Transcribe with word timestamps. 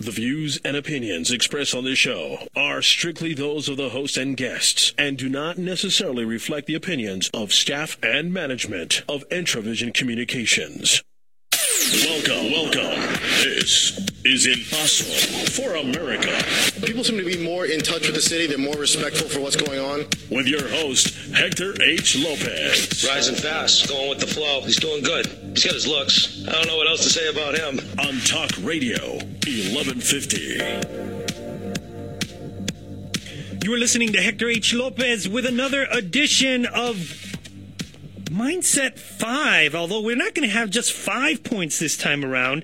The 0.00 0.12
views 0.12 0.58
and 0.64 0.78
opinions 0.78 1.30
expressed 1.30 1.74
on 1.74 1.84
this 1.84 1.98
show 1.98 2.38
are 2.56 2.80
strictly 2.80 3.34
those 3.34 3.68
of 3.68 3.76
the 3.76 3.90
host 3.90 4.16
and 4.16 4.34
guests 4.34 4.94
and 4.96 5.18
do 5.18 5.28
not 5.28 5.58
necessarily 5.58 6.24
reflect 6.24 6.66
the 6.66 6.74
opinions 6.74 7.28
of 7.34 7.52
staff 7.52 7.98
and 8.02 8.32
management 8.32 9.02
of 9.10 9.28
Entravision 9.28 9.92
Communications. 9.92 11.02
Welcome, 12.06 12.50
welcome. 12.50 13.18
This 13.44 14.09
is 14.24 14.46
Impossible 14.46 15.46
for 15.50 15.76
America. 15.76 16.42
People 16.84 17.02
seem 17.04 17.16
to 17.18 17.24
be 17.24 17.42
more 17.42 17.64
in 17.64 17.80
touch 17.80 18.02
with 18.02 18.14
the 18.14 18.20
city. 18.20 18.46
They're 18.46 18.58
more 18.58 18.74
respectful 18.74 19.28
for 19.28 19.40
what's 19.40 19.56
going 19.56 19.80
on. 19.80 20.06
With 20.30 20.46
your 20.46 20.68
host, 20.68 21.14
Hector 21.32 21.74
H. 21.82 22.16
Lopez. 22.16 23.06
Rising 23.08 23.34
fast, 23.34 23.88
going 23.88 24.10
with 24.10 24.20
the 24.20 24.26
flow. 24.26 24.60
He's 24.60 24.78
doing 24.78 25.02
good. 25.02 25.26
He's 25.54 25.64
got 25.64 25.74
his 25.74 25.86
looks. 25.86 26.44
I 26.46 26.52
don't 26.52 26.66
know 26.66 26.76
what 26.76 26.88
else 26.88 27.02
to 27.04 27.10
say 27.10 27.28
about 27.28 27.56
him. 27.56 27.78
On 27.98 28.20
Talk 28.20 28.50
Radio, 28.62 29.16
1150. 29.16 31.00
You 33.62 33.74
are 33.74 33.78
listening 33.78 34.12
to 34.12 34.20
Hector 34.20 34.48
H. 34.48 34.74
Lopez 34.74 35.28
with 35.28 35.46
another 35.46 35.86
edition 35.90 36.66
of 36.66 36.96
Mindset 38.30 38.98
5, 38.98 39.74
although 39.74 40.00
we're 40.00 40.14
not 40.14 40.34
going 40.34 40.48
to 40.48 40.54
have 40.54 40.70
just 40.70 40.92
five 40.92 41.42
points 41.42 41.78
this 41.80 41.96
time 41.96 42.24
around. 42.24 42.62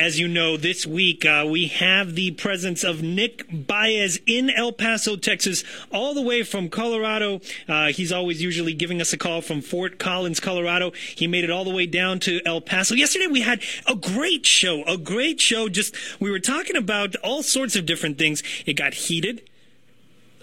As 0.00 0.18
you 0.18 0.28
know, 0.28 0.56
this 0.56 0.86
week 0.86 1.26
uh, 1.26 1.44
we 1.46 1.66
have 1.66 2.14
the 2.14 2.30
presence 2.30 2.84
of 2.84 3.02
Nick 3.02 3.44
Baez 3.52 4.18
in 4.26 4.48
El 4.48 4.72
Paso, 4.72 5.14
Texas, 5.14 5.62
all 5.92 6.14
the 6.14 6.22
way 6.22 6.42
from 6.42 6.70
Colorado. 6.70 7.42
Uh, 7.68 7.88
he's 7.88 8.10
always 8.10 8.40
usually 8.40 8.72
giving 8.72 9.02
us 9.02 9.12
a 9.12 9.18
call 9.18 9.42
from 9.42 9.60
Fort 9.60 9.98
Collins, 9.98 10.40
Colorado. 10.40 10.92
He 11.14 11.26
made 11.26 11.44
it 11.44 11.50
all 11.50 11.64
the 11.64 11.74
way 11.74 11.84
down 11.84 12.18
to 12.20 12.40
El 12.46 12.62
Paso. 12.62 12.94
Yesterday 12.94 13.26
we 13.26 13.42
had 13.42 13.62
a 13.86 13.94
great 13.94 14.46
show, 14.46 14.82
a 14.84 14.96
great 14.96 15.38
show. 15.38 15.68
Just 15.68 15.94
we 16.18 16.30
were 16.30 16.40
talking 16.40 16.76
about 16.76 17.14
all 17.16 17.42
sorts 17.42 17.76
of 17.76 17.84
different 17.84 18.16
things. 18.16 18.42
It 18.64 18.78
got 18.78 18.94
heated, 18.94 19.50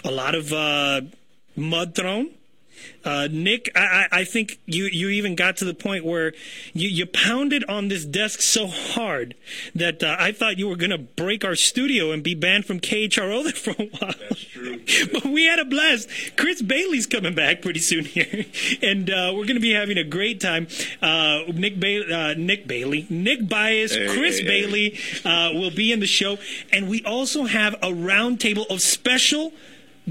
a 0.03 0.12
lot 0.12 0.35
of 0.35 0.54
uh, 0.54 1.01
mud 1.55 1.95
thrown. 1.95 2.29
Uh, 3.03 3.27
Nick, 3.31 3.70
I, 3.75 4.07
I, 4.11 4.23
think 4.23 4.59
you, 4.65 4.85
you 4.85 5.09
even 5.09 5.35
got 5.35 5.57
to 5.57 5.65
the 5.65 5.73
point 5.73 6.03
where 6.05 6.33
you, 6.73 6.89
you 6.89 7.05
pounded 7.05 7.63
on 7.65 7.87
this 7.87 8.05
desk 8.05 8.41
so 8.41 8.67
hard 8.67 9.35
that 9.73 10.03
uh, 10.03 10.15
I 10.20 10.31
thought 10.31 10.57
you 10.57 10.67
were 10.67 10.75
going 10.75 10.91
to 10.91 10.98
break 10.98 11.45
our 11.45 11.55
studio 11.55 12.11
and 12.11 12.23
be 12.23 12.35
banned 12.35 12.65
from 12.65 12.79
KHRO 12.79 13.43
there 13.43 13.53
for 13.53 13.71
a 13.71 13.87
while. 13.87 14.13
That's 14.29 14.43
true. 14.43 14.79
but 15.13 15.25
we 15.25 15.45
had 15.45 15.59
a 15.59 15.65
blast. 15.65 16.09
Chris 16.35 16.61
Bailey's 16.61 17.05
coming 17.05 17.33
back 17.33 17.61
pretty 17.61 17.79
soon 17.79 18.05
here, 18.05 18.45
and 18.81 19.09
uh, 19.09 19.31
we're 19.33 19.45
going 19.45 19.55
to 19.55 19.59
be 19.59 19.73
having 19.73 19.98
a 19.98 20.03
great 20.03 20.39
time. 20.39 20.67
Uh, 21.01 21.41
Nick, 21.53 21.79
ba- 21.79 22.13
uh, 22.13 22.33
Nick 22.37 22.67
Bailey, 22.67 23.05
Nick 23.09 23.48
Bias, 23.48 23.95
Hey, 23.95 24.07
Chris 24.07 24.39
hey, 24.39 24.43
hey. 24.43 24.48
Bailey 24.48 24.99
uh, 25.25 25.51
will 25.53 25.71
be 25.71 25.91
in 25.91 25.99
the 25.99 26.07
show, 26.07 26.37
and 26.71 26.89
we 26.89 27.03
also 27.03 27.45
have 27.45 27.73
a 27.75 27.87
roundtable 27.87 28.65
of 28.70 28.81
special 28.81 29.53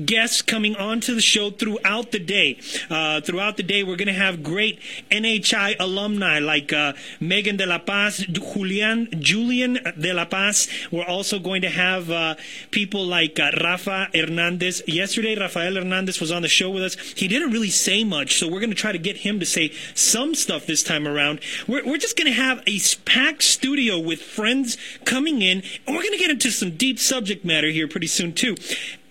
guests 0.04 0.42
coming 0.42 0.76
onto 0.76 1.14
the 1.14 1.20
show 1.20 1.50
throughout 1.50 2.12
the 2.12 2.18
day. 2.18 2.58
Uh, 2.90 3.20
throughout 3.20 3.56
the 3.56 3.62
day, 3.62 3.82
we're 3.82 3.96
going 3.96 4.06
to 4.06 4.12
have 4.12 4.42
great 4.42 4.78
NHI 5.10 5.76
alumni 5.80 6.38
like 6.38 6.72
uh, 6.72 6.92
Megan 7.20 7.56
de 7.56 7.66
la 7.66 7.78
Paz, 7.78 8.18
Julian, 8.18 9.08
Julian 9.18 9.78
de 9.98 10.12
la 10.12 10.24
Paz. 10.24 10.68
We're 10.90 11.06
also 11.06 11.38
going 11.38 11.62
to 11.62 11.70
have 11.70 12.10
uh, 12.10 12.34
people 12.70 13.04
like 13.04 13.38
uh, 13.40 13.50
Rafa 13.62 14.08
Hernandez. 14.14 14.82
Yesterday, 14.86 15.36
Rafael 15.36 15.74
Hernandez 15.74 16.20
was 16.20 16.30
on 16.30 16.42
the 16.42 16.48
show 16.48 16.70
with 16.70 16.82
us. 16.82 16.94
He 17.16 17.28
didn't 17.28 17.50
really 17.50 17.70
say 17.70 18.04
much, 18.04 18.38
so 18.38 18.48
we're 18.48 18.60
going 18.60 18.70
to 18.70 18.76
try 18.76 18.92
to 18.92 18.98
get 18.98 19.18
him 19.18 19.40
to 19.40 19.46
say 19.46 19.72
some 19.94 20.34
stuff 20.34 20.66
this 20.66 20.82
time 20.82 21.06
around. 21.06 21.40
We're, 21.66 21.84
we're 21.84 21.98
just 21.98 22.16
going 22.16 22.26
to 22.26 22.32
have 22.32 22.62
a 22.66 22.78
packed 23.04 23.42
studio 23.42 23.98
with 23.98 24.20
friends 24.20 24.76
coming 25.04 25.42
in, 25.42 25.62
and 25.86 25.96
we're 25.96 26.02
going 26.02 26.12
to 26.12 26.18
get 26.18 26.30
into 26.30 26.50
some 26.50 26.76
deep 26.76 26.98
subject 26.98 27.44
matter 27.44 27.68
here 27.68 27.88
pretty 27.88 28.06
soon, 28.08 28.32
too 28.32 28.56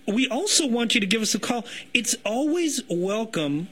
we 0.07 0.27
also 0.27 0.67
want 0.67 0.95
you 0.95 1.01
to 1.01 1.07
give 1.07 1.21
us 1.21 1.35
a 1.35 1.39
call. 1.39 1.65
It's 1.93 2.15
always 2.23 2.81
welcome 2.89 3.69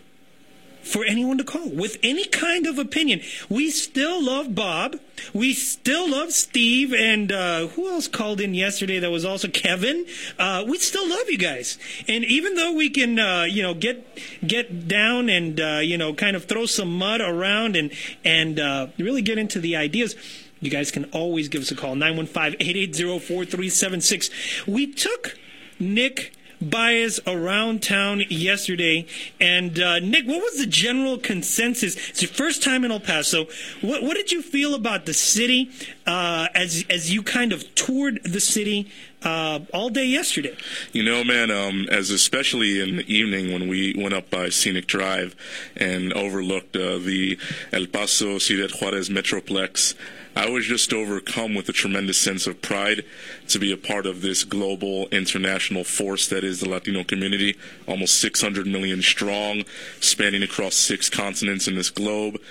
for 0.83 1.05
anyone 1.05 1.37
to 1.37 1.43
call 1.43 1.69
with 1.69 1.97
any 2.03 2.25
kind 2.25 2.67
of 2.67 2.77
opinion. 2.77 3.21
We 3.49 3.71
still 3.71 4.23
love 4.23 4.53
Bob. 4.53 4.99
We 5.33 5.53
still 5.53 6.09
love 6.11 6.33
Steve. 6.33 6.93
And 6.93 7.31
uh, 7.31 7.67
who 7.67 7.89
else 7.89 8.07
called 8.07 8.41
in 8.41 8.53
yesterday 8.53 8.99
that 8.99 9.09
was 9.09 9.25
also 9.25 9.47
Kevin? 9.47 10.05
Uh, 10.37 10.65
we 10.67 10.77
still 10.77 11.07
love 11.09 11.29
you 11.29 11.37
guys. 11.37 11.77
And 12.07 12.25
even 12.25 12.55
though 12.55 12.73
we 12.73 12.89
can, 12.89 13.17
uh, 13.17 13.43
you 13.43 13.63
know, 13.63 13.73
get 13.73 14.05
get 14.45 14.87
down 14.87 15.29
and, 15.29 15.59
uh, 15.59 15.79
you 15.81 15.97
know, 15.97 16.13
kind 16.13 16.35
of 16.35 16.45
throw 16.45 16.65
some 16.65 16.97
mud 16.97 17.21
around 17.21 17.75
and, 17.75 17.91
and 18.25 18.59
uh, 18.59 18.87
really 18.97 19.21
get 19.21 19.37
into 19.37 19.59
the 19.59 19.75
ideas, 19.77 20.15
you 20.59 20.69
guys 20.69 20.91
can 20.91 21.05
always 21.11 21.47
give 21.47 21.61
us 21.61 21.71
a 21.71 21.75
call 21.75 21.95
915 21.95 22.55
880 22.59 23.19
4376. 23.19 24.29
We 24.67 24.87
took 24.87 25.37
Nick 25.79 26.33
Baez 26.69 27.19
around 27.27 27.83
town 27.83 28.23
yesterday. 28.29 29.05
And 29.39 29.79
uh, 29.79 29.99
Nick, 29.99 30.25
what 30.25 30.41
was 30.41 30.57
the 30.57 30.65
general 30.65 31.17
consensus? 31.17 31.95
It's 32.09 32.21
your 32.21 32.31
first 32.31 32.63
time 32.63 32.83
in 32.85 32.91
El 32.91 32.99
Paso. 32.99 33.45
What, 33.81 34.03
what 34.03 34.15
did 34.15 34.31
you 34.31 34.41
feel 34.41 34.73
about 34.73 35.05
the 35.05 35.13
city 35.13 35.71
uh, 36.05 36.47
as 36.55 36.85
as 36.89 37.13
you 37.13 37.23
kind 37.23 37.51
of 37.51 37.73
toured 37.75 38.21
the 38.23 38.39
city 38.39 38.89
uh, 39.23 39.59
all 39.73 39.89
day 39.89 40.05
yesterday? 40.05 40.55
You 40.91 41.03
know, 41.03 41.23
man, 41.23 41.51
um, 41.51 41.87
as 41.89 42.09
especially 42.09 42.79
in 42.81 42.97
the 42.97 43.13
evening 43.13 43.51
when 43.53 43.67
we 43.67 43.93
went 43.97 44.13
up 44.13 44.29
by 44.29 44.49
Scenic 44.49 44.87
Drive 44.87 45.35
and 45.75 46.13
overlooked 46.13 46.75
uh, 46.75 46.97
the 46.97 47.37
El 47.71 47.87
Paso 47.87 48.37
Ciudad 48.37 48.71
Juarez 48.79 49.09
Metroplex, 49.09 49.95
I 50.35 50.49
was 50.49 50.65
just 50.65 50.91
overcome 50.93 51.53
with 51.53 51.69
a 51.69 51.73
tremendous 51.73 52.17
sense 52.17 52.47
of 52.47 52.61
pride 52.61 53.05
to 53.49 53.59
be 53.59 53.71
a 53.71 53.77
part 53.77 54.07
of 54.07 54.21
this 54.21 54.43
global 54.43 55.07
international 55.09 55.83
force 55.83 56.27
that 56.29 56.43
is 56.43 56.59
the 56.59 56.69
Latino 56.69 57.03
community, 57.03 57.55
almost 57.87 58.19
600 58.19 58.65
million 58.65 59.01
strong, 59.03 59.63
spanning 59.99 60.41
across 60.41 60.75
six 60.75 61.07
continents 61.07 61.67
in 61.67 61.75
this 61.75 61.91
globe, 61.91 62.41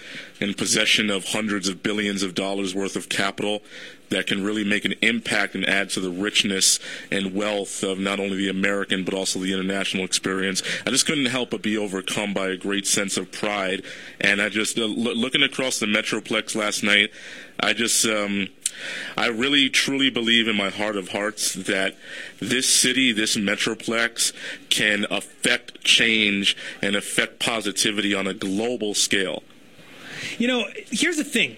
in 0.40 0.54
possession 0.54 1.10
of 1.10 1.26
hundreds 1.26 1.68
of 1.68 1.82
billions 1.82 2.22
of 2.22 2.34
dollars 2.34 2.74
worth 2.74 2.94
of 2.94 3.08
capital 3.08 3.62
that 4.12 4.26
can 4.26 4.44
really 4.44 4.62
make 4.62 4.84
an 4.84 4.94
impact 5.00 5.54
and 5.54 5.66
add 5.66 5.88
to 5.90 6.00
the 6.00 6.10
richness 6.10 6.78
and 7.10 7.34
wealth 7.34 7.82
of 7.82 7.98
not 7.98 8.20
only 8.20 8.36
the 8.36 8.48
American 8.48 9.04
but 9.04 9.14
also 9.14 9.38
the 9.38 9.52
international 9.52 10.04
experience. 10.04 10.62
I 10.86 10.90
just 10.90 11.06
couldn't 11.06 11.26
help 11.26 11.50
but 11.50 11.62
be 11.62 11.78
overcome 11.78 12.34
by 12.34 12.48
a 12.48 12.56
great 12.56 12.86
sense 12.86 13.16
of 13.16 13.32
pride. 13.32 13.82
And 14.20 14.40
I 14.40 14.50
just, 14.50 14.78
uh, 14.78 14.82
lo- 14.82 15.14
looking 15.14 15.42
across 15.42 15.78
the 15.78 15.86
Metroplex 15.86 16.54
last 16.54 16.82
night, 16.82 17.10
I 17.60 17.72
just, 17.72 18.04
um, 18.06 18.48
I 19.16 19.26
really 19.26 19.68
truly 19.68 20.10
believe 20.10 20.48
in 20.48 20.56
my 20.56 20.70
heart 20.70 20.96
of 20.96 21.10
hearts 21.10 21.54
that 21.54 21.96
this 22.40 22.68
city, 22.68 23.12
this 23.12 23.36
Metroplex, 23.36 24.32
can 24.70 25.06
affect 25.10 25.84
change 25.84 26.56
and 26.80 26.96
affect 26.96 27.38
positivity 27.38 28.14
on 28.14 28.26
a 28.26 28.34
global 28.34 28.94
scale. 28.94 29.42
You 30.38 30.48
know, 30.48 30.64
here's 30.90 31.16
the 31.16 31.24
thing. 31.24 31.56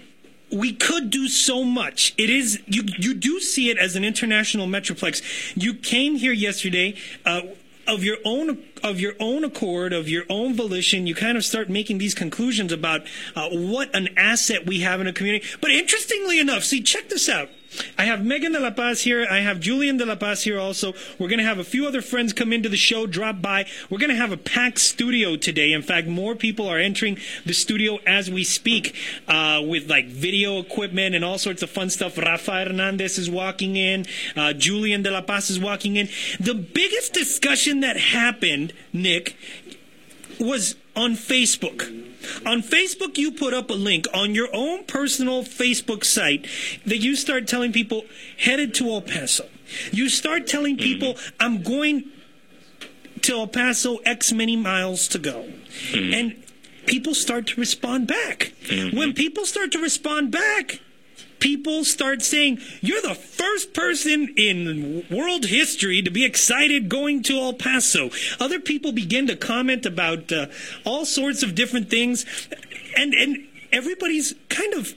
We 0.51 0.73
could 0.73 1.09
do 1.09 1.27
so 1.27 1.63
much. 1.63 2.13
It 2.17 2.29
is 2.29 2.61
you. 2.67 2.83
You 2.99 3.13
do 3.15 3.39
see 3.39 3.69
it 3.71 3.77
as 3.77 3.95
an 3.95 4.03
international 4.03 4.67
metroplex. 4.67 5.21
You 5.55 5.73
came 5.73 6.15
here 6.15 6.31
yesterday. 6.31 6.95
Uh, 7.25 7.41
of 7.87 8.03
your 8.03 8.17
own 8.25 8.63
of 8.83 8.99
your 8.99 9.13
own 9.19 9.43
accord, 9.43 9.93
of 9.93 10.07
your 10.07 10.23
own 10.29 10.55
volition, 10.55 11.07
you 11.07 11.15
kind 11.15 11.37
of 11.37 11.45
start 11.45 11.69
making 11.69 11.97
these 11.97 12.13
conclusions 12.13 12.71
about 12.71 13.01
uh, 13.35 13.49
what 13.49 13.95
an 13.95 14.09
asset 14.17 14.65
we 14.65 14.81
have 14.81 15.01
in 15.01 15.07
a 15.07 15.13
community. 15.13 15.45
But 15.61 15.71
interestingly 15.71 16.39
enough, 16.39 16.63
see, 16.63 16.81
check 16.81 17.09
this 17.09 17.29
out. 17.29 17.49
I 17.97 18.05
have 18.05 18.23
Megan 18.23 18.51
de 18.51 18.59
la 18.59 18.71
Paz 18.71 19.01
here. 19.01 19.25
I 19.29 19.39
have 19.39 19.59
Julian 19.59 19.97
de 19.97 20.05
la 20.05 20.15
Paz 20.15 20.43
here 20.43 20.59
also. 20.59 20.93
We're 21.17 21.27
going 21.27 21.39
to 21.39 21.45
have 21.45 21.59
a 21.59 21.63
few 21.63 21.87
other 21.87 22.01
friends 22.01 22.33
come 22.33 22.53
into 22.53 22.69
the 22.69 22.77
show, 22.77 23.07
drop 23.07 23.41
by. 23.41 23.65
We're 23.89 23.97
going 23.97 24.09
to 24.09 24.15
have 24.15 24.31
a 24.31 24.37
packed 24.37 24.79
studio 24.79 25.35
today. 25.35 25.71
In 25.71 25.81
fact, 25.81 26.07
more 26.07 26.35
people 26.35 26.67
are 26.67 26.77
entering 26.77 27.17
the 27.45 27.53
studio 27.53 27.99
as 28.05 28.29
we 28.29 28.43
speak 28.43 28.95
uh, 29.27 29.61
with 29.65 29.89
like 29.89 30.07
video 30.07 30.59
equipment 30.59 31.15
and 31.15 31.23
all 31.23 31.37
sorts 31.37 31.63
of 31.63 31.69
fun 31.69 31.89
stuff. 31.89 32.17
Rafa 32.17 32.65
Hernandez 32.65 33.17
is 33.17 33.29
walking 33.29 33.75
in. 33.75 34.05
Uh, 34.35 34.53
Julian 34.53 35.01
de 35.01 35.11
la 35.11 35.21
Paz 35.21 35.49
is 35.49 35.59
walking 35.59 35.95
in. 35.95 36.09
The 36.39 36.53
biggest 36.53 37.13
discussion 37.13 37.79
that 37.81 37.97
happened, 37.97 38.73
Nick, 38.93 39.35
was 40.39 40.75
on 40.95 41.13
Facebook. 41.13 42.04
On 42.45 42.61
Facebook, 42.61 43.17
you 43.17 43.31
put 43.31 43.53
up 43.53 43.69
a 43.69 43.73
link 43.73 44.05
on 44.13 44.35
your 44.35 44.49
own 44.53 44.83
personal 44.85 45.43
Facebook 45.43 46.03
site 46.03 46.47
that 46.85 46.97
you 46.97 47.15
start 47.15 47.47
telling 47.47 47.71
people 47.71 48.03
headed 48.37 48.73
to 48.75 48.89
El 48.89 49.01
Paso. 49.01 49.47
You 49.91 50.09
start 50.09 50.47
telling 50.47 50.77
mm-hmm. 50.77 50.83
people, 50.83 51.17
I'm 51.39 51.61
going 51.63 52.05
to 53.21 53.33
El 53.33 53.47
Paso 53.47 53.97
X 53.97 54.31
many 54.31 54.55
miles 54.55 55.07
to 55.09 55.19
go. 55.19 55.45
Mm-hmm. 55.91 56.13
And 56.13 56.43
people 56.85 57.15
start 57.15 57.47
to 57.47 57.59
respond 57.59 58.07
back. 58.07 58.53
When 58.69 58.91
mm-hmm. 58.91 59.11
people 59.11 59.45
start 59.45 59.71
to 59.73 59.79
respond 59.79 60.31
back, 60.31 60.79
people 61.39 61.83
start 61.83 62.21
saying, 62.21 62.59
You're 62.81 63.01
the 63.01 63.15
first 63.15 63.73
person 63.73 64.33
in 64.37 65.05
world 65.09 65.45
history 65.45 66.01
to 66.01 66.11
be 66.11 66.25
excited 66.25 66.89
going 66.89 67.23
to 67.23 67.37
El 67.37 67.53
Paso. 67.53 68.09
Other 68.39 68.59
people 68.59 68.91
begin 68.91 69.27
to 69.27 69.35
comment 69.35 69.85
about 69.85 70.31
uh, 70.31 70.47
all 70.85 71.05
sorts 71.05 71.43
of 71.43 71.55
different 71.55 71.89
things. 71.89 72.25
And, 72.97 73.13
and 73.13 73.47
everybody's 73.71 74.35
kind 74.49 74.73
of 74.73 74.93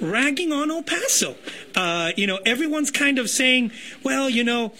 ragging 0.00 0.52
on 0.52 0.70
El 0.70 0.82
Paso. 0.82 1.36
Uh, 1.74 2.12
you 2.16 2.26
know, 2.26 2.38
everyone's 2.44 2.90
kind 2.90 3.18
of 3.18 3.30
saying, 3.30 3.72
well, 4.02 4.28
you 4.28 4.44
know, 4.44 4.72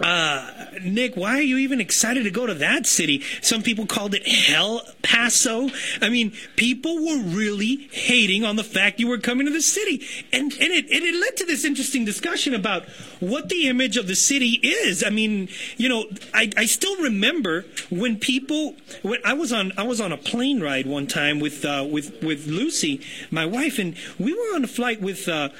uh, 0.00 0.50
Nick, 0.82 1.16
why 1.16 1.38
are 1.38 1.42
you 1.42 1.58
even 1.58 1.80
excited 1.80 2.24
to 2.24 2.30
go 2.30 2.46
to 2.46 2.54
that 2.54 2.84
city? 2.84 3.22
Some 3.42 3.62
people 3.62 3.86
called 3.86 4.14
it 4.14 4.26
Hell 4.26 4.82
Paso. 5.02 5.68
I 6.02 6.08
mean, 6.08 6.32
people 6.56 6.96
were 6.96 7.22
really 7.22 7.88
hating 7.92 8.44
on 8.44 8.56
the 8.56 8.64
fact 8.64 8.98
you 8.98 9.06
were 9.06 9.18
coming 9.18 9.46
to 9.46 9.52
the 9.52 9.62
city. 9.62 10.04
And, 10.32 10.52
and 10.52 10.72
it, 10.72 10.86
it 10.90 11.14
led 11.14 11.36
to 11.36 11.44
this 11.46 11.64
interesting 11.64 12.04
discussion 12.04 12.54
about 12.54 12.84
what 13.20 13.48
the 13.48 13.68
image 13.68 13.96
of 13.96 14.08
the 14.08 14.16
city 14.16 14.58
is. 14.62 15.04
I 15.04 15.10
mean, 15.10 15.48
you 15.76 15.88
know, 15.88 16.06
I, 16.32 16.50
I 16.56 16.66
still 16.66 16.96
remember 16.96 17.64
when 17.88 18.18
people, 18.18 18.74
when 19.02 19.20
I 19.24 19.34
was 19.34 19.52
on, 19.52 19.72
I 19.78 19.84
was 19.84 20.00
on 20.00 20.10
a 20.10 20.16
plane 20.16 20.60
ride 20.60 20.86
one 20.86 21.06
time 21.06 21.38
with, 21.38 21.64
uh, 21.64 21.86
with, 21.88 22.20
with 22.20 22.48
Lucy, 22.48 23.00
my 23.30 23.46
wife, 23.46 23.78
and 23.78 23.96
we 24.18 24.34
were 24.34 24.56
on 24.56 24.64
a 24.64 24.68
flight 24.68 25.00
with, 25.00 25.28
uh, 25.28 25.50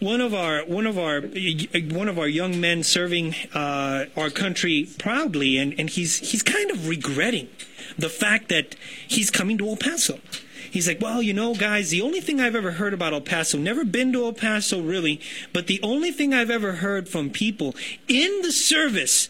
one 0.00 0.22
of 0.22 0.32
our 0.32 0.64
one 0.64 0.86
of 0.86 0.98
our 0.98 1.20
one 1.20 2.08
of 2.08 2.18
our 2.18 2.26
young 2.26 2.58
men 2.58 2.82
serving 2.82 3.34
uh, 3.54 4.06
our 4.16 4.30
country 4.30 4.88
proudly, 4.98 5.58
and, 5.58 5.78
and 5.78 5.90
he's 5.90 6.30
he's 6.30 6.42
kind 6.42 6.70
of 6.70 6.88
regretting 6.88 7.48
the 7.98 8.08
fact 8.08 8.48
that 8.48 8.74
he's 9.06 9.30
coming 9.30 9.58
to 9.58 9.68
El 9.68 9.76
Paso. 9.76 10.18
He's 10.70 10.88
like, 10.88 11.00
well, 11.00 11.20
you 11.20 11.32
know, 11.32 11.54
guys, 11.54 11.90
the 11.90 12.00
only 12.00 12.20
thing 12.20 12.40
I've 12.40 12.54
ever 12.54 12.72
heard 12.72 12.94
about 12.94 13.12
El 13.12 13.20
Paso, 13.20 13.58
never 13.58 13.84
been 13.84 14.12
to 14.12 14.24
El 14.24 14.32
Paso 14.32 14.80
really, 14.80 15.20
but 15.52 15.66
the 15.66 15.80
only 15.82 16.12
thing 16.12 16.32
I've 16.32 16.50
ever 16.50 16.74
heard 16.74 17.08
from 17.08 17.30
people 17.30 17.74
in 18.08 18.42
the 18.42 18.52
service, 18.52 19.28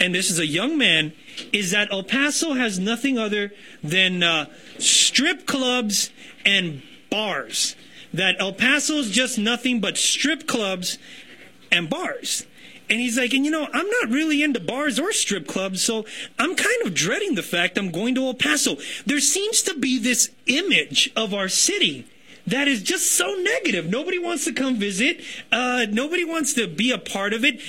and 0.00 0.14
this 0.14 0.30
is 0.30 0.38
a 0.38 0.46
young 0.46 0.76
man, 0.76 1.12
is 1.52 1.70
that 1.70 1.90
El 1.90 2.02
Paso 2.02 2.54
has 2.54 2.78
nothing 2.78 3.16
other 3.16 3.52
than 3.82 4.22
uh, 4.22 4.46
strip 4.78 5.46
clubs 5.46 6.10
and 6.44 6.82
bars 7.10 7.76
that 8.12 8.36
El 8.38 8.52
Paso's 8.52 9.10
just 9.10 9.38
nothing 9.38 9.80
but 9.80 9.96
strip 9.96 10.46
clubs 10.46 10.98
and 11.70 11.88
bars. 11.88 12.46
And 12.88 12.98
he's 12.98 13.16
like, 13.16 13.32
and 13.32 13.44
you 13.44 13.52
know, 13.52 13.68
I'm 13.72 13.86
not 13.86 14.10
really 14.10 14.42
into 14.42 14.58
bars 14.58 14.98
or 14.98 15.12
strip 15.12 15.46
clubs, 15.46 15.80
so 15.80 16.04
I'm 16.38 16.56
kind 16.56 16.82
of 16.84 16.92
dreading 16.92 17.36
the 17.36 17.42
fact 17.42 17.78
I'm 17.78 17.92
going 17.92 18.16
to 18.16 18.24
El 18.24 18.34
Paso. 18.34 18.76
There 19.06 19.20
seems 19.20 19.62
to 19.62 19.74
be 19.74 19.98
this 19.98 20.30
image 20.46 21.10
of 21.14 21.32
our 21.32 21.48
city 21.48 22.06
that 22.48 22.66
is 22.66 22.82
just 22.82 23.12
so 23.12 23.32
negative. 23.34 23.88
Nobody 23.88 24.18
wants 24.18 24.44
to 24.46 24.52
come 24.52 24.74
visit. 24.74 25.20
Uh, 25.52 25.86
nobody 25.88 26.24
wants 26.24 26.52
to 26.54 26.66
be 26.66 26.90
a 26.90 26.98
part 26.98 27.32
of 27.32 27.44
it. 27.44 27.60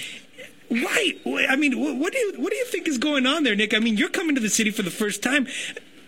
Why? 0.69 1.15
I 1.49 1.55
mean, 1.55 1.99
what 1.99 2.13
do 2.13 2.17
you 2.17 2.33
what 2.37 2.49
do 2.49 2.55
you 2.55 2.65
think 2.65 2.87
is 2.87 2.97
going 2.97 3.27
on 3.27 3.43
there, 3.43 3.55
Nick? 3.55 3.73
I 3.73 3.79
mean, 3.79 3.97
you're 3.97 4.09
coming 4.09 4.35
to 4.35 4.41
the 4.41 4.49
city 4.49 4.71
for 4.71 4.81
the 4.81 4.89
first 4.89 5.21
time. 5.21 5.45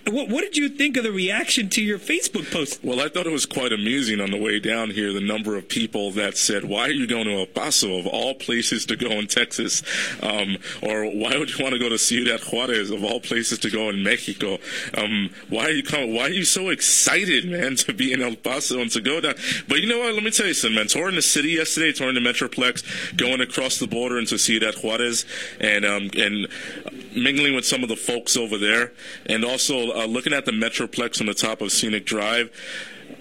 What, 0.06 0.28
what, 0.28 0.42
did 0.42 0.58
you 0.58 0.68
think 0.68 0.98
of 0.98 1.04
the 1.04 1.14
reaction 1.14 1.70
to 1.70 1.82
your 1.82 1.98
Facebook 1.98 2.52
post? 2.52 2.84
Well, 2.84 3.00
I 3.00 3.08
thought 3.08 3.26
it 3.26 3.32
was 3.32 3.46
quite 3.46 3.72
amusing 3.72 4.20
on 4.20 4.32
the 4.32 4.38
way 4.38 4.60
down 4.60 4.90
here. 4.90 5.14
The 5.14 5.22
number 5.22 5.56
of 5.56 5.70
people 5.70 6.12
that 6.12 6.36
said, 6.36 6.66
"Why 6.66 6.88
are 6.88 6.92
you 6.92 7.08
going 7.08 7.24
to 7.26 7.40
El 7.40 7.46
Paso 7.46 7.98
of 7.98 8.08
all 8.08 8.34
places 8.34 8.86
to 8.88 8.98
go 8.98 9.12
in 9.12 9.28
Texas?" 9.28 9.82
Um, 10.22 10.58
or 10.82 11.06
"Why 11.06 11.38
would 11.38 11.58
you 11.58 11.64
want 11.64 11.74
to 11.74 11.80
go 11.80 11.88
to 11.88 11.98
Ciudad 11.98 12.42
Juarez 12.42 12.90
of 12.90 13.02
all 13.02 13.22
places 13.22 13.60
to 13.60 13.70
go 13.70 13.90
in 13.90 14.04
Mexico?" 14.04 14.58
Um, 14.94 15.30
why 15.50 15.68
are 15.68 15.72
you 15.72 15.84
coming? 15.84 16.14
Why 16.14 16.24
are 16.24 16.30
you 16.30 16.44
so 16.44 16.68
excited, 16.68 17.50
man, 17.50 17.78
to 17.78 17.94
be 17.94 18.12
in 18.12 18.22
El 18.22 18.36
Paso 18.36 18.82
and 18.82 18.92
to 18.92 19.00
go 19.00 19.22
down? 19.22 19.36
But 19.70 19.80
you 19.80 19.88
know 19.88 20.00
what? 20.00 20.14
Let 20.14 20.24
me 20.24 20.32
tell 20.32 20.48
you 20.48 20.54
something, 20.54 20.76
man. 20.76 20.88
Touring 20.88 21.16
the 21.16 21.22
city 21.22 21.52
yesterday, 21.52 21.94
touring 21.94 22.16
the 22.16 22.20
Metroplex, 22.20 23.16
going 23.16 23.40
across 23.40 23.78
the 23.78 23.88
border 23.88 24.20
into 24.20 24.38
Ciudad 24.38 24.76
Juarez, 24.76 25.26
and 25.62 25.86
um, 25.86 26.10
and 26.18 26.48
mingling 27.16 27.56
with 27.56 27.66
some 27.66 27.84
of 27.84 27.90
the 27.90 27.96
folks 27.96 28.36
over 28.36 28.58
there, 28.58 28.92
and 29.28 29.46
also 29.46 29.93
uh, 29.94 30.06
looking 30.06 30.34
at 30.34 30.46
the 30.46 30.52
Metroplex 30.52 31.20
on 31.22 31.28
the 31.28 31.34
top 31.34 31.62
of 31.62 31.72
Scenic 31.72 32.06
Drive, 32.06 32.50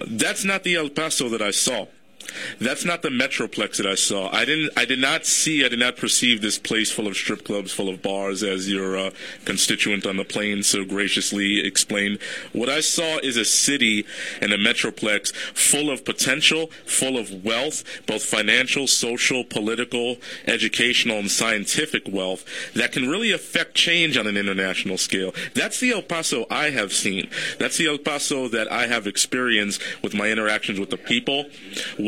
that's 0.07 0.43
not 0.43 0.63
the 0.63 0.75
El 0.75 0.89
Paso 0.89 1.29
that 1.29 1.41
I 1.41 1.51
saw. 1.51 1.87
That's 2.59 2.85
not 2.85 3.01
the 3.01 3.09
Metroplex 3.09 3.77
that 3.77 3.87
I 3.87 3.95
saw. 3.95 4.29
I 4.31 4.45
didn't. 4.45 4.71
I 4.77 4.85
did 4.85 4.99
not 4.99 5.25
see. 5.25 5.65
I 5.65 5.69
did 5.69 5.79
not 5.79 5.97
perceive 5.97 6.41
this 6.41 6.57
place 6.57 6.91
full 6.91 7.07
of 7.07 7.15
strip 7.15 7.43
clubs, 7.43 7.71
full 7.71 7.89
of 7.89 8.01
bars, 8.01 8.43
as 8.43 8.69
your 8.69 8.97
uh, 8.97 9.11
constituent 9.45 10.05
on 10.05 10.17
the 10.17 10.25
plane 10.25 10.63
so 10.63 10.83
graciously 10.85 11.65
explained. 11.65 12.19
What 12.51 12.69
I 12.69 12.81
saw 12.81 13.17
is 13.19 13.37
a 13.37 13.45
city 13.45 14.05
and 14.41 14.51
a 14.51 14.57
Metroplex 14.57 15.33
full 15.33 15.89
of 15.89 16.05
potential, 16.05 16.67
full 16.85 17.17
of 17.17 17.43
wealth, 17.43 17.83
both 18.05 18.23
financial, 18.23 18.87
social, 18.87 19.43
political, 19.43 20.17
educational, 20.45 21.19
and 21.19 21.31
scientific 21.31 22.03
wealth 22.07 22.45
that 22.73 22.91
can 22.91 23.09
really 23.09 23.31
affect 23.31 23.75
change 23.75 24.17
on 24.17 24.27
an 24.27 24.37
international 24.37 24.97
scale. 24.97 25.33
That's 25.53 25.79
the 25.79 25.91
El 25.91 26.01
Paso 26.01 26.45
I 26.49 26.69
have 26.69 26.93
seen. 26.93 27.29
That's 27.59 27.77
the 27.77 27.87
El 27.87 27.97
Paso 27.97 28.47
that 28.49 28.71
I 28.71 28.87
have 28.87 29.07
experienced 29.07 29.81
with 30.01 30.13
my 30.13 30.29
interactions 30.29 30.79
with 30.79 30.89
the 30.89 30.97
people 30.97 31.45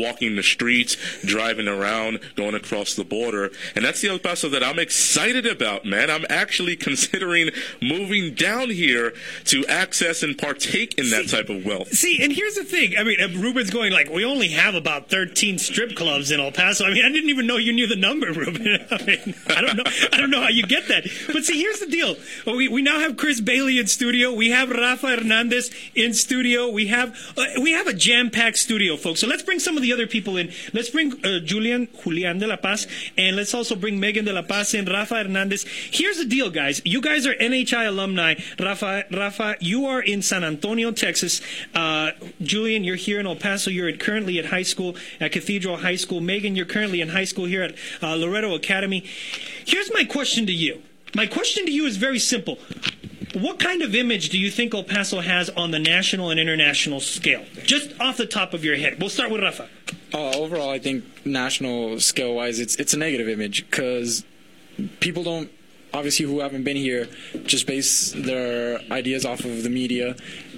walking 0.06 0.36
the 0.36 0.42
streets, 0.42 0.96
driving 1.24 1.68
around, 1.68 2.20
going 2.36 2.54
across 2.54 2.94
the 2.94 3.04
border. 3.04 3.50
And 3.74 3.84
that's 3.84 4.00
the 4.00 4.08
El 4.08 4.18
Paso 4.18 4.48
that 4.50 4.62
I'm 4.62 4.78
excited 4.78 5.46
about, 5.46 5.84
man. 5.84 6.10
I'm 6.10 6.24
actually 6.28 6.76
considering 6.76 7.50
moving 7.82 8.34
down 8.34 8.70
here 8.70 9.14
to 9.46 9.66
access 9.66 10.22
and 10.22 10.36
partake 10.38 10.98
in 10.98 11.10
that 11.10 11.28
type 11.28 11.48
of 11.48 11.64
wealth. 11.64 11.92
See, 11.92 12.22
and 12.22 12.32
here's 12.32 12.54
the 12.54 12.64
thing. 12.64 12.94
I 12.98 13.04
mean, 13.04 13.20
uh, 13.20 13.28
Ruben's 13.40 13.70
going 13.70 13.92
like, 13.92 14.08
we 14.10 14.24
only 14.24 14.48
have 14.48 14.74
about 14.74 15.10
13 15.10 15.58
strip 15.58 15.96
clubs 15.96 16.30
in 16.30 16.40
El 16.40 16.52
Paso. 16.52 16.84
I 16.84 16.92
mean, 16.92 17.04
I 17.04 17.08
didn't 17.08 17.30
even 17.30 17.46
know 17.46 17.56
you 17.56 17.72
knew 17.72 17.86
the 17.86 17.96
number, 17.96 18.26
Ruben. 18.32 18.78
I 18.90 19.02
mean, 19.04 19.34
I 19.48 19.60
don't 19.60 19.76
know. 19.76 19.84
I 20.12 20.20
don't 20.20 20.30
know 20.30 20.40
how 20.40 20.48
you 20.48 20.62
get 20.62 20.88
that. 20.88 21.04
But 21.32 21.44
see, 21.44 21.58
here's 21.60 21.80
the 21.80 21.86
deal. 21.86 22.16
We, 22.46 22.68
we 22.68 22.82
now 22.82 23.00
have 23.00 23.16
Chris 23.16 23.40
Bailey 23.40 23.78
in 23.78 23.86
studio. 23.86 24.32
We 24.32 24.50
have 24.50 24.70
Rafa 24.70 25.16
Hernandez 25.16 25.70
in 25.94 26.14
studio. 26.14 26.68
We 26.68 26.86
have, 26.88 27.16
uh, 27.36 27.44
we 27.60 27.72
have 27.72 27.86
a 27.86 27.92
jam-packed 27.92 28.58
studio, 28.58 28.96
folks. 28.96 29.20
So 29.20 29.26
let's 29.26 29.42
bring 29.42 29.58
some 29.58 29.76
of 29.76 29.82
the 29.82 29.92
other 29.96 30.06
people 30.06 30.36
in. 30.36 30.52
Let's 30.72 30.90
bring 30.90 31.12
uh, 31.24 31.40
Julian 31.40 31.88
Julian 32.02 32.38
de 32.38 32.46
la 32.46 32.56
Paz, 32.56 32.86
and 33.16 33.36
let's 33.36 33.54
also 33.54 33.74
bring 33.74 33.98
Megan 33.98 34.24
de 34.24 34.32
la 34.32 34.42
Paz 34.42 34.74
and 34.74 34.88
Rafa 34.88 35.16
Hernandez. 35.16 35.64
Here's 35.90 36.18
the 36.18 36.24
deal, 36.24 36.50
guys. 36.50 36.82
You 36.84 37.00
guys 37.00 37.26
are 37.26 37.34
NHI 37.34 37.88
alumni. 37.88 38.34
Rafa, 38.58 39.04
Rafa, 39.10 39.56
you 39.60 39.86
are 39.86 40.02
in 40.02 40.22
San 40.22 40.44
Antonio, 40.44 40.92
Texas. 40.92 41.40
Uh, 41.74 42.10
Julian, 42.42 42.84
you're 42.84 42.96
here 42.96 43.18
in 43.20 43.26
El 43.26 43.36
Paso. 43.36 43.70
You're 43.70 43.88
at, 43.88 43.98
currently 44.00 44.38
at 44.38 44.46
high 44.46 44.62
school 44.62 44.96
at 45.20 45.32
Cathedral 45.32 45.78
High 45.78 45.96
School. 45.96 46.20
Megan, 46.20 46.56
you're 46.56 46.66
currently 46.66 47.00
in 47.00 47.08
high 47.08 47.24
school 47.24 47.46
here 47.46 47.62
at 47.62 47.74
uh, 48.02 48.14
Loretto 48.14 48.54
Academy. 48.54 49.04
Here's 49.64 49.92
my 49.92 50.04
question 50.04 50.46
to 50.46 50.52
you. 50.52 50.82
My 51.14 51.26
question 51.26 51.64
to 51.64 51.72
you 51.72 51.86
is 51.86 51.96
very 51.96 52.18
simple. 52.18 52.58
What 53.34 53.58
kind 53.58 53.82
of 53.82 53.94
image 53.94 54.30
do 54.30 54.38
you 54.38 54.50
think 54.50 54.74
El 54.74 54.84
Paso 54.84 55.20
has 55.20 55.50
on 55.50 55.70
the 55.70 55.78
national 55.78 56.30
and 56.30 56.40
international 56.40 57.00
scale? 57.00 57.44
Just 57.64 57.98
off 58.00 58.16
the 58.16 58.26
top 58.26 58.54
of 58.54 58.64
your 58.64 58.76
head. 58.76 58.98
We'll 59.00 59.10
start 59.10 59.30
with 59.30 59.42
Rafa. 59.42 59.68
Uh, 60.14 60.30
overall, 60.36 60.70
I 60.70 60.78
think 60.78 61.04
national 61.26 62.00
scale 62.00 62.34
wise, 62.34 62.60
it's 62.60 62.76
it's 62.76 62.94
a 62.94 62.98
negative 62.98 63.28
image 63.28 63.68
because 63.68 64.24
people 65.00 65.22
don't 65.22 65.50
obviously 65.92 66.26
who 66.26 66.40
haven't 66.40 66.64
been 66.64 66.76
here 66.76 67.08
just 67.44 67.66
base 67.66 68.12
their 68.12 68.80
ideas 68.90 69.24
off 69.24 69.40
of 69.44 69.62
the 69.62 69.70
media 69.70 70.14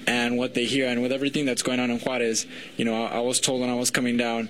and 0.06 0.36
what 0.36 0.54
they 0.54 0.64
hear 0.64 0.88
and 0.88 1.02
with 1.02 1.12
everything 1.12 1.44
that's 1.44 1.62
going 1.62 1.80
on 1.80 1.90
in 1.90 1.98
Juarez. 1.98 2.46
You 2.76 2.84
know, 2.84 3.04
I, 3.04 3.18
I 3.18 3.20
was 3.20 3.40
told 3.40 3.60
when 3.60 3.70
I 3.70 3.74
was 3.74 3.90
coming 3.90 4.16
down 4.16 4.48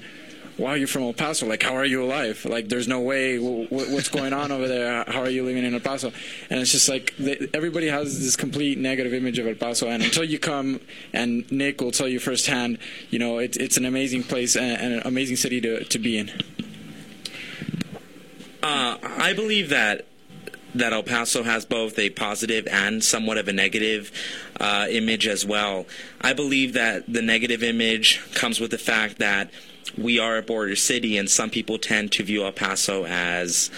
wow, 0.59 0.75
you're 0.75 0.89
from 0.89 1.05
El 1.05 1.13
Paso. 1.13 1.47
Like, 1.47 1.63
how 1.63 1.75
are 1.75 1.85
you 1.85 2.03
alive? 2.03 2.45
Like, 2.45 2.69
there's 2.69 2.89
no 2.89 3.01
way. 3.01 3.39
what's 3.39 4.09
going 4.09 4.33
on 4.33 4.51
over 4.51 4.67
there? 4.67 5.05
How 5.07 5.21
are 5.21 5.31
you 5.31 5.45
living 5.45 5.65
in 5.65 5.73
El 5.73 5.81
Paso? 5.81 6.13
And 6.51 6.61
it's 6.61 6.73
just 6.73 6.89
like 6.89 7.15
they, 7.17 7.49
everybody 7.55 7.87
has 7.87 8.19
this 8.19 8.37
complete 8.37 8.79
negative 8.79 9.15
image 9.15 9.39
of 9.39 9.47
El 9.47 9.55
Paso. 9.55 9.89
And 9.89 10.03
until 10.03 10.25
you 10.25 10.39
come, 10.39 10.81
and 11.13 11.51
Nick 11.53 11.81
will 11.81 11.93
tell 11.93 12.09
you 12.09 12.19
firsthand, 12.19 12.79
you 13.11 13.19
know, 13.19 13.39
it, 13.39 13.57
it's 13.57 13.77
an 13.77 13.85
amazing 13.85 14.25
place 14.25 14.57
and, 14.57 14.81
and, 14.81 14.95
an 14.95 15.03
amazing 15.05 15.37
city 15.37 15.61
to, 15.61 15.85
to 15.85 15.99
be 15.99 16.19
in. 16.19 16.31
Uh, 18.63 18.99
I 19.03 19.33
believe 19.35 19.71
that 19.71 20.07
that 20.75 20.93
El 20.93 21.03
Paso 21.03 21.43
has 21.43 21.65
both 21.65 21.99
a 21.99 22.11
positive 22.11 22.67
and 22.69 23.03
somewhat 23.03 23.39
of 23.39 23.49
a 23.49 23.53
negative 23.53 24.13
uh, 24.61 24.87
image 24.91 25.27
as 25.27 25.45
well. 25.45 25.87
I 26.21 26.35
believe 26.35 26.75
that 26.75 27.11
the 27.11 27.23
negative 27.23 27.63
image 27.63 28.21
comes 28.35 28.61
with 28.61 28.71
the 28.71 28.79
fact 28.79 29.19
that 29.19 29.51
we 29.99 30.19
are 30.19 30.37
a 30.37 30.43
border 30.43 30.77
city, 30.77 31.19
and 31.19 31.29
some 31.29 31.51
people 31.51 31.79
tend 31.79 32.13
to 32.13 32.23
view 32.23 32.45
El 32.45 32.53
Paso 32.53 33.05
as 33.05 33.71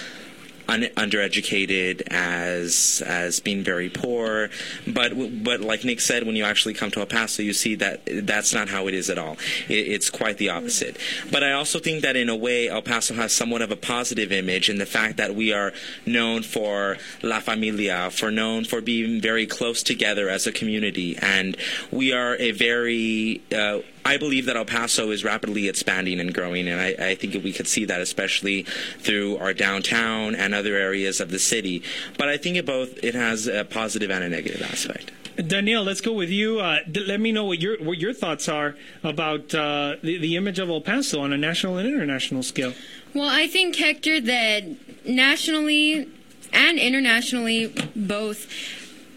un- 0.71 0.83
undereducated, 0.97 2.03
as 2.11 3.03
as 3.05 3.41
being 3.41 3.63
very 3.63 3.91
poor. 3.91 4.49
But 4.87 5.13
but 5.43 5.61
like 5.61 5.85
Nick 5.85 6.01
said, 6.01 6.25
when 6.27 6.37
you 6.37 6.45
actually 6.45 6.75
come 6.75 6.91
to 6.93 7.01
El 7.01 7.07
Paso, 7.07 7.43
you 7.43 7.53
see 7.53 7.75
that 7.77 8.03
that's 8.07 8.55
not 8.55 8.69
how 8.69 8.87
it 8.87 8.95
is 8.95 9.11
at 9.11 9.19
all. 9.19 9.37
It, 9.69 9.89
it's 9.89 10.09
quite 10.09 10.39
the 10.39 10.51
opposite. 10.51 10.97
But 11.31 11.43
I 11.43 11.53
also 11.53 11.79
think 11.79 12.03
that 12.03 12.17
in 12.17 12.29
a 12.29 12.37
way, 12.37 12.69
El 12.69 12.83
Paso 12.83 13.15
has 13.15 13.33
somewhat 13.33 13.63
of 13.63 13.71
a 13.71 13.77
positive 13.77 14.33
image 14.33 14.71
in 14.71 14.79
the 14.79 14.87
fact 14.87 15.17
that 15.17 15.35
we 15.35 15.53
are 15.53 15.73
known 16.07 16.43
for 16.43 16.97
La 17.23 17.41
Familia, 17.41 18.11
for 18.11 18.31
known 18.31 18.65
for 18.65 18.81
being 18.81 19.21
very 19.21 19.47
close 19.47 19.83
together 19.83 20.29
as 20.29 20.47
a 20.47 20.53
community, 20.53 21.17
and 21.19 21.57
we 21.91 22.13
are 22.13 22.37
a 22.37 22.53
very 22.53 23.43
uh, 23.53 23.81
I 24.05 24.17
believe 24.17 24.47
that 24.47 24.57
El 24.57 24.65
Paso 24.65 25.11
is 25.11 25.25
rapidly 25.25 25.69
expanding 25.69 26.21
and 26.21 26.33
growing, 26.33 26.69
and 26.69 26.81
I, 26.81 27.11
I, 27.11 27.15
think 27.15 27.35
we 27.45 27.53
could 27.53 27.69
see 27.69 27.85
that 27.85 28.01
especially 28.01 28.63
through 28.99 29.37
our 29.39 29.53
downtown 29.53 30.35
and 30.35 30.55
other 30.55 30.75
areas 30.75 31.21
of 31.21 31.31
the 31.31 31.39
city. 31.39 31.83
But 32.17 32.29
I 32.29 32.37
think 32.37 32.57
it 32.57 32.67
both 32.67 33.03
it 33.05 33.15
has 33.15 33.47
a 33.47 33.65
positive 33.65 34.11
and 34.11 34.25
a 34.25 34.29
negative 34.29 34.63
aspect. 34.63 35.13
Danielle, 35.37 35.85
let's 35.85 36.01
go 36.01 36.13
with 36.13 36.31
you. 36.31 36.61
Uh, 36.61 36.79
d- 36.91 37.05
let 37.05 37.21
me 37.21 37.33
know 37.33 37.45
what 37.45 37.61
your 37.61 37.79
what 37.83 37.99
your 37.99 38.13
thoughts 38.13 38.49
are 38.49 38.77
about 39.03 39.55
uh, 39.55 39.97
the, 40.03 40.19
the 40.19 40.37
image 40.37 40.59
of 40.59 40.69
El 40.69 40.81
Paso 40.81 41.21
on 41.21 41.33
a 41.33 41.39
national 41.39 41.79
and 41.79 41.89
international 41.89 42.43
scale. 42.43 42.75
Well, 43.15 43.29
I 43.29 43.47
think, 43.47 43.77
Hector, 43.77 44.21
that 44.21 44.65
nationally 45.07 46.09
and 46.53 46.79
internationally, 46.79 47.73
both, 47.95 48.47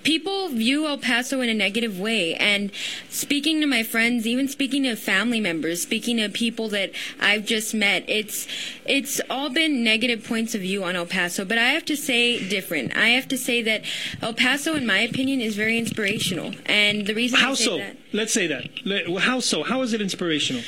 people 0.03 0.49
view 0.49 0.85
El 0.85 0.97
Paso 0.97 1.41
in 1.41 1.49
a 1.49 1.53
negative 1.53 1.99
way. 1.99 2.35
And 2.35 2.71
speaking 3.09 3.61
to 3.61 3.67
my 3.67 3.83
friends, 3.83 4.27
even 4.27 4.47
speaking 4.47 4.83
to 4.83 4.95
family 4.95 5.39
members, 5.39 5.81
speaking 5.81 6.17
to 6.17 6.29
people 6.29 6.69
that 6.69 6.91
I've 7.19 7.45
just 7.45 7.73
met, 7.73 8.03
it's 8.07 8.47
it's 8.85 9.21
all 9.29 9.49
been 9.49 9.83
negative 9.83 10.25
points 10.27 10.53
of 10.53 10.61
view 10.61 10.83
on 10.83 10.95
El 10.95 11.05
Paso. 11.05 11.45
But 11.45 11.57
I 11.57 11.69
have 11.69 11.85
to 11.85 11.95
say 11.95 12.45
different. 12.47 12.95
I 12.95 13.09
have 13.09 13.27
to 13.29 13.37
say 13.37 13.61
that 13.61 13.83
El 14.21 14.33
Paso, 14.33 14.75
in 14.75 14.85
my 14.85 14.99
opinion, 14.99 15.39
is 15.39 15.55
very 15.55 15.77
inspirational. 15.77 16.53
And 16.65 17.07
the 17.07 17.15
reason 17.15 17.39
I 17.39 17.41
How 17.41 17.53
say 17.53 17.65
so? 17.65 17.77
that 17.77 17.97
Let's 18.11 18.33
say 18.33 18.47
that. 18.47 19.21
How 19.21 19.39
so? 19.39 19.63
How 19.63 19.81
is 19.81 19.93
it 19.93 20.01
inspirational? 20.01 20.63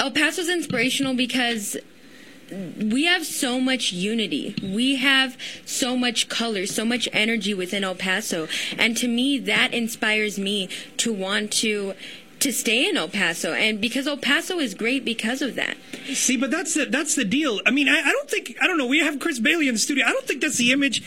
El 0.00 0.10
Paso 0.10 0.34
Paso's 0.34 0.48
inspirational 0.48 1.14
because 1.14 1.76
we 2.50 3.04
have 3.04 3.26
so 3.26 3.60
much 3.60 3.92
unity. 3.92 4.54
We 4.62 4.96
have 4.96 5.36
so 5.64 5.96
much 5.96 6.28
color, 6.28 6.66
so 6.66 6.84
much 6.84 7.08
energy 7.12 7.54
within 7.54 7.84
El 7.84 7.94
Paso. 7.94 8.48
And 8.78 8.96
to 8.96 9.08
me, 9.08 9.38
that 9.38 9.72
inspires 9.72 10.38
me 10.38 10.68
to 10.98 11.12
want 11.12 11.52
to 11.52 11.94
to 12.44 12.52
stay 12.52 12.88
in 12.88 12.96
El 12.96 13.08
Paso. 13.08 13.52
And 13.52 13.80
because 13.80 14.06
El 14.06 14.16
Paso 14.16 14.58
is 14.58 14.74
great 14.74 15.04
because 15.04 15.42
of 15.42 15.54
that. 15.56 15.76
See, 16.14 16.36
but 16.36 16.50
that's 16.50 16.74
the 16.74 16.84
that's 16.86 17.14
the 17.14 17.24
deal. 17.24 17.60
I 17.66 17.70
mean, 17.70 17.88
I, 17.88 17.98
I 18.00 18.12
don't 18.12 18.28
think 18.30 18.56
I 18.60 18.66
don't 18.66 18.78
know. 18.78 18.86
We 18.86 19.00
have 19.00 19.18
Chris 19.18 19.38
Bailey 19.40 19.68
in 19.68 19.74
the 19.74 19.80
studio. 19.80 20.04
I 20.06 20.12
don't 20.12 20.26
think 20.26 20.40
that's 20.42 20.56
the 20.58 20.72
image. 20.72 21.02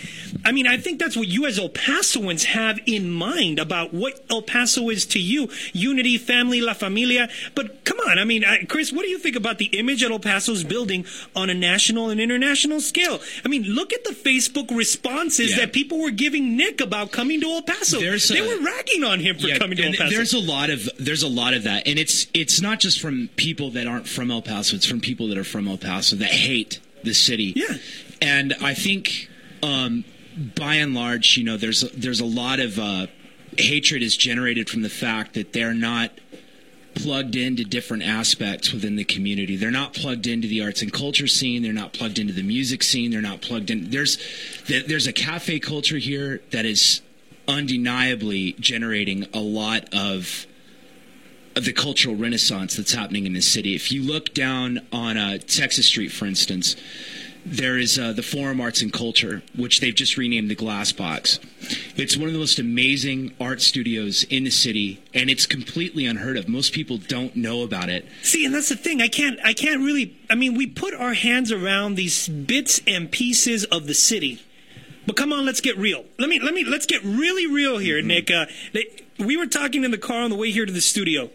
I 0.46 0.52
mean, 0.52 0.68
I 0.68 0.78
think 0.78 1.00
that's 1.00 1.16
what 1.16 1.28
you 1.28 1.46
as 1.46 1.58
El 1.60 1.70
Pasoans 1.70 2.44
have 2.46 2.80
in 2.86 3.10
mind 3.10 3.60
about 3.60 3.94
what 3.94 4.24
El 4.30 4.42
Paso 4.42 4.90
is 4.90 5.06
to 5.08 5.20
you: 5.20 5.50
unity, 5.74 6.18
family, 6.18 6.62
la 6.62 6.74
familia. 6.74 7.30
But 7.56 7.86
come 7.86 8.00
on, 8.00 8.18
I 8.20 8.24
mean, 8.26 8.44
I, 8.44 8.64
Chris, 8.66 8.92
what 8.92 9.04
do 9.04 9.10
you 9.10 9.20
think 9.20 9.36
about 9.36 9.58
the 9.60 9.66
image 9.66 10.02
that 10.02 10.12
El 10.12 10.20
Paso's 10.20 10.64
building 10.64 11.06
on 11.36 11.50
a 11.50 11.54
national 11.54 12.10
and 12.10 12.20
international 12.20 12.82
scale? 12.82 13.20
I 13.46 13.48
mean, 13.48 13.64
look 13.64 13.94
at 13.94 14.04
the 14.04 14.12
Facebook 14.14 14.76
responses 14.76 15.52
Yeah. 15.52 15.58
that 15.66 15.74
people 15.74 16.00
were 16.02 16.12
giving 16.12 16.58
Nick 16.58 16.82
about 16.82 17.12
coming 17.12 17.40
to 17.42 17.48
El 17.48 17.62
Paso. 17.62 18.00
There's 18.00 18.28
they 18.30 18.40
a- 18.40 18.44
were 18.48 18.64
ragging 18.66 19.04
on 19.04 19.20
him 19.20 19.38
for 19.38 19.48
Yeah, 19.48 19.58
coming 19.60 19.78
to 19.78 19.84
El 19.84 19.94
Paso. 19.94 20.10
There's 20.10 20.34
a 20.34 20.40
lot 20.40 20.70
of 20.72 20.90
there's 20.98 21.24
a 21.24 21.27
lot 21.28 21.54
of 21.54 21.64
that, 21.64 21.88
and 21.88 21.98
it's 22.00 22.28
it's 22.34 22.62
not 22.62 22.80
just 22.80 23.00
from 23.00 23.30
people 23.36 23.72
that 23.72 23.88
aren't 23.88 24.08
from 24.08 24.32
El 24.32 24.42
Paso. 24.42 24.76
It's 24.76 24.86
from 24.86 25.00
people 25.00 25.28
that 25.28 25.38
are 25.38 25.44
from 25.44 25.68
El 25.68 25.78
Paso 25.78 26.16
that 26.18 26.30
hate 26.30 26.80
the 27.04 27.14
city. 27.14 27.54
Yeah. 27.56 27.76
and 28.22 28.56
I 28.62 28.74
think 28.74 29.30
um, 29.64 30.04
by 30.56 30.76
and 30.76 30.94
large, 30.94 31.38
you 31.38 31.44
know, 31.44 31.58
there's 31.58 31.82
there's 31.92 32.20
a 32.20 32.26
lot 32.26 32.60
of 32.60 32.80
uh, 32.80 33.08
hatred 33.58 34.04
is 34.04 34.16
generated 34.18 34.70
from 34.70 34.82
the 34.82 34.90
fact 34.90 35.34
that 35.34 35.54
they're 35.54 35.74
not 35.74 36.12
plugged 36.96 37.36
into 37.36 37.64
different 37.64 38.04
aspects 38.04 38.74
within 38.74 38.96
the 38.96 39.04
community. 39.04 39.56
They're 39.56 39.70
not 39.70 39.94
plugged 39.94 40.26
into 40.26 40.48
the 40.48 40.64
arts 40.64 40.82
and 40.82 40.92
culture 40.92 41.28
scene. 41.28 41.62
They're 41.62 41.74
not 41.74 41.94
plugged 41.94 42.18
into 42.18 42.34
the 42.34 42.44
music 42.44 42.82
scene. 42.84 43.12
They're 43.12 43.22
not 43.22 43.42
plugged 43.42 43.70
in. 43.70 43.90
There's 43.92 44.18
there's 44.68 45.08
a 45.08 45.14
cafe 45.14 45.60
culture 45.60 45.98
here 45.98 46.42
that 46.52 46.66
is 46.66 47.02
undeniably 47.48 48.54
generating 48.54 49.26
a 49.34 49.40
lot 49.40 49.94
of 49.94 50.46
of 51.58 51.66
the 51.66 51.74
cultural 51.74 52.16
renaissance 52.16 52.76
that's 52.76 52.94
happening 52.94 53.26
in 53.26 53.34
the 53.34 53.42
city. 53.42 53.74
If 53.74 53.92
you 53.92 54.04
look 54.04 54.34
down 54.36 54.80
on 54.94 55.18
uh, 55.18 55.40
Texas 55.40 55.88
Street, 55.88 56.10
for 56.12 56.26
instance, 56.28 56.76
there 57.44 57.80
is 57.80 57.98
uh, 57.98 58.14
the 58.14 58.22
Forum 58.22 58.62
Arts 58.62 58.82
and 58.84 58.94
Culture, 58.94 59.42
which 59.56 59.80
they've 59.80 59.96
just 59.96 60.18
renamed 60.18 60.52
the 60.52 60.56
Glass 60.56 60.92
Box. 60.92 61.40
It's 61.96 62.16
one 62.16 62.28
of 62.28 62.34
the 62.34 62.40
most 62.40 62.60
amazing 62.60 63.34
art 63.40 63.62
studios 63.62 64.24
in 64.26 64.44
the 64.44 64.52
city, 64.52 65.02
and 65.16 65.32
it's 65.32 65.48
completely 65.48 66.06
unheard 66.06 66.38
of. 66.38 66.48
Most 66.48 66.74
people 66.74 66.98
don't 66.98 67.36
know 67.36 67.64
about 67.64 67.90
it. 67.90 68.06
See, 68.22 68.46
and 68.46 68.54
that's 68.54 68.70
the 68.70 68.76
thing. 68.76 69.02
I 69.02 69.08
can't. 69.08 69.40
I 69.44 69.54
can't 69.54 69.82
really. 69.82 70.16
I 70.30 70.36
mean, 70.36 70.56
we 70.56 70.68
put 70.68 70.94
our 70.94 71.14
hands 71.14 71.52
around 71.52 71.96
these 71.96 72.28
bits 72.28 72.82
and 72.86 73.10
pieces 73.10 73.64
of 73.66 73.88
the 73.88 73.96
city, 73.96 74.42
but 75.08 75.16
come 75.16 75.34
on, 75.34 75.44
let's 75.46 75.62
get 75.62 75.76
real. 75.78 76.06
Let 76.20 76.30
me. 76.30 76.40
Let 76.40 76.54
me. 76.54 76.66
Let's 76.66 76.86
get 76.86 77.04
really 77.04 77.48
real 77.48 77.80
here, 77.80 78.00
Nick. 78.04 78.30
Uh, 78.30 78.46
they- 78.74 79.04
we 79.20 79.36
were 79.36 79.48
talking 79.48 79.84
in 79.84 79.90
the 79.90 79.98
car 79.98 80.22
on 80.22 80.30
the 80.30 80.36
way 80.36 80.52
here 80.52 80.68
to 80.68 80.72
the 80.72 80.82
studio 80.82 81.32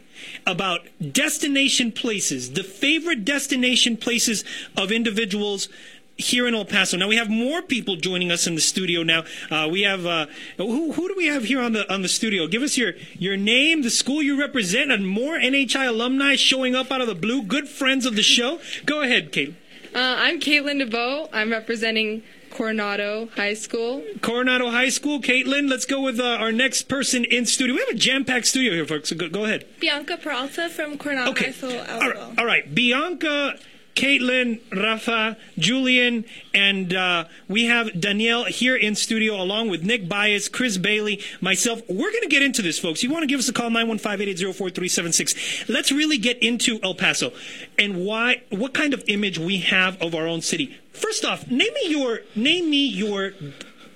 about 0.47 0.81
destination 1.13 1.93
places, 1.93 2.53
the 2.53 2.65
favorite 2.65 3.25
destination 3.25 3.97
places 3.97 4.45
of 4.77 4.93
individuals 4.93 5.69
here 6.17 6.47
in 6.47 6.55
El 6.55 6.65
Paso. 6.65 6.97
Now 6.97 7.09
we 7.09 7.17
have 7.17 7.31
more 7.31 7.63
people 7.63 7.97
joining 7.97 8.31
us 8.31 8.47
in 8.47 8.55
the 8.55 8.61
studio 8.61 9.03
now. 9.03 9.25
Uh, 9.51 9.69
we 9.71 9.83
have 9.83 10.07
uh, 10.07 10.27
who, 10.57 10.93
who 10.93 11.09
do 11.09 11.15
we 11.17 11.27
have 11.27 11.45
here 11.45 11.61
on 11.61 11.73
the 11.73 11.91
on 11.93 12.03
the 12.03 12.09
studio? 12.09 12.47
Give 12.47 12.63
us 12.63 12.77
your 12.77 12.93
your 13.15 13.37
name, 13.37 13.83
the 13.83 13.91
school 13.91 14.23
you 14.23 14.39
represent, 14.39 14.91
and 14.93 15.09
more 15.09 15.39
NHI 15.39 15.89
alumni 15.89 16.37
showing 16.37 16.75
up 16.75 16.91
out 16.91 17.01
of 17.01 17.07
the 17.07 17.15
blue. 17.15 17.43
Good 17.43 17.69
friends 17.69 18.07
of 18.07 18.17
the 18.17 18.23
show. 18.23 18.61
Go 18.87 19.03
ahead, 19.03 19.33
Kate. 19.33 19.55
Uh, 19.95 20.17
I'm 20.19 20.41
Caitlin 20.41 20.79
DeVoe. 20.79 21.29
I'm 21.33 21.51
representing 21.51 22.23
Coronado 22.53 23.29
High 23.37 23.55
School. 23.55 24.05
Coronado 24.21 24.71
High 24.71 24.91
School, 24.91 25.21
Caitlin. 25.21 25.69
Let's 25.69 25.87
go 25.87 26.01
with 26.01 26.21
uh, 26.21 26.25
our 26.25 26.53
next 26.53 26.83
person 26.83 27.25
in 27.25 27.47
studio. 27.47 27.75
We 27.75 27.81
have 27.81 27.89
a 27.91 27.95
jam-packed 27.99 28.47
studio 28.47 28.73
here, 28.73 28.87
folks. 28.87 29.09
So 29.09 29.17
go, 29.17 29.29
go 29.29 29.45
ahead. 29.45 29.67
Bianca 29.81 30.17
Peralta 30.19 30.69
from 30.69 30.99
Coronado 30.99 31.31
Okay. 31.33 31.47
High 31.47 31.51
School. 31.53 31.79
All 31.89 32.01
right, 32.11 32.39
all 32.39 32.47
right. 32.47 32.75
Bianca, 32.75 33.59
Caitlin, 33.95 34.61
Rafa, 34.75 35.37
Julian, 35.59 36.25
and 36.55 36.95
uh, 36.95 37.25
we 37.49 37.67
have 37.67 38.01
Danielle 38.01 38.45
here 38.45 38.75
in 38.75 38.95
studio 38.95 39.41
along 39.41 39.69
with 39.69 39.83
Nick 39.83 40.09
Bias, 40.09 40.49
Chris 40.49 40.79
Bailey, 40.79 41.21
myself. 41.41 41.81
We're 41.89 42.11
going 42.11 42.23
to 42.23 42.29
get 42.29 42.43
into 42.43 42.63
this, 42.63 42.79
folks. 42.79 43.03
You 43.03 43.11
want 43.11 43.23
to 43.23 43.27
give 43.27 43.39
us 43.39 43.49
a 43.49 43.53
call, 43.53 43.71
915-880-4376. 43.71 45.69
Let's 45.69 45.93
really 45.93 46.19
get 46.19 46.43
into 46.43 46.81
El 46.83 46.95
Paso 46.95 47.33
and 47.79 48.05
why, 48.05 48.43
what 48.51 48.73
kind 48.73 48.95
of 48.95 49.05
image 49.09 49.39
we 49.39 49.59
have 49.59 50.01
of 50.01 50.15
our 50.15 50.27
own 50.27 50.41
city. 50.41 50.79
First 50.93 51.25
off, 51.25 51.51
name 51.51 51.73
me 51.75 51.89
your, 51.91 52.21
name 52.35 52.71
me 52.71 52.87
your 52.87 53.33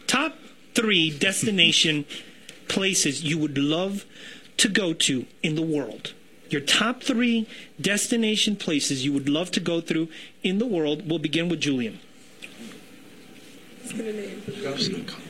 top 0.06 0.36
three 0.74 1.16
destination 1.16 2.04
places 2.68 3.24
you 3.24 3.38
would 3.38 3.56
love 3.56 4.04
to 4.58 4.68
go 4.68 4.92
to 4.92 5.26
in 5.42 5.54
the 5.54 5.62
world. 5.62 6.12
Your 6.50 6.60
top 6.60 7.02
three 7.02 7.46
destination 7.80 8.56
places 8.56 9.04
you 9.04 9.12
would 9.12 9.28
love 9.28 9.50
to 9.52 9.60
go 9.60 9.80
through 9.80 10.08
in 10.42 10.58
the 10.58 10.66
world. 10.66 11.08
We'll 11.08 11.18
begin 11.18 11.48
with 11.48 11.60
Julian. 11.60 11.98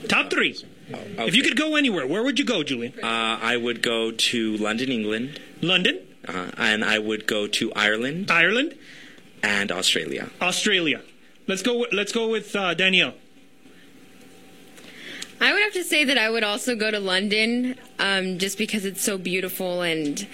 Top 0.09 0.31
three. 0.31 0.57
If 0.89 1.35
you 1.35 1.43
could 1.43 1.57
go 1.57 1.77
anywhere, 1.77 2.07
where 2.07 2.23
would 2.23 2.39
you 2.39 2.45
go, 2.45 2.63
Julian? 2.63 2.93
Uh, 3.03 3.39
I 3.43 3.57
would 3.57 3.83
go 3.83 4.11
to 4.13 4.57
London, 4.57 4.91
England, 4.91 5.41
London, 5.61 6.01
uh, 6.29 6.51
and 6.57 6.85
I 6.85 6.99
would 6.99 7.27
go 7.27 7.47
to 7.49 7.73
Ireland 7.75 8.31
Ireland, 8.31 8.75
and 9.43 9.73
Australia. 9.73 10.31
Australia. 10.41 11.03
Let's 11.47 11.63
go. 11.63 11.79
with- 11.79 11.93
Let's 11.93 12.13
go 12.13 12.29
with 12.29 12.55
uh, 12.57 12.75
Danielle. 12.75 13.15
I 15.40 15.52
would 15.52 15.62
have 15.62 15.73
to 15.75 15.85
say 15.85 16.05
that 16.05 16.16
I 16.16 16.31
would 16.31 16.45
also 16.45 16.75
go 16.75 16.90
to 16.90 16.99
London 16.99 17.76
um, 17.99 18.38
just 18.38 18.57
because 18.57 18.85
it's 18.85 19.02
so 19.02 19.19
beautiful 19.19 19.83
and 19.83 20.26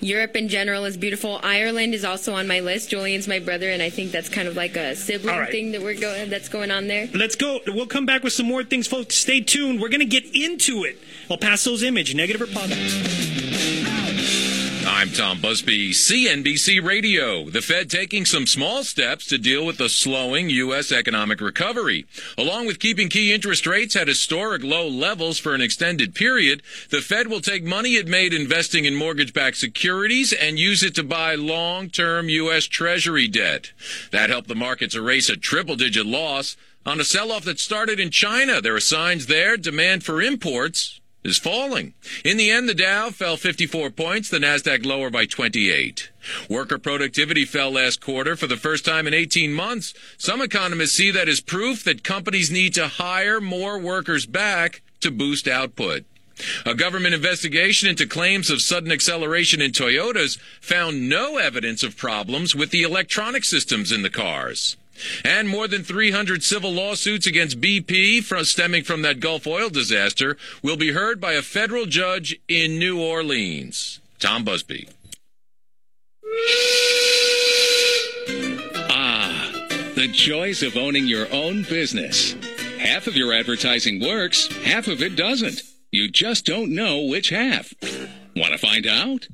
Europe 0.00 0.36
in 0.36 0.48
general 0.48 0.84
is 0.84 0.96
beautiful. 0.96 1.40
Ireland 1.42 1.94
is 1.94 2.04
also 2.04 2.34
on 2.34 2.46
my 2.46 2.60
list. 2.60 2.90
Julian's 2.90 3.26
my 3.26 3.38
brother, 3.38 3.70
and 3.70 3.82
I 3.82 3.90
think 3.90 4.12
that's 4.12 4.28
kind 4.28 4.48
of 4.48 4.56
like 4.56 4.76
a 4.76 4.94
sibling 4.96 5.36
right. 5.36 5.50
thing 5.50 5.72
that 5.72 5.82
we're 5.82 5.98
going 5.98 6.28
that's 6.28 6.48
going 6.48 6.70
on 6.70 6.88
there. 6.88 7.08
Let's 7.14 7.36
go. 7.36 7.60
We'll 7.66 7.86
come 7.86 8.06
back 8.06 8.22
with 8.22 8.32
some 8.32 8.46
more 8.46 8.64
things, 8.64 8.86
folks. 8.86 9.16
Stay 9.16 9.40
tuned. 9.40 9.80
We're 9.80 9.88
going 9.88 10.00
to 10.00 10.06
get 10.06 10.24
into 10.34 10.84
it. 10.84 10.98
El 11.30 11.38
Paso's 11.38 11.82
image, 11.82 12.14
negative 12.14 12.42
or 12.42 12.46
positive? 12.46 13.69
I'm 14.92 15.10
Tom 15.10 15.40
Busby, 15.40 15.92
CNBC 15.92 16.84
Radio. 16.84 17.48
The 17.48 17.62
Fed 17.62 17.88
taking 17.88 18.24
some 18.26 18.44
small 18.44 18.82
steps 18.82 19.24
to 19.26 19.38
deal 19.38 19.64
with 19.64 19.78
the 19.78 19.88
slowing 19.88 20.50
U.S. 20.50 20.90
economic 20.90 21.40
recovery. 21.40 22.06
Along 22.36 22.66
with 22.66 22.80
keeping 22.80 23.08
key 23.08 23.32
interest 23.32 23.68
rates 23.68 23.94
at 23.94 24.08
historic 24.08 24.64
low 24.64 24.88
levels 24.88 25.38
for 25.38 25.54
an 25.54 25.60
extended 25.60 26.14
period, 26.14 26.62
the 26.90 27.00
Fed 27.00 27.28
will 27.28 27.40
take 27.40 27.62
money 27.62 27.94
it 27.94 28.08
made 28.08 28.34
investing 28.34 28.84
in 28.84 28.96
mortgage-backed 28.96 29.56
securities 29.56 30.32
and 30.32 30.58
use 30.58 30.82
it 30.82 30.96
to 30.96 31.04
buy 31.04 31.36
long-term 31.36 32.28
U.S. 32.28 32.64
Treasury 32.64 33.28
debt. 33.28 33.72
That 34.10 34.28
helped 34.28 34.48
the 34.48 34.54
markets 34.56 34.96
erase 34.96 35.30
a 35.30 35.36
triple-digit 35.36 36.04
loss 36.04 36.56
on 36.84 37.00
a 37.00 37.04
sell-off 37.04 37.44
that 37.44 37.60
started 37.60 38.00
in 38.00 38.10
China. 38.10 38.60
There 38.60 38.74
are 38.74 38.80
signs 38.80 39.26
there 39.26 39.56
demand 39.56 40.04
for 40.04 40.20
imports 40.20 40.99
is 41.22 41.38
falling. 41.38 41.94
In 42.24 42.36
the 42.36 42.50
end, 42.50 42.68
the 42.68 42.74
Dow 42.74 43.10
fell 43.10 43.36
54 43.36 43.90
points, 43.90 44.28
the 44.28 44.38
Nasdaq 44.38 44.84
lower 44.84 45.10
by 45.10 45.26
28. 45.26 46.10
Worker 46.48 46.78
productivity 46.78 47.44
fell 47.44 47.70
last 47.70 48.00
quarter 48.00 48.36
for 48.36 48.46
the 48.46 48.56
first 48.56 48.84
time 48.84 49.06
in 49.06 49.14
18 49.14 49.52
months. 49.52 49.94
Some 50.16 50.40
economists 50.40 50.92
see 50.92 51.10
that 51.10 51.28
as 51.28 51.40
proof 51.40 51.84
that 51.84 52.04
companies 52.04 52.50
need 52.50 52.74
to 52.74 52.88
hire 52.88 53.40
more 53.40 53.78
workers 53.78 54.26
back 54.26 54.82
to 55.00 55.10
boost 55.10 55.46
output. 55.46 56.04
A 56.64 56.74
government 56.74 57.14
investigation 57.14 57.88
into 57.88 58.06
claims 58.06 58.50
of 58.50 58.62
sudden 58.62 58.90
acceleration 58.90 59.60
in 59.60 59.72
Toyotas 59.72 60.38
found 60.60 61.08
no 61.08 61.36
evidence 61.36 61.82
of 61.82 61.98
problems 61.98 62.54
with 62.54 62.70
the 62.70 62.82
electronic 62.82 63.44
systems 63.44 63.92
in 63.92 64.02
the 64.02 64.10
cars. 64.10 64.76
And 65.24 65.48
more 65.48 65.68
than 65.68 65.82
300 65.82 66.42
civil 66.42 66.72
lawsuits 66.72 67.26
against 67.26 67.60
BP 67.60 68.24
from, 68.24 68.44
stemming 68.44 68.84
from 68.84 69.02
that 69.02 69.20
Gulf 69.20 69.46
oil 69.46 69.68
disaster 69.68 70.36
will 70.62 70.76
be 70.76 70.92
heard 70.92 71.20
by 71.20 71.32
a 71.32 71.42
federal 71.42 71.86
judge 71.86 72.38
in 72.48 72.78
New 72.78 73.00
Orleans. 73.00 74.00
Tom 74.18 74.44
Busby. 74.44 74.88
Ah, 78.88 79.50
the 79.94 80.08
joys 80.12 80.62
of 80.62 80.76
owning 80.76 81.06
your 81.06 81.26
own 81.32 81.62
business. 81.62 82.34
Half 82.78 83.06
of 83.06 83.16
your 83.16 83.32
advertising 83.32 84.00
works, 84.00 84.48
half 84.64 84.88
of 84.88 85.02
it 85.02 85.16
doesn't. 85.16 85.62
You 85.92 86.08
just 86.08 86.46
don't 86.46 86.74
know 86.74 87.00
which 87.00 87.30
half. 87.30 87.74
Want 88.36 88.52
to 88.52 88.58
find 88.58 88.86
out? 88.86 89.26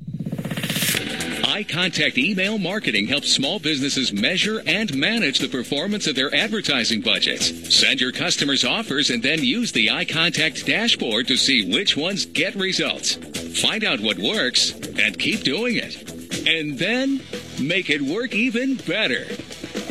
iContact 1.47 2.17
Email 2.17 2.57
Marketing 2.57 3.07
helps 3.07 3.31
small 3.31 3.57
businesses 3.57 4.11
measure 4.11 4.61
and 4.67 4.93
manage 4.93 5.39
the 5.39 5.47
performance 5.47 6.05
of 6.05 6.13
their 6.13 6.33
advertising 6.35 6.99
budgets. 6.99 7.73
Send 7.73 8.01
your 8.01 8.11
customers 8.11 8.65
offers 8.65 9.09
and 9.09 9.23
then 9.23 9.41
use 9.41 9.71
the 9.71 9.87
iContact 9.87 10.65
dashboard 10.65 11.25
to 11.29 11.37
see 11.37 11.71
which 11.71 11.95
ones 11.95 12.25
get 12.25 12.53
results. 12.55 13.15
Find 13.61 13.85
out 13.85 14.01
what 14.01 14.17
works 14.17 14.73
and 14.99 15.17
keep 15.17 15.43
doing 15.43 15.77
it. 15.77 16.11
And 16.45 16.77
then 16.77 17.21
make 17.61 17.89
it 17.89 18.01
work 18.01 18.33
even 18.35 18.75
better. 18.75 19.25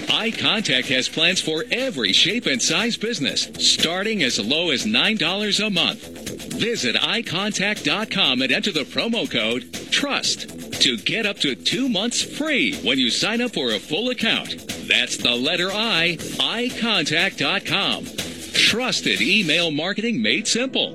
iContact 0.07 0.87
has 0.95 1.09
plans 1.09 1.41
for 1.41 1.65
every 1.71 2.13
shape 2.13 2.47
and 2.47 2.63
size 2.63 2.97
business, 2.97 3.49
starting 3.59 4.23
as 4.23 4.39
low 4.39 4.71
as 4.71 4.85
$9 4.87 5.67
a 5.67 5.71
month. 5.71 6.07
Visit 6.55 6.97
iContact.com 6.97 8.43
and 8.43 8.53
enter 8.53 8.73
the 8.73 8.81
promo 8.81 9.31
code 9.31 9.73
TRUST 9.91 10.81
to 10.83 10.97
get 10.97 11.27
up 11.27 11.39
to 11.39 11.55
two 11.55 11.89
months 11.89 12.23
free 12.23 12.77
when 12.83 12.99
you 12.99 13.11
sign 13.11 13.41
up 13.41 13.55
for 13.55 13.73
a 13.73 13.79
full 13.79 14.11
account. 14.11 14.67
That's 14.89 15.17
the 15.17 15.35
letter 15.35 15.71
I, 15.73 16.17
iContact.com. 16.19 18.07
Trusted 18.53 19.21
email 19.21 19.71
marketing 19.71 20.23
made 20.23 20.47
simple. 20.49 20.95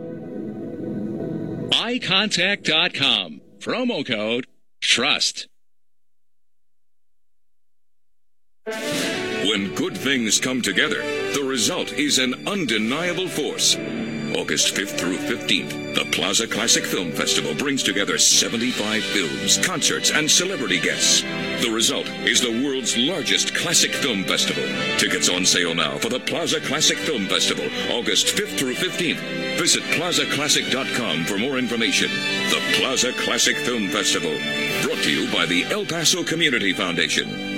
iContact.com. 1.71 3.41
Promo 3.59 4.05
code 4.05 4.47
TRUST. 4.81 5.47
When 8.65 9.73
good 9.73 9.97
things 9.97 10.39
come 10.39 10.61
together, 10.61 11.01
the 11.33 11.43
result 11.43 11.93
is 11.93 12.19
an 12.19 12.47
undeniable 12.47 13.27
force. 13.27 13.75
August 14.35 14.75
5th 14.75 14.99
through 14.99 15.17
15th, 15.17 15.95
the 15.95 16.05
Plaza 16.11 16.45
Classic 16.47 16.85
Film 16.85 17.11
Festival 17.11 17.55
brings 17.55 17.81
together 17.81 18.19
75 18.19 19.03
films, 19.03 19.57
concerts, 19.65 20.11
and 20.11 20.29
celebrity 20.29 20.79
guests. 20.79 21.23
The 21.63 21.71
result 21.73 22.07
is 22.23 22.39
the 22.39 22.63
world's 22.63 22.95
largest 22.95 23.55
classic 23.55 23.95
film 23.95 24.25
festival. 24.25 24.63
Tickets 24.99 25.27
on 25.27 25.43
sale 25.43 25.73
now 25.73 25.97
for 25.97 26.09
the 26.09 26.19
Plaza 26.19 26.61
Classic 26.61 26.99
Film 26.99 27.25
Festival, 27.25 27.65
August 27.89 28.27
5th 28.27 28.59
through 28.59 28.75
15th. 28.75 29.57
Visit 29.57 29.81
plazaclassic.com 29.95 31.25
for 31.25 31.39
more 31.39 31.57
information. 31.57 32.11
The 32.51 32.61
Plaza 32.75 33.11
Classic 33.13 33.57
Film 33.57 33.87
Festival, 33.89 34.37
brought 34.83 35.03
to 35.03 35.11
you 35.11 35.31
by 35.33 35.47
the 35.47 35.63
El 35.71 35.85
Paso 35.87 36.23
Community 36.23 36.73
Foundation. 36.73 37.50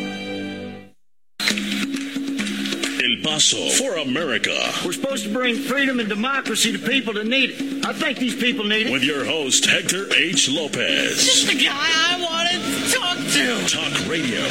El 3.25 3.39
for 3.69 3.95
America. 3.97 4.71
We're 4.85 4.93
supposed 4.93 5.23
to 5.23 5.29
bring 5.31 5.55
freedom 5.55 5.99
and 5.99 6.09
democracy 6.09 6.71
to 6.73 6.79
people 6.79 7.13
that 7.13 7.25
need 7.25 7.51
it. 7.51 7.85
I 7.85 7.93
think 7.93 8.17
these 8.17 8.35
people 8.35 8.65
need 8.65 8.87
it. 8.87 8.91
With 8.91 9.03
your 9.03 9.23
host, 9.25 9.65
Hector 9.65 10.13
H. 10.13 10.49
Lopez. 10.49 11.15
This 11.15 11.43
is 11.43 11.47
the 11.47 11.55
guy 11.55 11.71
I 11.71 12.19
wanted 12.21 12.61
to 12.61 12.91
talk 12.91 13.17
to. 13.17 13.65
Talk 13.67 14.07
Radio 14.09 14.41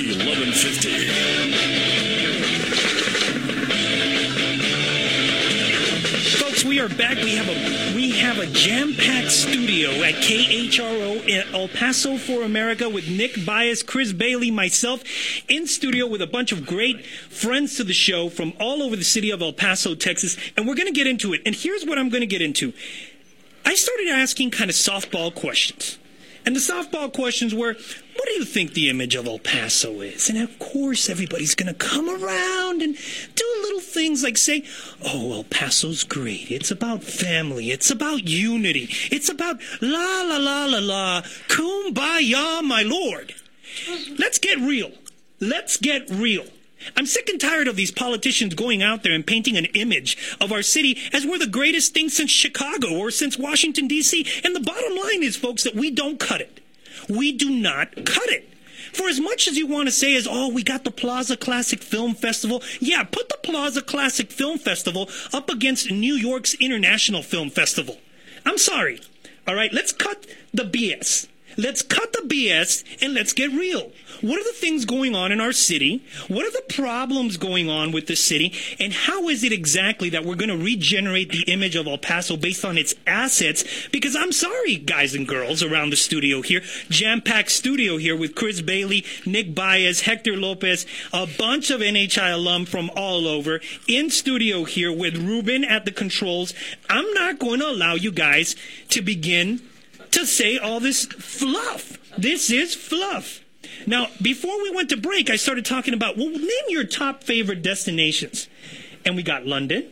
1150. 0.00 2.01
Folks, 6.62 6.68
we 6.68 6.80
are 6.80 6.88
back. 6.88 7.16
We 7.16 7.34
have 7.34 7.48
a 7.48 7.94
we 7.94 8.10
have 8.12 8.38
a 8.38 8.46
jam-packed 8.46 9.32
studio 9.32 9.90
at 10.04 10.14
KHRO 10.14 11.26
in 11.26 11.54
El 11.54 11.66
Paso 11.66 12.16
for 12.16 12.42
America 12.42 12.88
with 12.88 13.08
Nick 13.08 13.44
Bias, 13.44 13.82
Chris 13.82 14.12
Bailey, 14.12 14.50
myself 14.52 15.02
in 15.48 15.66
studio 15.66 16.06
with 16.06 16.22
a 16.22 16.26
bunch 16.26 16.52
of 16.52 16.64
great 16.64 17.04
friends 17.04 17.76
to 17.78 17.84
the 17.84 17.92
show 17.92 18.28
from 18.28 18.52
all 18.60 18.80
over 18.80 18.94
the 18.94 19.02
city 19.02 19.30
of 19.30 19.42
El 19.42 19.52
Paso, 19.52 19.96
Texas, 19.96 20.36
and 20.56 20.68
we're 20.68 20.76
going 20.76 20.86
to 20.86 20.92
get 20.92 21.08
into 21.08 21.32
it. 21.32 21.42
And 21.44 21.54
here's 21.54 21.84
what 21.84 21.98
I'm 21.98 22.10
going 22.10 22.20
to 22.20 22.26
get 22.26 22.42
into. 22.42 22.72
I 23.64 23.74
started 23.74 24.08
asking 24.08 24.52
kind 24.52 24.70
of 24.70 24.76
softball 24.76 25.34
questions. 25.34 25.98
And 26.44 26.56
the 26.56 26.60
softball 26.60 27.12
questions 27.12 27.54
were, 27.54 27.74
what 27.74 28.26
do 28.26 28.32
you 28.32 28.44
think 28.44 28.72
the 28.72 28.88
image 28.88 29.14
of 29.14 29.26
El 29.26 29.38
Paso 29.38 30.00
is? 30.00 30.28
And 30.28 30.38
of 30.38 30.58
course, 30.58 31.08
everybody's 31.08 31.54
going 31.54 31.72
to 31.72 31.74
come 31.74 32.08
around 32.08 32.82
and 32.82 32.96
do 33.34 33.44
little 33.62 33.80
things 33.80 34.22
like 34.22 34.36
say, 34.36 34.64
oh, 35.04 35.32
El 35.34 35.44
Paso's 35.44 36.04
great. 36.04 36.50
It's 36.50 36.70
about 36.70 37.04
family. 37.04 37.70
It's 37.70 37.90
about 37.90 38.28
unity. 38.28 38.88
It's 39.10 39.28
about 39.28 39.60
la, 39.80 40.22
la, 40.22 40.36
la, 40.36 40.64
la, 40.66 40.78
la, 40.78 41.22
kumbaya, 41.48 42.62
my 42.64 42.82
lord. 42.82 43.34
Let's 44.18 44.38
get 44.38 44.58
real. 44.58 44.92
Let's 45.40 45.76
get 45.76 46.10
real. 46.10 46.46
I'm 46.96 47.06
sick 47.06 47.28
and 47.28 47.40
tired 47.40 47.68
of 47.68 47.76
these 47.76 47.90
politicians 47.90 48.54
going 48.54 48.82
out 48.82 49.02
there 49.02 49.12
and 49.12 49.26
painting 49.26 49.56
an 49.56 49.66
image 49.66 50.36
of 50.40 50.52
our 50.52 50.62
city 50.62 50.98
as 51.12 51.26
we're 51.26 51.38
the 51.38 51.46
greatest 51.46 51.94
thing 51.94 52.08
since 52.08 52.30
Chicago 52.30 52.96
or 52.96 53.10
since 53.10 53.38
Washington, 53.38 53.88
D.C. 53.88 54.26
And 54.44 54.54
the 54.54 54.60
bottom 54.60 54.96
line 54.96 55.22
is, 55.22 55.36
folks, 55.36 55.62
that 55.64 55.74
we 55.74 55.90
don't 55.90 56.18
cut 56.18 56.40
it. 56.40 56.60
We 57.08 57.32
do 57.32 57.50
not 57.50 57.94
cut 58.04 58.28
it. 58.28 58.48
For 58.92 59.08
as 59.08 59.20
much 59.20 59.48
as 59.48 59.56
you 59.56 59.66
want 59.66 59.88
to 59.88 59.92
say 59.92 60.12
is, 60.12 60.28
oh, 60.30 60.48
we 60.48 60.62
got 60.62 60.84
the 60.84 60.90
Plaza 60.90 61.36
Classic 61.36 61.82
Film 61.82 62.14
Festival. 62.14 62.62
Yeah, 62.78 63.04
put 63.04 63.28
the 63.30 63.38
Plaza 63.42 63.80
Classic 63.80 64.30
Film 64.30 64.58
Festival 64.58 65.08
up 65.32 65.48
against 65.48 65.90
New 65.90 66.14
York's 66.14 66.54
International 66.54 67.22
Film 67.22 67.48
Festival. 67.48 67.98
I'm 68.44 68.58
sorry. 68.58 69.00
All 69.46 69.54
right, 69.54 69.72
let's 69.72 69.92
cut 69.92 70.26
the 70.52 70.64
BS. 70.64 71.26
Let's 71.56 71.82
cut 71.82 72.12
the 72.12 72.22
BS 72.28 72.84
and 73.02 73.14
let's 73.14 73.32
get 73.32 73.50
real. 73.50 73.92
What 74.20 74.40
are 74.40 74.44
the 74.44 74.52
things 74.52 74.84
going 74.84 75.16
on 75.16 75.32
in 75.32 75.40
our 75.40 75.52
city? 75.52 76.04
What 76.28 76.46
are 76.46 76.52
the 76.52 76.74
problems 76.74 77.36
going 77.36 77.68
on 77.68 77.90
with 77.90 78.06
the 78.06 78.14
city? 78.14 78.52
And 78.78 78.92
how 78.92 79.28
is 79.28 79.42
it 79.42 79.52
exactly 79.52 80.10
that 80.10 80.24
we're 80.24 80.36
going 80.36 80.48
to 80.48 80.64
regenerate 80.64 81.32
the 81.32 81.42
image 81.52 81.74
of 81.74 81.86
El 81.86 81.98
Paso 81.98 82.36
based 82.36 82.64
on 82.64 82.78
its 82.78 82.94
assets? 83.06 83.64
Because 83.90 84.14
I'm 84.14 84.30
sorry, 84.30 84.76
guys 84.76 85.14
and 85.14 85.26
girls 85.26 85.62
around 85.62 85.90
the 85.90 85.96
studio 85.96 86.40
here, 86.40 86.62
jam 86.88 87.20
packed 87.20 87.50
studio 87.50 87.96
here 87.96 88.16
with 88.16 88.36
Chris 88.36 88.60
Bailey, 88.60 89.04
Nick 89.26 89.54
Baez, 89.54 90.02
Hector 90.02 90.36
Lopez, 90.36 90.86
a 91.12 91.26
bunch 91.26 91.70
of 91.70 91.80
NHI 91.80 92.32
alum 92.32 92.64
from 92.64 92.90
all 92.96 93.26
over 93.26 93.60
in 93.88 94.10
studio 94.10 94.64
here 94.64 94.92
with 94.92 95.16
Ruben 95.16 95.64
at 95.64 95.84
the 95.84 95.92
controls. 95.92 96.54
I'm 96.88 97.12
not 97.12 97.40
going 97.40 97.58
to 97.58 97.68
allow 97.68 97.94
you 97.94 98.12
guys 98.12 98.54
to 98.90 99.02
begin 99.02 99.60
to 100.12 100.26
say 100.26 100.58
all 100.58 100.80
this 100.80 101.04
fluff. 101.06 101.98
This 102.16 102.50
is 102.50 102.74
fluff. 102.74 103.40
Now, 103.86 104.08
before 104.20 104.62
we 104.62 104.70
went 104.70 104.90
to 104.90 104.96
break, 104.96 105.30
I 105.30 105.36
started 105.36 105.64
talking 105.64 105.94
about, 105.94 106.16
well, 106.16 106.28
name 106.28 106.64
your 106.68 106.84
top 106.84 107.24
favorite 107.24 107.62
destinations. 107.62 108.48
And 109.04 109.16
we 109.16 109.22
got 109.22 109.46
London, 109.46 109.90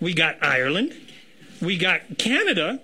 we 0.00 0.14
got 0.14 0.42
Ireland, 0.42 0.94
we 1.60 1.76
got 1.76 2.18
Canada, 2.18 2.80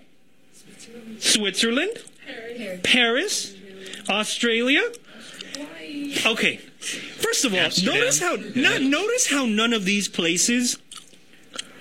Switzerland, 1.18 1.98
Paris, 2.26 2.80
Paris 2.84 3.54
Australia. 4.08 4.82
Okay, 6.26 6.56
first 6.56 7.44
of 7.44 7.54
all, 7.54 7.60
Amsterdam. 7.60 7.94
notice 7.94 8.20
how 8.20 8.36
no, 8.54 8.78
notice 8.78 9.30
how 9.30 9.46
none 9.46 9.72
of 9.72 9.84
these 9.84 10.08
places 10.08 10.78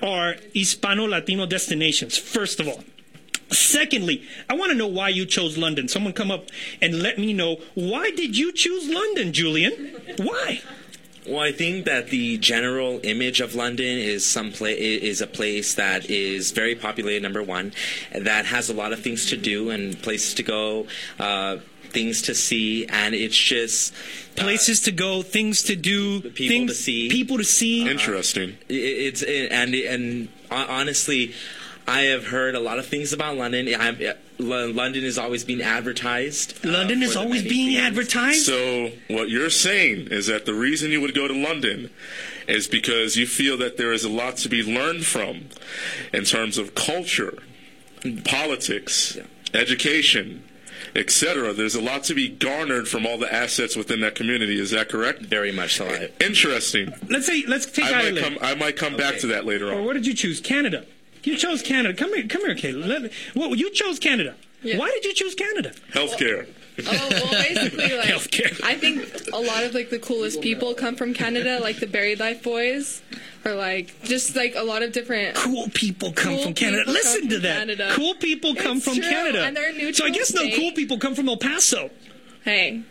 are 0.01 0.35
Hispano 0.53 1.07
Latino 1.07 1.45
destinations. 1.45 2.17
First 2.17 2.59
of 2.59 2.67
all. 2.67 2.83
Secondly, 3.51 4.23
I 4.49 4.55
want 4.55 4.71
to 4.71 4.77
know 4.77 4.87
why 4.87 5.09
you 5.09 5.25
chose 5.25 5.57
London. 5.57 5.87
Someone 5.87 6.13
come 6.13 6.31
up 6.31 6.47
and 6.81 7.01
let 7.01 7.17
me 7.19 7.33
know 7.33 7.57
why 7.75 8.11
did 8.11 8.37
you 8.37 8.51
choose 8.51 8.89
London, 8.89 9.33
Julian? 9.33 9.95
Why? 10.17 10.61
Well, 11.27 11.39
I 11.39 11.51
think 11.53 11.85
that 11.85 12.09
the 12.09 12.37
general 12.37 12.99
image 13.03 13.39
of 13.39 13.55
London 13.55 13.97
is 13.97 14.25
some 14.25 14.51
pla- 14.51 14.67
is 14.67 15.21
a 15.21 15.27
place 15.27 15.75
that 15.75 16.09
is 16.09 16.51
very 16.51 16.75
populated. 16.75 17.23
Number 17.23 17.41
one, 17.41 17.71
that 18.13 18.45
has 18.47 18.69
a 18.69 18.73
lot 18.73 18.91
of 18.91 18.99
things 19.01 19.27
to 19.27 19.37
do 19.37 19.69
and 19.69 20.01
places 20.01 20.33
to 20.35 20.43
go. 20.43 20.85
Uh, 21.19 21.57
things 21.91 22.23
to 22.23 22.33
see, 22.33 22.87
and 22.87 23.13
it's 23.13 23.37
just 23.37 23.93
places 24.35 24.81
to 24.81 24.91
go, 24.91 25.21
things 25.21 25.61
to 25.61 25.75
do, 25.75 26.21
people 26.21 26.47
things, 26.47 26.71
to 26.71 26.75
see, 26.75 27.07
people 27.09 27.37
to 27.37 27.43
see. 27.43 27.87
Interesting. 27.87 28.57
It- 28.67 28.73
It's 28.73 29.21
and 29.23 29.75
and 29.75 30.27
honestly, 30.51 31.33
I 31.87 32.01
have 32.03 32.27
heard 32.27 32.55
a 32.55 32.59
lot 32.59 32.79
of 32.79 32.85
things 32.85 33.11
about 33.13 33.35
London. 33.37 33.67
I'm, 33.77 33.97
London 34.39 35.03
is 35.03 35.17
always 35.17 35.43
being 35.43 35.61
advertised. 35.61 36.65
uh, 36.65 36.69
London 36.71 37.03
is 37.03 37.15
always 37.15 37.43
being 37.43 37.75
things. 37.75 37.79
advertised. 37.79 38.45
So 38.45 38.91
what 39.09 39.29
you're 39.29 39.49
saying 39.49 40.07
is 40.07 40.27
that 40.27 40.45
the 40.45 40.53
reason 40.53 40.91
you 40.91 41.01
would 41.01 41.13
go 41.13 41.27
to 41.27 41.33
London 41.33 41.89
is 42.47 42.67
because 42.67 43.17
you 43.17 43.27
feel 43.27 43.57
that 43.57 43.77
there 43.77 43.91
is 43.91 44.03
a 44.03 44.09
lot 44.09 44.37
to 44.37 44.49
be 44.49 44.63
learned 44.63 45.05
from 45.05 45.49
in 46.13 46.23
terms 46.23 46.57
of 46.57 46.75
culture, 46.75 47.37
politics, 48.25 49.17
education, 49.53 50.43
etc. 50.95 51.53
There's 51.53 51.75
a 51.75 51.81
lot 51.81 52.03
to 52.05 52.13
be 52.13 52.29
garnered 52.29 52.87
from 52.87 53.05
all 53.05 53.17
the 53.17 53.33
assets 53.33 53.75
within 53.75 54.01
that 54.01 54.15
community. 54.15 54.59
Is 54.59 54.71
that 54.71 54.89
correct? 54.89 55.21
Very 55.21 55.51
much 55.51 55.75
so. 55.75 56.07
Interesting. 56.19 56.93
Let's 57.09 57.25
say 57.25 57.43
let's 57.47 57.65
take 57.65 57.85
I 57.85 58.11
might 58.11 58.21
come. 58.21 58.37
I 58.41 58.55
might 58.55 58.77
come 58.77 58.95
back 58.95 59.19
to 59.19 59.27
that 59.27 59.45
later 59.45 59.67
on. 59.67 59.73
Or 59.73 59.79
on. 59.79 59.85
what 59.85 59.93
did 59.93 60.05
you 60.05 60.13
choose? 60.13 60.39
Canada. 60.39 60.85
You 61.23 61.37
chose 61.37 61.61
Canada. 61.61 61.93
Come 61.93 62.13
here, 62.13 62.27
come 62.27 62.41
here, 62.41 62.55
Kayla. 62.55 62.87
Let, 62.87 63.11
well, 63.35 63.55
you 63.55 63.71
chose 63.71 63.99
Canada. 63.99 64.35
Yeah. 64.61 64.77
Why 64.77 64.89
did 64.91 65.05
you 65.05 65.13
choose 65.13 65.35
Canada? 65.35 65.71
Healthcare. 65.91 66.47
Oh, 66.87 67.07
well, 67.11 67.31
basically, 67.31 67.95
like, 67.95 68.07
Healthcare. 68.07 68.59
I 68.63 68.75
think 68.75 69.05
a 69.31 69.37
lot 69.37 69.63
of 69.63 69.73
like 69.75 69.89
the 69.91 69.99
coolest 69.99 70.41
people 70.41 70.73
come 70.73 70.95
from 70.95 71.13
Canada, 71.13 71.59
like 71.61 71.79
the 71.79 71.85
Buried 71.85 72.19
Life 72.19 72.41
Boys, 72.41 73.01
or 73.45 73.53
like 73.53 73.93
just 74.03 74.35
like 74.35 74.55
a 74.55 74.63
lot 74.63 74.81
of 74.81 74.91
different 74.91 75.35
cool 75.35 75.67
people 75.73 76.11
come 76.13 76.33
cool 76.35 76.43
from 76.45 76.53
Canada. 76.55 76.89
Listen 76.89 77.21
come 77.21 77.29
to 77.29 77.35
from 77.35 77.43
that. 77.43 77.57
Canada. 77.59 77.89
Cool 77.93 78.15
people 78.15 78.55
come 78.55 78.77
It's 78.77 78.85
from 78.85 78.95
true, 78.95 79.03
Canada. 79.03 79.43
and 79.43 79.55
they're 79.55 79.69
a 79.69 79.73
so 79.93 80.05
I 80.05 80.09
neutral 80.09 80.11
guess 80.11 80.33
no 80.33 80.49
cool 80.55 80.71
people 80.71 80.97
come 80.97 81.13
from 81.13 81.29
El 81.29 81.37
Paso. 81.37 81.91
Hey, 82.43 82.81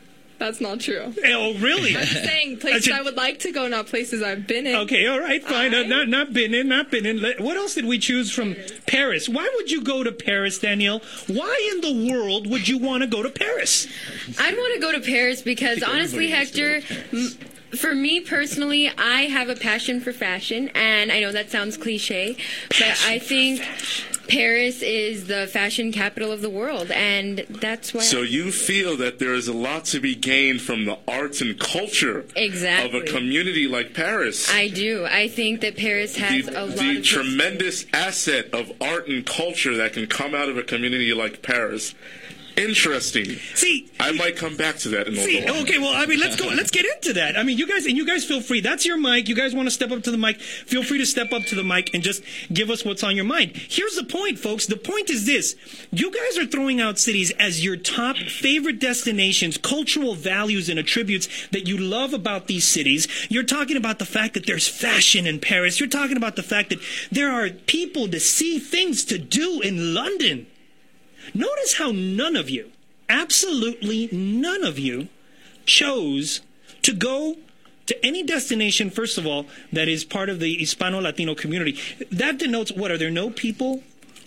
that's 0.43 0.61
not 0.61 0.81
true. 0.81 1.15
Oh, 1.25 1.55
really? 1.59 1.97
I'm 1.97 2.05
just 2.05 2.25
saying 2.25 2.59
places 2.59 2.93
I 2.93 3.01
would 3.01 3.15
like 3.17 3.39
to 3.41 3.53
go, 3.53 3.69
not 3.69 3.87
places 3.87 4.23
I've 4.25 4.45
been 4.49 4.67
in. 4.67 4.75
Okay, 4.75 5.07
all 5.07 5.21
right, 5.21 5.41
fine. 5.43 5.73
Uh, 5.73 5.85
not 5.85 6.09
not 6.09 6.33
been 6.33 6.53
in, 6.53 6.67
not 6.67 6.91
been 6.91 7.07
in. 7.07 7.21
What 7.39 7.57
else 7.57 7.75
did 7.77 7.85
we 7.85 7.99
choose 8.01 8.33
from 8.33 8.57
Paris? 8.89 9.29
Why 9.29 9.49
would 9.55 9.71
you 9.71 9.83
go 9.83 10.03
to 10.03 10.11
Paris, 10.11 10.59
Danielle? 10.59 11.01
Why 11.29 11.71
in 11.75 11.81
the 11.81 12.13
world 12.13 12.51
would 12.51 12.67
you 12.67 12.79
want 12.79 13.03
to 13.05 13.07
go 13.07 13.23
to 13.23 13.31
Paris? 13.31 13.87
I'd 14.39 14.57
want 14.57 14.75
to 14.75 14.81
go 14.81 14.91
to 14.91 15.01
Paris 15.01 15.43
because 15.43 15.81
honestly, 15.85 16.29
Hector, 16.29 16.81
m- 17.13 17.39
for 17.77 17.95
me 17.95 18.21
personally, 18.21 18.91
I 18.99 19.23
have 19.23 19.49
a 19.49 19.57
passion 19.57 20.01
for 20.01 20.13
fashion, 20.13 20.69
and 20.75 21.11
I 21.11 21.21
know 21.21 21.33
that 21.33 21.51
sounds 21.51 21.77
cliche, 21.77 22.37
but 22.69 23.03
I 23.07 23.19
think 23.19 23.63
Paris 24.29 24.83
is 24.83 25.27
the 25.27 25.47
fashion 25.47 25.91
capital 25.93 26.31
of 26.33 26.43
the 26.43 26.51
world, 26.51 26.91
and 26.91 27.39
that's 27.49 27.93
why. 27.93 28.01
So 28.03 28.23
you 28.23 28.53
feel 28.53 28.97
that 28.99 29.19
there 29.19 29.35
is 29.35 29.49
a 29.49 29.53
lot 29.53 29.85
to 29.87 30.01
be 30.01 30.15
gained 30.15 30.61
from 30.61 30.85
the 30.85 30.99
arts 31.09 31.41
and 31.41 31.59
culture 31.59 32.25
Exactly. 32.37 32.99
of 33.01 33.03
a 33.03 33.07
community 33.11 33.67
like 33.67 33.95
Paris. 33.95 34.51
I 34.53 34.69
do. 34.69 35.05
I 35.07 35.29
think 35.29 35.61
that 35.63 35.77
Paris 35.77 36.17
has 36.17 36.47
the, 36.47 36.63
a 36.63 36.67
lot 36.67 36.77
the 36.77 36.99
of. 36.99 37.05
tremendous 37.05 37.87
asset 37.93 38.53
of 38.53 38.73
art 38.81 39.09
and 39.09 39.25
culture 39.27 39.77
that 39.77 39.93
can 39.95 40.07
come 40.07 40.35
out 40.35 40.49
of 40.49 40.57
a 40.57 40.63
community 40.63 41.13
like 41.15 41.43
Paris. 41.43 41.95
Interesting. 42.57 43.37
See, 43.55 43.91
I 43.99 44.13
might 44.13 44.37
come 44.37 44.57
back 44.57 44.77
to 44.79 44.89
that 44.91 45.09
in 45.09 45.15
a 45.15 45.17
See, 45.17 45.41
little. 45.41 45.63
okay, 45.63 45.79
well, 45.79 45.95
I 45.95 46.07
mean, 46.07 46.21
let's 46.21 46.37
go. 46.37 46.49
Let's 46.49 46.71
get 46.71 46.85
into 46.85 47.15
that. 47.15 47.39
I 47.39 47.43
mean, 47.43 47.57
you 47.59 47.67
guys, 47.67 47.87
and 47.87 47.97
you 47.97 48.07
guys 48.07 48.25
feel 48.25 48.41
free. 48.41 48.61
That's 48.61 48.85
your 48.85 48.99
mic. 48.99 49.29
You 49.29 49.35
guys 49.35 49.55
want 49.55 49.67
to 49.67 49.71
step 49.71 49.91
up 49.91 50.03
to 50.05 50.11
the 50.11 50.19
mic? 50.19 50.41
Feel 50.41 50.83
free 50.83 50.99
to 50.99 51.07
step 51.07 51.33
up 51.33 51.43
to 51.45 51.55
the 51.55 51.65
mic 51.65 51.93
and 51.95 52.03
just 52.03 52.23
give 52.53 52.71
us 52.71 52.85
what's 52.85 53.03
on 53.03 53.17
your 53.17 53.25
mind. 53.25 53.53
Here's 53.57 53.97
the 53.97 54.05
point, 54.05 54.39
folks. 54.39 54.67
The 54.67 54.77
point 54.77 55.11
is 55.11 55.27
this: 55.27 55.57
you 55.91 56.11
guys 56.11 56.39
are 56.39 56.47
throwing 56.47 56.81
out 56.81 56.99
cities 56.99 57.31
as 57.39 57.65
your 57.65 57.77
top 57.77 58.17
favorite 58.17 58.79
destinations, 58.79 59.57
cultural 59.57 60.15
values 60.15 60.69
and 60.69 60.79
attributes 60.79 61.29
that 61.53 61.67
you 61.67 61.79
love 61.79 62.13
about 62.13 62.47
these 62.49 62.67
cities. 62.67 63.09
You're 63.31 63.43
talking 63.45 63.77
about 63.77 63.99
the 63.99 64.07
fact 64.07 64.35
that 64.35 64.47
there's 64.47 64.69
fashion 64.69 65.27
in 65.27 65.41
Paris. 65.41 65.81
You're 65.81 65.89
talking 65.89 66.17
about 66.17 66.37
the 66.37 66.43
fact 66.43 66.71
that 66.71 66.81
there 67.11 67.31
are 67.31 67.49
people 67.51 68.09
to 68.09 68.21
see, 68.21 68.59
things 68.59 69.05
to 69.07 69.19
do 69.19 69.61
in 69.61 69.95
London. 69.95 70.47
Notice 71.35 71.75
how 71.75 71.93
none 71.93 72.37
of 72.37 72.51
you, 72.51 72.73
absolutely 73.09 74.09
none 74.13 74.65
of 74.65 74.79
you, 74.79 75.09
chose 75.67 76.41
to 76.83 76.93
go 76.93 77.37
to 77.87 78.07
any 78.07 78.23
destination, 78.23 78.91
first 78.91 79.19
of 79.19 79.27
all, 79.27 79.47
that 79.73 79.89
is 79.89 80.05
part 80.05 80.29
of 80.29 80.41
the 80.41 80.57
Hispano 80.57 81.01
Latino 81.01 81.35
community. 81.35 81.79
That 82.11 82.39
denotes 82.39 82.73
what? 82.73 82.91
Are 82.91 82.99
there 82.99 83.11
no 83.11 83.31
people? 83.31 83.83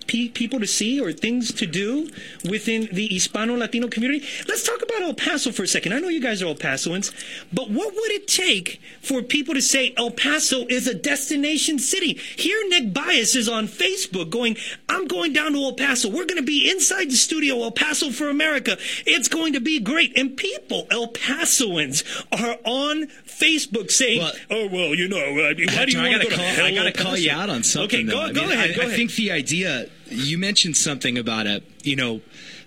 Pe- 0.07 0.29
People 0.29 0.59
to 0.59 0.67
see 0.67 0.99
or 0.99 1.11
things 1.11 1.53
to 1.53 1.65
do 1.65 2.09
within 2.49 2.89
the 2.91 3.07
Hispano 3.07 3.55
Latino 3.55 3.87
community. 3.87 4.25
Let's 4.47 4.63
talk 4.63 4.81
about 4.81 5.01
El 5.01 5.13
Paso 5.13 5.51
for 5.51 5.63
a 5.63 5.67
second. 5.67 5.93
I 5.93 5.99
know 5.99 6.07
you 6.09 6.21
guys 6.21 6.41
are 6.41 6.47
El 6.47 6.55
Pasoans, 6.55 7.13
but 7.53 7.69
what 7.69 7.93
would 7.93 8.11
it 8.11 8.27
take 8.27 8.81
for 9.01 9.21
people 9.21 9.53
to 9.53 9.61
say 9.61 9.93
El 9.97 10.11
Paso 10.11 10.65
is 10.67 10.87
a 10.87 10.93
destination 10.93 11.79
city? 11.79 12.13
Here, 12.35 12.57
Nick 12.69 12.93
Bias 12.93 13.35
is 13.35 13.47
on 13.47 13.67
Facebook 13.67 14.29
going, 14.29 14.57
I'm 14.89 15.07
going 15.07 15.33
down 15.33 15.53
to 15.53 15.59
El 15.59 15.73
Paso. 15.73 16.09
We're 16.09 16.25
going 16.25 16.37
to 16.37 16.43
be 16.43 16.69
inside 16.69 17.09
the 17.09 17.15
studio, 17.15 17.61
El 17.63 17.71
Paso 17.71 18.09
for 18.11 18.29
America. 18.29 18.77
It's 19.05 19.27
going 19.27 19.53
to 19.53 19.59
be 19.59 19.79
great. 19.79 20.17
And 20.17 20.35
people, 20.35 20.87
El 20.91 21.09
Pasoans, 21.09 22.03
are 22.31 22.57
on 22.63 23.07
Facebook 23.25 23.91
saying, 23.91 24.21
oh, 24.49 24.67
well, 24.67 24.95
you 24.95 25.07
know, 25.07 25.17
uh, 25.17 25.33
why 25.33 25.53
do 25.53 25.63
you 25.91 25.99
I 25.99 26.09
want 26.09 26.21
to 26.21 26.29
go 26.29 26.29
to 26.29 26.35
call, 26.35 26.45
hell, 26.45 26.65
I 26.65 26.73
gotta 26.73 26.91
call 26.91 27.17
you 27.17 27.31
out 27.31 27.49
on 27.49 27.63
something. 27.63 28.01
Okay, 28.01 28.03
go, 28.03 28.17
though. 28.17 28.21
I 28.23 28.31
go 28.33 28.41
mean, 28.41 28.51
ahead. 28.51 28.71
I, 28.71 28.73
go 28.73 28.81
I 28.81 28.85
ahead. 28.85 28.95
think 28.95 29.13
the 29.15 29.31
idea 29.31 29.89
you 30.07 30.37
mentioned 30.37 30.77
something 30.77 31.17
about 31.17 31.47
a 31.47 31.63
you 31.83 31.95
know 31.95 32.21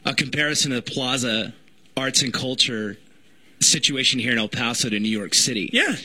a 0.04 0.14
comparison 0.14 0.72
of 0.72 0.84
the 0.84 0.90
Plaza 0.90 1.54
arts 1.96 2.22
and 2.22 2.32
culture 2.32 2.96
situation 3.60 4.20
here 4.20 4.32
in 4.32 4.38
El 4.38 4.48
Paso 4.48 4.88
to 4.88 4.98
New 4.98 5.08
York 5.08 5.34
City. 5.34 5.70
Yeah, 5.72 5.96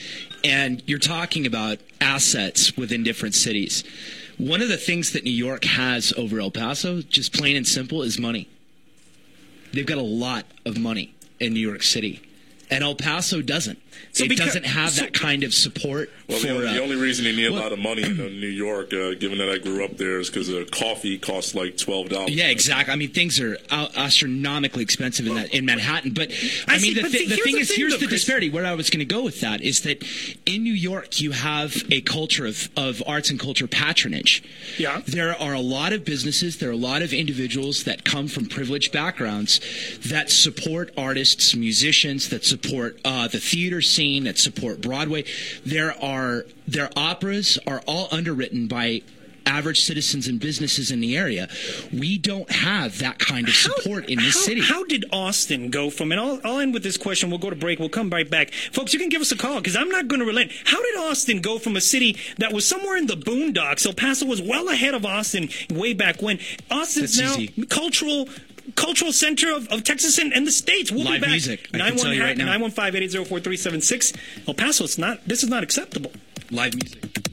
and 0.43 0.81
you're 0.85 0.99
talking 0.99 1.45
about 1.45 1.79
assets 2.01 2.75
within 2.75 3.03
different 3.03 3.35
cities. 3.35 3.83
One 4.37 4.61
of 4.61 4.67
the 4.67 4.77
things 4.77 5.11
that 5.13 5.23
New 5.23 5.31
York 5.31 5.63
has 5.65 6.11
over 6.17 6.39
El 6.39 6.51
Paso, 6.51 7.01
just 7.01 7.33
plain 7.33 7.55
and 7.55 7.67
simple, 7.67 8.01
is 8.01 8.19
money. 8.19 8.49
They've 9.71 9.85
got 9.85 9.99
a 9.99 10.01
lot 10.01 10.45
of 10.65 10.77
money 10.77 11.13
in 11.39 11.53
New 11.53 11.59
York 11.59 11.83
City, 11.83 12.21
and 12.69 12.83
El 12.83 12.95
Paso 12.95 13.41
doesn't. 13.41 13.79
So 14.11 14.23
it 14.25 14.29
because- 14.29 14.47
doesn't 14.47 14.65
have 14.65 14.95
that 14.97 15.13
kind 15.13 15.43
of 15.43 15.53
support 15.53 16.11
Well, 16.27 16.37
for. 16.39 16.47
the, 16.47 16.53
only, 16.55 16.67
uh, 16.67 16.73
the 16.73 16.83
only 16.83 16.95
reason 16.95 17.25
he 17.25 17.35
need 17.35 17.49
well- 17.49 17.61
a 17.61 17.63
lot 17.63 17.73
of 17.73 17.79
money 17.79 18.03
in 18.03 18.15
New 18.17 18.47
York, 18.47 18.93
uh, 18.93 19.13
given 19.15 19.37
that 19.39 19.49
I 19.49 19.57
grew 19.57 19.83
up 19.83 19.97
there, 19.97 20.19
is 20.19 20.29
because 20.29 20.49
uh, 20.49 20.65
coffee 20.71 21.17
costs 21.17 21.55
like 21.55 21.77
twelve 21.77 22.09
dollars. 22.09 22.31
Yeah, 22.31 22.47
exactly. 22.49 22.93
I 22.93 22.95
mean, 22.95 23.09
things 23.11 23.39
are 23.39 23.57
astronomically 23.97 24.83
expensive 24.83 25.27
in 25.27 25.35
that 25.35 25.53
in 25.53 25.65
Manhattan. 25.65 26.11
But 26.13 26.31
I, 26.67 26.75
I 26.75 26.77
see, 26.77 26.87
mean, 26.87 26.95
the, 26.95 27.01
but 27.03 27.11
thi- 27.11 27.17
see, 27.19 27.25
the 27.27 27.35
thing 27.37 27.55
the 27.55 27.61
is, 27.61 27.67
thing, 27.69 27.77
here's 27.77 27.93
though, 27.93 27.99
the 27.99 28.07
Chris. 28.07 28.21
disparity. 28.21 28.49
Where 28.49 28.65
I 28.65 28.73
was 28.73 28.89
going 28.89 28.99
to 28.99 29.05
go 29.05 29.23
with 29.23 29.41
that 29.41 29.61
is 29.61 29.81
that 29.81 30.03
in 30.45 30.63
New 30.63 30.73
York, 30.73 31.19
you 31.21 31.31
have 31.31 31.83
a 31.91 32.01
culture 32.01 32.45
of 32.45 32.69
of 32.77 33.01
arts 33.07 33.29
and 33.29 33.39
culture 33.39 33.67
patronage. 33.67 34.43
Yeah. 34.77 35.01
There 35.05 35.39
are 35.39 35.53
a 35.53 35.59
lot 35.61 35.93
of 35.93 36.05
businesses, 36.05 36.57
there 36.57 36.69
are 36.69 36.73
a 36.73 36.77
lot 36.77 37.01
of 37.01 37.13
individuals 37.13 37.83
that 37.85 38.03
come 38.03 38.27
from 38.27 38.45
privileged 38.47 38.91
backgrounds 38.91 39.59
that 40.05 40.29
support 40.29 40.91
artists, 40.97 41.55
musicians, 41.55 42.29
that 42.29 42.45
support 42.45 42.99
uh, 43.05 43.27
the 43.27 43.39
theater 43.39 43.81
scene, 43.83 44.23
that 44.23 44.37
support 44.37 44.81
Broadway. 44.81 45.25
There 45.65 45.93
are 46.03 46.45
their 46.67 46.89
operas 46.95 47.59
are 47.67 47.81
all 47.85 48.07
underwritten 48.11 48.67
by 48.67 49.01
average 49.45 49.83
citizens 49.83 50.27
and 50.27 50.39
businesses 50.39 50.91
in 50.91 50.99
the 50.99 51.17
area. 51.17 51.49
We 51.91 52.17
don't 52.17 52.49
have 52.51 52.99
that 52.99 53.19
kind 53.19 53.47
of 53.47 53.53
support 53.53 54.09
in 54.09 54.17
this 54.19 54.35
how, 54.35 54.41
city. 54.41 54.61
How 54.61 54.83
did 54.85 55.05
Austin 55.11 55.69
go 55.69 55.89
from, 55.89 56.11
and 56.11 56.19
I'll, 56.19 56.39
I'll 56.43 56.59
end 56.59 56.73
with 56.73 56.83
this 56.83 56.97
question. 56.97 57.29
We'll 57.29 57.39
go 57.39 57.49
to 57.49 57.55
break. 57.55 57.79
We'll 57.79 57.89
come 57.89 58.09
right 58.09 58.29
back. 58.29 58.51
Folks, 58.71 58.93
you 58.93 58.99
can 58.99 59.09
give 59.09 59.21
us 59.21 59.31
a 59.31 59.37
call 59.37 59.57
because 59.57 59.75
I'm 59.75 59.89
not 59.89 60.07
going 60.07 60.19
to 60.19 60.25
relent. 60.25 60.51
How 60.65 60.81
did 60.81 60.97
Austin 60.97 61.41
go 61.41 61.59
from 61.59 61.75
a 61.75 61.81
city 61.81 62.17
that 62.37 62.53
was 62.53 62.67
somewhere 62.67 62.97
in 62.97 63.07
the 63.07 63.15
boondocks? 63.17 63.85
El 63.85 63.93
Paso 63.93 64.25
was 64.25 64.41
well 64.41 64.69
ahead 64.69 64.93
of 64.93 65.05
Austin 65.05 65.49
way 65.69 65.93
back 65.93 66.21
when. 66.21 66.39
Austin's 66.71 67.17
That's 67.17 67.37
now 67.37 67.41
easy. 67.41 67.65
cultural. 67.65 68.27
Cultural 68.75 69.11
center 69.11 69.53
of, 69.53 69.67
of 69.69 69.83
Texas 69.83 70.17
and, 70.17 70.33
and 70.33 70.47
the 70.47 70.51
states. 70.51 70.91
We'll 70.91 71.03
Live 71.03 71.15
be 71.15 71.19
back. 71.21 71.29
music, 71.31 71.69
I 71.73 71.89
can 71.89 71.97
tell 71.97 72.13
you 72.13 72.21
right 72.23 72.37
now. 72.37 72.45
915 72.45 72.91
El 74.47 74.53
Paso, 74.53 74.85
it's 74.85 74.97
not. 74.97 75.25
This 75.27 75.43
is 75.43 75.49
not 75.49 75.63
acceptable. 75.63 76.11
Live 76.49 76.73
music. 76.75 77.32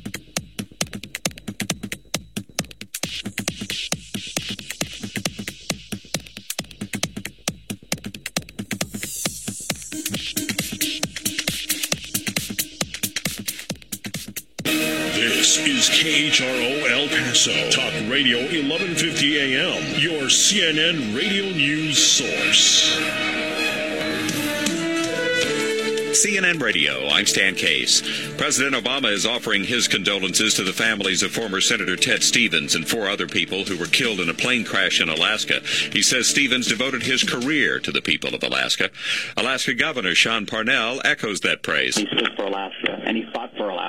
Is 15.81 15.89
KHRO 15.89 16.91
El 16.91 17.09
Paso, 17.09 17.71
Talk 17.71 17.95
Radio 18.11 18.37
1150 18.37 19.39
AM, 19.39 19.99
your 19.99 20.25
CNN 20.25 21.17
radio 21.17 21.47
news 21.57 21.97
source. 21.97 23.01
CNN 26.13 26.61
Radio, 26.61 27.09
I'm 27.09 27.25
Stan 27.25 27.55
Case. 27.55 28.03
President 28.37 28.75
Obama 28.75 29.11
is 29.11 29.25
offering 29.25 29.65
his 29.65 29.89
condolences 29.89 30.53
to 30.53 30.65
the 30.65 30.73
families 30.75 31.23
of 31.23 31.31
former 31.31 31.63
Senator 31.63 31.97
Ted 31.97 32.23
Stevens 32.23 32.75
and 32.75 32.87
four 32.87 33.09
other 33.09 33.27
people 33.27 33.65
who 33.65 33.79
were 33.79 33.87
killed 33.87 34.21
in 34.21 34.29
a 34.29 34.35
plane 34.35 34.67
crash 34.67 35.01
in 35.01 35.09
Alaska. 35.09 35.61
He 35.93 36.03
says 36.03 36.29
Stevens 36.29 36.67
devoted 36.67 37.05
his 37.05 37.25
career 37.25 37.79
to 37.81 37.91
the 37.91 38.03
people 38.03 38.35
of 38.35 38.43
Alaska. 38.43 38.91
Alaska 39.35 39.73
Governor 39.73 40.15
Sean 40.15 40.45
Parnell 40.45 41.01
echoes 41.07 41.41
that 41.41 41.63
praise. 41.63 41.97
He 41.97 42.07
stood 42.07 42.33
for 42.37 42.45
Alaska, 42.45 43.01
and 43.07 43.17
he 43.17 43.25
fought 43.33 43.57
for 43.57 43.71
Alaskans. 43.71 43.80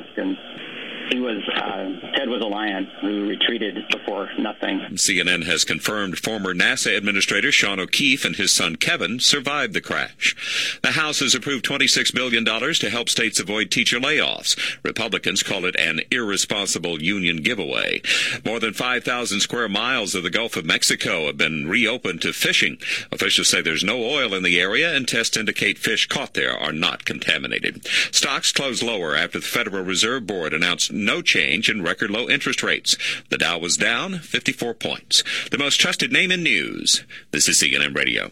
He 1.12 1.20
was 1.20 1.44
uh, 1.56 1.91
was 2.32 2.42
a 2.42 2.48
lion 2.48 2.90
who 3.02 3.28
retreated 3.28 3.78
before 3.92 4.30
nothing. 4.40 4.80
CNN 4.94 5.44
has 5.44 5.66
confirmed 5.66 6.18
former 6.18 6.54
NASA 6.54 6.96
administrator 6.96 7.52
Sean 7.52 7.78
O'Keefe 7.78 8.24
and 8.24 8.38
his 8.38 8.54
son 8.54 8.78
Kevin 8.78 9.20
survived 9.20 9.74
the 9.74 9.82
crash. 9.82 10.80
The 10.82 10.92
House 10.92 11.20
has 11.20 11.36
approved 11.36 11.66
$26 11.66 12.16
billion 12.16 12.46
to 12.46 12.90
help 12.90 13.10
states 13.10 13.40
avoid 13.42 13.70
teacher 13.70 14.00
layoffs. 14.00 14.58
Republicans 14.82 15.44
call 15.44 15.66
it 15.66 15.76
an 15.78 16.00
irresponsible 16.10 17.02
union 17.02 17.38
giveaway. 17.38 18.02
More 18.46 18.62
than 18.62 18.74
5,000 18.74 19.42
square 19.42 19.68
miles 19.68 20.16
of 20.16 20.24
the 20.24 20.30
Gulf 20.30 20.56
of 20.56 20.64
Mexico 20.66 21.26
have 21.26 21.38
been 21.38 21.68
reopened 21.68 22.22
to 22.22 22.32
fishing. 22.32 22.78
Officials 23.12 23.50
say 23.50 23.62
there's 23.62 23.84
no 23.84 24.02
oil 24.04 24.34
in 24.34 24.44
the 24.44 24.60
area 24.60 24.96
and 24.96 25.06
tests 25.06 25.36
indicate 25.36 25.78
fish 25.78 26.08
caught 26.08 26.34
there 26.34 26.58
are 26.58 26.72
not 26.72 27.04
contaminated. 27.04 27.86
Stocks 28.12 28.54
closed 28.54 28.82
lower 28.82 29.18
after 29.18 29.40
the 29.40 29.46
Federal 29.46 29.84
Reserve 29.84 30.26
Board 30.26 30.54
announced 30.54 30.94
no 30.94 31.22
change 31.22 31.70
in 31.70 31.82
record 31.82 32.10
low 32.10 32.21
interest 32.30 32.64
rates. 32.64 32.98
The 33.30 33.38
Dow 33.38 33.58
was 33.58 33.78
down 33.78 34.20
54 34.20 34.74
points. 34.74 35.24
The 35.52 35.58
most 35.58 35.80
trusted 35.80 36.12
name 36.12 36.32
in 36.32 36.44
news. 36.44 37.04
This 37.32 37.48
is 37.48 37.62
CNN 37.62 37.96
Radio. 37.96 38.32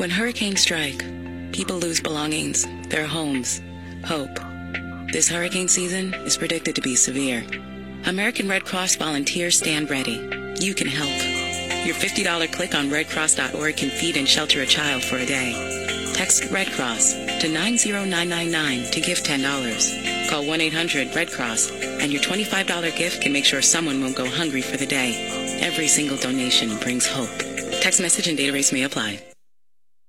When 0.00 0.08
hurricanes 0.08 0.62
strike, 0.62 1.04
people 1.52 1.76
lose 1.76 2.00
belongings, 2.00 2.66
their 2.88 3.06
homes, 3.06 3.60
hope. 4.04 4.38
This 5.12 5.28
hurricane 5.28 5.68
season 5.68 6.14
is 6.24 6.38
predicted 6.38 6.74
to 6.76 6.80
be 6.80 6.96
severe. 6.96 7.44
American 8.06 8.48
Red 8.48 8.64
Cross 8.64 8.96
volunteers 8.96 9.58
stand 9.58 9.90
ready. 9.90 10.16
You 10.58 10.74
can 10.74 10.86
help. 10.86 11.10
Your 11.86 11.94
$50 11.94 12.50
click 12.50 12.74
on 12.74 12.88
redcross.org 12.88 13.76
can 13.76 13.90
feed 13.90 14.16
and 14.16 14.26
shelter 14.26 14.62
a 14.62 14.66
child 14.66 15.02
for 15.02 15.16
a 15.16 15.26
day. 15.26 15.52
Text 16.14 16.50
Red 16.50 16.72
Cross 16.72 17.12
to 17.12 17.48
90999 17.48 18.90
to 18.92 19.00
give 19.00 19.18
$10. 19.18 20.30
Call 20.30 20.46
1 20.46 20.60
800 20.60 21.14
Red 21.14 21.30
Cross, 21.30 21.70
and 21.70 22.10
your 22.10 22.22
$25 22.22 22.96
gift 22.96 23.20
can 23.20 23.32
make 23.32 23.44
sure 23.44 23.60
someone 23.60 24.00
won't 24.00 24.16
go 24.16 24.28
hungry 24.28 24.62
for 24.62 24.78
the 24.78 24.86
day. 24.86 25.58
Every 25.60 25.88
single 25.88 26.16
donation 26.16 26.78
brings 26.78 27.06
hope. 27.06 27.38
Text 27.82 28.00
message 28.00 28.28
and 28.28 28.36
data 28.38 28.52
rates 28.52 28.72
may 28.72 28.82
apply. 28.84 29.20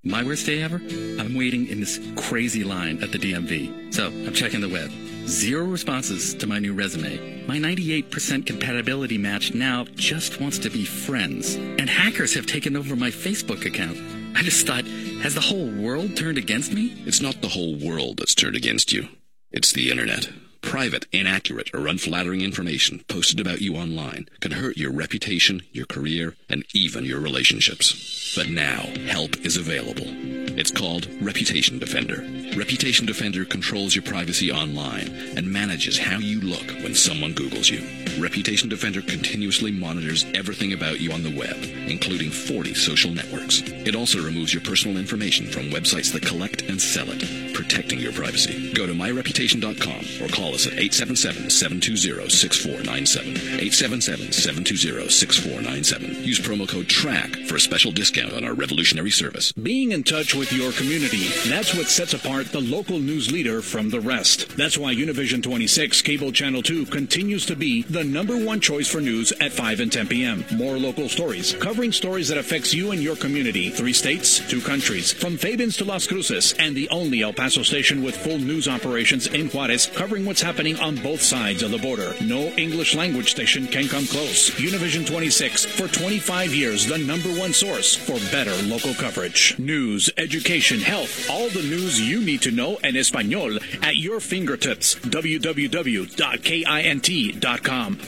My 0.04 0.24
worst 0.24 0.46
day 0.46 0.60
ever? 0.60 0.78
I'm 1.20 1.36
waiting 1.36 1.68
in 1.68 1.78
this 1.78 2.00
crazy 2.16 2.64
line 2.64 3.00
at 3.04 3.12
the 3.12 3.18
DMV. 3.18 3.94
So 3.94 4.08
I'm 4.08 4.34
checking 4.34 4.60
the 4.60 4.68
web. 4.68 4.90
Zero 5.28 5.64
responses 5.64 6.34
to 6.34 6.48
my 6.48 6.58
new 6.58 6.74
resume. 6.74 7.46
My 7.46 7.56
98% 7.56 8.44
compatibility 8.44 9.16
match 9.16 9.54
now 9.54 9.84
just 9.94 10.40
wants 10.40 10.58
to 10.58 10.70
be 10.70 10.84
friends. 10.84 11.54
And 11.54 11.88
hackers 11.88 12.34
have 12.34 12.46
taken 12.46 12.74
over 12.74 12.96
my 12.96 13.10
Facebook 13.10 13.64
account. 13.64 13.96
I 14.34 14.42
just 14.42 14.66
thought, 14.66 14.84
has 15.22 15.36
the 15.36 15.40
whole 15.40 15.70
world 15.70 16.16
turned 16.16 16.36
against 16.36 16.72
me? 16.72 17.00
It's 17.06 17.22
not 17.22 17.40
the 17.40 17.50
whole 17.50 17.76
world 17.76 18.16
that's 18.16 18.34
turned 18.34 18.56
against 18.56 18.92
you. 18.92 19.06
It's 19.52 19.72
the 19.72 19.88
internet. 19.88 20.28
Private, 20.62 21.06
inaccurate, 21.12 21.70
or 21.74 21.86
unflattering 21.86 22.40
information 22.40 23.04
posted 23.08 23.40
about 23.40 23.60
you 23.60 23.76
online 23.76 24.28
can 24.40 24.52
hurt 24.52 24.78
your 24.78 24.90
reputation, 24.90 25.62
your 25.72 25.84
career, 25.84 26.34
and 26.48 26.64
even 26.72 27.04
your 27.04 27.20
relationships. 27.20 28.32
But 28.34 28.48
now, 28.48 28.86
help 29.06 29.36
is 29.44 29.58
available. 29.58 30.06
It's 30.54 30.70
called 30.70 31.08
Reputation 31.20 31.78
Defender. 31.78 32.24
Reputation 32.56 33.04
Defender 33.04 33.44
controls 33.44 33.94
your 33.94 34.04
privacy 34.04 34.50
online 34.50 35.08
and 35.36 35.50
manages 35.50 35.98
how 35.98 36.18
you 36.18 36.40
look 36.40 36.66
when 36.82 36.94
someone 36.94 37.34
Googles 37.34 37.70
you. 37.70 37.82
Reputation 38.22 38.68
Defender 38.68 39.02
continuously 39.02 39.70
monitors 39.70 40.24
everything 40.34 40.72
about 40.72 41.00
you 41.00 41.12
on 41.12 41.22
the 41.22 41.36
web, 41.36 41.56
including 41.88 42.30
40 42.30 42.74
social 42.74 43.10
networks. 43.10 43.62
It 43.66 43.96
also 43.96 44.22
removes 44.22 44.54
your 44.54 44.62
personal 44.62 44.96
information 44.96 45.46
from 45.46 45.70
websites 45.70 46.12
that 46.12 46.22
collect 46.24 46.62
and 46.62 46.80
sell 46.80 47.06
it, 47.08 47.54
protecting 47.54 47.98
your 47.98 48.12
privacy. 48.12 48.72
Go 48.72 48.86
to 48.86 48.92
myreputation.com 48.92 50.24
or 50.24 50.28
call 50.30 50.51
us 50.52 50.66
at 50.66 50.74
877-720-6497. 50.74 53.60
877-720-6497. 53.60 56.24
Use 56.24 56.40
promo 56.40 56.68
code 56.68 56.88
TRACK 56.88 57.46
for 57.46 57.56
a 57.56 57.60
special 57.60 57.92
discount 57.92 58.32
on 58.32 58.44
our 58.44 58.54
revolutionary 58.54 59.10
service. 59.10 59.52
Being 59.52 59.92
in 59.92 60.04
touch 60.04 60.34
with 60.34 60.52
your 60.52 60.72
community, 60.72 61.28
that's 61.48 61.74
what 61.74 61.88
sets 61.88 62.14
apart 62.14 62.52
the 62.52 62.60
local 62.60 62.98
news 62.98 63.30
leader 63.32 63.62
from 63.62 63.90
the 63.90 64.00
rest. 64.00 64.56
That's 64.56 64.78
why 64.78 64.94
Univision 64.94 65.42
26 65.42 66.02
Cable 66.02 66.32
Channel 66.32 66.62
2 66.62 66.86
continues 66.86 67.46
to 67.46 67.56
be 67.56 67.82
the 67.82 68.04
number 68.04 68.36
one 68.36 68.60
choice 68.60 68.88
for 68.88 69.00
news 69.00 69.32
at 69.40 69.52
5 69.52 69.80
and 69.80 69.92
10 69.92 70.08
p.m. 70.08 70.44
More 70.54 70.76
local 70.76 71.08
stories, 71.08 71.54
covering 71.54 71.92
stories 71.92 72.28
that 72.28 72.38
affects 72.38 72.74
you 72.74 72.90
and 72.90 73.02
your 73.02 73.16
community. 73.16 73.70
Three 73.70 73.92
states, 73.92 74.40
two 74.48 74.60
countries. 74.60 75.12
From 75.12 75.36
Fabens 75.36 75.76
to 75.78 75.84
Las 75.84 76.06
Cruces, 76.06 76.54
and 76.58 76.76
the 76.76 76.88
only 76.90 77.22
El 77.22 77.32
Paso 77.32 77.62
station 77.62 78.02
with 78.02 78.16
full 78.16 78.38
news 78.38 78.68
operations 78.68 79.26
in 79.28 79.48
Juarez, 79.48 79.86
covering 79.94 80.24
what's 80.24 80.41
happening 80.42 80.78
on 80.80 80.96
both 80.96 81.22
sides 81.22 81.62
of 81.62 81.70
the 81.70 81.78
border. 81.78 82.14
No 82.20 82.48
English 82.58 82.94
language 82.94 83.30
station 83.30 83.66
can 83.66 83.88
come 83.88 84.06
close. 84.06 84.50
Univision 84.50 85.06
26, 85.06 85.64
for 85.64 85.88
25 85.88 86.52
years, 86.54 86.86
the 86.86 86.98
number 86.98 87.30
one 87.30 87.52
source 87.52 87.94
for 87.94 88.18
better 88.30 88.54
local 88.64 88.94
coverage. 88.94 89.58
News, 89.58 90.10
education, 90.18 90.80
health, 90.80 91.30
all 91.30 91.48
the 91.48 91.62
news 91.62 92.00
you 92.00 92.20
need 92.20 92.42
to 92.42 92.50
know 92.50 92.76
in 92.78 92.96
Espanol 92.96 93.58
at 93.82 93.96
your 93.96 94.20
fingertips. 94.20 94.96
www.kint.com. 94.96 96.12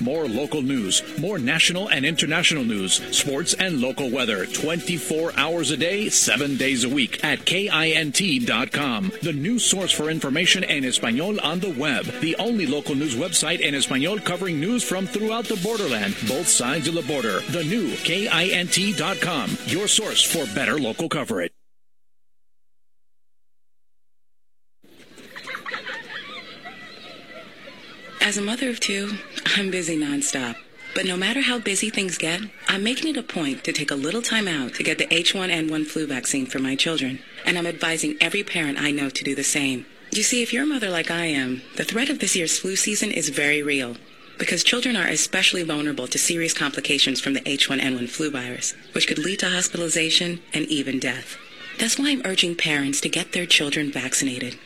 More 0.00 0.28
local 0.28 0.62
news, 0.62 1.02
more 1.18 1.38
national 1.38 1.88
and 1.88 2.04
international 2.04 2.64
news, 2.64 2.94
sports 3.16 3.54
and 3.54 3.80
local 3.80 4.10
weather 4.10 4.46
24 4.46 5.32
hours 5.36 5.70
a 5.70 5.76
day, 5.76 6.08
7 6.08 6.56
days 6.56 6.84
a 6.84 6.88
week 6.88 7.22
at 7.24 7.40
kint.com. 7.40 9.12
The 9.22 9.32
new 9.32 9.58
source 9.58 9.92
for 9.92 10.10
information 10.10 10.64
in 10.64 10.84
Espanol 10.84 11.40
on 11.40 11.60
the 11.60 11.70
web. 11.72 12.04
The 12.24 12.36
only 12.36 12.64
local 12.64 12.94
news 12.94 13.14
website 13.14 13.60
in 13.60 13.74
Espanol 13.74 14.18
covering 14.18 14.58
news 14.58 14.82
from 14.82 15.06
throughout 15.06 15.44
the 15.44 15.60
borderland, 15.62 16.16
both 16.26 16.48
sides 16.48 16.88
of 16.88 16.94
the 16.94 17.02
border. 17.02 17.40
The 17.50 17.62
new 17.64 17.90
KINT.com, 17.96 19.58
your 19.66 19.86
source 19.86 20.22
for 20.24 20.46
better 20.54 20.78
local 20.78 21.10
coverage. 21.10 21.52
As 28.22 28.38
a 28.38 28.40
mother 28.40 28.70
of 28.70 28.80
two, 28.80 29.18
I'm 29.56 29.70
busy 29.70 29.98
nonstop. 29.98 30.56
But 30.94 31.04
no 31.04 31.18
matter 31.18 31.42
how 31.42 31.58
busy 31.58 31.90
things 31.90 32.16
get, 32.16 32.40
I'm 32.68 32.82
making 32.82 33.10
it 33.10 33.18
a 33.18 33.22
point 33.22 33.64
to 33.64 33.72
take 33.74 33.90
a 33.90 33.96
little 33.96 34.22
time 34.22 34.48
out 34.48 34.72
to 34.76 34.82
get 34.82 34.96
the 34.96 35.08
H1N1 35.08 35.84
flu 35.84 36.06
vaccine 36.06 36.46
for 36.46 36.58
my 36.58 36.74
children. 36.74 37.18
And 37.44 37.58
I'm 37.58 37.66
advising 37.66 38.16
every 38.18 38.42
parent 38.42 38.80
I 38.80 38.92
know 38.92 39.10
to 39.10 39.24
do 39.24 39.34
the 39.34 39.44
same. 39.44 39.84
You 40.14 40.22
see, 40.22 40.44
if 40.44 40.52
you're 40.52 40.62
a 40.62 40.66
mother 40.66 40.90
like 40.90 41.10
I 41.10 41.24
am, 41.24 41.62
the 41.74 41.82
threat 41.82 42.08
of 42.08 42.20
this 42.20 42.36
year's 42.36 42.56
flu 42.56 42.76
season 42.76 43.10
is 43.10 43.30
very 43.30 43.64
real. 43.64 43.96
Because 44.38 44.62
children 44.62 44.94
are 44.94 45.08
especially 45.08 45.64
vulnerable 45.64 46.06
to 46.06 46.18
serious 46.18 46.54
complications 46.54 47.20
from 47.20 47.32
the 47.32 47.40
H1N1 47.40 48.08
flu 48.08 48.30
virus, 48.30 48.74
which 48.92 49.08
could 49.08 49.18
lead 49.18 49.40
to 49.40 49.50
hospitalization 49.50 50.40
and 50.52 50.66
even 50.66 51.00
death. 51.00 51.36
That's 51.80 51.98
why 51.98 52.10
I'm 52.10 52.22
urging 52.24 52.54
parents 52.54 53.00
to 53.00 53.08
get 53.08 53.32
their 53.32 53.44
children 53.44 53.90
vaccinated. 53.90 54.56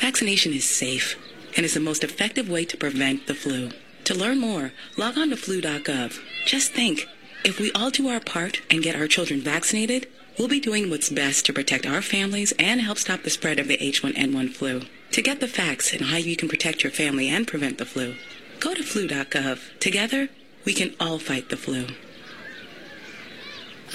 Vaccination 0.00 0.52
is 0.52 0.68
safe 0.68 1.16
and 1.56 1.64
is 1.64 1.74
the 1.74 1.78
most 1.78 2.02
effective 2.02 2.48
way 2.48 2.64
to 2.64 2.76
prevent 2.76 3.28
the 3.28 3.34
flu. 3.34 3.70
To 4.06 4.14
learn 4.14 4.40
more, 4.40 4.72
log 4.96 5.16
on 5.16 5.30
to 5.30 5.36
flu.gov. 5.36 6.18
Just 6.46 6.72
think, 6.72 7.06
if 7.44 7.60
we 7.60 7.70
all 7.70 7.90
do 7.90 8.08
our 8.08 8.18
part 8.18 8.60
and 8.68 8.82
get 8.82 8.96
our 8.96 9.06
children 9.06 9.40
vaccinated, 9.40 10.08
we'll 10.36 10.48
be 10.48 10.58
doing 10.58 10.90
what's 10.90 11.10
best 11.10 11.46
to 11.46 11.52
protect 11.52 11.86
our 11.86 12.02
families 12.02 12.52
and 12.58 12.80
help 12.80 12.98
stop 12.98 13.22
the 13.22 13.30
spread 13.30 13.60
of 13.60 13.68
the 13.68 13.78
H1N1 13.78 14.50
flu. 14.50 14.82
To 15.12 15.22
get 15.22 15.40
the 15.40 15.48
facts 15.48 15.92
and 15.92 16.06
how 16.06 16.16
you 16.16 16.36
can 16.36 16.48
protect 16.48 16.82
your 16.82 16.92
family 16.92 17.28
and 17.28 17.46
prevent 17.46 17.78
the 17.78 17.86
flu, 17.86 18.16
go 18.60 18.74
to 18.74 18.82
flu.gov. 18.82 19.78
Together, 19.78 20.28
we 20.64 20.74
can 20.74 20.94
all 21.00 21.18
fight 21.18 21.48
the 21.48 21.56
flu. 21.56 21.86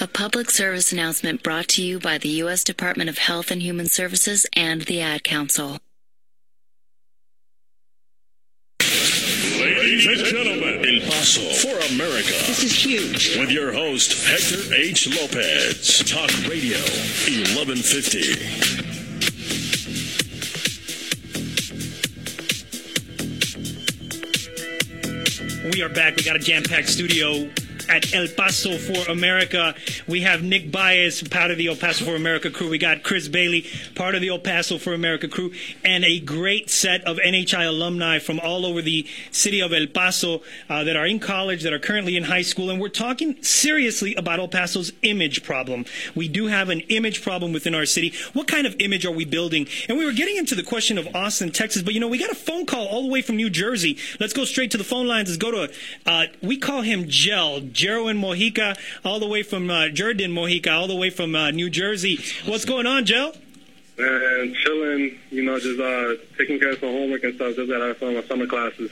A 0.00 0.06
public 0.06 0.50
service 0.50 0.90
announcement 0.90 1.42
brought 1.42 1.68
to 1.68 1.82
you 1.82 2.00
by 2.00 2.18
the 2.18 2.28
U.S. 2.28 2.64
Department 2.64 3.10
of 3.10 3.18
Health 3.18 3.50
and 3.50 3.62
Human 3.62 3.86
Services 3.86 4.46
and 4.54 4.82
the 4.82 5.00
Ad 5.00 5.22
Council. 5.22 5.78
Ladies 9.60 10.06
and 10.06 10.16
gentlemen, 10.16 10.84
El 10.84 11.08
Paso 11.08 11.40
for 11.40 11.94
America. 11.94 12.32
This 12.46 12.64
is 12.64 12.72
huge. 12.72 13.38
With 13.38 13.50
your 13.50 13.72
host, 13.72 14.26
Hector 14.26 14.74
H. 14.74 15.08
Lopez. 15.08 16.02
Talk 16.04 16.30
Radio 16.48 16.78
1150. 16.78 18.91
We 25.72 25.80
are 25.80 25.88
back. 25.88 26.16
We 26.16 26.22
got 26.22 26.36
a 26.36 26.38
jam-packed 26.38 26.86
studio 26.86 27.48
at 27.92 28.14
El 28.14 28.26
Paso 28.28 28.78
for 28.78 29.10
America. 29.10 29.74
We 30.08 30.22
have 30.22 30.42
Nick 30.42 30.72
Baez, 30.72 31.22
part 31.22 31.50
of 31.50 31.58
the 31.58 31.68
El 31.68 31.76
Paso 31.76 32.06
for 32.06 32.16
America 32.16 32.50
crew. 32.50 32.70
We 32.70 32.78
got 32.78 33.02
Chris 33.02 33.28
Bailey, 33.28 33.66
part 33.94 34.14
of 34.14 34.22
the 34.22 34.28
El 34.28 34.38
Paso 34.38 34.78
for 34.78 34.94
America 34.94 35.28
crew, 35.28 35.52
and 35.84 36.02
a 36.02 36.18
great 36.18 36.70
set 36.70 37.04
of 37.04 37.18
NHI 37.18 37.68
alumni 37.68 38.18
from 38.18 38.40
all 38.40 38.64
over 38.64 38.80
the 38.80 39.06
city 39.30 39.60
of 39.60 39.74
El 39.74 39.88
Paso 39.88 40.40
uh, 40.70 40.84
that 40.84 40.96
are 40.96 41.04
in 41.04 41.20
college, 41.20 41.62
that 41.64 41.74
are 41.74 41.78
currently 41.78 42.16
in 42.16 42.24
high 42.24 42.40
school, 42.40 42.70
and 42.70 42.80
we're 42.80 42.88
talking 42.88 43.42
seriously 43.42 44.14
about 44.14 44.38
El 44.38 44.48
Paso's 44.48 44.92
image 45.02 45.42
problem. 45.42 45.84
We 46.14 46.28
do 46.28 46.46
have 46.46 46.70
an 46.70 46.80
image 46.88 47.22
problem 47.22 47.52
within 47.52 47.74
our 47.74 47.84
city. 47.84 48.14
What 48.32 48.48
kind 48.48 48.66
of 48.66 48.74
image 48.78 49.04
are 49.04 49.12
we 49.12 49.26
building? 49.26 49.68
And 49.90 49.98
we 49.98 50.06
were 50.06 50.12
getting 50.12 50.38
into 50.38 50.54
the 50.54 50.62
question 50.62 50.96
of 50.96 51.14
Austin, 51.14 51.52
Texas, 51.52 51.82
but 51.82 51.92
you 51.92 52.00
know, 52.00 52.08
we 52.08 52.16
got 52.16 52.30
a 52.30 52.34
phone 52.34 52.64
call 52.64 52.86
all 52.86 53.02
the 53.02 53.12
way 53.12 53.20
from 53.20 53.36
New 53.36 53.50
Jersey. 53.50 53.98
Let's 54.18 54.32
go 54.32 54.46
straight 54.46 54.70
to 54.70 54.78
the 54.78 54.84
phone 54.84 55.06
lines. 55.06 55.28
Let's 55.28 55.36
go 55.36 55.50
to, 55.50 55.72
uh, 56.06 56.26
we 56.40 56.56
call 56.56 56.80
him 56.80 57.06
Gel, 57.06 57.60
Jerwin 57.82 58.18
Mojica, 58.18 58.78
all 59.04 59.18
the 59.18 59.26
way 59.26 59.42
from 59.42 59.68
uh, 59.68 59.88
Jordan 59.88 60.30
Mojica, 60.30 60.70
all 60.72 60.86
the 60.86 60.94
way 60.94 61.10
from 61.10 61.34
uh, 61.34 61.50
New 61.50 61.68
Jersey. 61.68 62.20
What's 62.46 62.64
going 62.64 62.86
on, 62.86 63.04
Gel? 63.04 63.34
And 63.98 64.54
chilling, 64.54 65.18
you 65.30 65.42
know, 65.42 65.58
just 65.58 65.80
uh, 65.80 66.14
taking 66.38 66.60
care 66.60 66.70
of 66.70 66.78
some 66.78 66.90
homework 66.90 67.24
and 67.24 67.34
stuff. 67.34 67.56
Just 67.56 67.68
got 67.68 67.82
out 67.82 68.00
of 68.00 68.14
my 68.14 68.22
summer 68.22 68.46
classes. 68.46 68.90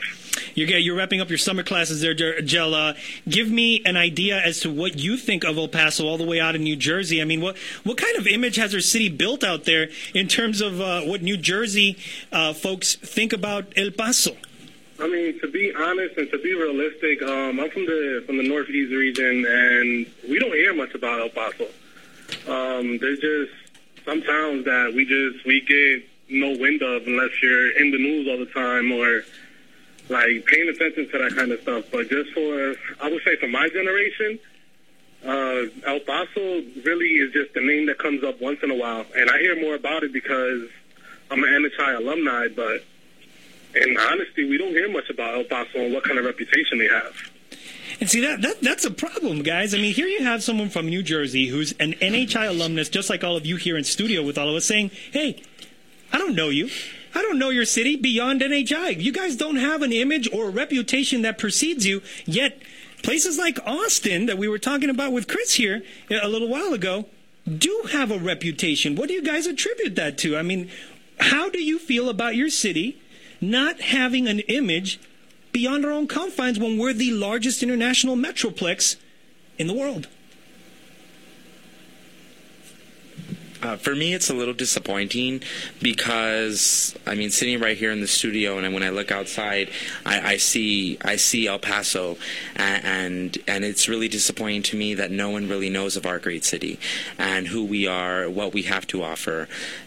You're, 0.55 0.69
you're 0.79 0.97
wrapping 0.97 1.21
up 1.21 1.29
your 1.29 1.39
summer 1.39 1.63
classes 1.63 2.01
there, 2.01 2.15
Gel. 2.43 2.75
Uh, 2.75 2.95
give 3.29 3.49
me 3.49 3.81
an 3.85 3.97
idea 3.97 4.41
as 4.41 4.61
to 4.61 4.71
what 4.71 4.99
you 4.99 5.17
think 5.17 5.45
of 5.45 5.57
El 5.57 5.69
Paso 5.69 6.07
all 6.07 6.19
the 6.19 6.27
way 6.27 6.41
out 6.41 6.57
in 6.57 6.65
New 6.65 6.77
Jersey. 6.77 7.23
I 7.23 7.25
mean, 7.25 7.41
what 7.41 7.57
what 7.85 7.97
kind 7.97 8.17
of 8.17 8.27
image 8.27 8.57
has 8.57 8.75
our 8.75 8.81
city 8.81 9.09
built 9.09 9.45
out 9.45 9.65
there 9.65 9.89
in 10.15 10.27
terms 10.27 10.61
of 10.61 10.81
uh, 10.81 11.03
what 11.03 11.23
New 11.23 11.37
Jersey 11.37 11.97
uh, 12.33 12.53
folks 12.53 12.97
think 12.97 13.33
about 13.33 13.73
El 13.77 13.93
Paso? 13.93 14.37
I 15.01 15.09
mean, 15.09 15.41
to 15.41 15.49
be 15.49 15.73
honest 15.75 16.19
and 16.19 16.31
to 16.31 16.39
be 16.39 16.55
realistic, 16.55 17.23
um, 17.23 17.59
I'm 17.59 17.71
from 17.71 17.87
the 17.87 18.23
from 18.27 18.37
the 18.37 18.43
Northeast 18.47 18.93
region, 18.93 19.47
and 19.49 20.07
we 20.29 20.39
don't 20.39 20.53
hear 20.53 20.75
much 20.75 20.95
about 20.95 21.21
El 21.21 21.31
Paso. 21.31 21.69
Um, 22.47 22.99
there's 22.99 23.19
just 23.19 23.53
some 24.05 24.23
towns 24.23 24.67
that 24.67 24.93
we 24.95 25.07
just 25.07 25.47
we 25.47 25.63
get 25.63 26.07
no 26.29 26.51
wind 26.59 26.83
of 26.83 27.07
unless 27.07 27.31
you're 27.43 27.79
in 27.79 27.91
the 27.93 27.99
news 27.99 28.29
all 28.29 28.39
the 28.39 28.53
time 28.53 28.93
or 28.93 29.25
like 30.11 30.45
paying 30.45 30.69
attention 30.69 31.09
to 31.11 31.19
that 31.19 31.35
kind 31.35 31.51
of 31.51 31.61
stuff. 31.63 31.85
But 31.91 32.11
just 32.11 32.33
for 32.33 32.75
I 33.01 33.11
would 33.11 33.23
say 33.25 33.37
for 33.37 33.49
my 33.49 33.71
generation, 33.71 34.39
uh, 35.25 35.91
El 35.91 36.01
Paso 36.01 36.63
really 36.85 37.17
is 37.17 37.33
just 37.33 37.57
a 37.57 37.65
name 37.65 37.87
that 37.87 37.99
comes 37.99 38.23
up 38.23 38.39
once 38.39 38.61
in 38.63 38.71
a 38.71 38.77
while, 38.77 39.07
and 39.17 39.31
I 39.31 39.39
hear 39.39 39.59
more 39.59 39.77
about 39.77 40.05
it 40.05 40.13
because 40.13 40.69
I'm 41.31 41.43
an 41.43 41.49
NHI 41.49 41.97
alumni, 41.97 42.49
but 42.49 42.85
in 43.75 43.97
honesty, 43.99 44.49
we 44.49 44.59
don't 44.59 44.71
hear 44.71 44.91
much 44.91 45.11
about 45.11 45.35
El 45.35 45.45
Paso 45.45 45.79
and 45.79 45.93
what 45.95 46.05
kind 46.05 46.19
of 46.19 46.25
reputation 46.25 46.79
they 46.79 46.89
have. 46.89 47.15
And 48.01 48.09
see 48.09 48.21
that, 48.21 48.41
that 48.41 48.61
that's 48.63 48.85
a 48.85 48.91
problem, 48.91 49.43
guys. 49.43 49.75
I 49.75 49.79
mean, 49.79 49.93
here 49.93 50.07
you 50.07 50.23
have 50.25 50.43
someone 50.43 50.71
from 50.71 50.87
New 50.87 51.03
Jersey 51.03 51.49
who's 51.49 51.73
an 51.73 51.93
NHI 51.95 52.49
alumnus, 52.49 52.89
just 52.89 53.11
like 53.11 53.23
all 53.23 53.37
of 53.37 53.45
you 53.45 53.57
here 53.57 53.77
in 53.77 53.85
studio 53.85 54.23
with 54.23 54.39
all 54.39 54.49
of 54.49 54.55
us, 54.55 54.65
saying, 54.65 54.91
"Hey, 55.13 55.43
I 56.13 56.19
don't 56.19 56.35
know 56.35 56.49
you. 56.49 56.71
I 57.15 57.23
don't 57.23 57.39
know 57.39 57.51
your 57.51 57.65
city 57.65 57.97
beyond 57.97 58.41
NHI. 58.41 59.01
You 59.01 59.13
guys 59.13 59.37
don't 59.37 59.57
have 59.57 59.83
an 59.83 59.93
image 59.93 60.29
or 60.33 60.47
a 60.47 60.51
reputation 60.51 61.23
that 61.23 61.39
precedes 61.39 61.85
you. 61.85 62.03
Yet, 62.25 62.63
places 63.03 63.37
like 63.37 63.59
Austin 63.67 64.27
that 64.27 64.39
we 64.39 64.49
were 64.49 64.59
talking 64.59 64.89
about 64.89 65.13
with 65.13 65.29
Chris 65.29 65.55
here 65.55 65.83
uh, 66.11 66.21
a 66.23 66.29
little 66.29 66.49
while 66.49 66.73
ago 66.73 67.07
do 67.59 67.85
have 67.93 68.11
a 68.11 68.19
reputation. 68.19 68.95
What 68.95 69.09
do 69.09 69.15
you 69.15 69.23
guys 69.23 69.47
attribute 69.47 69.97
that 69.97 70.19
to? 70.19 70.37
I 70.37 70.43
mean, 70.43 70.71
how 71.19 71.51
do 71.51 71.63
you 71.63 71.79
feel 71.79 72.09
about 72.09 72.37
your 72.37 72.51
city 72.51 73.01
not 73.41 73.81
having 73.81 74.29
an 74.29 74.41
image 74.41 75.01
beyond 75.53 75.85
our 75.85 75.91
own 75.91 76.07
confines 76.07 76.59
when 76.59 76.79
we're 76.79 76.93
the 76.93 77.11
largest 77.13 77.63
international 77.63 78.17
metroplex 78.17 78.97
in 79.59 79.67
the 79.67 79.75
world. 79.75 80.09
Uh, 83.63 83.77
for 83.77 83.95
me, 83.95 84.15
it's 84.15 84.31
a 84.31 84.35
little 84.35 84.55
disappointing 84.55 85.43
because 85.83 86.97
I 87.07 87.15
mean, 87.15 87.31
sitting 87.31 87.61
right 87.61 87.77
here 87.77 87.91
in 87.91 88.01
the 88.01 88.07
studio, 88.07 88.57
and 88.57 88.73
when 88.73 88.83
I 88.83 88.89
look 88.89 89.11
outside, 89.11 89.71
I, 90.07 90.33
I 90.33 90.37
see 90.39 90.97
I 91.05 91.17
see 91.17 91.47
El 91.47 91.59
Paso, 91.59 92.17
and, 92.57 92.85
and, 92.85 93.39
and 93.47 93.65
it's 93.65 93.87
really 93.87 94.09
disappointing 94.09 94.63
to 94.63 94.77
me 94.77 94.95
that 94.95 95.11
no 95.11 95.29
one 95.29 95.47
really 95.47 95.69
knows 95.69 95.97
of 95.97 96.07
our 96.07 96.19
great 96.19 96.45
city 96.45 96.79
and 97.19 97.49
who 97.49 97.63
we 97.63 97.87
are, 97.87 98.31
what 98.31 98.55
we 98.55 98.63
have 98.63 98.87
to 98.89 99.03
offer, 99.03 99.47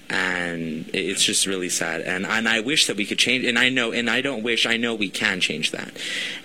and 0.09 0.89
it's 0.93 1.23
just 1.23 1.45
really 1.45 1.69
sad. 1.69 2.01
And 2.01 2.25
and 2.25 2.47
I 2.47 2.59
wish 2.59 2.87
that 2.87 2.97
we 2.97 3.05
could 3.05 3.17
change. 3.17 3.45
And 3.45 3.57
I 3.57 3.69
know, 3.69 3.91
and 3.91 4.09
I 4.09 4.21
don't 4.21 4.43
wish. 4.43 4.65
I 4.65 4.77
know 4.77 4.95
we 4.95 5.09
can 5.09 5.39
change 5.39 5.71
that, 5.71 5.91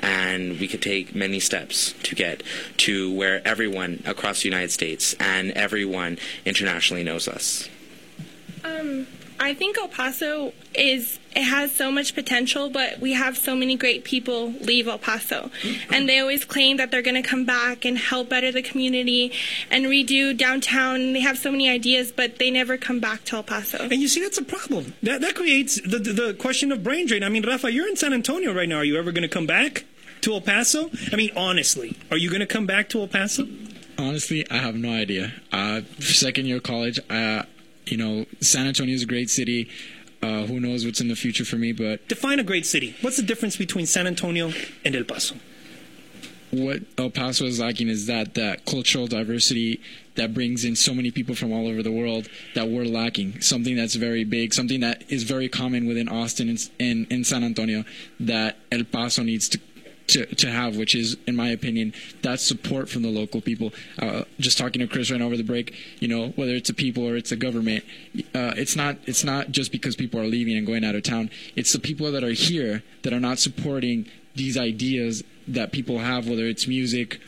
and 0.01 0.59
we 0.59 0.69
could 0.69 0.83
take 0.83 1.15
many 1.15 1.41
steps 1.41 1.95
to 2.05 2.15
get 2.15 2.43
to 2.79 3.13
where 3.15 3.47
everyone 3.47 4.03
across 4.07 4.43
the 4.43 4.49
United 4.49 4.71
States 4.71 5.15
and 5.21 5.53
everyone 5.53 6.19
internationally 6.45 7.05
knows 7.05 7.29
us. 7.29 7.69
Um, 8.65 9.07
I 9.41 9.55
think 9.55 9.79
El 9.79 9.89
Paso 9.89 10.53
is 10.75 11.19
it 11.35 11.43
has 11.43 11.73
so 11.73 11.93
much 11.93 12.15
potential, 12.15 12.71
but 12.71 12.99
we 12.99 13.13
have 13.13 13.37
so 13.37 13.55
many 13.55 13.77
great 13.77 14.05
people 14.05 14.51
leave 14.61 14.89
El 14.89 14.99
Paso, 14.99 15.51
and 15.91 16.09
they 16.09 16.19
always 16.19 16.45
claim 16.45 16.77
that 16.79 16.91
they're 16.91 17.03
going 17.03 17.23
to 17.23 17.29
come 17.29 17.45
back 17.45 17.85
and 17.85 17.97
help 17.97 18.29
better 18.29 18.51
the 18.51 18.63
community 18.63 19.33
and 19.71 19.87
redo 19.87 20.37
downtown. 20.37 21.13
They 21.13 21.21
have 21.21 21.39
so 21.39 21.51
many 21.51 21.69
ideas, 21.69 22.11
but 22.13 22.39
they 22.39 22.51
never 22.51 22.77
come 22.77 23.01
back 23.01 23.25
to 23.27 23.37
El 23.37 23.43
Paso. 23.45 23.79
And 23.79 24.01
you 24.01 24.09
see, 24.09 24.21
that's 24.21 24.39
a 24.39 24.45
problem. 24.45 24.95
That 25.03 25.21
that 25.21 25.35
creates 25.35 25.81
the 25.81 25.99
the, 25.99 26.13
the 26.13 26.35
question 26.35 26.73
of 26.73 26.83
brain 26.83 27.07
drain. 27.07 27.23
I 27.23 27.29
mean, 27.29 27.47
Rafa, 27.47 27.71
you're 27.71 27.89
in 27.89 27.97
San 27.97 28.13
Antonio 28.13 28.53
right 28.53 28.69
now. 28.69 28.79
Are 28.79 28.85
you 28.85 28.99
ever 28.99 29.13
going 29.13 29.23
to 29.23 29.29
come 29.29 29.47
back 29.47 29.85
to 30.23 30.33
El 30.35 30.41
Paso? 30.41 30.91
I 31.13 31.17
mean, 31.17 31.31
honestly, 31.37 31.97
are 32.11 32.17
you 32.17 32.31
going 32.31 32.41
to 32.41 32.47
come 32.47 32.67
back 32.67 32.89
to 32.91 33.01
El 33.01 33.09
Paso? 33.09 33.47
Honestly, 33.99 34.49
I 34.51 34.59
have 34.59 34.77
no 34.77 34.93
idea. 34.93 35.33
Uh, 35.53 35.83
second 35.99 36.47
year 36.47 36.61
college, 36.61 37.01
uh, 37.11 37.43
you 37.91 37.97
know, 37.97 38.27
San 38.41 38.67
Antonio 38.67 38.95
is 38.95 39.03
a 39.03 39.07
great 39.07 39.31
city. 39.31 39.69
Uh, 40.21 40.47
who 40.47 40.59
knows 40.59 40.85
what's 40.85 41.01
in 41.01 41.09
the 41.09 41.15
future 41.15 41.45
for 41.45 41.57
me? 41.57 41.73
But 41.73 42.07
define 42.09 42.41
a 42.41 42.45
great 42.45 42.67
city. 42.67 42.97
What's 43.03 43.17
the 43.17 43.23
difference 43.23 43.57
between 43.57 43.87
San 43.87 44.07
Antonio 44.07 44.53
and 44.85 44.97
El 44.97 45.05
Paso? 45.05 45.37
What 46.51 46.81
El 46.97 47.11
Paso 47.11 47.45
is 47.45 47.61
lacking 47.61 47.89
is 47.89 48.07
that 48.07 48.35
that 48.35 48.65
cultural 48.65 49.07
diversity 49.07 49.81
that 50.15 50.33
brings 50.33 50.65
in 50.65 50.77
so 50.77 50.95
many 50.95 51.11
people 51.11 51.35
from 51.35 51.53
all 51.53 51.69
over 51.69 51.83
the 51.83 51.93
world 51.93 52.29
that 52.55 52.69
we're 52.69 52.85
lacking. 52.85 53.41
Something 53.41 53.77
that's 53.77 53.95
very 53.95 54.25
big, 54.25 54.55
something 54.55 54.81
that 54.81 55.05
is 55.09 55.25
very 55.25 55.49
common 55.49 55.87
within 55.87 56.09
Austin 56.09 56.49
and 56.49 56.71
in, 56.79 57.07
in 57.11 57.25
San 57.25 57.45
Antonio 57.45 57.85
that 58.19 58.57
El 58.73 58.85
Paso 58.85 59.23
needs 59.23 59.49
to 59.51 59.61
to, 60.09 60.27
to 60.37 60.51
have, 60.51 60.77
which 60.77 60.95
is, 60.95 61.17
in 61.27 61.37
my 61.37 61.49
opinion, 61.51 61.93
that 62.23 62.41
support 62.41 62.89
from 62.89 63.03
the 63.03 63.09
local 63.09 63.41
people. 63.41 63.73
Uh, 63.99 64.25
just 64.39 64.59
talking 64.59 64.81
to 64.81 64.87
Chris 64.87 65.11
right 65.11 65.21
over 65.21 65.37
the 65.37 65.43
break, 65.45 65.75
you 66.01 66.09
know, 66.09 66.29
whether 66.31 66.53
it's 66.53 66.71
a 66.71 66.75
people 66.75 67.07
or 67.07 67.17
it's 67.17 67.33
a 67.33 67.37
government, 67.37 67.85
uh, 68.35 68.55
it's 68.57 68.77
not 68.77 68.97
it's 69.07 69.25
not 69.25 69.51
just 69.51 69.73
because 69.73 69.97
people 69.97 70.21
are 70.21 70.27
leaving 70.27 70.57
and 70.57 70.67
going 70.67 70.85
out 70.85 70.95
of 70.95 71.03
town. 71.03 71.31
It's 71.57 71.73
the 71.73 71.79
people 71.79 72.11
that 72.13 72.25
are 72.25 72.33
here 72.33 72.83
that 73.03 73.13
are 73.13 73.21
not 73.21 73.39
supporting 73.39 74.07
these 74.35 74.57
ideas 74.57 75.23
that 75.47 75.73
people 75.73 75.99
have, 75.99 76.29
whether 76.29 76.47
it's 76.47 76.67
music 76.67 77.21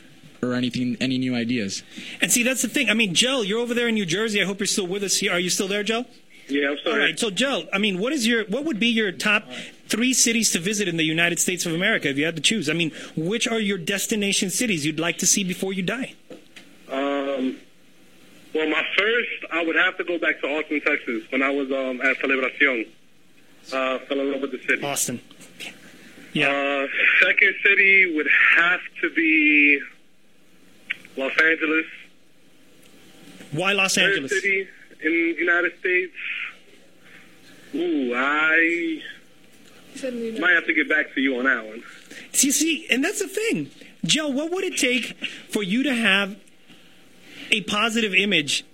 or 0.43 0.55
anything, 0.55 0.97
any 1.01 1.19
new 1.19 1.35
ideas. 1.35 1.83
And 2.21 2.33
see, 2.33 2.43
that's 2.43 2.63
the 2.63 2.69
thing. 2.69 2.89
I 2.89 2.95
mean, 2.95 3.15
Joe, 3.15 3.43
you're 3.43 3.61
over 3.61 3.75
there 3.75 3.89
in 3.89 3.95
New 3.95 4.07
Jersey. 4.07 4.41
I 4.41 4.47
hope 4.47 4.59
you're 4.59 4.67
still 4.67 4.87
with 4.87 5.03
us 5.03 5.19
here. 5.19 5.33
Are 5.33 5.41
you 5.41 5.51
still 5.51 5.69
there, 5.69 5.83
Joe? 5.83 6.07
Yeah, 6.49 6.71
I'm 6.71 6.79
sorry. 6.79 6.95
All 6.95 7.07
right. 7.07 7.19
So, 7.19 7.31
Joe, 7.31 7.65
I 7.73 7.79
mean, 7.79 7.99
what 7.99 8.13
is 8.13 8.27
your 8.27 8.45
what 8.47 8.65
would 8.65 8.81
be 8.81 8.89
your 8.89 9.13
top 9.13 9.45
three 9.91 10.15
cities 10.15 10.51
to 10.53 10.59
visit 10.59 10.89
in 10.89 10.97
the 10.97 11.05
United 11.05 11.39
States 11.39 11.67
of 11.67 11.73
America 11.75 12.09
if 12.09 12.17
you 12.17 12.25
had 12.25 12.37
to 12.37 12.43
choose? 12.43 12.71
I 12.71 12.73
mean, 12.73 12.93
which 13.17 13.47
are 13.49 13.59
your 13.59 13.79
destination 13.79 14.49
cities 14.51 14.87
you'd 14.87 15.01
like 15.01 15.19
to 15.19 15.27
see 15.27 15.45
before 15.45 15.73
you 15.73 15.83
die? 15.83 16.15
Um, 16.89 17.59
well, 18.55 18.69
my 18.69 18.85
first, 18.97 19.53
I 19.53 19.65
would 19.65 19.77
have 19.77 19.97
to 19.99 20.05
go 20.05 20.19
back 20.19 20.41
to 20.41 20.47
Austin, 20.49 20.81
Texas, 20.81 21.25
when 21.31 21.43
I 21.43 21.51
was 21.51 21.71
um, 21.71 22.01
at 22.01 22.17
Celebracion. 22.21 22.87
Uh, 23.73 23.99
fell 24.01 24.21
in 24.21 24.33
love 24.33 24.41
with 24.41 24.53
the 24.53 24.59
city. 24.67 24.83
Austin. 24.83 25.21
Yeah. 26.33 26.49
Uh, 26.49 26.87
second 27.25 27.55
city 27.65 28.15
would 28.17 28.29
have 28.57 28.81
to 29.03 29.11
be 29.11 29.81
Los 31.17 31.33
Angeles. 31.43 31.87
Why 33.53 33.73
Los 33.73 33.97
Third 33.97 34.11
Angeles? 34.13 34.31
city 34.33 34.69
in 35.03 35.13
the 35.13 35.35
United 35.39 35.79
States. 35.79 36.15
Ooh, 37.75 38.13
I 38.15 39.03
might 40.03 40.53
have 40.53 40.67
to 40.67 40.75
get 40.75 40.89
back 40.89 41.15
to 41.15 41.21
you 41.21 41.39
on 41.39 41.45
that 41.45 41.67
one. 41.67 41.83
See, 42.33 42.51
see, 42.51 42.87
and 42.91 43.05
that's 43.05 43.21
the 43.21 43.29
thing, 43.29 43.71
Joe. 44.05 44.29
What 44.29 44.51
would 44.51 44.65
it 44.65 44.77
take 44.77 45.17
for 45.51 45.63
you 45.63 45.83
to 45.83 45.95
have 45.95 46.37
a 47.51 47.63
positive 47.63 48.15
image 48.15 48.65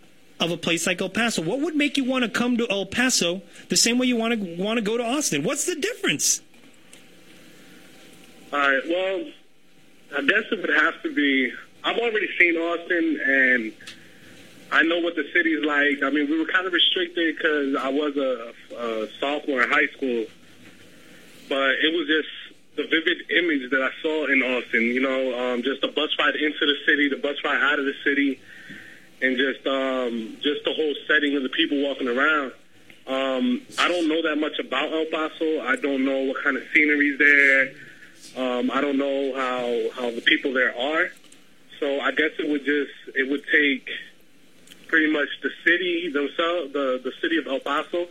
of 0.41 0.51
a 0.51 0.57
place 0.57 0.87
like 0.87 1.01
El 1.01 1.09
Paso? 1.09 1.43
What 1.43 1.61
would 1.61 1.75
make 1.75 1.97
you 1.97 2.05
want 2.05 2.25
to 2.25 2.31
come 2.31 2.57
to 2.59 2.69
El 2.71 2.87
Paso 2.87 3.43
the 3.69 3.77
same 3.77 3.99
way 3.99 4.07
you 4.07 4.17
want 4.17 4.35
to 4.35 4.57
want 4.57 4.79
to 4.79 4.83
go 4.83 4.97
to 4.97 5.05
Austin? 5.05 5.43
What's 5.43 5.65
the 5.65 5.77
difference? 5.77 6.41
All 8.53 8.59
right. 8.61 8.83
Well, 8.89 9.25
I 10.17 10.23
guess 10.23 10.45
it 10.51 10.61
would 10.61 10.71
have 10.71 11.03
to 11.03 11.15
be. 11.15 11.53
I've 11.83 11.99
already 11.99 12.29
seen 12.39 12.57
Austin, 12.57 13.21
and 13.25 13.73
I 14.73 14.83
know 14.83 14.99
what 14.99 15.15
the 15.17 15.25
city's 15.33 15.65
like. 15.65 16.03
I 16.03 16.11
mean, 16.11 16.29
we 16.31 16.39
were 16.39 16.51
kind 16.51 16.67
of 16.67 16.73
restricted 16.73 17.37
because 17.37 17.77
I 17.77 17.89
was 17.89 18.17
a, 18.17 18.53
a 18.77 19.09
sophomore 19.21 19.63
in 19.63 19.71
high 19.71 19.87
school, 19.89 20.27
but 21.49 21.71
it 21.83 21.93
was 21.95 22.07
just 22.07 22.29
the 22.77 22.85
vivid 22.85 23.31
image 23.31 23.71
that 23.71 23.83
I 23.83 23.91
saw 24.03 24.27
in 24.27 24.43
Austin. 24.43 24.83
You 24.83 25.01
know, 25.01 25.39
um, 25.39 25.63
just 25.63 25.81
the 25.81 25.89
bus 25.89 26.11
ride 26.19 26.37
into 26.37 26.61
the 26.61 26.77
city, 26.87 27.09
the 27.09 27.17
bus 27.17 27.37
ride 27.45 27.63
out 27.63 27.79
of 27.79 27.85
the 27.85 27.95
city, 28.05 28.41
and 29.23 29.37
just 29.37 29.67
um, 29.67 30.37
just 30.43 30.65
the 30.65 30.73
whole 30.73 30.95
setting 31.07 31.37
of 31.37 31.43
the 31.43 31.49
people 31.49 31.83
walking 31.83 32.09
around. 32.09 32.53
Um, 33.07 33.63
I 33.79 33.89
don't 33.89 34.09
know 34.09 34.23
that 34.23 34.37
much 34.37 34.59
about 34.59 34.93
El 34.93 35.07
Paso. 35.07 35.63
I 35.63 35.77
don't 35.77 36.05
know 36.05 36.25
what 36.25 36.43
kind 36.43 36.57
of 36.57 36.65
scenery's 36.75 37.19
there. 37.19 37.73
Um, 38.37 38.71
I 38.71 38.81
don't 38.81 38.99
know 38.99 39.35
how 39.35 40.03
how 40.03 40.11
the 40.11 40.21
people 40.21 40.53
there 40.53 40.77
are. 40.79 41.09
So 41.81 42.01
I 42.01 42.11
guess 42.13 42.31
it 42.39 42.49
would 42.49 42.65
just 42.65 42.93
it 43.15 43.31
would 43.31 43.45
take 43.51 43.89
pretty 44.89 45.11
much 45.13 45.29
the 45.43 45.51
city 45.65 46.11
themselves, 46.11 46.73
the 46.73 47.01
the 47.03 47.13
city 47.21 47.39
of 47.39 47.47
El 47.47 47.61
Paso, 47.61 48.09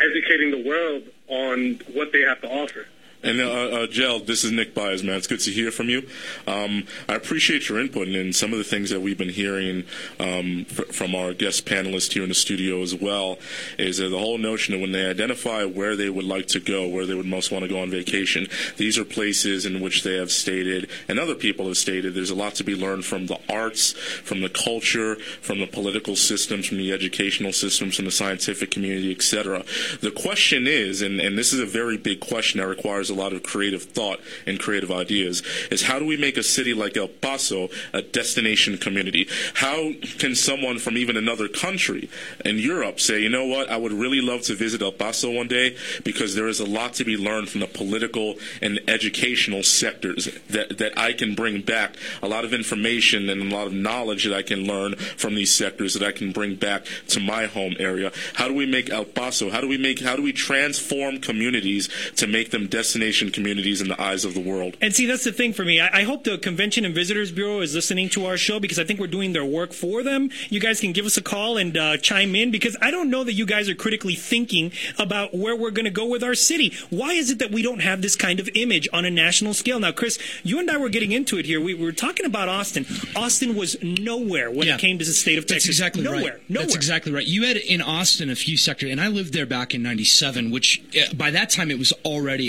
educating 0.00 0.50
the 0.50 0.64
world 0.68 1.02
on 1.28 1.80
what 1.92 2.12
they 2.12 2.22
have 2.22 2.40
to 2.40 2.48
offer. 2.48 2.86
And 3.26 3.40
uh, 3.40 3.44
uh, 3.50 3.86
Gel, 3.88 4.20
this 4.20 4.44
is 4.44 4.52
Nick 4.52 4.72
Byers, 4.72 5.02
man. 5.02 5.16
It's 5.16 5.26
good 5.26 5.40
to 5.40 5.50
hear 5.50 5.72
from 5.72 5.88
you. 5.88 6.08
Um, 6.46 6.84
I 7.08 7.14
appreciate 7.14 7.68
your 7.68 7.80
input 7.80 8.06
and 8.06 8.34
some 8.36 8.52
of 8.52 8.58
the 8.58 8.64
things 8.64 8.90
that 8.90 9.00
we've 9.00 9.18
been 9.18 9.30
hearing 9.30 9.82
um, 10.20 10.64
fr- 10.66 10.84
from 10.84 11.16
our 11.16 11.34
guest 11.34 11.66
panelists 11.66 12.12
here 12.12 12.22
in 12.22 12.28
the 12.28 12.36
studio 12.36 12.82
as 12.82 12.94
well. 12.94 13.38
Is 13.80 13.98
that 13.98 14.10
the 14.10 14.18
whole 14.18 14.38
notion 14.38 14.74
that 14.74 14.80
when 14.80 14.92
they 14.92 15.10
identify 15.10 15.64
where 15.64 15.96
they 15.96 16.08
would 16.08 16.24
like 16.24 16.46
to 16.48 16.60
go, 16.60 16.86
where 16.86 17.04
they 17.04 17.14
would 17.14 17.26
most 17.26 17.50
want 17.50 17.64
to 17.64 17.68
go 17.68 17.80
on 17.80 17.90
vacation, 17.90 18.46
these 18.76 18.96
are 18.96 19.04
places 19.04 19.66
in 19.66 19.80
which 19.80 20.04
they 20.04 20.14
have 20.14 20.30
stated, 20.30 20.88
and 21.08 21.18
other 21.18 21.34
people 21.34 21.66
have 21.66 21.78
stated, 21.78 22.14
there's 22.14 22.30
a 22.30 22.36
lot 22.36 22.54
to 22.54 22.62
be 22.62 22.76
learned 22.76 23.04
from 23.04 23.26
the 23.26 23.40
arts, 23.48 23.90
from 23.90 24.40
the 24.40 24.48
culture, 24.48 25.16
from 25.40 25.58
the 25.58 25.66
political 25.66 26.14
systems, 26.14 26.66
from 26.66 26.78
the 26.78 26.92
educational 26.92 27.52
systems, 27.52 27.96
from 27.96 28.04
the 28.04 28.12
scientific 28.12 28.70
community, 28.70 29.10
etc. 29.10 29.64
The 30.00 30.12
question 30.12 30.68
is, 30.68 31.02
and, 31.02 31.18
and 31.18 31.36
this 31.36 31.52
is 31.52 31.58
a 31.58 31.66
very 31.66 31.96
big 31.96 32.20
question 32.20 32.60
that 32.60 32.68
requires 32.68 33.10
a 33.10 33.15
lot 33.16 33.32
of 33.32 33.42
creative 33.42 33.82
thought 33.82 34.20
and 34.46 34.60
creative 34.60 34.90
ideas, 34.90 35.42
is 35.70 35.82
how 35.82 35.98
do 35.98 36.04
we 36.04 36.16
make 36.16 36.36
a 36.36 36.42
city 36.42 36.74
like 36.74 36.96
El 36.96 37.08
Paso 37.08 37.68
a 37.92 38.02
destination 38.02 38.78
community? 38.78 39.28
How 39.54 39.92
can 40.18 40.34
someone 40.34 40.78
from 40.78 40.96
even 40.96 41.16
another 41.16 41.48
country 41.48 42.08
in 42.44 42.58
Europe 42.58 43.00
say, 43.00 43.20
you 43.20 43.28
know 43.28 43.46
what, 43.46 43.70
I 43.70 43.76
would 43.76 43.92
really 43.92 44.20
love 44.20 44.42
to 44.42 44.54
visit 44.54 44.82
El 44.82 44.92
Paso 44.92 45.30
one 45.30 45.48
day 45.48 45.76
because 46.04 46.34
there 46.34 46.48
is 46.48 46.60
a 46.60 46.66
lot 46.66 46.94
to 46.94 47.04
be 47.04 47.16
learned 47.16 47.48
from 47.48 47.60
the 47.60 47.66
political 47.66 48.34
and 48.62 48.80
educational 48.88 49.62
sectors 49.62 50.28
that, 50.48 50.78
that 50.78 50.98
I 50.98 51.12
can 51.12 51.34
bring 51.34 51.62
back, 51.62 51.96
a 52.22 52.28
lot 52.28 52.44
of 52.44 52.52
information 52.52 53.28
and 53.28 53.52
a 53.52 53.54
lot 53.54 53.66
of 53.66 53.72
knowledge 53.72 54.24
that 54.24 54.34
I 54.34 54.42
can 54.42 54.66
learn 54.66 54.96
from 54.96 55.34
these 55.34 55.54
sectors 55.54 55.94
that 55.94 56.02
I 56.02 56.12
can 56.12 56.32
bring 56.32 56.56
back 56.56 56.86
to 57.08 57.20
my 57.20 57.46
home 57.46 57.74
area. 57.78 58.12
How 58.34 58.48
do 58.48 58.54
we 58.54 58.66
make 58.66 58.90
El 58.90 59.04
Paso, 59.04 59.50
how 59.50 59.60
do 59.60 59.68
we 59.68 59.78
make, 59.78 60.00
how 60.00 60.16
do 60.16 60.22
we 60.22 60.32
transform 60.32 61.20
communities 61.20 61.88
to 62.16 62.26
make 62.26 62.50
them 62.50 62.66
destination 63.06 63.30
communities 63.32 63.80
in 63.80 63.88
the 63.88 64.00
eyes 64.00 64.24
of 64.24 64.34
the 64.34 64.40
world? 64.40 64.76
And 64.80 64.94
see, 64.94 65.06
that's 65.06 65.24
the 65.24 65.32
thing 65.32 65.52
for 65.52 65.64
me. 65.64 65.80
I, 65.80 66.00
I 66.00 66.02
hope 66.04 66.24
the 66.24 66.38
Convention 66.38 66.84
and 66.84 66.94
Visitors 66.94 67.30
Bureau 67.32 67.60
is 67.60 67.74
listening 67.74 68.08
to 68.10 68.26
our 68.26 68.36
show 68.36 68.58
because 68.60 68.78
I 68.78 68.84
think 68.84 68.98
we're 69.00 69.06
doing 69.06 69.32
their 69.32 69.44
work 69.44 69.72
for 69.72 70.02
them. 70.02 70.30
You 70.50 70.60
guys 70.60 70.80
can 70.80 70.92
give 70.92 71.06
us 71.06 71.16
a 71.16 71.22
call 71.22 71.56
and 71.56 71.76
uh, 71.76 71.96
chime 71.98 72.34
in 72.34 72.50
because 72.50 72.76
I 72.82 72.90
don't 72.90 73.10
know 73.10 73.24
that 73.24 73.32
you 73.34 73.46
guys 73.46 73.68
are 73.68 73.74
critically 73.74 74.14
thinking 74.14 74.72
about 74.98 75.34
where 75.34 75.54
we're 75.56 75.70
going 75.70 75.84
to 75.84 75.90
go 75.90 76.06
with 76.06 76.22
our 76.24 76.34
city. 76.34 76.72
Why 76.90 77.12
is 77.12 77.30
it 77.30 77.38
that 77.38 77.50
we 77.52 77.62
don't 77.62 77.80
have 77.80 78.02
this 78.02 78.16
kind 78.16 78.40
of 78.40 78.48
image 78.54 78.88
on 78.92 79.04
a 79.04 79.10
national 79.10 79.54
scale? 79.54 79.78
Now, 79.78 79.92
Chris, 79.92 80.18
you 80.42 80.58
and 80.58 80.70
I 80.70 80.76
were 80.76 80.88
getting 80.88 81.12
into 81.12 81.38
it 81.38 81.46
here. 81.46 81.60
We 81.60 81.74
were 81.74 81.92
talking 81.92 82.26
about 82.26 82.48
Austin. 82.48 82.86
Austin 83.14 83.54
was 83.54 83.76
nowhere 83.82 84.50
when 84.50 84.66
Yeah. 84.66 84.74
it 84.74 84.80
came 84.80 84.98
to 84.98 85.04
the 85.04 85.12
state 85.12 85.38
of 85.38 85.44
That's 85.44 85.64
Texas. 85.64 85.68
exactly 85.70 86.02
nowhere. 86.02 86.16
right. 86.34 86.50
Nowhere. 86.50 86.66
That's 86.66 86.74
exactly 86.76 87.12
right. 87.12 87.26
You 87.26 87.44
had 87.44 87.56
in 87.56 87.80
Austin 87.80 88.30
a 88.30 88.36
few 88.36 88.56
sectors, 88.56 88.90
and 88.90 89.00
I 89.00 89.08
lived 89.08 89.32
there 89.32 89.46
back 89.46 89.74
in 89.74 89.82
'97, 89.82 90.50
which 90.50 90.82
uh, 90.96 91.12
by 91.14 91.30
that 91.30 91.50
time 91.50 91.70
it 91.70 91.78
was 91.78 91.92
already 92.04 92.48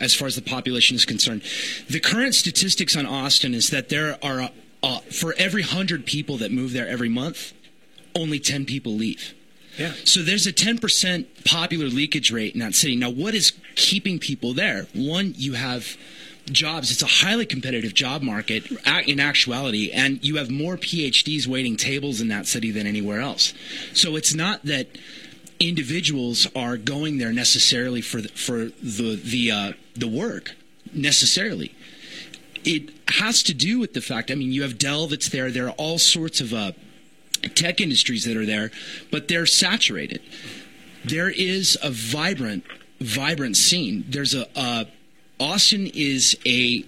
as 0.00 0.14
far 0.14 0.26
as 0.26 0.36
the 0.36 0.42
population 0.42 0.96
is 0.96 1.04
concerned. 1.04 1.42
The 1.88 2.00
current 2.00 2.34
statistics 2.34 2.96
on 2.96 3.06
Austin 3.06 3.54
is 3.54 3.70
that 3.70 3.88
there 3.88 4.18
are, 4.22 4.50
uh, 4.82 4.98
for 5.00 5.34
every 5.38 5.62
hundred 5.62 6.06
people 6.06 6.36
that 6.38 6.52
move 6.52 6.72
there 6.72 6.88
every 6.88 7.08
month, 7.08 7.52
only 8.14 8.38
ten 8.38 8.64
people 8.64 8.92
leave. 8.92 9.34
Yeah. 9.78 9.92
So 10.04 10.22
there's 10.22 10.46
a 10.46 10.52
10% 10.52 11.44
popular 11.44 11.86
leakage 11.86 12.32
rate 12.32 12.52
in 12.52 12.60
that 12.60 12.74
city. 12.74 12.96
Now, 12.96 13.10
what 13.10 13.34
is 13.34 13.52
keeping 13.76 14.18
people 14.18 14.52
there? 14.52 14.88
One, 14.92 15.34
you 15.36 15.52
have 15.52 15.96
jobs. 16.50 16.90
It's 16.90 17.02
a 17.02 17.24
highly 17.24 17.46
competitive 17.46 17.94
job 17.94 18.22
market 18.22 18.70
in 19.06 19.20
actuality, 19.20 19.90
and 19.92 20.24
you 20.24 20.36
have 20.36 20.50
more 20.50 20.76
PhDs 20.76 21.46
waiting 21.46 21.76
tables 21.76 22.20
in 22.20 22.28
that 22.28 22.46
city 22.46 22.70
than 22.70 22.86
anywhere 22.86 23.20
else. 23.20 23.54
So 23.92 24.16
it's 24.16 24.34
not 24.34 24.64
that 24.64 24.88
individuals 25.60 26.46
are 26.54 26.76
going 26.76 27.18
there 27.18 27.32
necessarily 27.32 28.00
for 28.00 28.20
the, 28.20 28.28
for 28.28 28.66
the 28.82 29.20
the 29.22 29.50
uh, 29.50 29.72
the 29.94 30.08
work 30.08 30.54
necessarily. 30.92 31.74
It 32.64 32.90
has 33.08 33.42
to 33.44 33.54
do 33.54 33.78
with 33.78 33.94
the 33.94 34.00
fact. 34.00 34.30
I 34.30 34.34
mean, 34.34 34.52
you 34.52 34.62
have 34.62 34.78
Dell 34.78 35.06
that's 35.06 35.28
there. 35.28 35.50
There 35.50 35.66
are 35.68 35.74
all 35.78 35.98
sorts 35.98 36.40
of 36.40 36.52
uh, 36.52 36.72
tech 37.54 37.80
industries 37.80 38.24
that 38.24 38.36
are 38.36 38.46
there, 38.46 38.70
but 39.10 39.28
they're 39.28 39.46
saturated. 39.46 40.22
There 41.04 41.30
is 41.30 41.78
a 41.82 41.90
vibrant, 41.90 42.64
vibrant 43.00 43.56
scene. 43.56 44.04
There's 44.08 44.34
a 44.34 44.46
uh, 44.58 44.84
Austin 45.40 45.90
is 45.94 46.36
a 46.44 46.84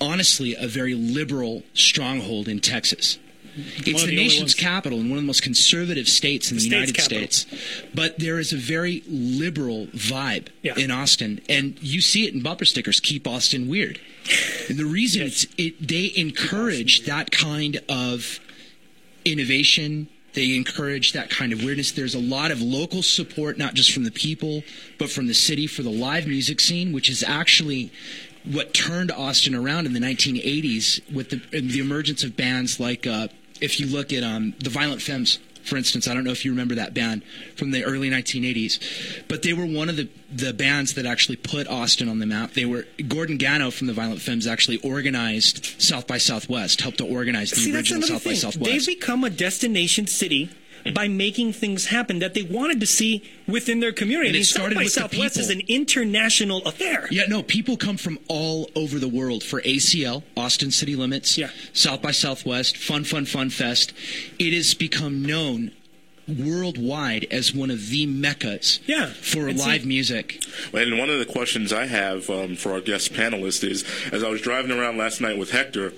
honestly 0.00 0.56
a 0.56 0.66
very 0.66 0.94
liberal 0.94 1.62
stronghold 1.74 2.48
in 2.48 2.60
Texas. 2.60 3.18
It's 3.56 4.02
the, 4.02 4.06
the 4.10 4.16
nation's 4.16 4.54
capital 4.54 4.98
and 5.00 5.10
one 5.10 5.18
of 5.18 5.22
the 5.24 5.26
most 5.26 5.42
conservative 5.42 6.08
states 6.08 6.50
in 6.50 6.56
the, 6.56 6.62
The 6.62 6.68
United 6.74 6.94
capital. 6.94 7.28
States. 7.28 7.46
But 7.94 8.18
there 8.18 8.38
is 8.38 8.52
a 8.52 8.56
very 8.56 9.02
liberal 9.06 9.86
vibe 9.88 10.48
Yeah. 10.62 10.76
in 10.76 10.90
Austin, 10.90 11.40
and 11.48 11.76
you 11.82 12.00
see 12.00 12.26
it 12.26 12.34
in 12.34 12.42
bumper 12.42 12.64
stickers. 12.64 13.00
Keep 13.00 13.26
Austin 13.26 13.68
weird. 13.68 14.00
And 14.68 14.78
the 14.78 14.84
reason 14.86 15.22
it's 15.22 15.46
it 15.58 15.86
they 15.86 16.12
encourage 16.16 17.04
that 17.06 17.30
kind 17.30 17.80
of 17.88 18.40
innovation. 19.24 20.08
They 20.34 20.56
encourage 20.56 21.12
that 21.12 21.28
kind 21.28 21.52
of 21.52 21.62
weirdness. 21.62 21.92
There's 21.92 22.14
a 22.14 22.18
lot 22.20 22.50
of 22.50 22.62
local 22.62 23.02
support, 23.02 23.58
not 23.58 23.74
just 23.74 23.92
from 23.92 24.04
the 24.04 24.10
people, 24.10 24.62
but 24.98 25.10
from 25.10 25.26
the 25.26 25.34
city 25.34 25.66
for 25.66 25.82
the 25.82 25.90
live 25.90 26.26
music 26.26 26.58
scene, 26.60 26.92
which 26.92 27.10
is 27.10 27.22
actually 27.22 27.92
what 28.44 28.72
turned 28.72 29.12
Austin 29.12 29.54
around 29.54 29.86
in 29.86 29.92
the 29.92 30.00
1980s 30.00 31.12
with 31.14 31.30
the, 31.30 31.60
the 31.60 31.78
emergence 31.80 32.24
of 32.24 32.34
bands 32.36 32.80
like, 32.80 33.06
uh, 33.06 33.28
if 33.62 33.80
you 33.80 33.86
look 33.86 34.12
at 34.12 34.22
um, 34.22 34.54
the 34.58 34.70
Violent 34.70 35.00
Femmes, 35.00 35.38
for 35.62 35.76
instance, 35.76 36.08
I 36.08 36.14
don't 36.14 36.24
know 36.24 36.32
if 36.32 36.44
you 36.44 36.50
remember 36.50 36.74
that 36.74 36.92
band 36.92 37.22
from 37.56 37.70
the 37.70 37.84
early 37.84 38.10
1980s, 38.10 39.22
but 39.28 39.42
they 39.42 39.52
were 39.52 39.64
one 39.64 39.88
of 39.88 39.96
the, 39.96 40.08
the 40.30 40.52
bands 40.52 40.94
that 40.94 41.06
actually 41.06 41.36
put 41.36 41.68
Austin 41.68 42.08
on 42.08 42.18
the 42.18 42.26
map. 42.26 42.54
They 42.54 42.64
were 42.64 42.86
Gordon 43.06 43.38
Gano 43.38 43.70
from 43.70 43.86
the 43.86 43.92
Violent 43.92 44.20
Femmes 44.20 44.46
actually 44.46 44.78
organized 44.78 45.80
South 45.80 46.06
by 46.06 46.18
Southwest, 46.18 46.80
helped 46.80 46.98
to 46.98 47.06
organize 47.06 47.50
the 47.50 47.56
See, 47.56 47.74
original 47.74 48.02
South 48.02 48.24
by. 48.24 48.34
Southwest. 48.34 48.70
They've 48.70 48.86
become 48.98 49.22
a 49.22 49.30
destination 49.30 50.08
city 50.08 50.50
by 50.94 51.08
making 51.08 51.52
things 51.52 51.86
happen 51.86 52.18
that 52.20 52.34
they 52.34 52.42
wanted 52.42 52.80
to 52.80 52.86
see 52.86 53.22
within 53.46 53.80
their 53.80 53.92
community. 53.92 54.28
And 54.28 54.36
I 54.36 54.38
it 54.38 54.40
mean, 54.40 54.44
South 54.44 54.58
started 54.60 54.74
by 54.76 54.84
with 54.84 54.94
the 54.94 55.00
Southwest 55.00 55.38
is 55.38 55.50
an 55.50 55.62
international 55.68 56.62
affair. 56.64 57.08
Yeah, 57.10 57.24
no, 57.28 57.42
people 57.42 57.76
come 57.76 57.96
from 57.96 58.18
all 58.28 58.70
over 58.74 58.98
the 58.98 59.08
world 59.08 59.42
for 59.42 59.60
ACL, 59.62 60.22
Austin 60.36 60.70
City 60.70 60.96
Limits, 60.96 61.38
yeah. 61.38 61.50
South 61.72 62.02
by 62.02 62.10
Southwest, 62.10 62.76
Fun 62.76 63.04
Fun 63.04 63.26
Fun 63.26 63.50
Fest. 63.50 63.92
It 64.38 64.52
has 64.52 64.74
become 64.74 65.24
known 65.24 65.72
worldwide 66.28 67.26
as 67.30 67.54
one 67.54 67.70
of 67.70 67.88
the 67.88 68.06
meccas 68.06 68.80
yeah. 68.86 69.06
for 69.06 69.48
And 69.48 69.58
see- 69.58 69.66
live 69.66 69.84
music. 69.84 70.42
And 70.72 70.98
one 70.98 71.10
of 71.10 71.18
the 71.18 71.26
questions 71.26 71.72
I 71.72 71.86
have 71.86 72.30
um, 72.30 72.56
for 72.56 72.72
our 72.72 72.80
guest 72.80 73.12
panelist 73.12 73.68
is, 73.68 73.84
as 74.12 74.22
I 74.22 74.28
was 74.28 74.40
driving 74.40 74.70
around 74.70 74.98
last 74.98 75.20
night 75.20 75.38
with 75.38 75.50
Hector, 75.50 75.92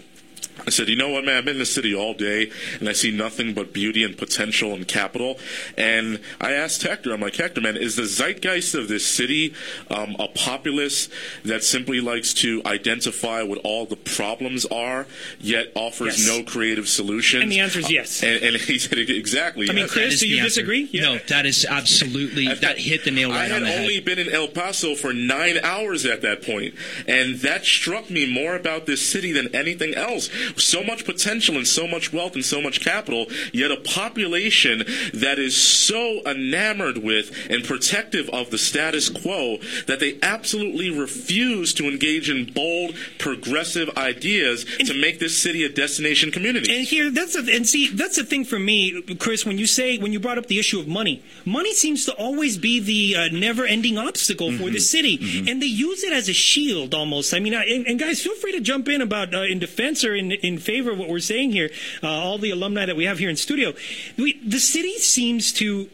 I 0.66 0.70
said, 0.70 0.88
you 0.88 0.96
know 0.96 1.10
what, 1.10 1.24
man, 1.24 1.36
I've 1.36 1.44
been 1.44 1.54
in 1.56 1.60
the 1.60 1.66
city 1.66 1.94
all 1.94 2.14
day 2.14 2.50
and 2.80 2.88
I 2.88 2.92
see 2.92 3.10
nothing 3.10 3.54
but 3.54 3.72
beauty 3.72 4.02
and 4.04 4.16
potential 4.16 4.72
and 4.72 4.86
capital. 4.86 5.38
And 5.76 6.20
I 6.40 6.52
asked 6.52 6.82
Hector, 6.82 7.12
I'm 7.12 7.20
like, 7.20 7.36
Hector, 7.36 7.60
man, 7.60 7.76
is 7.76 7.96
the 7.96 8.06
zeitgeist 8.06 8.74
of 8.74 8.88
this 8.88 9.06
city 9.06 9.54
um, 9.90 10.16
a 10.18 10.28
populace 10.28 11.08
that 11.44 11.64
simply 11.64 12.00
likes 12.00 12.32
to 12.34 12.62
identify 12.64 13.42
what 13.42 13.58
all 13.64 13.84
the 13.86 13.96
problems 13.96 14.64
are, 14.66 15.06
yet 15.40 15.72
offers 15.74 16.04
Yes. 16.04 16.28
no 16.28 16.42
creative 16.44 16.88
solutions? 16.88 17.42
And 17.42 17.52
the 17.52 17.60
answer 17.60 17.80
is 17.80 17.90
yes. 17.90 18.22
And, 18.22 18.42
and 18.42 18.56
he 18.56 18.78
said, 18.78 18.98
exactly. 18.98 19.68
I 19.68 19.72
mean, 19.72 19.82
yes. 19.82 19.90
Chris, 19.92 20.20
do 20.20 20.28
you 20.28 20.36
answer. 20.36 20.48
disagree? 20.60 20.88
Yeah. 20.92 21.02
No, 21.02 21.18
that 21.28 21.46
is 21.46 21.64
absolutely 21.64 22.46
that 22.54 22.78
hit 22.78 23.04
the 23.04 23.10
nail 23.10 23.30
right 23.30 23.50
on 23.50 23.62
the 23.62 23.66
head. 23.66 23.74
I 23.74 23.80
had 23.80 23.80
only 23.82 24.00
been 24.00 24.18
in 24.18 24.28
El 24.28 24.48
Paso 24.48 24.94
for 24.94 25.12
nine 25.12 25.58
hours 25.62 26.06
at 26.06 26.22
that 26.22 26.42
point, 26.42 26.74
and 27.06 27.36
that 27.40 27.64
struck 27.64 28.08
me 28.10 28.32
more 28.32 28.54
about 28.54 28.86
this 28.86 29.06
city 29.06 29.32
than 29.32 29.54
anything 29.54 29.94
else. 29.94 30.28
So 30.56 30.82
much 30.82 31.04
potential 31.04 31.56
and 31.56 31.66
so 31.66 31.86
much 31.86 32.12
wealth 32.12 32.34
and 32.34 32.44
so 32.44 32.60
much 32.60 32.80
capital, 32.80 33.26
yet 33.52 33.70
a 33.70 33.76
population 33.76 34.84
that 35.12 35.38
is 35.38 35.56
so 35.56 36.20
enamored 36.26 36.98
with 36.98 37.30
and 37.50 37.64
protective 37.64 38.28
of 38.30 38.50
the 38.50 38.58
status 38.58 39.08
quo 39.08 39.58
that 39.86 40.00
they 40.00 40.18
absolutely 40.22 40.90
refuse 40.90 41.74
to 41.74 41.88
engage 41.88 42.30
in 42.30 42.52
bold, 42.52 42.94
progressive 43.18 43.90
ideas 43.96 44.64
to 44.86 44.94
make 44.94 45.18
this 45.18 45.36
city 45.36 45.64
a 45.64 45.68
destination 45.68 46.30
community. 46.30 46.74
And 46.74 46.86
here, 46.86 47.10
that's 47.10 47.36
a, 47.36 47.40
and 47.54 47.66
see, 47.66 47.88
that's 47.88 48.16
the 48.16 48.24
thing 48.24 48.44
for 48.44 48.58
me, 48.58 49.02
Chris. 49.18 49.44
When 49.44 49.58
you 49.58 49.66
say 49.66 49.98
when 49.98 50.12
you 50.12 50.20
brought 50.20 50.38
up 50.38 50.46
the 50.46 50.58
issue 50.58 50.80
of 50.80 50.88
money, 50.88 51.22
money 51.44 51.72
seems 51.74 52.04
to 52.06 52.12
always 52.14 52.58
be 52.58 52.80
the 52.80 53.16
uh, 53.16 53.28
never-ending 53.36 53.98
obstacle 53.98 54.52
for 54.52 54.70
the 54.70 54.80
city, 54.80 55.44
and 55.48 55.60
they 55.60 55.66
use 55.66 56.02
it 56.04 56.12
as 56.12 56.28
a 56.28 56.32
shield 56.32 56.94
almost. 56.94 57.34
I 57.34 57.40
mean, 57.40 57.54
I, 57.54 57.64
and, 57.64 57.86
and 57.86 57.98
guys, 57.98 58.22
feel 58.22 58.34
free 58.34 58.52
to 58.52 58.60
jump 58.60 58.88
in 58.88 59.00
about 59.00 59.34
uh, 59.34 59.42
in 59.42 59.58
defense 59.58 60.04
or 60.04 60.14
in 60.14 60.32
in 60.42 60.58
favor 60.58 60.90
of 60.90 60.98
what 60.98 61.08
we're 61.08 61.18
saying 61.20 61.52
here. 61.52 61.70
Uh, 62.02 62.08
all 62.08 62.38
the 62.38 62.50
alumni 62.50 62.86
that 62.86 62.96
we 62.96 63.04
have 63.04 63.18
here 63.18 63.30
in 63.30 63.36
studio, 63.36 63.72
we, 64.16 64.40
the 64.46 64.60
city 64.60 64.98
seems 64.98 65.52
to 65.52 65.88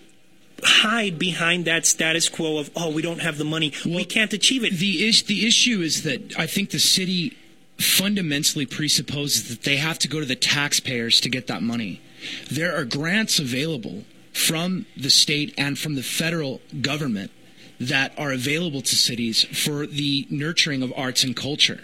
hide 0.63 1.19
behind 1.19 1.65
that 1.65 1.87
status 1.87 2.29
quo 2.29 2.59
of 2.59 2.71
oh 2.77 2.91
we 2.91 3.01
don't 3.01 3.23
have 3.23 3.39
the 3.39 3.45
money 3.45 3.73
we 3.87 4.05
can't 4.05 4.35
achieve 4.35 4.63
it 4.63 4.75
The 4.75 5.09
is 5.09 5.23
the 5.23 5.47
issue 5.47 5.81
is 5.81 6.03
that 6.03 6.39
I 6.39 6.47
think 6.47 6.69
the 6.69 6.79
city 6.79 7.35
fundamentally 7.79 8.67
presupposes 8.67 9.49
that 9.49 9.63
they 9.63 9.77
have 9.77 9.99
to 10.01 10.09
go 10.09 10.21
to 10.21 10.27
the 10.27 10.37
taxpayers 10.37 11.21
to 11.23 11.29
get 11.31 11.47
that 11.47 11.63
money. 11.63 12.01
There 12.51 12.77
are 12.77 12.85
grants 12.85 13.39
available 13.39 14.05
from 14.33 14.87
the 14.97 15.11
state 15.11 15.55
and 15.57 15.79
from 15.79 15.95
the 15.95 16.03
federal 16.03 16.61
government 16.83 17.31
that 17.81 18.13
are 18.19 18.31
available 18.31 18.83
to 18.83 18.95
cities 18.95 19.45
for 19.45 19.87
the 19.87 20.27
nurturing 20.31 20.83
of 20.83 20.93
arts 20.97 21.25
and 21.25 21.35
culture. 21.35 21.83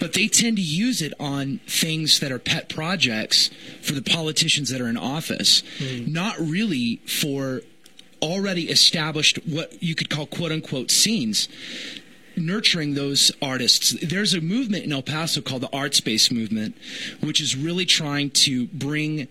But 0.00 0.12
they 0.12 0.26
tend 0.26 0.56
to 0.56 0.62
use 0.62 1.00
it 1.00 1.12
on 1.20 1.60
things 1.68 2.18
that 2.20 2.32
are 2.32 2.38
pet 2.38 2.68
projects 2.68 3.50
for 3.80 3.92
the 3.92 4.02
politicians 4.02 4.70
that 4.70 4.80
are 4.80 4.88
in 4.88 4.96
office, 4.96 5.62
hmm. 5.78 6.12
not 6.12 6.38
really 6.38 6.96
for 7.06 7.62
already 8.20 8.70
established 8.70 9.38
what 9.46 9.80
you 9.82 9.94
could 9.94 10.10
call 10.10 10.26
quote 10.26 10.50
unquote 10.50 10.90
scenes 10.90 11.48
nurturing 12.36 12.94
those 12.94 13.32
artists. 13.40 13.96
There's 14.02 14.34
a 14.34 14.40
movement 14.40 14.84
in 14.84 14.92
El 14.92 15.02
Paso 15.02 15.40
called 15.40 15.62
the 15.62 15.74
Art 15.74 15.94
Space 15.94 16.30
Movement, 16.30 16.76
which 17.20 17.40
is 17.40 17.56
really 17.56 17.86
trying 17.86 18.30
to 18.30 18.66
bring 18.68 19.28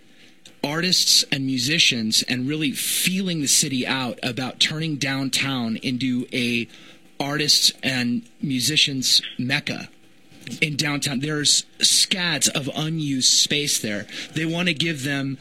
artists 0.64 1.24
and 1.32 1.46
musicians 1.46 2.24
and 2.24 2.48
really 2.48 2.72
feeling 2.72 3.42
the 3.42 3.48
city 3.48 3.86
out 3.86 4.20
about 4.24 4.60
turning 4.60 4.96
downtown 4.96 5.78
into 5.78 6.26
a 6.34 6.68
artists 7.20 7.72
and 7.84 8.24
musicians 8.42 9.22
mecca 9.38 9.90
in 10.62 10.76
downtown. 10.76 11.20
There's 11.20 11.66
scads 11.80 12.48
of 12.48 12.70
unused 12.76 13.30
space 13.30 13.80
there. 13.80 14.08
They 14.34 14.46
want 14.46 14.68
to 14.68 14.74
give 14.74 15.04
them 15.04 15.38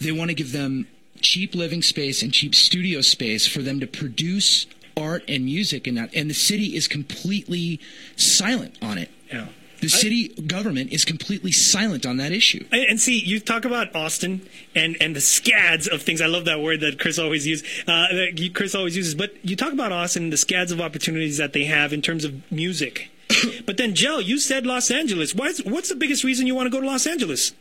they 0.00 0.12
want 0.12 0.30
to 0.30 0.34
give 0.34 0.52
them 0.52 0.86
cheap 1.20 1.54
living 1.54 1.82
space 1.82 2.22
and 2.22 2.32
cheap 2.32 2.54
studio 2.54 3.02
space 3.02 3.46
for 3.46 3.60
them 3.60 3.80
to 3.80 3.86
produce 3.86 4.66
art 4.96 5.22
and 5.28 5.44
music 5.44 5.86
and 5.86 5.98
that 5.98 6.10
and 6.14 6.30
the 6.30 6.34
city 6.34 6.74
is 6.74 6.88
completely 6.88 7.80
silent 8.16 8.76
on 8.80 8.98
it. 8.98 9.10
Yeah 9.30 9.48
the 9.80 9.88
city 9.88 10.28
government 10.28 10.92
is 10.92 11.04
completely 11.04 11.52
silent 11.52 12.04
on 12.04 12.18
that 12.18 12.32
issue 12.32 12.64
And, 12.70 12.82
and 12.82 13.00
see, 13.00 13.18
you 13.18 13.40
talk 13.40 13.64
about 13.64 13.94
Austin 13.94 14.42
and, 14.74 14.96
and 15.00 15.16
the 15.16 15.20
scads 15.20 15.88
of 15.88 16.02
things. 16.02 16.20
I 16.20 16.26
love 16.26 16.44
that 16.44 16.60
word 16.60 16.80
that 16.80 16.98
Chris 16.98 17.18
always 17.18 17.46
uses. 17.46 17.66
Uh, 17.82 18.08
that 18.08 18.50
Chris 18.54 18.74
always 18.74 18.96
uses. 18.96 19.14
But 19.14 19.34
you 19.44 19.56
talk 19.56 19.72
about 19.72 19.92
Austin 19.92 20.24
and 20.24 20.32
the 20.32 20.36
scads 20.36 20.72
of 20.72 20.80
opportunities 20.80 21.38
that 21.38 21.52
they 21.52 21.64
have 21.64 21.92
in 21.92 22.02
terms 22.02 22.24
of 22.24 22.50
music. 22.50 23.10
but 23.66 23.76
then, 23.76 23.94
Joe, 23.94 24.18
you 24.18 24.38
said 24.38 24.66
Los 24.66 24.90
Angeles. 24.90 25.34
Why 25.34 25.46
is, 25.46 25.64
what's 25.64 25.88
the 25.88 25.96
biggest 25.96 26.24
reason 26.24 26.46
you 26.46 26.54
want 26.54 26.66
to 26.66 26.70
go 26.70 26.80
to 26.80 26.86
Los 26.86 27.06
Angeles? 27.06 27.52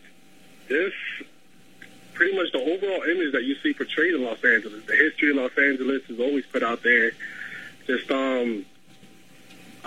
This 0.68 0.94
pretty 2.14 2.36
much 2.36 2.52
the 2.52 2.60
overall 2.60 3.04
image 3.04 3.32
that 3.32 3.44
you 3.44 3.56
see 3.64 3.74
portrayed 3.74 4.14
in 4.14 4.24
Los 4.24 4.44
Angeles. 4.44 4.86
The 4.86 4.96
history 4.96 5.32
of 5.32 5.38
Los 5.38 5.58
Angeles 5.58 6.04
is 6.10 6.20
always 6.20 6.46
put 6.48 6.64
out 6.64 6.84
there. 6.84 7.12
Just 7.88 8.12
um, 8.12 8.66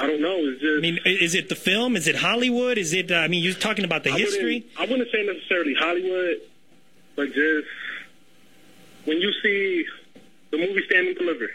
I 0.03 0.07
don't 0.09 0.21
know. 0.21 0.37
It's 0.39 0.61
just. 0.61 0.79
I 0.79 0.81
mean, 0.81 0.99
is 1.05 1.35
it 1.35 1.49
the 1.49 1.55
film? 1.55 1.95
Is 1.97 2.07
it 2.09 2.17
Hollywood? 2.17 2.77
Is 2.77 2.93
it? 2.93 3.11
Uh, 3.13 3.17
I 3.17 3.29
mean, 3.29 3.43
you're 3.45 3.55
talking 3.55 3.85
about 3.85 4.03
the 4.05 4.11
I 4.11 4.15
wouldn't- 4.15 4.31
history. 4.33 4.67
I 4.79 4.83
wouldn't 4.87 5.09
say 5.13 5.25
necessarily 5.25 5.75
Hollywood, 5.75 6.41
but 7.17 7.27
just 7.33 7.69
when 9.05 9.19
you 9.19 9.33
see 9.43 9.85
the 10.51 10.59
movie 10.59 10.83
Stand 10.87 11.09
and 11.09 11.17
Deliver. 11.17 11.51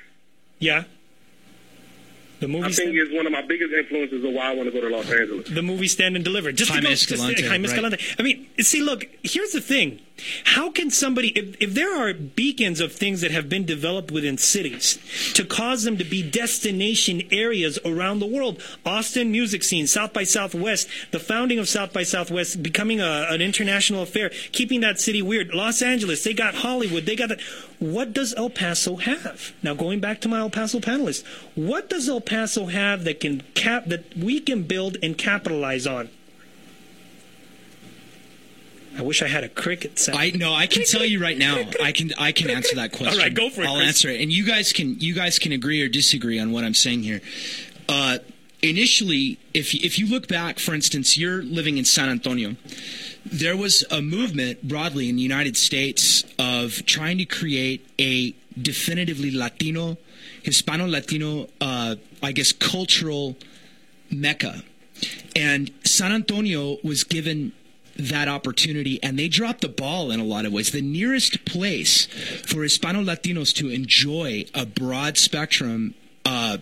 Yeah. 0.59 0.83
The 2.39 2.47
movie. 2.47 2.65
I 2.67 2.71
think 2.71 2.95
is 2.95 3.11
one 3.11 3.25
of 3.25 3.31
my 3.31 3.41
biggest 3.41 3.73
influences 3.73 4.23
of 4.23 4.31
why 4.31 4.51
I 4.51 4.55
want 4.55 4.71
to 4.71 4.71
go 4.71 4.87
to 4.87 4.95
Los 4.95 5.09
Angeles. 5.11 5.49
the 5.49 5.61
movie 5.63 5.87
Stand 5.87 6.15
and 6.15 6.23
Deliver. 6.23 6.51
Just 6.51 6.69
Jaime 6.71 6.81
to 6.81 6.87
go, 6.87 6.91
just- 6.91 7.11
Escalante, 7.11 7.41
Jaime 7.41 7.63
right. 7.67 7.73
Escalante. 7.73 7.97
I 8.19 8.21
mean, 8.23 8.47
see, 8.59 8.81
look, 8.81 9.05
here's 9.23 9.51
the 9.51 9.61
thing. 9.61 9.99
How 10.45 10.71
can 10.71 10.89
somebody, 10.89 11.29
if, 11.29 11.55
if 11.61 11.73
there 11.73 11.95
are 11.95 12.13
beacons 12.13 12.79
of 12.79 12.91
things 12.91 13.21
that 13.21 13.31
have 13.31 13.49
been 13.49 13.65
developed 13.65 14.11
within 14.11 14.37
cities 14.37 14.97
to 15.33 15.45
cause 15.45 15.83
them 15.83 15.97
to 15.97 16.03
be 16.03 16.23
destination 16.23 17.21
areas 17.31 17.77
around 17.85 18.19
the 18.19 18.25
world, 18.25 18.61
Austin 18.85 19.31
music 19.31 19.63
scene, 19.63 19.85
South 19.85 20.13
by 20.13 20.23
Southwest, 20.23 20.87
the 21.11 21.19
founding 21.19 21.59
of 21.59 21.69
South 21.69 21.93
by 21.93 22.03
Southwest 22.03 22.63
becoming 22.63 22.99
a, 22.99 23.27
an 23.29 23.41
international 23.41 24.01
affair, 24.01 24.31
keeping 24.51 24.81
that 24.81 24.99
city 24.99 25.21
weird. 25.21 25.53
Los 25.53 25.81
Angeles, 25.81 26.23
they 26.23 26.33
got 26.33 26.55
Hollywood, 26.55 27.05
they 27.05 27.15
got 27.15 27.29
that. 27.29 27.41
What 27.79 28.13
does 28.13 28.33
El 28.33 28.49
Paso 28.49 28.95
have? 28.95 29.53
Now, 29.61 29.75
going 29.75 29.99
back 29.99 30.19
to 30.21 30.27
my 30.27 30.39
El 30.39 30.49
Paso 30.49 30.79
panelists, 30.79 31.23
what 31.53 31.89
does 31.89 32.09
El 32.09 32.21
Paso 32.21 32.65
have 32.65 33.03
that 33.03 33.19
can 33.19 33.41
cap 33.53 33.85
that 33.85 34.17
we 34.17 34.39
can 34.39 34.63
build 34.63 34.97
and 35.03 35.15
capitalize 35.17 35.85
on? 35.85 36.09
I 38.97 39.01
wish 39.03 39.21
I 39.21 39.27
had 39.27 39.43
a 39.43 39.49
cricket 39.49 39.99
sound. 39.99 40.17
I 40.17 40.31
no, 40.31 40.53
I 40.53 40.67
can 40.67 40.83
tell 40.85 41.05
you 41.05 41.21
right 41.21 41.37
now. 41.37 41.63
I 41.83 41.91
can 41.91 42.11
I 42.17 42.31
can 42.31 42.49
answer 42.49 42.75
that 42.75 42.91
question. 42.91 43.07
All 43.13 43.17
right, 43.19 43.33
go 43.33 43.49
for 43.49 43.61
it, 43.61 43.67
I'll 43.67 43.75
Chris. 43.75 43.87
answer 43.87 44.09
it, 44.09 44.21
and 44.21 44.31
you 44.31 44.45
guys 44.45 44.73
can 44.73 44.99
you 44.99 45.13
guys 45.13 45.39
can 45.39 45.51
agree 45.51 45.81
or 45.81 45.87
disagree 45.89 46.39
on 46.39 46.51
what 46.51 46.63
I'm 46.63 46.73
saying 46.73 47.03
here. 47.03 47.21
Uh, 47.87 48.17
initially, 48.61 49.37
if 49.53 49.73
if 49.75 49.99
you 49.99 50.07
look 50.07 50.27
back, 50.27 50.59
for 50.59 50.73
instance, 50.73 51.17
you're 51.17 51.43
living 51.43 51.77
in 51.77 51.85
San 51.85 52.09
Antonio. 52.09 52.55
There 53.25 53.57
was 53.57 53.83
a 53.91 54.01
movement 54.01 54.65
broadly 54.67 55.09
in 55.09 55.17
the 55.17 55.21
United 55.21 55.57
States 55.57 56.23
of 56.39 56.85
trying 56.85 57.17
to 57.17 57.25
create 57.25 57.85
a 57.99 58.33
definitively 58.59 59.31
Latino, 59.31 59.97
Hispano 60.43 60.87
Latino, 60.87 61.47
uh, 61.59 61.95
I 62.23 62.31
guess, 62.31 62.53
cultural 62.53 63.35
mecca. 64.09 64.63
And 65.35 65.71
San 65.83 66.11
Antonio 66.13 66.77
was 66.83 67.03
given 67.03 67.51
that 67.97 68.27
opportunity 68.27 69.01
and 69.01 69.17
they 69.17 69.27
dropped 69.27 69.61
the 69.61 69.69
ball 69.69 70.11
in 70.11 70.19
a 70.19 70.23
lot 70.23 70.45
of 70.45 70.53
ways. 70.53 70.71
The 70.71 70.81
nearest 70.81 71.45
place 71.45 72.05
for 72.45 72.63
Hispano 72.63 73.01
Latinos 73.01 73.53
to 73.55 73.69
enjoy 73.69 74.45
a 74.53 74.65
broad 74.65 75.17
spectrum 75.17 75.95
uh, 76.25 76.57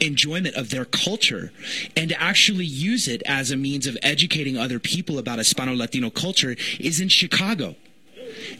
enjoyment 0.00 0.54
of 0.56 0.70
their 0.70 0.84
culture 0.84 1.52
and 1.96 2.08
to 2.08 2.20
actually 2.20 2.64
use 2.64 3.06
it 3.06 3.22
as 3.26 3.50
a 3.50 3.56
means 3.56 3.86
of 3.86 3.96
educating 4.02 4.56
other 4.56 4.78
people 4.78 5.18
about 5.18 5.38
Hispano 5.38 5.74
Latino 5.74 6.10
culture 6.10 6.56
is 6.78 7.00
in 7.00 7.08
Chicago. 7.08 7.76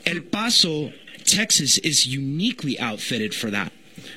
El 0.07 0.21
Paso, 0.21 0.93
Texas 1.25 1.79
is 1.79 2.07
uniquely 2.07 2.79
outfitted 2.79 3.35
for 3.35 3.51
that. 3.51 3.73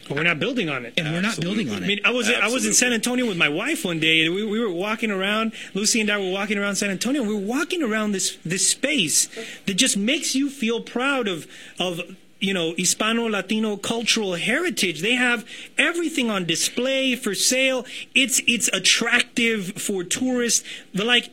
But 0.07 0.17
we're 0.17 0.23
not 0.23 0.39
building 0.39 0.69
on 0.69 0.85
it. 0.85 0.93
And 0.97 1.11
we're 1.13 1.21
not 1.21 1.39
building 1.39 1.69
on 1.69 1.75
I 1.75 1.85
it. 1.85 1.87
mean, 1.87 1.99
I 2.03 2.11
was 2.11 2.29
I 2.29 2.47
was 2.47 2.65
in 2.65 2.73
San 2.73 2.93
Antonio 2.93 3.25
with 3.27 3.37
my 3.37 3.49
wife 3.49 3.85
one 3.85 3.99
day, 3.99 4.25
and 4.25 4.35
we, 4.35 4.45
we 4.45 4.59
were 4.59 4.71
walking 4.71 5.11
around. 5.11 5.53
Lucy 5.73 6.01
and 6.01 6.09
I 6.09 6.17
were 6.17 6.31
walking 6.31 6.57
around 6.57 6.75
San 6.75 6.89
Antonio. 6.89 7.21
And 7.21 7.29
we 7.29 7.35
were 7.35 7.47
walking 7.47 7.81
around 7.83 8.11
this 8.11 8.37
this 8.43 8.69
space 8.69 9.27
that 9.65 9.75
just 9.75 9.95
makes 9.97 10.35
you 10.35 10.49
feel 10.49 10.81
proud 10.81 11.27
of 11.27 11.47
of 11.79 12.01
you 12.39 12.53
know 12.53 12.73
Hispano 12.77 13.27
Latino 13.29 13.77
cultural 13.77 14.35
heritage. 14.35 15.01
They 15.01 15.15
have 15.15 15.45
everything 15.77 16.29
on 16.29 16.45
display 16.45 17.15
for 17.15 17.33
sale. 17.33 17.85
It's 18.13 18.41
it's 18.47 18.67
attractive 18.69 19.73
for 19.81 20.03
tourists. 20.03 20.63
But 20.93 21.05
like. 21.05 21.31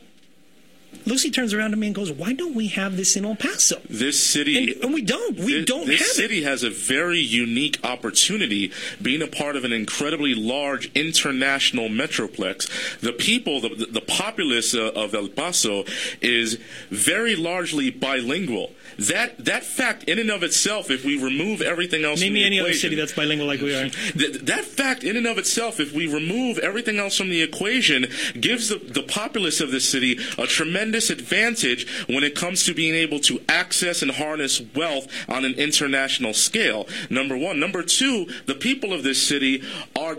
Lucy 1.05 1.31
turns 1.31 1.51
around 1.53 1.71
to 1.71 1.77
me 1.77 1.87
and 1.87 1.95
goes, 1.95 2.11
"Why 2.11 2.33
don't 2.33 2.53
we 2.53 2.67
have 2.67 2.95
this 2.95 3.15
in 3.15 3.25
El 3.25 3.35
Paso?" 3.35 3.81
This 3.89 4.21
city, 4.21 4.73
and, 4.73 4.83
and 4.83 4.93
we 4.93 5.01
don't. 5.01 5.35
We 5.37 5.59
Thi- 5.59 5.65
don't 5.65 5.87
this 5.87 5.99
have 6.01 6.07
it. 6.09 6.13
city 6.13 6.43
has 6.43 6.63
a 6.63 6.69
very 6.69 7.19
unique 7.19 7.79
opportunity 7.83 8.71
being 9.01 9.21
a 9.23 9.27
part 9.27 9.55
of 9.55 9.63
an 9.65 9.73
incredibly 9.73 10.35
large 10.35 10.91
international 10.93 11.89
metroplex. 11.89 12.99
The 12.99 13.13
people, 13.13 13.61
the, 13.61 13.87
the 13.89 14.01
populace 14.01 14.75
uh, 14.75 14.91
of 14.95 15.15
El 15.15 15.29
Paso 15.29 15.85
is 16.21 16.59
very 16.91 17.35
largely 17.35 17.89
bilingual. 17.89 18.71
That 18.99 19.43
that 19.45 19.63
fact, 19.63 20.03
in 20.03 20.19
and 20.19 20.29
of 20.29 20.43
itself, 20.43 20.91
if 20.91 21.03
we 21.03 21.17
remove 21.21 21.61
everything 21.63 22.03
else, 22.05 22.19
Name 22.21 22.27
from 22.29 22.33
me 22.35 22.39
the 22.41 22.45
any 22.45 22.59
other 22.59 22.67
equation, 22.69 22.81
city 22.89 22.95
that's 22.95 23.13
bilingual 23.13 23.47
like 23.47 23.61
we 23.61 23.73
are. 23.73 23.89
Th- 23.89 24.33
that 24.41 24.65
fact, 24.65 25.03
in 25.03 25.17
and 25.17 25.25
of 25.25 25.39
itself, 25.39 25.79
if 25.79 25.93
we 25.93 26.05
remove 26.13 26.59
everything 26.59 26.99
else 26.99 27.17
from 27.17 27.29
the 27.29 27.41
equation, 27.41 28.05
gives 28.39 28.69
the, 28.69 28.75
the 28.75 29.01
populace 29.01 29.61
of 29.61 29.71
this 29.71 29.89
city 29.89 30.19
a 30.37 30.45
tremendous 30.45 30.80
tremendous 30.81 31.11
advantage 31.11 31.87
when 32.07 32.23
it 32.23 32.33
comes 32.33 32.63
to 32.63 32.73
being 32.73 32.95
able 32.95 33.19
to 33.19 33.39
access 33.47 34.01
and 34.01 34.09
harness 34.09 34.63
wealth 34.75 35.07
on 35.29 35.45
an 35.45 35.53
international 35.53 36.33
scale. 36.33 36.87
Number 37.07 37.37
one. 37.37 37.59
Number 37.59 37.83
two, 37.83 38.25
the 38.47 38.55
people 38.55 38.91
of 38.91 39.03
this 39.03 39.21
city 39.21 39.61
are 39.95 40.15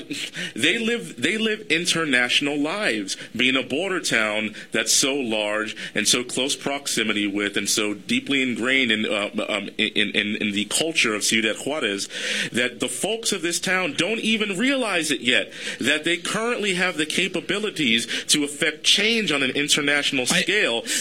they 0.54 0.78
live 0.78 1.20
they 1.20 1.36
live 1.36 1.62
international 1.68 2.56
lives. 2.56 3.16
Being 3.34 3.56
a 3.56 3.64
border 3.64 3.98
town 3.98 4.54
that's 4.70 4.92
so 4.92 5.14
large 5.14 5.76
and 5.96 6.06
so 6.06 6.22
close 6.22 6.54
proximity 6.54 7.26
with 7.26 7.56
and 7.56 7.68
so 7.68 7.94
deeply 7.94 8.40
ingrained 8.42 8.92
in 8.92 9.04
uh, 9.04 9.30
um, 9.48 9.68
in, 9.78 10.10
in 10.10 10.36
in 10.36 10.52
the 10.52 10.66
culture 10.66 11.12
of 11.12 11.24
Ciudad 11.24 11.56
Juarez 11.66 12.08
that 12.52 12.78
the 12.78 12.88
folks 12.88 13.32
of 13.32 13.42
this 13.42 13.58
town 13.58 13.94
don't 13.96 14.20
even 14.20 14.56
realize 14.56 15.10
it 15.10 15.22
yet 15.22 15.52
that 15.80 16.04
they 16.04 16.18
currently 16.18 16.74
have 16.74 16.96
the 16.96 17.06
capabilities 17.06 18.06
to 18.26 18.44
affect 18.44 18.84
change 18.84 19.32
on 19.32 19.42
an 19.42 19.50
international 19.50 20.24
scale 20.26 20.51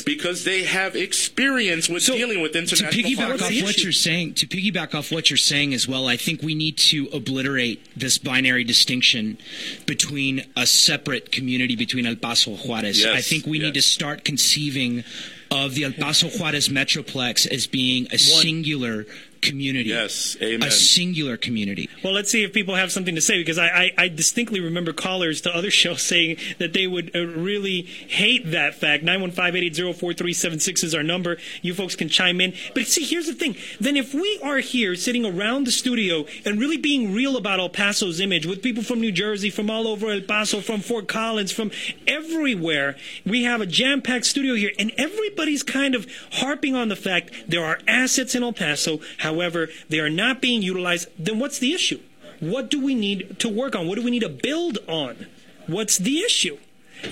because 0.05 0.43
they 0.43 0.63
have 0.63 0.95
experience 0.95 1.89
with 1.89 2.05
dealing 2.05 2.41
with 2.41 2.55
international. 2.55 2.91
to 2.91 2.97
piggyback 2.97 3.39
policy 3.39 3.59
off 3.59 3.65
what 3.65 3.83
you're 3.83 3.91
saying, 3.91 4.33
to 4.35 4.47
piggyback 4.47 4.95
off 4.95 5.11
what 5.11 5.29
you're 5.29 5.37
saying 5.37 5.73
as 5.73 5.87
well, 5.87 6.07
I 6.07 6.17
think 6.17 6.41
we 6.41 6.55
need 6.55 6.77
to 6.77 7.07
obliterate 7.13 7.85
this 7.95 8.17
binary 8.17 8.63
distinction 8.63 9.37
between 9.85 10.45
a 10.55 10.65
separate 10.65 11.31
community 11.31 11.75
between 11.75 12.05
El 12.05 12.15
Paso 12.15 12.55
Juarez. 12.55 13.03
Yes, 13.03 13.15
I 13.15 13.21
think 13.21 13.45
we 13.45 13.59
need 13.59 13.73
to 13.73 13.81
start 13.81 14.23
conceiving 14.23 15.03
of 15.49 15.75
the 15.75 15.83
El 15.83 15.93
Paso 15.93 16.29
Juarez 16.29 16.69
Metroplex 16.69 17.45
as 17.47 17.67
being 17.67 18.07
a 18.11 18.17
singular 18.17 19.05
community. 19.41 19.89
Yes, 19.89 20.37
amen. 20.41 20.67
A 20.67 20.71
singular 20.71 21.37
community. 21.37 21.89
Well, 22.03 22.13
let's 22.13 22.31
see 22.31 22.43
if 22.43 22.53
people 22.53 22.75
have 22.75 22.91
something 22.91 23.15
to 23.15 23.21
say 23.21 23.37
because 23.37 23.57
I, 23.57 23.67
I, 23.67 23.91
I 23.97 24.07
distinctly 24.07 24.59
remember 24.59 24.93
callers 24.93 25.41
to 25.41 25.55
other 25.55 25.71
shows 25.81 26.01
saying 26.01 26.37
that 26.59 26.73
they 26.73 26.87
would 26.87 27.15
uh, 27.15 27.25
really 27.25 27.81
hate 27.81 28.51
that 28.51 28.75
fact. 28.75 29.03
915-880-4376 29.03 30.83
is 30.83 30.95
our 30.95 31.03
number. 31.03 31.37
You 31.61 31.73
folks 31.73 31.95
can 31.95 32.09
chime 32.09 32.41
in. 32.41 32.53
But 32.73 32.87
see, 32.87 33.03
here's 33.03 33.27
the 33.27 33.33
thing. 33.33 33.55
Then 33.79 33.97
if 33.97 34.13
we 34.13 34.39
are 34.43 34.57
here 34.57 34.95
sitting 34.95 35.25
around 35.25 35.65
the 35.65 35.71
studio 35.71 36.25
and 36.45 36.59
really 36.59 36.77
being 36.77 37.13
real 37.13 37.37
about 37.37 37.59
El 37.59 37.69
Paso's 37.69 38.19
image 38.19 38.45
with 38.45 38.61
people 38.61 38.83
from 38.83 39.01
New 39.01 39.11
Jersey, 39.11 39.49
from 39.49 39.69
all 39.69 39.87
over 39.87 40.11
El 40.11 40.21
Paso, 40.21 40.61
from 40.61 40.81
Fort 40.81 41.07
Collins, 41.07 41.51
from 41.51 41.71
everywhere, 42.07 42.95
we 43.25 43.43
have 43.43 43.61
a 43.61 43.65
jam-packed 43.65 44.25
studio 44.25 44.55
here 44.55 44.71
and 44.77 44.91
everybody's 44.97 45.63
kind 45.63 45.95
of 45.95 46.07
harping 46.33 46.75
on 46.75 46.89
the 46.89 46.95
fact 46.95 47.31
there 47.47 47.63
are 47.63 47.79
assets 47.87 48.35
in 48.35 48.43
El 48.43 48.53
Paso. 48.53 48.99
However, 49.31 49.69
they 49.87 49.99
are 49.99 50.09
not 50.09 50.41
being 50.41 50.61
utilized. 50.61 51.07
Then 51.17 51.39
what's 51.39 51.57
the 51.57 51.73
issue? 51.73 52.01
What 52.41 52.69
do 52.69 52.83
we 52.83 52.93
need 52.95 53.39
to 53.39 53.47
work 53.47 53.75
on? 53.75 53.87
What 53.87 53.95
do 53.95 54.03
we 54.03 54.11
need 54.11 54.21
to 54.23 54.29
build 54.29 54.79
on? 54.87 55.27
What's 55.67 55.97
the 55.97 56.19
issue? 56.19 56.57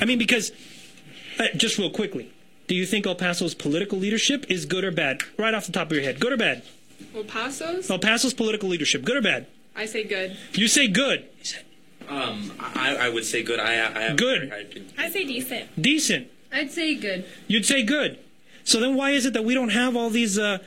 I 0.02 0.06
mean, 0.06 0.18
because, 0.18 0.52
uh, 1.40 1.46
just 1.56 1.78
real 1.78 1.90
quickly, 1.90 2.32
do 2.68 2.76
you 2.76 2.86
think 2.86 3.08
El 3.08 3.16
Paso's 3.16 3.56
political 3.56 3.98
leadership 3.98 4.46
is 4.50 4.66
good 4.66 4.84
or 4.84 4.92
bad? 4.92 5.22
Right 5.38 5.54
off 5.54 5.66
the 5.66 5.72
top 5.72 5.88
of 5.88 5.94
your 5.94 6.04
head. 6.04 6.20
Good 6.20 6.34
or 6.34 6.38
bad? 6.38 6.64
El 7.16 7.24
Paso's? 7.24 7.90
El 7.90 8.00
Paso's 8.00 8.34
political 8.34 8.68
leadership, 8.68 9.04
good 9.06 9.16
or 9.18 9.22
bad? 9.22 9.48
I 9.76 9.86
say 9.86 10.04
good. 10.04 10.36
You 10.54 10.68
say 10.68 10.88
good. 10.88 11.26
Um, 12.10 12.52
I, 12.60 12.98
I 13.02 13.10
would 13.10 13.24
say 13.24 13.44
good. 13.44 13.60
I, 13.60 14.10
I 14.10 14.16
Good. 14.16 14.52
I 14.98 15.10
say 15.10 15.24
decent. 15.26 15.82
Decent. 15.82 16.28
I'd 16.52 16.72
say 16.72 16.96
good. 16.96 17.24
You'd 17.48 17.66
say 17.66 17.84
good. 17.84 18.20
So 18.64 18.80
then 18.80 18.96
why 18.96 19.12
is 19.12 19.26
it 19.26 19.34
that 19.34 19.46
we 19.46 19.54
don't 19.54 19.70
have 19.70 19.96
all 19.96 20.10
these 20.10 20.38
uh, 20.38 20.58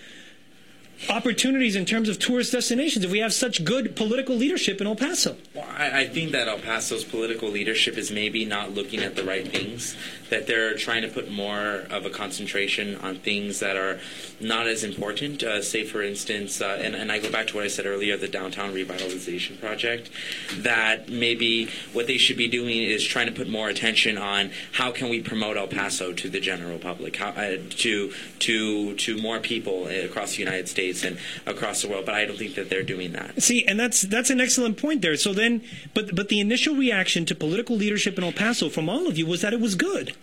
opportunities 1.08 1.76
in 1.76 1.84
terms 1.84 2.08
of 2.08 2.18
tourist 2.18 2.52
destinations 2.52 3.04
if 3.04 3.10
we 3.10 3.18
have 3.18 3.32
such 3.32 3.64
good 3.64 3.96
political 3.96 4.36
leadership 4.36 4.80
in 4.80 4.86
El 4.86 4.96
Paso? 4.96 5.36
Well, 5.54 5.66
I, 5.76 6.00
I 6.00 6.08
think 6.08 6.32
that 6.32 6.48
El 6.48 6.58
Paso's 6.58 7.04
political 7.04 7.48
leadership 7.48 7.96
is 7.96 8.10
maybe 8.10 8.44
not 8.44 8.72
looking 8.72 9.00
at 9.00 9.16
the 9.16 9.24
right 9.24 9.46
things. 9.46 9.96
That 10.30 10.46
they're 10.46 10.74
trying 10.76 11.02
to 11.02 11.08
put 11.08 11.30
more 11.30 11.86
of 11.90 12.06
a 12.06 12.10
concentration 12.10 12.96
on 12.96 13.16
things 13.16 13.60
that 13.60 13.76
are 13.76 14.00
not 14.40 14.66
as 14.66 14.82
important. 14.82 15.42
Uh, 15.42 15.60
say, 15.60 15.84
for 15.84 16.02
instance, 16.02 16.62
uh, 16.62 16.78
and, 16.80 16.94
and 16.94 17.12
I 17.12 17.18
go 17.18 17.30
back 17.30 17.48
to 17.48 17.56
what 17.56 17.64
I 17.64 17.68
said 17.68 17.84
earlier, 17.84 18.16
the 18.16 18.28
downtown 18.28 18.72
revitalization 18.72 19.60
project. 19.60 20.08
That 20.56 21.10
maybe 21.10 21.68
what 21.92 22.06
they 22.06 22.16
should 22.16 22.38
be 22.38 22.48
doing 22.48 22.78
is 22.78 23.04
trying 23.04 23.26
to 23.26 23.32
put 23.32 23.48
more 23.48 23.68
attention 23.68 24.16
on 24.16 24.52
how 24.72 24.90
can 24.90 25.10
we 25.10 25.20
promote 25.20 25.58
El 25.58 25.66
Paso 25.66 26.12
to 26.14 26.30
the 26.30 26.40
general 26.40 26.78
public, 26.78 27.16
how, 27.16 27.28
uh, 27.30 27.56
to 27.68 28.12
to 28.38 28.94
to 28.94 29.20
more 29.20 29.38
people 29.38 29.86
across 29.86 30.32
the 30.32 30.38
United 30.38 30.68
States 30.68 30.91
and 31.04 31.18
across 31.46 31.82
the 31.82 31.88
world. 31.88 32.04
But 32.06 32.14
I 32.14 32.26
don't 32.26 32.38
think 32.38 32.54
that 32.56 32.68
they're 32.68 32.82
doing 32.82 33.12
that. 33.12 33.42
See, 33.42 33.64
and 33.66 33.80
that's 33.80 34.02
that's 34.02 34.30
an 34.30 34.40
excellent 34.40 34.76
point 34.76 35.00
there. 35.00 35.16
So 35.16 35.32
then, 35.32 35.62
but 35.94 36.14
but 36.14 36.28
the 36.28 36.40
initial 36.40 36.76
reaction 36.76 37.24
to 37.26 37.34
political 37.34 37.76
leadership 37.76 38.18
in 38.18 38.24
El 38.24 38.32
Paso 38.32 38.68
from 38.68 38.88
all 38.88 39.06
of 39.06 39.16
you 39.16 39.26
was 39.26 39.40
that 39.40 39.52
it 39.52 39.60
was 39.60 39.74
good. 39.74 40.14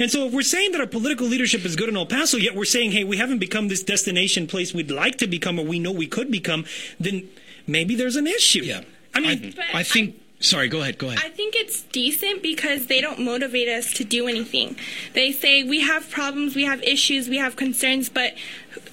And 0.00 0.10
so 0.10 0.26
if 0.26 0.32
we're 0.32 0.42
saying 0.42 0.72
that 0.72 0.80
our 0.80 0.86
political 0.86 1.26
leadership 1.26 1.64
is 1.64 1.76
good 1.76 1.88
in 1.88 1.96
El 1.96 2.06
Paso, 2.06 2.38
yet 2.38 2.54
we're 2.54 2.64
saying, 2.64 2.92
hey, 2.92 3.04
we 3.04 3.18
haven't 3.18 3.38
become 3.38 3.68
this 3.68 3.82
destination 3.82 4.46
place 4.46 4.72
we'd 4.72 4.90
like 4.90 5.18
to 5.18 5.26
become 5.26 5.58
or 5.58 5.66
we 5.66 5.78
know 5.78 5.92
we 5.92 6.06
could 6.06 6.30
become, 6.30 6.64
then 6.98 7.28
maybe 7.66 7.94
there's 7.94 8.16
an 8.16 8.26
issue. 8.26 8.62
Yeah. 8.62 8.80
I 9.14 9.20
mean, 9.20 9.54
I 9.74 9.82
think. 9.82 10.22
Sorry, 10.38 10.68
go 10.68 10.82
ahead. 10.82 10.98
Go 10.98 11.08
ahead. 11.08 11.20
I 11.24 11.30
think 11.30 11.54
it's 11.56 11.80
decent 11.82 12.42
because 12.42 12.88
they 12.88 13.00
don't 13.00 13.20
motivate 13.20 13.68
us 13.68 13.94
to 13.94 14.04
do 14.04 14.28
anything. 14.28 14.76
They 15.14 15.32
say 15.32 15.62
we 15.62 15.80
have 15.80 16.10
problems, 16.10 16.54
we 16.54 16.64
have 16.64 16.82
issues, 16.82 17.28
we 17.30 17.38
have 17.38 17.56
concerns, 17.56 18.10
but 18.10 18.34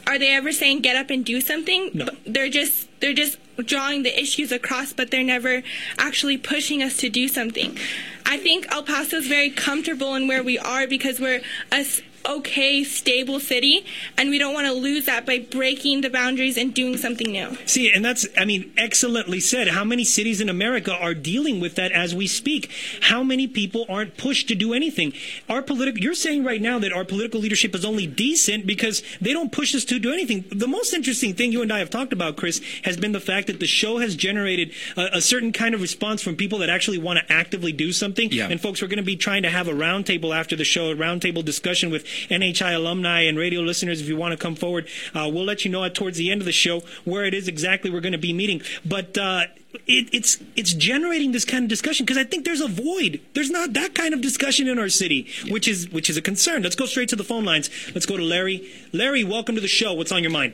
are 0.08 0.20
they 0.20 0.34
ever 0.34 0.52
saying 0.52 0.82
get 0.82 0.96
up 0.96 1.10
and 1.10 1.24
do 1.26 1.40
something? 1.42 1.92
No. 1.94 2.08
They're 2.26 2.50
just 2.50 2.88
they're 3.00 3.14
just 3.14 3.38
drawing 3.58 4.04
the 4.04 4.20
issues 4.20 4.52
across, 4.52 4.94
but 4.94 5.12
they're 5.12 5.24
never 5.24 5.64
actually 5.98 6.38
pushing 6.38 6.82
us 6.82 6.98
to 6.98 7.10
do 7.10 7.28
something. 7.28 7.78
I 8.26 8.38
think 8.38 8.66
El 8.72 8.84
Paso 8.84 9.18
is 9.18 9.28
very 9.28 9.50
comfortable 9.50 10.16
in 10.16 10.28
where 10.28 10.42
we 10.44 10.58
are 10.58 10.88
because 10.88 11.20
we're 11.20 11.42
a 11.72 11.76
s- 11.76 12.02
okay, 12.28 12.84
stable 12.84 13.40
city, 13.40 13.86
and 14.18 14.30
we 14.30 14.38
don't 14.38 14.54
want 14.54 14.68
to 14.68 14.74
lose 14.74 15.06
that 15.06 15.26
by 15.26 15.40
breaking 15.40 16.02
the 16.02 16.10
boundaries 16.10 16.58
and 16.58 16.74
doing 16.74 16.98
something 16.98 17.32
new. 17.32 17.58
See, 17.66 17.92
and 17.92 18.04
that's, 18.04 18.26
I 18.38 18.46
mean, 18.46 18.72
excellently 18.78 19.40
said. 19.40 19.70
How 19.70 19.84
many 19.84 20.04
cities 20.04 20.42
in 20.42 20.50
America 20.50 20.94
are 20.94 21.14
dealing 21.14 21.60
with 21.60 21.76
that 21.76 21.92
as 21.92 22.16
we 22.16 22.28
speak? 22.28 22.72
How 23.02 23.24
many 23.24 23.48
people 23.48 23.86
aren't 23.90 24.18
pushed 24.18 24.48
to 24.50 24.56
do 24.56 24.74
anything? 24.74 25.14
Our 25.50 25.62
political, 25.62 26.02
you're 26.02 26.14
saying 26.14 26.44
right 26.44 26.62
now 26.62 26.80
that 26.80 26.94
our 26.94 27.06
political 27.06 27.40
leadership 27.40 27.76
is 27.76 27.86
only 27.86 28.08
decent 28.08 28.66
because 28.66 29.04
they 29.20 29.34
don't 29.34 29.52
push 29.52 29.76
us 29.76 29.86
to 29.86 30.00
do 30.00 30.12
anything. 30.14 30.46
The 30.52 30.68
most 30.68 30.94
interesting 30.94 31.34
thing 31.34 31.52
you 31.52 31.62
and 31.62 31.72
I 31.72 31.80
have 31.80 31.90
talked 31.90 32.14
about, 32.14 32.38
Chris, 32.38 32.62
has 32.84 32.98
been 32.98 33.12
the 33.12 33.20
fact 33.20 33.48
that 33.48 33.60
the 33.60 33.68
show 33.68 33.98
has 33.98 34.16
generated 34.16 34.72
a, 34.96 35.18
a 35.18 35.22
certain 35.22 35.52
kind 35.52 35.76
of 35.76 35.82
response 35.82 36.22
from 36.22 36.36
people 36.36 36.60
that 36.60 36.70
actually 36.70 36.98
want 36.98 37.20
to 37.20 37.34
actively 37.34 37.72
do 37.72 37.92
something. 37.92 38.32
Yeah. 38.32 38.48
And 38.50 38.62
folks, 38.62 38.82
we're 38.82 38.88
going 38.88 38.98
to 38.98 39.04
be 39.04 39.16
trying 39.16 39.44
to 39.44 39.50
have 39.50 39.68
a 39.68 39.74
roundtable 39.74 40.36
after 40.36 40.56
the 40.56 40.64
show, 40.64 40.92
a 40.92 40.96
roundtable 40.96 41.44
discussion 41.44 41.92
with 41.92 42.06
NHI 42.30 42.76
alumni 42.76 43.22
and 43.22 43.38
radio 43.38 43.62
listeners. 43.62 44.02
If 44.02 44.08
you 44.08 44.18
want 44.18 44.32
to 44.32 44.38
come 44.38 44.56
forward, 44.56 44.88
uh, 45.14 45.30
we'll 45.32 45.46
let 45.46 45.66
you 45.66 45.72
know 45.72 45.88
towards 45.90 46.18
the 46.18 46.32
end 46.32 46.42
of 46.42 46.46
the 46.46 46.52
show 46.52 46.82
where 47.06 47.26
it 47.26 47.34
is 47.34 47.48
exactly 47.48 47.90
we're 47.90 48.02
going 48.02 48.14
to 48.14 48.18
be 48.18 48.34
meeting. 48.34 48.62
But 48.86 49.18
uh, 49.18 49.46
it, 49.88 50.10
it's 50.14 50.38
it's 50.56 50.74
generating 50.74 51.32
this 51.32 51.46
kind 51.46 51.64
of 51.64 51.70
discussion 51.70 52.06
because 52.06 52.18
I 52.18 52.24
think 52.24 52.46
there's 52.46 52.62
a 52.62 52.68
void. 52.68 53.22
There's 53.34 53.50
not 53.50 53.74
that 53.74 53.96
kind 53.96 54.14
of 54.14 54.22
discussion 54.22 54.68
in 54.68 54.78
our 54.80 54.90
city, 54.90 55.28
which 55.50 55.68
is 55.68 55.90
which 55.90 56.10
is 56.10 56.18
a 56.18 56.22
concern. 56.22 56.64
Let's 56.64 56.76
go 56.76 56.86
straight 56.86 57.10
to 57.10 57.16
the 57.16 57.24
phone 57.24 57.46
lines. 57.46 57.70
Let's 57.94 58.06
go 58.06 58.18
to 58.18 58.24
Larry. 58.24 58.70
Larry, 58.92 59.24
welcome 59.24 59.56
to 59.56 59.62
the 59.62 59.68
show. 59.68 59.94
What's 59.94 60.12
on 60.12 60.22
your 60.22 60.32
mind? 60.32 60.54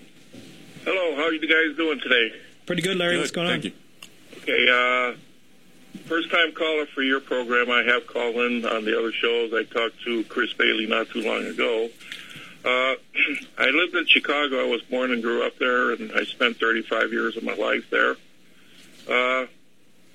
Hello, 0.86 1.16
how 1.16 1.24
are 1.24 1.34
you 1.34 1.42
guys 1.42 1.78
doing 1.78 2.00
today? 2.00 2.34
Pretty 2.66 2.82
good, 2.82 2.98
Larry. 2.98 3.18
What's 3.18 3.32
going 3.32 3.48
on? 3.48 3.62
Thank 3.62 3.66
you. 3.66 3.72
Okay, 4.44 4.70
uh, 4.70 5.18
first 6.06 6.32
time 6.32 6.52
caller 6.54 6.86
for 6.88 7.02
your 7.02 7.20
program. 7.20 7.70
I 7.70 7.84
have 7.84 8.08
called 8.08 8.36
in 8.36 8.66
on 8.66 8.86
the 8.86 8.98
other 8.98 9.12
shows. 9.12 9.54
I 9.54 9.64
talked 9.64 10.02
to 10.04 10.24
Chris 10.26 10.54
Bailey 10.54 10.88
not 10.88 11.10
too 11.10 11.22
long 11.22 11.46
ago. 11.46 11.90
Uh, 12.66 12.96
I 13.58 13.70
lived 13.70 13.96
in 13.96 14.06
Chicago. 14.06 14.62
I 14.62 14.70
was 14.70 14.82
born 14.84 15.12
and 15.12 15.22
grew 15.22 15.46
up 15.46 15.58
there, 15.58 15.92
and 15.92 16.12
I 16.14 16.24
spent 16.24 16.58
35 16.58 17.12
years 17.12 17.38
of 17.38 17.44
my 17.44 17.56
life 17.56 17.90
there. 17.90 18.16
Uh, 19.08 19.48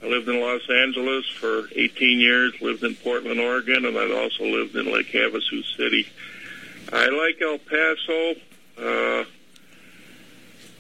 I 0.03 0.07
lived 0.07 0.29
in 0.29 0.41
Los 0.41 0.69
Angeles 0.69 1.27
for 1.31 1.69
18 1.75 2.21
years, 2.21 2.61
lived 2.61 2.85
in 2.85 2.95
Portland, 2.97 3.41
Oregon, 3.41 3.87
and 3.87 3.97
I'd 3.97 4.11
also 4.11 4.45
lived 4.45 4.77
in 4.77 4.93
Lake 4.93 5.11
Havasu 5.13 5.65
City. 5.77 6.07
I 6.93 7.09
like 7.09 7.41
El 7.41 7.59
Paso. 7.59 8.35
Uh, 8.77 9.25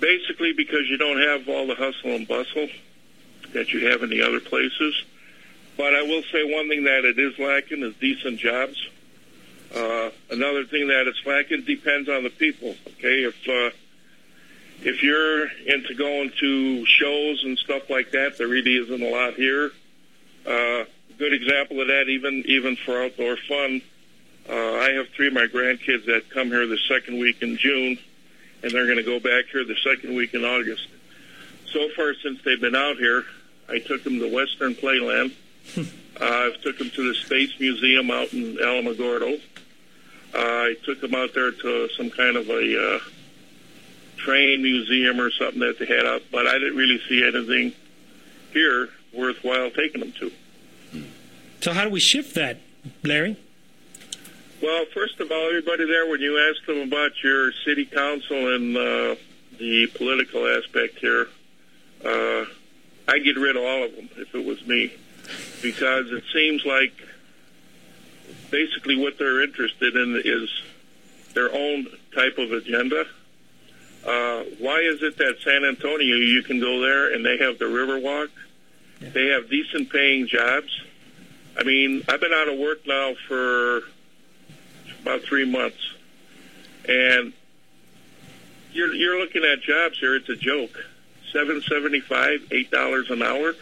basically 0.00 0.52
because 0.52 0.88
you 0.88 0.98
don't 0.98 1.20
have 1.20 1.48
all 1.48 1.66
the 1.66 1.74
hustle 1.74 2.10
and 2.10 2.28
bustle 2.28 2.68
that 3.54 3.72
you 3.72 3.88
have 3.88 4.02
in 4.02 4.10
the 4.10 4.22
other 4.22 4.40
places. 4.40 4.94
But 5.76 5.94
I 5.94 6.02
will 6.02 6.22
say 6.30 6.44
one 6.44 6.68
thing 6.68 6.84
that 6.84 7.04
it 7.04 7.18
is 7.18 7.38
lacking 7.38 7.82
is 7.82 7.94
decent 7.96 8.38
jobs. 8.38 8.88
Uh, 9.74 10.10
another 10.30 10.64
thing 10.64 10.88
that 10.88 11.08
it's 11.08 11.24
lacking 11.26 11.62
depends 11.64 12.08
on 12.08 12.22
the 12.22 12.30
people. 12.30 12.76
Okay, 12.86 13.24
if 13.24 13.34
uh, 13.48 13.74
if 14.82 15.02
you're 15.02 15.48
into 15.66 15.94
going 15.94 16.30
to 16.38 16.86
shows 16.86 17.42
and 17.42 17.58
stuff 17.58 17.90
like 17.90 18.12
that, 18.12 18.38
there 18.38 18.46
really 18.46 18.76
isn't 18.76 19.02
a 19.02 19.10
lot 19.10 19.34
here. 19.34 19.72
Uh, 20.46 20.84
good 21.18 21.32
example 21.32 21.80
of 21.80 21.88
that, 21.88 22.08
even 22.08 22.44
even 22.46 22.76
for 22.76 23.02
outdoor 23.02 23.36
fun. 23.48 23.82
Uh, 24.48 24.52
I 24.52 24.90
have 24.92 25.08
three 25.08 25.28
of 25.28 25.32
my 25.32 25.46
grandkids 25.46 26.04
that 26.06 26.28
come 26.30 26.48
here 26.48 26.66
the 26.66 26.78
second 26.86 27.18
week 27.18 27.42
in 27.42 27.56
June, 27.56 27.98
and 28.62 28.70
they're 28.70 28.84
going 28.84 28.98
to 28.98 29.02
go 29.02 29.18
back 29.18 29.46
here 29.50 29.64
the 29.64 29.76
second 29.82 30.14
week 30.14 30.34
in 30.34 30.44
August. 30.44 30.86
So 31.72 31.88
far, 31.96 32.14
since 32.22 32.40
they've 32.44 32.60
been 32.60 32.76
out 32.76 32.98
here, 32.98 33.24
I 33.68 33.78
took 33.78 34.04
them 34.04 34.18
to 34.20 34.32
Western 34.32 34.74
Playland. 34.74 35.32
uh, 35.76 35.82
I've 36.20 36.60
took 36.60 36.78
them 36.78 36.90
to 36.90 37.08
the 37.08 37.14
Space 37.14 37.58
Museum 37.58 38.10
out 38.10 38.32
in 38.32 38.56
Alamogordo. 38.56 39.40
Uh, 40.34 40.38
I 40.38 40.74
took 40.84 41.00
them 41.00 41.14
out 41.14 41.32
there 41.34 41.52
to 41.52 41.88
some 41.96 42.10
kind 42.10 42.36
of 42.36 42.48
a 42.50 42.96
uh, 42.96 42.98
train 44.16 44.62
museum 44.62 45.20
or 45.20 45.30
something 45.30 45.60
that 45.60 45.78
they 45.78 45.86
had 45.86 46.06
up, 46.06 46.22
but 46.32 46.46
I 46.46 46.54
didn't 46.54 46.76
really 46.76 47.00
see 47.08 47.24
anything 47.24 47.72
here 48.52 48.88
worthwhile 49.12 49.70
taking 49.70 50.00
them 50.00 50.12
to. 50.12 50.32
So 51.60 51.72
how 51.72 51.84
do 51.84 51.90
we 51.90 52.00
shift 52.00 52.34
that, 52.34 52.58
Larry? 53.02 53.36
Well, 54.62 54.86
first 54.94 55.20
of 55.20 55.30
all, 55.30 55.46
everybody 55.48 55.86
there, 55.86 56.08
when 56.08 56.20
you 56.20 56.38
ask 56.38 56.64
them 56.66 56.78
about 56.78 57.12
your 57.22 57.52
city 57.64 57.84
council 57.84 58.54
and 58.54 58.76
uh, 58.76 59.16
the 59.58 59.86
political 59.94 60.46
aspect 60.46 60.98
here, 60.98 61.28
uh, 62.04 62.44
I 63.06 63.18
get 63.18 63.36
rid 63.36 63.56
of 63.56 63.62
all 63.62 63.84
of 63.84 63.94
them 63.94 64.08
if 64.16 64.34
it 64.34 64.44
was 64.44 64.66
me, 64.66 64.92
because 65.62 66.10
it 66.10 66.24
seems 66.32 66.64
like 66.64 66.92
basically 68.50 68.96
what 68.96 69.18
they're 69.18 69.42
interested 69.42 69.96
in 69.96 70.20
is 70.24 70.48
their 71.34 71.52
own 71.52 71.86
type 72.14 72.38
of 72.38 72.52
agenda. 72.52 73.06
Uh, 74.06 74.44
why 74.58 74.80
is 74.80 75.02
it 75.02 75.16
that 75.18 75.36
San 75.42 75.64
Antonio 75.64 76.16
you 76.16 76.42
can 76.42 76.60
go 76.60 76.80
there 76.80 77.12
and 77.12 77.24
they 77.24 77.38
have 77.38 77.58
the 77.58 77.64
Riverwalk? 77.64 78.28
They 79.00 79.28
have 79.28 79.50
decent 79.50 79.90
paying 79.90 80.26
jobs. 80.26 80.80
I 81.58 81.62
mean, 81.62 82.02
I've 82.08 82.20
been 82.20 82.32
out 82.32 82.48
of 82.48 82.58
work 82.58 82.86
now 82.86 83.14
for 83.28 83.82
about 85.02 85.22
three 85.22 85.44
months, 85.50 85.94
and 86.88 87.32
you're 88.72 88.92
you're 88.94 89.20
looking 89.20 89.44
at 89.44 89.62
jobs 89.62 89.98
here. 89.98 90.16
It's 90.16 90.28
a 90.28 90.36
joke. 90.36 90.84
Seven 91.34 91.60
seventy 91.62 91.98
five, 91.98 92.46
eight 92.52 92.70
dollars 92.70 93.10
an 93.10 93.20
hour. 93.20 93.54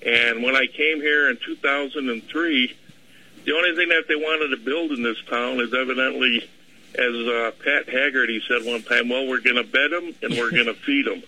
And 0.00 0.44
when 0.44 0.54
I 0.54 0.66
came 0.66 1.00
here 1.00 1.28
in 1.28 1.38
2003, 1.44 2.76
the 3.44 3.52
only 3.52 3.74
thing 3.74 3.88
that 3.88 4.04
they 4.06 4.14
wanted 4.14 4.56
to 4.56 4.62
build 4.62 4.92
in 4.92 5.02
this 5.02 5.20
town 5.28 5.58
is 5.58 5.74
evidently, 5.74 6.48
as 6.94 7.14
uh, 7.14 7.50
Pat 7.64 7.88
Haggerty 7.88 8.40
said 8.46 8.64
one 8.64 8.82
time, 8.82 9.08
well, 9.08 9.26
we're 9.26 9.40
going 9.40 9.56
to 9.56 9.64
bed 9.64 9.90
them 9.90 10.14
and 10.22 10.38
we're 10.38 10.52
going 10.52 10.66
to 10.72 10.74
feed 10.74 11.06
them. 11.06 11.24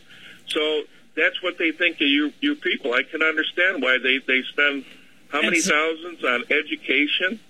So 0.47 0.83
that's 1.17 1.43
what 1.43 1.59
they 1.59 1.73
think 1.73 1.97
of 1.97 2.07
you, 2.07 2.33
you 2.41 2.55
people. 2.55 2.95
I 2.95 3.03
can 3.03 3.21
understand 3.21 3.83
why 3.83 3.99
they, 3.99 4.19
they 4.19 4.43
spend 4.43 4.85
how 5.31 5.43
many 5.43 5.59
so- 5.59 5.73
thousands 5.73 6.25
on 6.25 6.45
education 6.51 7.41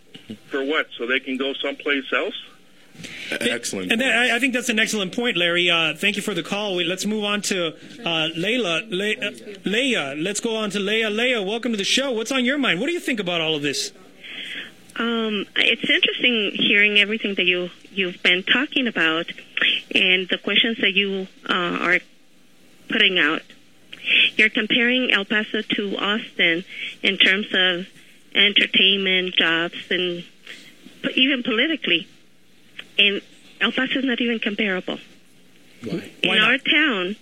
for 0.46 0.64
what? 0.64 0.86
So 0.96 1.06
they 1.06 1.20
can 1.20 1.36
go 1.36 1.52
someplace 1.52 2.10
else? 2.14 2.34
Excellent. 3.30 3.92
And 3.92 4.00
that, 4.00 4.16
I, 4.16 4.36
I 4.36 4.38
think 4.38 4.54
that's 4.54 4.68
an 4.68 4.78
excellent 4.78 5.14
point, 5.14 5.36
Larry. 5.36 5.70
Uh, 5.70 5.94
thank 5.94 6.16
you 6.16 6.22
for 6.22 6.34
the 6.34 6.42
call. 6.42 6.76
We, 6.76 6.84
let's 6.84 7.06
move 7.06 7.24
on 7.24 7.42
to 7.42 7.68
uh, 7.68 8.28
Layla. 8.36 8.88
Le- 8.90 9.26
uh, 9.26 9.30
Leia, 9.64 10.22
let's 10.22 10.40
go 10.40 10.56
on 10.56 10.70
to 10.70 10.78
Leia. 10.78 11.12
Leia, 11.14 11.46
welcome 11.46 11.72
to 11.72 11.78
the 11.78 11.84
show. 11.84 12.10
What's 12.12 12.32
on 12.32 12.44
your 12.44 12.58
mind? 12.58 12.80
What 12.80 12.86
do 12.86 12.92
you 12.92 13.00
think 13.00 13.20
about 13.20 13.40
all 13.40 13.54
of 13.54 13.62
this? 13.62 13.92
Um, 14.96 15.46
it's 15.56 15.88
interesting 15.88 16.52
hearing 16.54 16.98
everything 16.98 17.34
that 17.36 17.44
you 17.44 17.70
you've 17.92 18.20
been 18.22 18.42
talking 18.42 18.88
about 18.88 19.26
and 19.94 20.28
the 20.28 20.38
questions 20.38 20.78
that 20.78 20.94
you 20.94 21.28
uh, 21.48 21.52
are 21.52 22.00
putting 22.88 23.18
out. 23.18 23.42
You're 24.36 24.50
comparing 24.50 25.12
El 25.12 25.24
Paso 25.24 25.62
to 25.62 25.96
Austin 25.98 26.64
in 27.02 27.18
terms 27.18 27.46
of 27.52 27.86
entertainment, 28.34 29.34
jobs, 29.34 29.76
and 29.90 30.24
even 31.14 31.42
politically. 31.42 32.08
And 32.98 33.22
El 33.60 33.72
Paso 33.72 33.98
is 33.98 34.04
not 34.04 34.20
even 34.20 34.38
comparable. 34.38 34.98
Why? 35.84 36.10
In 36.22 36.38
our 36.38 36.58
town, 36.58 37.16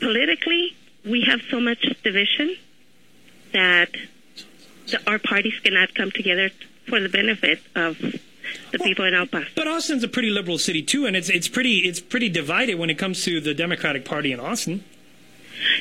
politically, 0.00 0.76
we 1.04 1.22
have 1.22 1.40
so 1.50 1.60
much 1.60 1.84
division 2.02 2.56
that 3.52 3.90
the, 4.88 5.10
our 5.10 5.18
parties 5.18 5.58
cannot 5.62 5.94
come 5.94 6.10
together 6.10 6.50
for 6.88 7.00
the 7.00 7.08
benefit 7.08 7.60
of 7.74 7.98
the 7.98 8.78
people 8.78 9.04
in 9.04 9.14
El 9.14 9.26
Paso. 9.26 9.48
But 9.56 9.68
Austin's 9.68 10.04
a 10.04 10.08
pretty 10.08 10.30
liberal 10.30 10.58
city 10.58 10.82
too, 10.82 11.06
and 11.06 11.16
it's 11.16 11.28
it's 11.28 11.48
pretty 11.48 11.78
it's 11.78 12.00
pretty 12.00 12.28
divided 12.28 12.76
when 12.76 12.90
it 12.90 12.98
comes 12.98 13.24
to 13.24 13.40
the 13.40 13.54
Democratic 13.54 14.04
Party 14.04 14.32
in 14.32 14.40
Austin. 14.40 14.84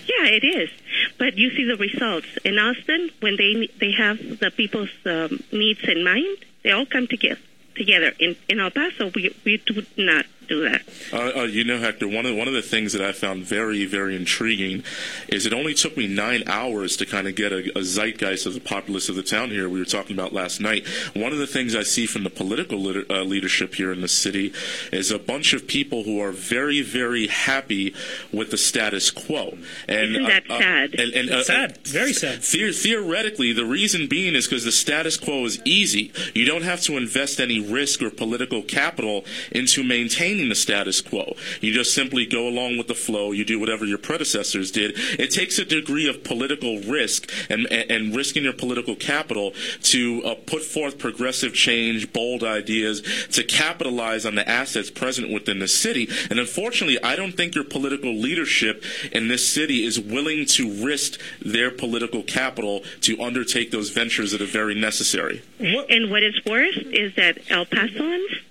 Yeah, 0.08 0.28
it 0.28 0.44
is. 0.44 0.70
But 1.18 1.38
you 1.38 1.50
see 1.52 1.66
the 1.66 1.76
results 1.76 2.28
in 2.44 2.58
Austin 2.58 3.12
when 3.20 3.36
they 3.38 3.70
they 3.80 3.92
have 3.92 4.18
the 4.40 4.52
people's 4.52 4.90
um, 5.06 5.44
needs 5.52 5.84
in 5.84 6.04
mind. 6.04 6.38
They 6.64 6.72
all 6.72 6.86
come 6.86 7.08
together. 7.08 7.40
Together. 7.76 8.14
In 8.20 8.36
in 8.48 8.60
El 8.60 8.72
Paso, 8.72 9.12
we 9.14 9.36
we 9.44 9.58
do 9.58 9.84
not 9.98 10.26
do 10.48 10.70
that. 10.70 10.82
Uh, 11.14 11.42
uh, 11.42 11.44
you 11.44 11.64
know, 11.64 11.80
Hector, 11.80 12.08
one 12.08 12.26
of 12.26 12.36
one 12.36 12.48
of 12.48 12.54
the 12.54 12.62
things 12.62 12.94
that 12.94 13.02
I 13.02 13.12
found 13.12 13.44
very, 13.44 13.86
very 13.86 14.16
intriguing 14.16 14.84
is 15.28 15.46
it 15.46 15.54
only 15.54 15.74
took 15.74 15.96
me 15.98 16.08
nine 16.08 16.44
hours 16.48 16.98
to 16.98 17.06
kind 17.06 17.28
of 17.28 17.36
get 17.36 17.52
a, 17.52 17.78
a 17.78 17.84
zeitgeist 17.84 18.46
of 18.46 18.54
the 18.54 18.60
populace 18.60 19.10
of 19.10 19.16
the 19.16 19.24
town 19.24 19.50
here. 19.50 19.68
We 19.70 19.80
were 19.80 19.86
talking 19.86 20.16
about 20.16 20.34
last 20.34 20.60
night. 20.60 20.88
One 21.14 21.32
of 21.32 21.38
the 21.38 21.48
things 21.48 21.76
I 21.76 21.84
see 21.84 22.06
from 22.06 22.24
the 22.24 22.30
political 22.30 22.80
lit- 22.80 23.10
uh, 23.10 23.24
leadership 23.24 23.76
here 23.76 23.92
in 23.92 24.02
the 24.02 24.08
city 24.08 24.54
is 24.92 25.12
a 25.12 25.20
bunch 25.20 25.54
of 25.54 25.68
people 25.68 26.04
who 26.04 26.22
are 26.22 26.32
very, 26.32 26.82
very 26.82 27.28
happy 27.28 27.94
with 28.32 28.52
the 28.52 28.58
status 28.58 29.12
quo. 29.12 29.58
And 29.88 30.12
Isn't 30.12 30.24
that 30.24 30.50
uh, 30.50 30.54
uh, 30.56 30.60
sad? 30.60 30.96
and, 30.96 31.14
and, 31.14 31.30
uh, 31.30 31.44
sad, 31.44 31.78
very 31.88 32.14
sad. 32.14 32.42
The- 32.42 32.72
theoretically, 32.72 33.54
the 33.54 33.66
reason 33.66 34.08
being 34.08 34.36
is 34.36 34.48
because 34.48 34.64
the 34.66 34.72
status 34.72 35.18
quo 35.18 35.46
is 35.46 35.62
easy. 35.66 36.12
You 36.34 36.46
don't 36.46 36.64
have 36.64 36.82
to 36.82 36.98
invest 36.98 37.40
any 37.40 37.60
risk 37.60 38.02
or 38.02 38.10
political 38.10 38.62
capital 38.62 39.26
into 39.52 39.84
maintaining 39.84 40.35
the 40.50 40.56
status 40.56 41.02
quo. 41.02 41.36
You 41.62 41.74
just 41.74 41.94
simply 41.94 42.26
go 42.26 42.48
along 42.48 42.78
with 42.78 42.88
the 42.88 42.96
flow. 42.96 43.32
You 43.32 43.46
do 43.46 43.60
whatever 43.60 43.86
your 43.86 43.98
predecessors 43.98 44.72
did. 44.72 44.94
It 45.20 45.32
takes 45.32 45.58
a 45.60 45.66
degree 45.66 46.08
of 46.08 46.24
political 46.24 46.80
risk 46.82 47.32
and, 47.50 47.68
and, 47.72 48.16
risking 48.16 48.44
your 48.44 48.54
political 48.54 48.96
capital 48.96 49.54
to 49.84 50.24
uh, 50.24 50.36
put 50.46 50.62
forth 50.64 50.98
progressive 50.98 51.54
change, 51.54 52.14
bold 52.14 52.44
ideas, 52.44 53.02
to 53.32 53.44
capitalize 53.44 54.26
on 54.26 54.36
the 54.36 54.48
assets 54.48 54.90
present 54.90 55.34
within 55.34 55.60
the 55.60 55.68
city. 55.68 56.08
And 56.30 56.40
unfortunately, 56.40 57.02
I 57.04 57.16
don't 57.16 57.34
think 57.34 57.56
your 57.56 57.64
political 57.64 58.14
leadership 58.14 58.84
in 59.12 59.28
this 59.28 59.48
city 59.48 59.84
is 59.84 60.00
willing 60.00 60.46
to 60.46 60.86
risk 60.86 61.20
their 61.44 61.72
political 61.72 62.24
capital 62.24 62.84
to 63.02 63.22
undertake 63.22 63.72
those 63.72 63.90
ventures 63.90 64.32
that 64.32 64.42
are 64.42 64.46
very 64.46 64.76
necessary. 64.76 65.42
And 65.60 66.12
what 66.12 66.24
is 66.24 66.36
worse 66.46 66.78
is 66.78 67.16
that 67.16 67.40
El 67.50 67.66
Pasoans 67.66 68.42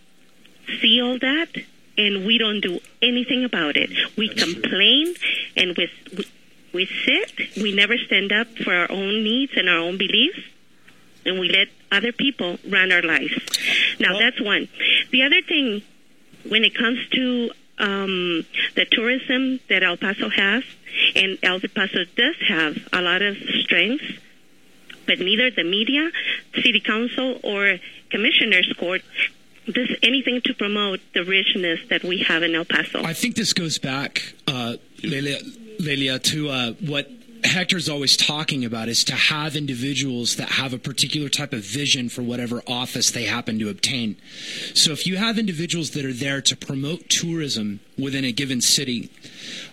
see 0.80 1.01
all 1.01 1.18
that, 1.18 1.49
and 1.97 2.26
we 2.26 2.38
don't 2.38 2.61
do 2.61 2.80
anything 3.03 3.45
about 3.45 3.76
it. 3.76 3.90
We 4.16 4.28
complain, 4.28 5.14
and 5.57 5.76
we, 5.76 5.90
we 6.72 6.86
sit. 6.86 7.57
We 7.57 7.74
never 7.74 7.97
stand 7.97 8.32
up 8.32 8.49
for 8.59 8.74
our 8.74 8.90
own 8.90 9.22
needs 9.22 9.53
and 9.57 9.68
our 9.68 9.78
own 9.78 9.99
beliefs, 9.99 10.40
and 11.24 11.38
we 11.38 11.49
let 11.49 11.68
other 11.92 12.12
people 12.12 12.59
run 12.68 12.92
our 12.92 13.03
lives. 13.03 13.34
Now 14.01 14.18
that's 14.18 14.40
one. 14.40 14.68
The 15.11 15.22
other 15.22 15.42
thing, 15.42 15.82
when 16.49 16.64
it 16.64 16.74
comes 16.74 17.07
to 17.11 17.51
um, 17.78 18.45
the 18.74 18.86
tourism 18.90 19.61
that 19.68 19.82
El 19.82 19.97
Paso 19.97 20.28
has, 20.28 20.64
and 21.14 21.38
El 21.42 21.61
Paso 21.61 22.05
does 22.16 22.36
have 22.49 22.76
a 22.92 23.01
lot 23.01 23.22
of 23.22 23.36
strengths, 23.36 24.05
but 25.07 25.18
neither 25.18 25.51
the 25.51 25.64
media, 25.64 26.11
city 26.55 26.80
council, 26.80 27.38
or 27.42 27.78
commissioners 28.11 28.72
court 28.78 29.03
does 29.67 29.97
anything 30.03 30.41
to 30.43 30.55
promote 30.55 31.01
the 31.15 31.25
richness 31.25 31.81
that 31.89 32.05
we 32.05 32.19
have 32.19 32.43
in 32.43 32.55
El 32.55 32.65
Paso. 32.65 33.03
I 33.03 33.15
think 33.15 33.37
this 33.37 33.53
goes 33.53 33.79
back, 33.79 34.35
uh, 34.47 34.77
Lelia, 35.03 35.39
Lelia, 35.79 36.19
to 36.19 36.49
uh, 36.51 36.73
what 36.81 37.09
Hector's 37.45 37.91
always 37.91 38.17
talking 38.17 38.65
about 38.65 38.89
is 38.89 39.05
to 39.05 39.15
have 39.15 39.55
individuals 39.55 40.37
that 40.37 40.49
have 40.49 40.73
a 40.73 40.79
particular 40.79 41.29
type 41.29 41.53
of 41.53 41.61
vision 41.61 42.09
for 42.09 42.23
whatever 42.23 42.62
office 42.67 43.11
they 43.11 43.25
happen 43.25 43.59
to 43.59 43.69
obtain. 43.69 44.17
So 44.73 44.93
if 44.93 45.07
you 45.07 45.19
have 45.19 45.39
individuals 45.39 45.91
that 45.91 46.05
are 46.07 46.12
there 46.12 46.41
to 46.41 46.57
promote 46.57 47.11
tourism 47.11 47.81
within 47.99 48.25
a 48.25 48.33
given 48.33 48.62
city, 48.62 49.11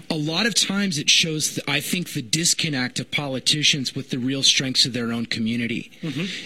a 0.09 0.15
lot 0.15 0.45
of 0.45 0.53
times 0.53 0.97
it 0.97 1.09
shows, 1.09 1.59
I 1.65 1.79
think, 1.79 2.11
the 2.11 2.21
disconnect 2.21 2.99
of 2.99 3.09
politicians 3.09 3.95
with 3.95 4.09
the 4.09 4.17
real 4.17 4.43
strengths 4.43 4.85
of 4.85 4.91
their 4.91 5.13
own 5.13 5.25
community. 5.25 5.91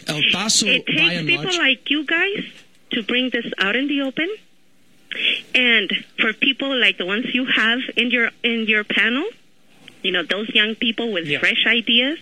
El 0.08 0.22
Paso, 0.32 0.68
it 0.68 0.86
by 0.86 0.94
takes 0.94 1.16
and 1.16 1.28
people 1.28 1.46
large, 1.46 1.58
like 1.58 1.90
you 1.90 2.06
guys 2.06 2.44
to 2.96 3.04
bring 3.04 3.30
this 3.30 3.46
out 3.58 3.76
in 3.76 3.88
the 3.88 4.02
open, 4.02 4.30
and 5.54 5.92
for 6.20 6.34
people 6.34 6.76
like 6.80 6.98
the 6.98 7.06
ones 7.06 7.26
you 7.34 7.46
have 7.46 7.80
in 7.96 8.10
your 8.10 8.32
in 8.44 8.66
your 8.68 8.84
panel, 8.84 9.24
you 10.02 10.12
know 10.12 10.24
those 10.24 10.50
young 10.50 10.76
people 10.76 11.12
with 11.14 11.28
fresh 11.40 11.66
ideas, 11.68 12.20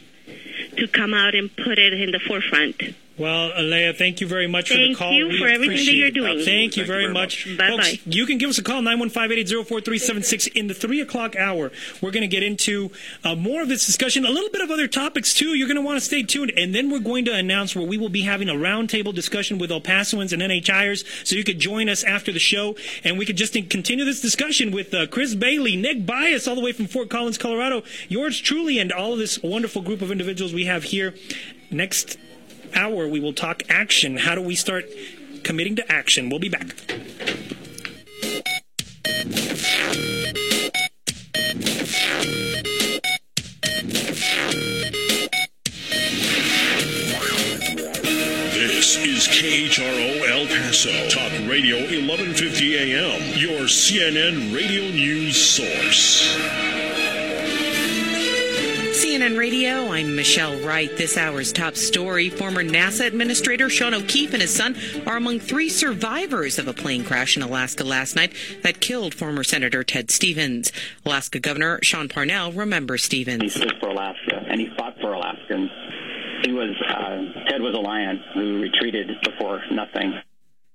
to 0.77 0.87
come 0.87 1.13
out 1.13 1.35
and 1.35 1.55
put 1.55 1.79
it 1.79 1.93
in 1.93 2.11
the 2.11 2.19
forefront. 2.19 2.81
Well, 3.15 3.51
Alea, 3.55 3.93
thank 3.93 4.21
you 4.21 4.27
very 4.27 4.47
much 4.47 4.69
for 4.69 4.73
the 4.73 4.79
call. 4.79 4.87
Thank 4.87 4.97
call. 4.97 5.13
you 5.13 5.27
We 5.27 5.37
for 5.37 5.47
everything 5.47 5.85
that 5.85 5.93
you're 5.93 6.09
doing. 6.09 6.37
Thank 6.37 6.39
you 6.39 6.45
Thank 6.45 6.77
you 6.77 6.85
very 6.85 7.03
very 7.03 7.13
much. 7.13 7.45
much. 7.45 7.57
Bye-bye. 7.57 7.83
Folks, 7.83 8.07
you 8.07 8.25
can 8.25 8.39
give 8.39 8.49
us 8.49 8.57
a 8.57 8.63
call, 8.63 8.81
915-880-4376. 8.81 10.47
In 10.55 10.65
the 10.65 10.73
3 10.73 11.01
o'clock 11.01 11.35
hour, 11.35 11.71
we're 12.01 12.09
going 12.11 12.21
to 12.21 12.27
get 12.27 12.41
into 12.41 12.89
uh, 13.23 13.35
more 13.35 13.61
of 13.61 13.69
this 13.69 13.85
discussion, 13.85 14.25
a 14.25 14.29
little 14.31 14.49
bit 14.49 14.61
of 14.61 14.71
other 14.71 14.87
topics, 14.87 15.33
too. 15.35 15.49
You're 15.49 15.67
going 15.67 15.75
to 15.77 15.83
want 15.83 15.99
to 15.99 16.05
stay 16.05 16.23
tuned. 16.23 16.53
And 16.57 16.73
then 16.73 16.89
we're 16.89 16.99
going 16.99 17.25
to 17.25 17.33
announce 17.35 17.75
where 17.75 17.85
we 17.85 17.97
will 17.97 18.09
be 18.09 18.21
having 18.23 18.49
a 18.49 18.53
roundtable 18.55 19.13
discussion 19.13 19.59
with 19.59 19.71
El 19.71 19.81
Pasoans 19.81 20.33
and 20.33 20.41
NHIers, 20.41 21.05
so 21.25 21.35
you 21.35 21.43
could 21.43 21.59
join 21.59 21.89
us 21.89 22.03
after 22.03 22.31
the 22.31 22.39
show, 22.39 22.75
and 23.03 23.19
we 23.19 23.25
could 23.27 23.37
just 23.37 23.53
continue 23.53 24.05
this 24.05 24.21
discussion 24.21 24.71
with 24.71 24.91
uh, 24.93 25.05
Chris 25.07 25.35
Bailey, 25.35 25.75
Nick 25.75 26.05
Bias, 26.05 26.47
all 26.47 26.55
the 26.55 26.61
way 26.61 26.71
from 26.71 26.87
Fort 26.87 27.09
Collins, 27.11 27.37
Colorado, 27.37 27.83
yours 28.09 28.39
truly, 28.39 28.79
and 28.79 28.91
all 28.91 29.13
of 29.13 29.19
this 29.19 29.41
wonderful 29.43 29.83
group 29.83 30.01
of 30.01 30.11
individuals 30.11 30.51
we 30.53 30.65
have 30.65 30.83
here. 30.85 31.13
Next 31.69 32.17
hour, 32.75 33.07
we 33.07 33.19
will 33.19 33.33
talk 33.33 33.63
action. 33.69 34.17
How 34.17 34.35
do 34.35 34.41
we 34.41 34.55
start 34.55 34.85
committing 35.43 35.75
to 35.75 35.91
action. 35.91 36.29
We'll 36.29 36.39
be 36.39 36.49
back. 36.49 36.67
This 48.53 48.97
is 48.97 49.27
KHRO 49.27 50.29
El 50.29 50.47
Paso, 50.47 50.91
Talk 51.09 51.31
Radio 51.49 51.77
1150 51.77 52.77
AM, 52.77 53.37
your 53.37 53.67
CNN 53.67 54.53
radio 54.53 54.83
news 54.89 55.37
source. 55.37 56.72
CNN 59.23 59.39
Radio, 59.39 59.89
I'm 59.89 60.17
Michelle 60.17 60.59
Wright. 60.65 60.97
This 60.97 61.15
hour's 61.15 61.53
top 61.53 61.77
story 61.77 62.29
former 62.29 62.61
NASA 62.61 63.07
Administrator 63.07 63.69
Sean 63.69 63.93
O'Keefe 63.93 64.33
and 64.33 64.41
his 64.41 64.53
son 64.53 64.75
are 65.07 65.15
among 65.15 65.39
three 65.39 65.69
survivors 65.69 66.59
of 66.59 66.67
a 66.67 66.73
plane 66.73 67.05
crash 67.05 67.37
in 67.37 67.41
Alaska 67.41 67.85
last 67.85 68.17
night 68.17 68.33
that 68.63 68.81
killed 68.81 69.13
former 69.13 69.45
Senator 69.45 69.81
Ted 69.81 70.11
Stevens. 70.11 70.73
Alaska 71.05 71.39
Governor 71.39 71.79
Sean 71.83 72.09
Parnell 72.09 72.51
remembers 72.51 73.05
Stevens. 73.05 73.43
He 73.43 73.49
stood 73.49 73.75
for 73.79 73.87
Alaska 73.91 74.43
and 74.49 74.59
he 74.59 74.67
fought 74.77 74.95
for 74.99 75.13
Alaskans. 75.13 75.69
He 76.43 76.51
was, 76.51 76.75
uh, 76.85 77.47
Ted 77.47 77.61
was 77.61 77.73
a 77.75 77.79
lion 77.79 78.21
who 78.33 78.59
retreated 78.59 79.09
before 79.23 79.61
nothing. 79.71 80.19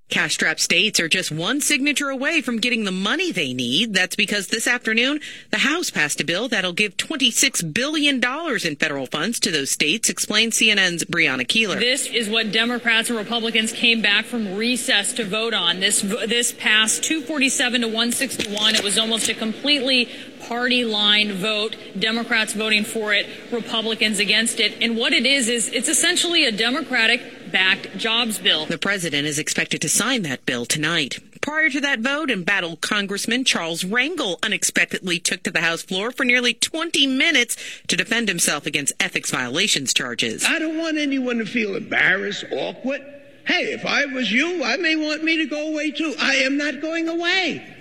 Cash 0.09 0.35
strapped 0.35 0.61
states 0.61 0.99
are 1.01 1.09
just 1.09 1.31
one 1.31 1.61
signature 1.61 2.09
away 2.09 2.41
from 2.41 2.59
getting 2.59 2.85
the 2.85 2.93
money 2.93 3.31
they 3.31 3.53
need. 3.53 3.93
That's 3.93 4.17
because 4.17 4.47
this 4.47 4.67
afternoon, 4.67 5.21
the 5.51 5.59
House 5.59 5.91
passed 5.91 6.21
a 6.21 6.25
bill 6.25 6.49
that'll 6.49 6.73
give 6.73 6.97
$26 6.97 7.75
billion 7.75 8.17
in 8.65 8.77
federal 8.77 9.07
funds 9.07 9.39
to 9.41 9.51
those 9.51 9.71
states, 9.71 10.09
explains 10.09 10.57
CNN's 10.57 11.05
Brianna 11.05 11.47
Keilar. 11.47 11.79
This 11.79 12.07
is 12.07 12.31
what 12.31 12.53
Democrats 12.53 13.11
and 13.11 13.19
Republicans 13.19 13.71
came 13.71 14.01
back 14.01 14.25
from 14.25 14.55
recess 14.57 15.13
to 15.15 15.27
vote 15.27 15.53
on. 15.53 15.81
This, 15.81 16.01
this 16.01 16.53
passed 16.53 17.05
247 17.05 17.83
to 17.83 17.87
161. 17.87 18.77
It 18.77 18.83
was 18.83 18.99
almost 18.99 19.29
a 19.29 19.35
completely 19.35 20.09
party 20.49 20.85
line 20.87 21.33
vote. 21.33 21.77
Democrats 21.99 22.55
voting 22.55 22.85
for 22.85 23.13
it, 23.13 23.27
Republicans 23.53 24.21
against 24.21 24.59
it. 24.59 24.79
And 24.81 24.97
what 24.97 25.13
it 25.13 25.27
is, 25.27 25.49
is 25.49 25.69
it's 25.69 25.89
essentially 25.89 26.47
a 26.47 26.53
Democratic 26.53 27.38
backed 27.51 27.97
jobs 27.97 28.39
bill. 28.39 28.67
The 28.67 28.79
president 28.79 29.27
is 29.27 29.39
expected 29.39 29.81
to 29.83 29.89
sign 29.89 30.23
that 30.23 30.47
bill 30.47 30.67
tonight. 30.67 31.19
Prior 31.41 31.71
to 31.71 31.81
that 31.81 32.01
vote, 32.01 32.31
embattled 32.31 32.81
Congressman 32.81 33.45
Charles 33.45 33.85
Rangel 33.85 34.39
unexpectedly 34.43 35.19
took 35.19 35.43
to 35.45 35.51
the 35.51 35.61
House 35.61 35.83
floor 35.83 36.11
for 36.11 36.25
nearly 36.25 36.53
20 36.53 37.07
minutes 37.07 37.57
to 37.87 37.97
defend 37.97 38.29
himself 38.29 38.67
against 38.67 38.93
ethics 39.01 39.31
violations 39.31 39.95
charges. 39.95 40.45
I 40.47 40.59
don't 40.59 40.79
want 40.79 40.99
anyone 40.99 41.39
to 41.39 41.47
feel 41.47 41.77
embarrassed, 41.77 42.45
awkward. 42.53 43.01
Hey, 43.47 43.73
if 43.73 43.87
I 43.87 44.05
was 44.07 44.31
you, 44.31 44.63
I 44.63 44.77
may 44.77 44.95
want 44.95 45.25
me 45.25 45.39
to 45.39 45.47
go 45.47 45.69
away 45.69 45.91
too. 45.91 46.15
I 46.21 46.35
am 46.37 46.59
not 46.59 46.83
going 46.83 47.09
away. 47.09 47.78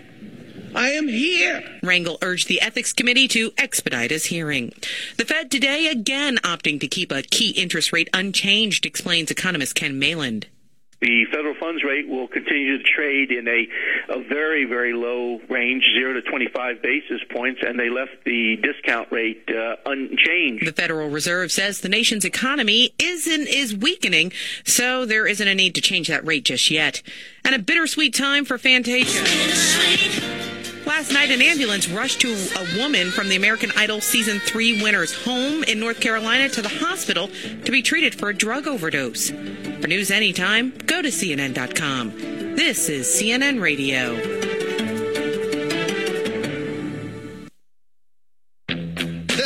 I 0.78 0.90
am 0.90 1.08
here. 1.08 1.64
Rangel 1.82 2.20
urged 2.22 2.48
the 2.48 2.62
Ethics 2.62 2.94
Committee 2.94 3.28
to 3.30 3.52
expedite 3.58 4.12
his 4.12 4.28
hearing. 4.28 4.74
The 5.18 5.26
Fed 5.26 5.50
today 5.50 5.88
again 5.88 6.38
opting 6.44 6.80
to 6.82 6.88
keep 6.88 7.12
a 7.12 7.24
key 7.24 7.50
interest 7.50 7.92
rate 7.92 8.10
unchanged, 8.14 8.86
explains 8.86 9.32
economist 9.32 9.74
Ken 9.74 10.00
Mayland. 10.00 10.46
The 11.02 11.26
federal 11.32 11.56
funds 11.60 11.84
rate 11.84 12.08
will 12.08 12.28
continue 12.28 12.78
to 12.78 12.84
trade 12.84 13.32
in 13.32 13.48
a, 13.48 13.68
a 14.14 14.22
very, 14.30 14.66
very 14.66 14.94
low 14.94 15.40
range, 15.50 15.84
0 15.98 16.14
to 16.14 16.22
25 16.22 16.84
basis 16.84 17.22
points, 17.32 17.62
and 17.66 17.80
they 17.80 17.90
left 17.90 18.24
the 18.24 18.58
discount 18.58 19.12
rate 19.12 19.50
uh, 19.50 19.78
unchanged. 19.86 20.68
The 20.68 20.74
Federal 20.74 21.10
Reserve 21.10 21.52
says 21.52 21.82
the 21.82 21.90
nation's 21.90 22.26
economy 22.26 22.94
isn't 23.00 23.48
is 23.48 23.76
weakening, 23.76 24.32
so 24.64 25.08
there 25.08 25.26
isn't 25.26 25.48
a 25.48 25.56
need 25.56 25.74
to 25.76 25.82
change 25.82 26.08
that 26.08 26.26
rate 26.26 26.46
just 26.46 26.70
yet. 26.70 27.02
And 27.44 27.56
a 27.56 27.60
bittersweet 27.60 28.14
time 28.14 28.46
for 28.46 28.60
Fantasia. 28.60 30.47
Last 30.88 31.12
night, 31.12 31.32
an 31.32 31.42
ambulance 31.42 31.90
rushed 31.90 32.22
to 32.22 32.30
a 32.30 32.80
woman 32.82 33.12
from 33.12 33.28
the 33.28 33.36
American 33.36 33.74
Idol 33.76 34.00
Season 34.00 34.40
3 34.40 34.82
winner's 34.82 35.14
home 35.14 35.66
in 35.66 35.82
North 35.82 36.00
Carolina 36.00 36.48
to 36.48 36.62
the 36.62 36.70
hospital 36.70 37.30
to 37.66 37.72
be 37.74 37.82
treated 37.82 38.16
for 38.16 38.30
a 38.30 38.34
drug 38.34 38.68
overdose. 38.68 39.30
For 39.30 39.88
news 39.88 40.12
anytime, 40.12 40.72
go 40.86 41.02
to 41.02 41.10
CNN.com. 41.10 42.56
This 42.56 42.88
is 42.88 43.06
CNN 43.06 43.62
Radio. 43.62 44.57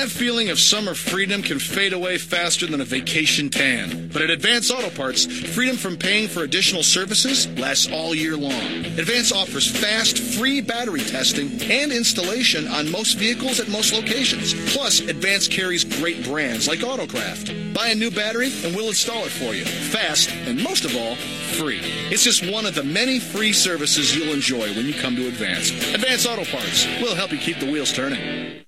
That 0.02 0.10
feeling 0.10 0.50
of 0.50 0.60
summer 0.60 0.96
freedom 0.96 1.44
can 1.44 1.60
fade 1.60 1.94
away 1.94 2.18
faster 2.18 2.66
than 2.66 2.82
a 2.82 2.86
vacation 2.86 3.52
tan. 3.52 4.10
But 4.12 4.24
at 4.24 4.32
Advance 4.32 4.72
Auto 4.72 4.90
Parts, 4.90 5.26
freedom 5.26 5.78
from 5.78 5.96
paying 5.96 6.28
for 6.28 6.42
additional 6.42 6.82
services 6.82 7.48
lasts 7.60 7.88
all 7.92 8.16
year 8.16 8.36
long. 8.36 8.64
Advance 8.98 9.32
offers 9.32 9.70
fast, 9.70 10.18
free 10.18 10.60
battery 10.60 11.02
testing 11.02 11.52
and 11.70 11.92
installation 11.92 12.68
on 12.68 12.90
most 12.90 13.20
vehicles 13.20 13.60
at 13.60 13.70
most 13.70 13.94
locations. 13.94 14.56
Plus, 14.74 15.02
Advance 15.02 15.48
carries 15.48 15.84
great 15.84 16.24
brands 16.24 16.68
like 16.68 16.80
Autocraft. 16.80 17.72
Buy 17.72 17.90
a 17.90 17.96
new 17.96 18.10
battery 18.10 18.52
and 18.64 18.76
we'll 18.76 18.88
install 18.88 19.24
it 19.26 19.32
for 19.32 19.54
you. 19.54 19.66
Fast, 19.66 20.32
and 20.48 20.64
most 20.64 20.84
of 20.84 20.98
all, 20.98 21.16
free. 21.60 21.82
It's 22.10 22.24
just 22.24 22.52
one 22.52 22.66
of 22.66 22.74
the 22.74 22.84
many 22.84 23.20
free 23.20 23.54
services 23.54 24.18
you'll 24.18 24.34
enjoy 24.34 24.74
when 24.74 24.88
you 24.88 24.96
come 24.96 25.16
to 25.16 25.28
Advance. 25.28 25.70
Advance 25.94 26.26
Auto 26.26 26.46
Parts. 26.46 26.88
We'll 27.00 27.14
help 27.14 27.32
you 27.32 27.38
keep 27.38 27.60
the 27.60 27.72
wheels 27.72 27.94
turning. 27.94 28.64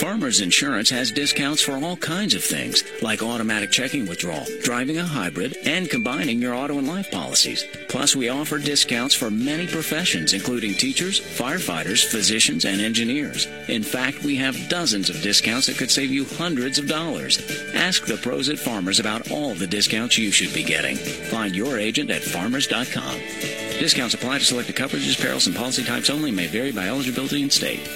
Farmers 0.00 0.40
Insurance 0.40 0.90
has 0.90 1.12
discounts 1.12 1.62
for 1.62 1.76
all 1.76 1.96
kinds 1.96 2.34
of 2.34 2.42
things, 2.42 2.82
like 3.00 3.22
automatic 3.22 3.70
checking 3.70 4.06
withdrawal, 4.06 4.44
driving 4.62 4.98
a 4.98 5.04
hybrid, 5.04 5.56
and 5.64 5.88
combining 5.88 6.42
your 6.42 6.52
auto 6.52 6.78
and 6.78 6.88
life 6.88 7.10
policies. 7.12 7.64
Plus, 7.88 8.16
we 8.16 8.28
offer 8.28 8.58
discounts 8.58 9.14
for 9.14 9.30
many 9.30 9.68
professions, 9.68 10.32
including 10.32 10.74
teachers, 10.74 11.20
firefighters, 11.20 12.04
physicians, 12.04 12.64
and 12.64 12.80
engineers. 12.80 13.46
In 13.68 13.84
fact, 13.84 14.24
we 14.24 14.34
have 14.36 14.68
dozens 14.68 15.10
of 15.10 15.22
discounts 15.22 15.68
that 15.68 15.78
could 15.78 15.92
save 15.92 16.10
you 16.10 16.24
hundreds 16.24 16.78
of 16.78 16.88
dollars. 16.88 17.38
Ask 17.74 18.04
the 18.04 18.16
pros 18.16 18.48
at 18.48 18.58
Farmers 18.58 18.98
about 18.98 19.30
all 19.30 19.54
the 19.54 19.66
discounts 19.66 20.18
you 20.18 20.32
should 20.32 20.52
be 20.52 20.64
getting. 20.64 20.96
Find 20.96 21.54
your 21.54 21.78
agent 21.78 22.10
at 22.10 22.22
farmers.com. 22.22 23.18
Discounts 23.78 24.14
apply 24.14 24.38
to 24.38 24.44
selected 24.44 24.74
coverages, 24.74 25.20
perils, 25.20 25.46
and 25.46 25.54
policy 25.54 25.84
types 25.84 26.10
only 26.10 26.32
may 26.32 26.48
vary 26.48 26.72
by 26.72 26.88
eligibility 26.88 27.42
and 27.42 27.52
state. 27.52 27.88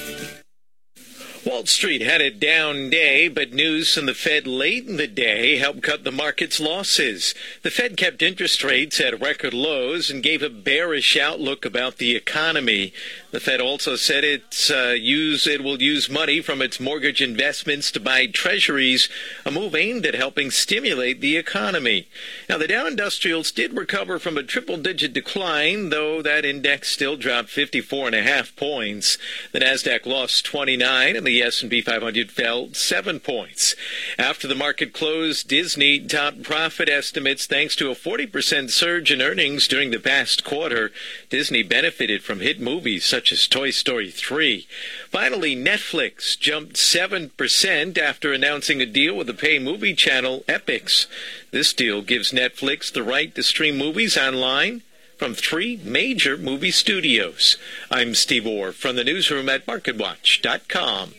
Wall 1.45 1.67
Street 1.67 2.01
had 2.01 2.21
a 2.21 2.31
down 2.31 2.91
day, 2.91 3.29
but 3.29 3.53
news 3.53 3.95
from 3.95 4.07
the 4.07 4.15
Fed 4.15 4.47
late 4.47 4.87
in 4.87 4.97
the 4.97 5.07
day 5.07 5.57
helped 5.57 5.83
cut 5.83 6.05
the 6.05 6.11
market's 6.11 6.59
losses. 6.59 7.35
The 7.63 7.71
Fed 7.71 7.97
kept 7.97 8.23
interest 8.23 8.65
rates 8.65 9.01
at 9.01 9.21
record 9.21 9.55
lows 9.55 10.11
and 10.11 10.23
gave 10.23 10.43
a 10.43 10.51
bearish 10.51 11.17
outlook 11.17 11.65
about 11.65 11.97
the 11.97 12.17
economy. 12.17 12.93
The 13.31 13.41
Fed 13.41 13.61
also 13.61 13.95
said 13.97 14.25
it's 14.25 14.71
uh, 14.71 14.97
use 14.99 15.47
it 15.47 15.63
will 15.63 15.83
use 15.83 16.09
money 16.09 16.41
from 16.41 16.63
its 16.63 16.81
mortgage 16.81 17.21
investments 17.21 17.91
to 17.93 18.01
buy 18.01 18.25
treasuries, 18.25 19.11
a 19.45 19.51
move 19.51 19.75
aimed 19.75 20.07
at 20.07 20.15
helping 20.15 20.51
stimulate 20.51 21.21
the 21.21 21.37
economy. 21.37 22.09
Now, 22.49 22.57
the 22.57 22.67
Dow 22.67 22.87
Industrials 22.87 23.53
did 23.53 23.77
recover 23.77 24.19
from 24.19 24.39
a 24.39 24.43
triple-digit 24.43 25.13
decline, 25.13 25.91
though 25.91 26.23
that 26.23 26.47
index 26.47 26.89
still 26.89 27.17
dropped 27.17 27.51
54 27.51 28.07
and 28.07 28.17
a 28.17 28.23
half 28.23 28.57
points. 28.57 29.19
The 29.53 29.61
Nasdaq 29.61 30.07
lost 30.07 30.47
29, 30.47 31.15
and 31.15 31.27
the 31.27 31.43
S&P 31.43 31.83
500 31.83 32.31
fell 32.31 32.73
seven 32.73 33.21
points. 33.21 33.77
After 34.19 34.49
the 34.49 34.55
market 34.55 34.95
closed, 34.95 35.49
Disney 35.49 36.01
topped 36.01 36.43
profit 36.43 36.89
estimates 36.89 37.45
thanks 37.45 37.77
to 37.77 37.91
a 37.91 37.95
40% 37.95 38.71
surge 38.71 39.13
in 39.13 39.21
earnings 39.21 39.69
during 39.69 39.91
the 39.91 39.99
past 40.01 40.45
quarter. 40.45 40.93
Disney 41.29 41.63
benefited 41.63 42.23
from 42.23 42.41
hit 42.41 42.59
movies 42.59 43.05
such 43.19 43.33
as 43.33 43.49
Toy 43.49 43.71
Story 43.71 44.13
3. 44.13 44.69
Finally, 45.11 45.57
Netflix 45.57 46.39
jumped 46.39 46.77
7% 46.77 47.99
after 47.99 48.33
announcing 48.33 48.81
a 48.81 48.87
deal 48.87 49.17
with 49.17 49.27
the 49.27 49.35
pay 49.35 49.59
movie 49.59 49.93
channel 49.93 50.45
Epix. 50.47 51.07
This 51.51 51.73
deal 51.73 52.01
gives 52.01 52.31
Netflix 52.31 52.93
the 52.93 53.03
right 53.03 53.35
to 53.35 53.43
stream 53.43 53.77
movies 53.77 54.17
online 54.17 54.83
from 55.17 55.35
three 55.35 55.81
major 55.83 56.37
movie 56.37 56.71
studios. 56.71 57.57
I'm 57.91 58.15
Steve 58.15 58.47
Orr 58.47 58.71
from 58.71 58.95
the 58.95 59.03
newsroom 59.03 59.49
at 59.49 59.67
MarketWatch.com. 59.67 61.15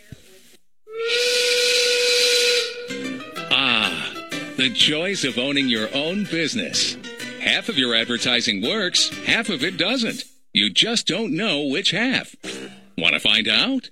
Ah, 3.52 4.14
the 4.56 4.70
joys 4.70 5.26
of 5.26 5.38
owning 5.38 5.68
your 5.68 5.93
own 5.93 6.24
business. 6.24 6.95
Half 7.41 7.68
of 7.68 7.78
your 7.78 7.93
advertising 7.93 8.62
works, 8.62 9.10
half 9.26 9.50
of 9.50 9.66
it 9.66 9.76
doesn't. 9.76 10.29
You 10.54 10.72
just 10.72 11.06
don't 11.06 11.36
know 11.36 11.64
which 11.64 11.91
half. 11.91 12.36
Want 12.97 13.14
to 13.14 13.20
find 13.20 13.47
out? 13.47 13.89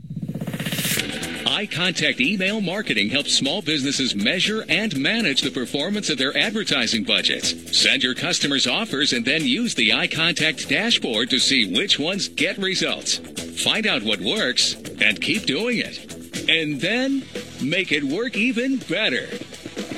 iContact 1.48 2.20
Email 2.20 2.62
Marketing 2.62 3.10
helps 3.10 3.34
small 3.34 3.62
businesses 3.62 4.16
measure 4.16 4.66
and 4.68 4.98
manage 4.98 5.42
the 5.42 5.52
performance 5.52 6.10
of 6.10 6.18
their 6.18 6.36
advertising 6.38 7.04
budgets. 7.04 7.78
Send 7.78 8.04
your 8.04 8.16
customers 8.16 8.68
offers 8.68 9.14
and 9.14 9.24
then 9.24 9.46
use 9.46 9.76
the 9.76 9.90
iContact 9.90 10.68
dashboard 10.68 11.30
to 11.30 11.40
see 11.40 11.74
which 11.74 12.00
ones 12.00 12.28
get 12.28 12.58
results. 12.58 13.18
Find 13.64 13.88
out 13.88 14.04
what 14.04 14.20
works 14.20 14.76
and 15.00 15.22
keep 15.22 15.46
doing 15.46 15.78
it. 15.78 16.14
And 16.50 16.82
then 16.82 17.24
make 17.62 17.92
it 17.92 18.04
work 18.04 18.36
even 18.36 18.78
better. 18.78 19.28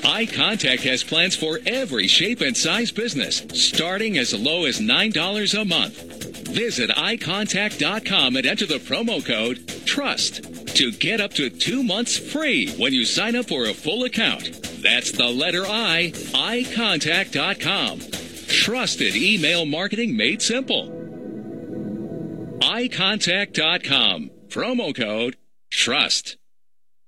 iContact 0.03 0.81
has 0.81 1.03
plans 1.03 1.35
for 1.35 1.59
every 1.65 2.07
shape 2.07 2.41
and 2.41 2.55
size 2.55 2.91
business, 2.91 3.43
starting 3.53 4.17
as 4.17 4.33
low 4.33 4.65
as 4.65 4.79
$9 4.79 5.61
a 5.61 5.65
month. 5.65 6.18
Visit 6.49 6.89
icontact.com 6.89 8.35
and 8.35 8.45
enter 8.45 8.65
the 8.65 8.79
promo 8.79 9.25
code 9.25 9.67
TRUST 9.85 10.75
to 10.75 10.91
get 10.91 11.21
up 11.21 11.33
to 11.33 11.49
two 11.49 11.83
months 11.83 12.17
free 12.17 12.71
when 12.73 12.93
you 12.93 13.05
sign 13.05 13.35
up 13.35 13.47
for 13.47 13.65
a 13.65 13.73
full 13.73 14.03
account. 14.03 14.61
That's 14.81 15.11
the 15.11 15.27
letter 15.27 15.65
I, 15.65 16.11
icontact.com. 16.15 17.99
Trusted 18.47 19.15
email 19.15 19.65
marketing 19.65 20.17
made 20.17 20.41
simple. 20.41 20.89
icontact.com. 22.61 24.31
Promo 24.47 24.95
code 24.95 25.37
TRUST. 25.69 26.38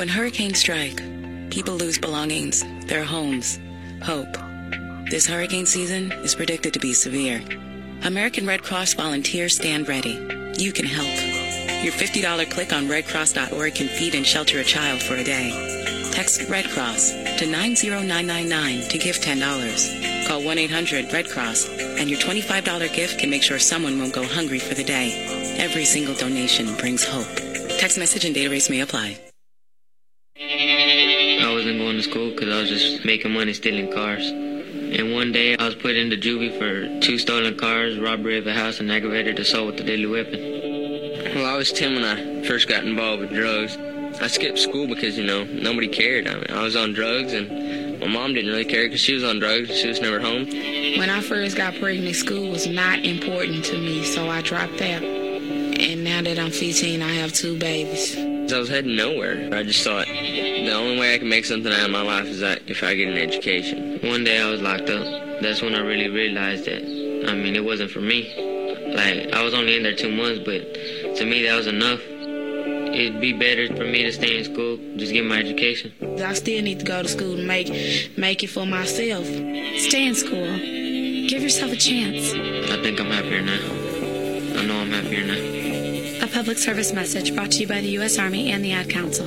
When 0.00 0.08
hurricanes 0.08 0.58
strike, 0.58 0.98
people 1.50 1.74
lose 1.74 1.98
belongings, 1.98 2.64
their 2.86 3.02
homes, 3.04 3.58
hope. 4.02 4.36
This 5.10 5.26
hurricane 5.26 5.64
season 5.64 6.12
is 6.12 6.34
predicted 6.34 6.74
to 6.74 6.80
be 6.80 6.92
severe. 6.92 7.42
American 8.04 8.46
Red 8.46 8.62
Cross 8.62 8.94
volunteers 8.94 9.56
stand 9.56 9.88
ready. 9.88 10.18
You 10.58 10.72
can 10.72 10.84
help. 10.84 11.08
Your 11.82 11.94
$50 11.94 12.50
click 12.50 12.74
on 12.74 12.88
redcross.org 12.88 13.74
can 13.74 13.88
feed 13.88 14.14
and 14.14 14.26
shelter 14.26 14.60
a 14.60 14.64
child 14.64 15.02
for 15.02 15.14
a 15.14 15.24
day. 15.24 15.50
Text 16.12 16.48
Red 16.50 16.68
Cross 16.70 17.12
to 17.38 17.46
90999 17.46 18.88
to 18.90 18.98
give 18.98 19.16
$10. 19.16 20.26
Call 20.26 20.42
1 20.42 20.58
800 20.58 21.10
Red 21.12 21.30
Cross, 21.30 21.68
and 21.68 22.10
your 22.10 22.18
$25 22.20 22.94
gift 22.94 23.18
can 23.18 23.30
make 23.30 23.42
sure 23.42 23.58
someone 23.58 23.98
won't 23.98 24.12
go 24.12 24.24
hungry 24.24 24.58
for 24.58 24.74
the 24.74 24.84
day. 24.84 25.56
Every 25.58 25.86
single 25.86 26.14
donation 26.14 26.74
brings 26.76 27.02
hope. 27.02 27.34
Text 27.78 27.98
message 27.98 28.26
and 28.26 28.34
data 28.34 28.50
rates 28.50 28.68
may 28.68 28.80
apply. 28.80 29.29
I 30.42 31.52
wasn't 31.52 31.78
going 31.78 31.96
to 31.96 32.02
school 32.02 32.30
because 32.30 32.48
I 32.48 32.60
was 32.62 32.70
just 32.70 33.04
making 33.04 33.32
money 33.32 33.52
stealing 33.52 33.92
cars. 33.92 34.26
And 34.30 35.12
one 35.12 35.32
day 35.32 35.54
I 35.56 35.66
was 35.66 35.74
put 35.74 35.96
into 35.96 36.16
juvie 36.16 36.58
for 36.58 37.00
two 37.00 37.18
stolen 37.18 37.58
cars, 37.58 37.98
robbery 37.98 38.38
of 38.38 38.46
a 38.46 38.54
house, 38.54 38.80
and 38.80 38.90
aggravated 38.90 39.38
assault 39.38 39.66
with 39.66 39.80
a 39.80 39.84
deadly 39.84 40.06
weapon. 40.06 40.40
Well, 41.34 41.44
I 41.44 41.56
was 41.58 41.70
10 41.72 41.94
when 41.94 42.04
I 42.04 42.42
first 42.46 42.68
got 42.68 42.84
involved 42.84 43.20
with 43.20 43.30
drugs. 43.30 43.76
I 44.20 44.28
skipped 44.28 44.58
school 44.58 44.86
because, 44.86 45.18
you 45.18 45.24
know, 45.24 45.44
nobody 45.44 45.88
cared. 45.88 46.26
I, 46.26 46.34
mean, 46.34 46.46
I 46.48 46.62
was 46.62 46.74
on 46.74 46.94
drugs, 46.94 47.34
and 47.34 48.00
my 48.00 48.06
mom 48.06 48.32
didn't 48.32 48.50
really 48.50 48.64
care 48.64 48.86
because 48.86 49.00
she 49.00 49.12
was 49.12 49.24
on 49.24 49.40
drugs. 49.40 49.78
She 49.78 49.88
was 49.88 50.00
never 50.00 50.20
home. 50.20 50.46
When 50.46 51.10
I 51.10 51.20
first 51.20 51.54
got 51.56 51.74
pregnant, 51.74 52.16
school 52.16 52.50
was 52.50 52.66
not 52.66 53.04
important 53.04 53.64
to 53.66 53.78
me, 53.78 54.04
so 54.04 54.30
I 54.30 54.40
dropped 54.40 54.80
out. 54.80 55.02
And 55.02 56.02
now 56.02 56.22
that 56.22 56.38
I'm 56.38 56.50
15, 56.50 57.02
I 57.02 57.12
have 57.12 57.32
two 57.32 57.58
babies. 57.58 58.29
I 58.52 58.58
was 58.58 58.68
heading 58.68 58.96
nowhere. 58.96 59.48
I 59.52 59.62
just 59.62 59.84
thought 59.84 60.06
the 60.06 60.72
only 60.72 60.98
way 60.98 61.14
I 61.14 61.18
can 61.18 61.28
make 61.28 61.44
something 61.44 61.72
out 61.72 61.84
of 61.84 61.90
my 61.90 62.02
life 62.02 62.26
is 62.26 62.40
that 62.40 62.62
if 62.66 62.82
I 62.82 62.94
get 62.94 63.08
an 63.08 63.18
education. 63.18 64.00
One 64.02 64.24
day 64.24 64.40
I 64.40 64.50
was 64.50 64.60
locked 64.60 64.90
up. 64.90 65.04
That's 65.40 65.62
when 65.62 65.74
I 65.74 65.80
really 65.80 66.08
realized 66.08 66.64
that, 66.66 66.82
I 67.28 67.34
mean, 67.34 67.54
it 67.56 67.64
wasn't 67.64 67.90
for 67.90 68.00
me. 68.00 68.28
Like, 68.94 69.32
I 69.32 69.42
was 69.42 69.54
only 69.54 69.76
in 69.76 69.82
there 69.82 69.94
two 69.94 70.10
months, 70.10 70.40
but 70.44 70.62
to 71.16 71.24
me 71.24 71.42
that 71.44 71.56
was 71.56 71.66
enough. 71.66 72.00
It'd 72.92 73.20
be 73.20 73.32
better 73.32 73.68
for 73.68 73.84
me 73.84 74.02
to 74.02 74.12
stay 74.12 74.38
in 74.38 74.44
school, 74.44 74.78
just 74.96 75.12
get 75.12 75.24
my 75.24 75.38
education. 75.38 75.92
I 76.22 76.34
still 76.34 76.60
need 76.62 76.80
to 76.80 76.84
go 76.84 77.02
to 77.02 77.08
school 77.08 77.36
to 77.36 77.42
make 77.46 77.68
make 78.18 78.42
it 78.42 78.48
for 78.48 78.66
myself. 78.66 79.24
Stay 79.24 80.06
in 80.06 80.14
school. 80.14 80.56
Give 81.28 81.42
yourself 81.42 81.72
a 81.72 81.76
chance. 81.76 82.32
I 82.70 82.82
think 82.82 83.00
I'm 83.00 83.06
happier 83.06 83.42
now. 83.42 84.60
I 84.60 84.66
know 84.66 84.80
I'm 84.80 84.90
happier 84.90 85.24
now. 85.24 85.59
A 86.22 86.26
public 86.26 86.58
service 86.58 86.92
message 86.92 87.34
brought 87.34 87.50
to 87.52 87.60
you 87.60 87.66
by 87.66 87.80
the 87.80 87.88
U.S. 87.92 88.18
Army 88.18 88.52
and 88.52 88.62
the 88.62 88.72
Ad 88.72 88.90
Council. 88.90 89.26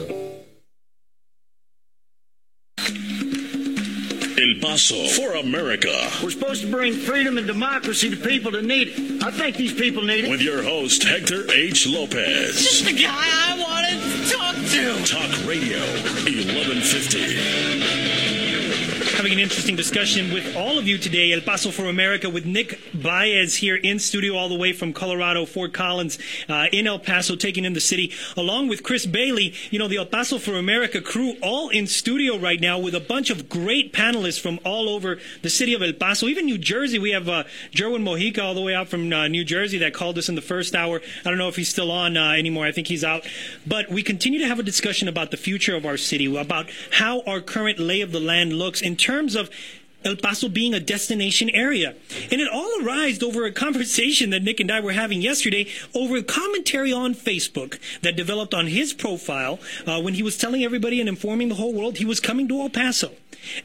El 2.78 4.60
Paso 4.62 5.08
for 5.08 5.36
America. 5.38 6.10
We're 6.22 6.30
supposed 6.30 6.62
to 6.62 6.70
bring 6.70 6.94
freedom 6.94 7.40
and 7.40 7.48
democracy 7.48 8.12
to 8.12 8.16
people 8.18 8.52
that 8.52 8.66
need 8.66 8.90
it. 8.90 9.24
I 9.24 9.32
think 9.32 9.56
these 9.56 9.74
people 9.74 10.04
need 10.04 10.26
it. 10.26 10.30
With 10.30 10.42
your 10.42 10.62
host, 10.62 11.04
Hector 11.04 11.50
H. 11.52 11.88
Lopez. 11.88 12.62
Just 12.62 12.86
the 12.86 12.94
guy 12.94 13.10
I 13.10 13.58
wanted 13.60 14.00
to 14.00 14.30
talk 14.32 14.56
to. 14.56 15.04
Talk 15.06 15.48
Radio 15.48 15.80
1150. 16.26 18.03
Having 19.24 19.40
an 19.40 19.44
interesting 19.44 19.76
discussion 19.78 20.34
with 20.34 20.54
all 20.58 20.78
of 20.78 20.86
you 20.86 20.98
today. 20.98 21.32
El 21.32 21.40
Paso 21.40 21.72
for 21.72 21.86
America 21.86 22.30
with 22.30 22.46
Nick 22.46 22.78
Baez 22.94 23.56
here 23.56 23.78
in 23.78 23.98
studio, 23.98 24.36
all 24.36 24.50
the 24.50 24.56
way 24.56 24.74
from 24.74 24.92
Colorado, 24.92 25.46
Fort 25.46 25.72
Collins, 25.72 26.20
uh, 26.50 26.68
in 26.74 26.88
El 26.88 27.00
Paso, 27.00 27.38
taking 27.38 27.64
in 27.64 27.72
the 27.72 27.80
city, 27.80 28.12
along 28.36 28.68
with 28.68 28.84
Chris 28.84 29.06
Bailey. 29.06 29.54
You 29.72 29.80
know, 29.80 29.88
the 29.88 29.96
El 29.96 30.08
Paso 30.08 30.40
for 30.40 30.56
America 30.56 31.00
crew 31.00 31.38
all 31.42 31.70
in 31.70 31.88
studio 31.88 32.38
right 32.38 32.60
now 32.60 32.78
with 32.78 32.94
a 32.96 33.00
bunch 33.00 33.30
of 33.30 33.48
great 33.48 33.94
panelists 33.94 34.42
from 34.42 34.60
all 34.66 34.90
over 34.90 35.20
the 35.42 35.50
city 35.50 35.74
of 35.74 35.82
El 35.82 35.94
Paso, 35.94 36.26
even 36.28 36.44
New 36.44 36.58
Jersey. 36.58 37.00
We 37.00 37.12
have 37.12 37.30
uh, 37.30 37.46
Jerwin 37.72 38.04
Mojica 38.04 38.44
all 38.44 38.54
the 38.54 38.62
way 38.62 38.76
out 38.76 38.90
from 38.90 39.14
uh, 39.14 39.30
New 39.30 39.46
Jersey 39.46 39.78
that 39.78 39.94
called 39.94 40.18
us 40.18 40.28
in 40.28 40.36
the 40.36 40.42
first 40.42 40.76
hour. 40.76 41.00
I 41.24 41.30
don't 41.30 41.38
know 41.38 41.48
if 41.48 41.56
he's 41.56 41.70
still 41.70 41.92
on 41.92 42.18
uh, 42.18 42.32
anymore. 42.32 42.66
I 42.66 42.74
think 42.74 42.88
he's 42.88 43.06
out. 43.06 43.26
But 43.66 43.88
we 43.88 44.04
continue 44.04 44.40
to 44.40 44.48
have 44.48 44.60
a 44.60 44.64
discussion 44.64 45.08
about 45.08 45.32
the 45.32 45.38
future 45.38 45.78
of 45.78 45.86
our 45.86 45.96
city, 45.96 46.26
about 46.36 46.70
how 46.92 47.22
our 47.22 47.40
current 47.40 47.80
lay 47.80 48.02
of 48.02 48.12
the 48.12 48.20
land 48.20 48.52
looks 48.52 48.82
in 48.82 48.98
terms 48.98 49.13
of 49.36 49.50
El 50.06 50.16
Paso 50.18 50.50
being 50.50 50.74
a 50.74 50.80
destination 50.80 51.50
area. 51.50 51.96
And 52.32 52.42
it 52.42 52.50
all 52.52 52.82
arose 52.82 53.24
over 53.24 53.46
a 53.46 53.52
conversation 53.52 54.32
that 54.32 54.44
Nick 54.44 54.60
and 54.60 54.72
I 54.72 54.80
were 54.80 54.92
having 54.92 55.22
yesterday 55.22 55.68
over 55.96 56.18
a 56.18 56.24
commentary 56.24 56.92
on 56.92 57.16
Facebook 57.16 57.80
that 58.02 58.16
developed 58.16 58.54
on 58.54 58.68
his 58.68 58.94
profile 58.94 59.60
uh, 59.86 60.02
when 60.02 60.16
he 60.16 60.24
was 60.24 60.38
telling 60.38 60.64
everybody 60.64 61.00
and 61.00 61.08
informing 61.08 61.50
the 61.50 61.56
whole 61.56 61.74
world 61.74 61.98
he 61.98 62.06
was 62.06 62.20
coming 62.20 62.48
to 62.50 62.60
El 62.60 62.70
Paso. 62.70 63.14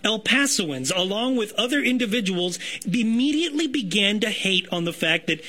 El 0.04 0.20
Pasoans, 0.20 0.92
along 0.94 1.36
with 1.36 1.52
other 1.54 1.80
individuals, 1.80 2.58
immediately 2.84 3.66
began 3.66 4.20
to 4.20 4.30
hate 4.30 4.66
on 4.72 4.84
the 4.84 4.92
fact 4.92 5.26
that 5.28 5.42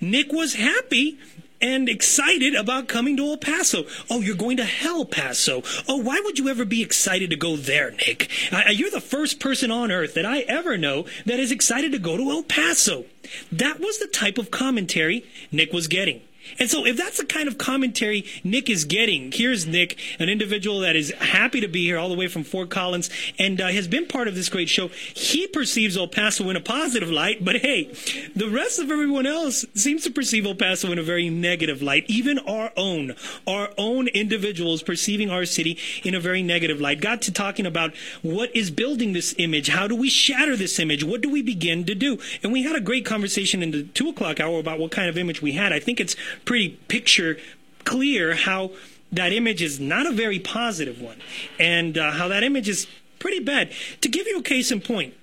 Nick 0.00 0.32
was 0.32 0.54
happy 0.54 1.18
and 1.60 1.88
excited 1.88 2.54
about 2.54 2.88
coming 2.88 3.16
to 3.16 3.26
El 3.26 3.36
Paso. 3.36 3.84
Oh, 4.10 4.20
you're 4.20 4.36
going 4.36 4.56
to 4.58 4.68
El 4.82 5.04
Paso. 5.04 5.62
Oh, 5.88 5.96
why 5.96 6.20
would 6.24 6.38
you 6.38 6.48
ever 6.48 6.64
be 6.64 6.82
excited 6.82 7.30
to 7.30 7.36
go 7.36 7.56
there, 7.56 7.90
Nick? 7.90 8.30
Uh, 8.52 8.70
you're 8.70 8.90
the 8.90 9.00
first 9.00 9.40
person 9.40 9.70
on 9.70 9.90
earth 9.90 10.14
that 10.14 10.26
I 10.26 10.40
ever 10.40 10.76
know 10.76 11.06
that 11.24 11.40
is 11.40 11.50
excited 11.50 11.92
to 11.92 11.98
go 11.98 12.16
to 12.16 12.30
El 12.30 12.42
Paso. 12.42 13.04
That 13.50 13.80
was 13.80 13.98
the 13.98 14.06
type 14.06 14.38
of 14.38 14.50
commentary 14.50 15.24
Nick 15.50 15.72
was 15.72 15.88
getting. 15.88 16.22
And 16.58 16.70
so, 16.70 16.86
if 16.86 16.96
that's 16.96 17.18
the 17.18 17.26
kind 17.26 17.48
of 17.48 17.58
commentary 17.58 18.24
Nick 18.44 18.70
is 18.70 18.84
getting, 18.84 19.32
here's 19.32 19.66
Nick, 19.66 19.98
an 20.18 20.28
individual 20.28 20.80
that 20.80 20.96
is 20.96 21.12
happy 21.12 21.60
to 21.60 21.68
be 21.68 21.84
here 21.84 21.98
all 21.98 22.08
the 22.08 22.14
way 22.14 22.28
from 22.28 22.44
Fort 22.44 22.70
Collins 22.70 23.10
and 23.38 23.60
uh, 23.60 23.68
has 23.68 23.88
been 23.88 24.06
part 24.06 24.28
of 24.28 24.34
this 24.34 24.48
great 24.48 24.68
show. 24.68 24.88
He 24.88 25.46
perceives 25.46 25.96
El 25.96 26.08
Paso 26.08 26.48
in 26.50 26.56
a 26.56 26.60
positive 26.60 27.10
light, 27.10 27.44
but 27.44 27.56
hey, 27.56 27.92
the 28.34 28.48
rest 28.48 28.78
of 28.78 28.90
everyone 28.90 29.26
else 29.26 29.64
seems 29.74 30.04
to 30.04 30.10
perceive 30.10 30.46
El 30.46 30.54
Paso 30.54 30.92
in 30.92 30.98
a 30.98 31.02
very 31.02 31.28
negative 31.28 31.82
light. 31.82 32.04
Even 32.08 32.38
our 32.40 32.72
own, 32.76 33.14
our 33.46 33.70
own 33.76 34.08
individuals 34.08 34.82
perceiving 34.82 35.30
our 35.30 35.44
city 35.44 35.78
in 36.04 36.14
a 36.14 36.20
very 36.20 36.42
negative 36.42 36.80
light. 36.80 37.00
Got 37.00 37.22
to 37.22 37.32
talking 37.32 37.66
about 37.66 37.94
what 38.22 38.54
is 38.54 38.70
building 38.70 39.12
this 39.12 39.34
image. 39.38 39.68
How 39.68 39.86
do 39.86 39.96
we 39.96 40.08
shatter 40.08 40.56
this 40.56 40.78
image? 40.78 41.04
What 41.04 41.20
do 41.20 41.30
we 41.30 41.42
begin 41.42 41.84
to 41.84 41.94
do? 41.94 42.18
And 42.42 42.52
we 42.52 42.62
had 42.62 42.76
a 42.76 42.80
great 42.80 43.04
conversation 43.04 43.62
in 43.62 43.70
the 43.70 43.82
two 43.84 44.08
o'clock 44.08 44.40
hour 44.40 44.58
about 44.58 44.78
what 44.78 44.90
kind 44.90 45.08
of 45.08 45.18
image 45.18 45.42
we 45.42 45.52
had. 45.52 45.72
I 45.72 45.78
think 45.78 46.00
it's 46.00 46.16
pretty 46.44 46.70
picture 46.88 47.38
clear 47.84 48.34
how 48.34 48.72
that 49.12 49.32
image 49.32 49.62
is 49.62 49.80
not 49.80 50.06
a 50.06 50.12
very 50.12 50.38
positive 50.38 51.00
one 51.00 51.16
and 51.58 51.96
uh, 51.96 52.10
how 52.12 52.28
that 52.28 52.42
image 52.42 52.68
is 52.68 52.86
pretty 53.18 53.40
bad. 53.40 53.70
To 54.02 54.08
give 54.08 54.26
you 54.26 54.38
a 54.38 54.42
case 54.42 54.70
in 54.70 54.80
point, 54.80 55.14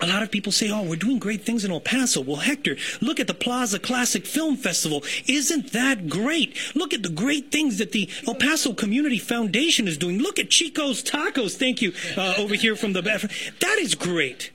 a 0.00 0.06
lot 0.06 0.22
of 0.22 0.30
people 0.30 0.50
say, 0.50 0.70
oh, 0.70 0.82
we're 0.82 0.96
doing 0.96 1.18
great 1.18 1.42
things 1.42 1.64
in 1.64 1.70
El 1.70 1.80
Paso. 1.80 2.20
Well, 2.20 2.36
Hector, 2.36 2.76
look 3.00 3.20
at 3.20 3.28
the 3.28 3.34
Plaza 3.34 3.78
Classic 3.78 4.26
Film 4.26 4.56
Festival. 4.56 5.04
Isn't 5.26 5.72
that 5.72 6.08
great? 6.08 6.56
Look 6.74 6.92
at 6.92 7.02
the 7.02 7.08
great 7.08 7.52
things 7.52 7.78
that 7.78 7.92
the 7.92 8.10
El 8.26 8.34
Paso 8.34 8.72
Community 8.72 9.18
Foundation 9.18 9.86
is 9.86 9.96
doing. 9.96 10.18
Look 10.18 10.38
at 10.38 10.50
Chico's 10.50 11.02
Tacos. 11.02 11.56
Thank 11.56 11.80
you, 11.80 11.92
uh, 12.16 12.34
over 12.38 12.54
here 12.54 12.74
from 12.74 12.92
the 12.92 13.02
back. 13.02 13.20
That 13.60 13.78
is 13.78 13.94
great. 13.94 14.50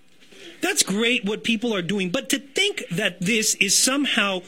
That's 0.61 0.83
great 0.83 1.23
what 1.23 1.45
people 1.45 1.73
are 1.73 1.81
doing. 1.81 2.09
But 2.09 2.29
to 2.29 2.39
think 2.39 2.83
that 2.91 3.21
this 3.21 3.55
is 3.55 3.77
somehow 3.77 4.41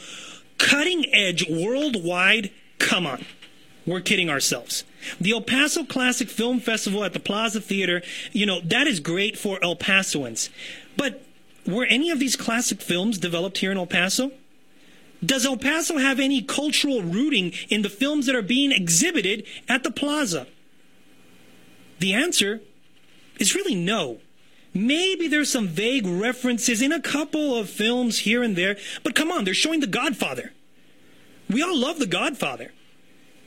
cutting 0.62 1.12
edge 1.12 1.44
worldwide, 1.50 2.50
come 2.78 3.06
on. 3.06 3.24
We're 3.84 4.00
kidding 4.00 4.30
ourselves. 4.30 4.84
The 5.20 5.32
El 5.32 5.40
Paso 5.40 5.84
Classic 5.84 6.28
Film 6.28 6.60
Festival 6.60 7.04
at 7.04 7.12
the 7.12 7.20
Plaza 7.20 7.60
Theater, 7.60 8.00
you 8.30 8.46
know, 8.46 8.60
that 8.60 8.86
is 8.86 9.00
great 9.00 9.36
for 9.36 9.58
El 9.62 9.74
Pasoans. 9.74 10.50
But 10.96 11.26
were 11.66 11.84
any 11.84 12.10
of 12.10 12.20
these 12.20 12.36
classic 12.36 12.80
films 12.80 13.18
developed 13.18 13.58
here 13.58 13.72
in 13.72 13.76
El 13.76 13.86
Paso? 13.86 14.30
Does 15.24 15.44
El 15.44 15.56
Paso 15.56 15.98
have 15.98 16.20
any 16.20 16.42
cultural 16.42 17.02
rooting 17.02 17.52
in 17.68 17.82
the 17.82 17.88
films 17.88 18.26
that 18.26 18.36
are 18.36 18.42
being 18.42 18.70
exhibited 18.70 19.44
at 19.68 19.82
the 19.82 19.90
plaza? 19.90 20.46
The 21.98 22.14
answer 22.14 22.60
is 23.38 23.56
really 23.56 23.74
no. 23.74 24.18
Maybe 24.74 25.28
there's 25.28 25.52
some 25.52 25.68
vague 25.68 26.06
references 26.06 26.80
in 26.80 26.92
a 26.92 27.00
couple 27.00 27.56
of 27.56 27.68
films 27.68 28.20
here 28.20 28.42
and 28.42 28.56
there, 28.56 28.76
but 29.02 29.14
come 29.14 29.30
on, 29.30 29.44
they're 29.44 29.54
showing 29.54 29.80
The 29.80 29.86
Godfather. 29.86 30.52
We 31.50 31.62
all 31.62 31.76
love 31.76 31.98
The 31.98 32.06
Godfather. 32.06 32.72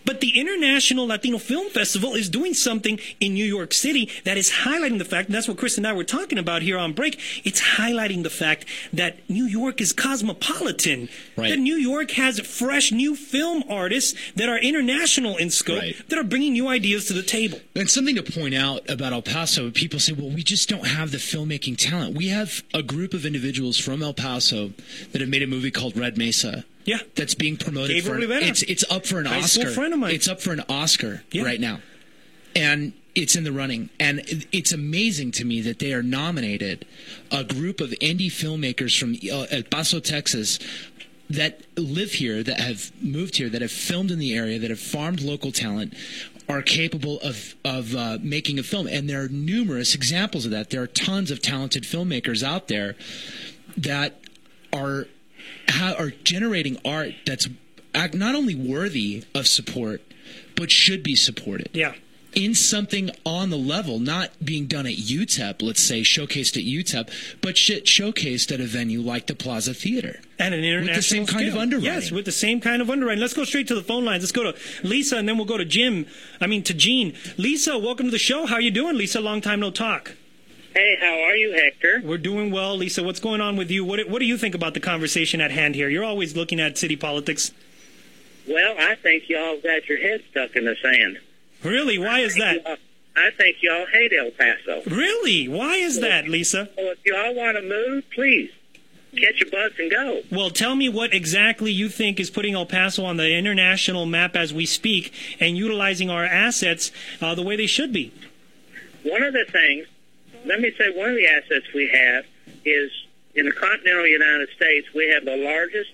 But 0.05 0.21
the 0.21 0.39
International 0.39 1.07
Latino 1.07 1.37
Film 1.39 1.69
Festival 1.69 2.13
is 2.13 2.29
doing 2.29 2.53
something 2.53 2.99
in 3.19 3.33
New 3.33 3.45
York 3.45 3.73
City 3.73 4.09
that 4.23 4.37
is 4.37 4.51
highlighting 4.51 4.99
the 4.99 5.05
fact, 5.05 5.27
and 5.29 5.35
that's 5.35 5.47
what 5.47 5.57
Chris 5.57 5.77
and 5.77 5.85
I 5.87 5.93
were 5.93 6.03
talking 6.03 6.37
about 6.37 6.61
here 6.61 6.77
on 6.77 6.93
break. 6.93 7.19
It's 7.43 7.61
highlighting 7.61 8.23
the 8.23 8.29
fact 8.29 8.65
that 8.93 9.27
New 9.29 9.45
York 9.45 9.81
is 9.81 9.91
cosmopolitan. 9.93 11.09
Right. 11.35 11.49
That 11.49 11.57
New 11.59 11.75
York 11.75 12.11
has 12.11 12.39
fresh 12.39 12.91
new 12.91 13.15
film 13.15 13.63
artists 13.69 14.13
that 14.35 14.49
are 14.49 14.57
international 14.59 15.37
in 15.37 15.49
scope 15.49 15.79
Right. 15.79 16.09
that 16.09 16.19
are 16.19 16.23
bringing 16.23 16.53
new 16.53 16.67
ideas 16.67 17.05
to 17.05 17.13
the 17.13 17.23
table. 17.23 17.59
And 17.75 17.89
something 17.89 18.15
to 18.15 18.23
point 18.23 18.53
out 18.55 18.87
about 18.89 19.13
El 19.13 19.21
Paso, 19.21 19.71
people 19.71 19.99
say, 19.99 20.13
well, 20.13 20.29
we 20.29 20.43
just 20.43 20.69
don't 20.69 20.87
have 20.87 21.11
the 21.11 21.17
filmmaking 21.17 21.77
talent. 21.77 22.15
We 22.15 22.27
have 22.29 22.63
a 22.73 22.83
group 22.83 23.13
of 23.13 23.25
individuals 23.25 23.77
from 23.77 24.03
El 24.03 24.13
Paso 24.13 24.71
that 25.11 25.21
have 25.21 25.29
made 25.29 25.43
a 25.43 25.47
movie 25.47 25.71
called 25.71 25.97
Red 25.97 26.17
Mesa. 26.17 26.63
Yeah. 26.85 26.99
That's 27.15 27.33
being 27.35 27.57
promoted 27.57 27.95
Gabriel 27.95 28.15
for 28.15 28.19
Rivera. 28.21 28.43
it's 28.45 28.61
it's 28.63 28.83
up 28.89 29.05
for 29.05 29.19
an 29.19 29.25
High 29.25 29.39
Oscar. 29.39 29.69
friend 29.71 29.93
of 29.93 29.99
mine. 29.99 30.13
It's 30.13 30.27
up 30.27 30.39
for 30.41 30.53
an 30.53 30.63
Oscar 30.69 31.23
Yeah. 31.31 31.43
right 31.43 31.59
now. 31.59 31.79
And 32.55 32.93
it's 33.15 33.35
in 33.35 33.43
the 33.43 33.51
running. 33.51 33.89
And 33.99 34.21
it's 34.51 34.71
amazing 34.71 35.31
to 35.33 35.45
me 35.45 35.61
that 35.61 35.79
they 35.79 35.93
are 35.93 36.03
nominated 36.03 36.85
a 37.31 37.43
group 37.43 37.81
of 37.81 37.89
indie 38.01 38.27
filmmakers 38.31 38.97
from 38.97 39.15
uh, 39.31 39.45
El 39.51 39.63
Paso, 39.63 39.99
Texas 39.99 40.59
that 41.29 41.61
live 41.75 42.13
here, 42.13 42.43
that 42.43 42.59
have 42.59 42.91
moved 43.01 43.37
here, 43.37 43.49
that 43.49 43.61
have 43.61 43.71
filmed 43.71 44.11
in 44.11 44.19
the 44.19 44.35
area, 44.35 44.59
that 44.59 44.69
have 44.69 44.79
farmed 44.79 45.21
local 45.21 45.51
talent, 45.51 45.93
are 46.47 46.61
capable 46.61 47.19
of 47.21 47.55
of 47.65 47.95
uh, 47.95 48.19
making 48.21 48.59
a 48.59 48.63
film. 48.63 48.85
And 48.85 49.09
there 49.09 49.23
are 49.23 49.27
numerous 49.29 49.95
examples 49.95 50.45
of 50.45 50.51
that. 50.51 50.69
There 50.69 50.81
are 50.83 50.87
tons 50.87 51.31
of 51.31 51.41
talented 51.41 51.83
filmmakers 51.83 52.43
out 52.43 52.67
there 52.67 52.95
that 53.75 54.19
are 54.71 55.07
ha- 55.69 55.95
are 55.97 56.11
generating 56.23 56.77
art 56.85 57.13
that's 57.25 57.47
not 58.13 58.35
only 58.35 58.55
worthy 58.55 59.23
of 59.33 59.47
support, 59.47 60.01
but 60.55 60.71
should 60.71 61.03
be 61.03 61.15
supported. 61.15 61.69
Yeah. 61.73 61.93
In 62.33 62.53
something 62.53 63.11
on 63.25 63.49
the 63.49 63.57
level, 63.57 63.97
not 63.97 64.31
being 64.43 64.65
done 64.65 64.85
at 64.85 64.95
UTEP, 64.95 65.61
let's 65.61 65.81
say 65.81 66.01
showcased 66.01 66.57
at 66.57 66.65
UTEP, 66.65 67.39
but 67.39 67.57
shit 67.57 67.85
showcased 67.85 68.51
at 68.51 68.59
a 68.59 68.65
venue 68.65 68.99
like 68.99 69.27
the 69.27 69.35
Plaza 69.35 69.73
Theater. 69.73 70.19
And 70.37 70.53
an 70.53 70.65
international 70.65 70.89
With 70.89 70.95
the 70.97 71.01
same 71.01 71.25
kind 71.25 71.47
of 71.47 71.55
underwriting. 71.55 71.93
Yes, 71.93 72.11
with 72.11 72.25
the 72.25 72.33
same 72.33 72.59
kind 72.59 72.81
of 72.81 72.89
underwriting. 72.89 73.21
Let's 73.21 73.33
go 73.33 73.45
straight 73.45 73.69
to 73.69 73.75
the 73.75 73.83
phone 73.83 74.03
lines. 74.03 74.23
Let's 74.23 74.33
go 74.33 74.51
to 74.51 74.55
Lisa, 74.83 75.15
and 75.15 75.29
then 75.29 75.37
we'll 75.37 75.45
go 75.45 75.57
to 75.57 75.63
Jim. 75.63 76.07
I 76.41 76.47
mean, 76.47 76.61
to 76.63 76.73
Gene. 76.73 77.13
Lisa, 77.37 77.77
welcome 77.77 78.07
to 78.07 78.11
the 78.11 78.19
show. 78.19 78.45
How 78.45 78.57
you 78.57 78.71
doing, 78.71 78.97
Lisa? 78.97 79.21
Long 79.21 79.39
time 79.39 79.61
no 79.61 79.71
talk. 79.71 80.11
Hey, 80.75 80.97
how 80.99 81.21
are 81.21 81.37
you, 81.37 81.53
Hector? 81.53 82.01
We're 82.03 82.17
doing 82.17 82.51
well, 82.51 82.75
Lisa. 82.75 83.01
What's 83.01 83.21
going 83.21 83.39
on 83.39 83.55
with 83.55 83.71
you? 83.71 83.85
What 83.85 84.09
What 84.09 84.19
do 84.19 84.25
you 84.25 84.37
think 84.37 84.53
about 84.53 84.73
the 84.73 84.81
conversation 84.81 85.39
at 85.39 85.49
hand 85.49 85.73
here? 85.73 85.87
You're 85.87 86.03
always 86.03 86.35
looking 86.35 86.59
at 86.59 86.77
city 86.77 86.97
politics. 86.97 87.51
Well, 88.45 88.75
I 88.77 88.95
think 88.95 89.29
y'all 89.29 89.57
got 89.61 89.87
your 89.87 89.97
head 89.99 90.21
stuck 90.29 90.53
in 90.57 90.65
the 90.65 90.75
sand. 90.81 91.19
Really? 91.63 91.97
Why 91.97 92.19
is 92.19 92.35
that? 92.35 92.77
I 93.15 93.31
think 93.31 93.57
y'all 93.61 93.85
hate 93.85 94.11
El 94.19 94.31
Paso. 94.31 94.81
Really? 94.85 95.47
Why 95.47 95.75
is 95.75 96.01
that, 96.01 96.27
Lisa? 96.27 96.67
Well, 96.77 96.91
if 96.91 97.05
y'all 97.05 97.33
want 97.33 97.55
to 97.55 97.63
move, 97.63 98.03
please 98.13 98.51
catch 99.15 99.41
a 99.41 99.49
bus 99.49 99.71
and 99.79 99.89
go. 99.89 100.23
Well, 100.29 100.49
tell 100.49 100.75
me 100.75 100.89
what 100.89 101.13
exactly 101.13 101.71
you 101.71 101.87
think 101.87 102.19
is 102.19 102.29
putting 102.29 102.53
El 102.53 102.65
Paso 102.65 103.05
on 103.05 103.15
the 103.15 103.31
international 103.33 104.05
map 104.05 104.35
as 104.35 104.53
we 104.53 104.65
speak 104.65 105.13
and 105.39 105.57
utilizing 105.57 106.09
our 106.09 106.25
assets 106.25 106.91
uh, 107.21 107.33
the 107.33 107.43
way 107.43 107.55
they 107.55 107.65
should 107.67 107.93
be. 107.93 108.11
One 109.03 109.23
of 109.23 109.31
the 109.31 109.45
things, 109.49 109.87
let 110.45 110.59
me 110.59 110.71
say, 110.77 110.95
one 110.95 111.09
of 111.09 111.15
the 111.15 111.27
assets 111.27 111.65
we 111.73 111.89
have 111.89 112.25
is 112.63 112.91
in 113.33 113.45
the 113.45 113.51
continental 113.51 114.07
United 114.07 114.49
States, 114.55 114.87
we 114.93 115.09
have 115.09 115.25
the 115.25 115.35
largest 115.37 115.91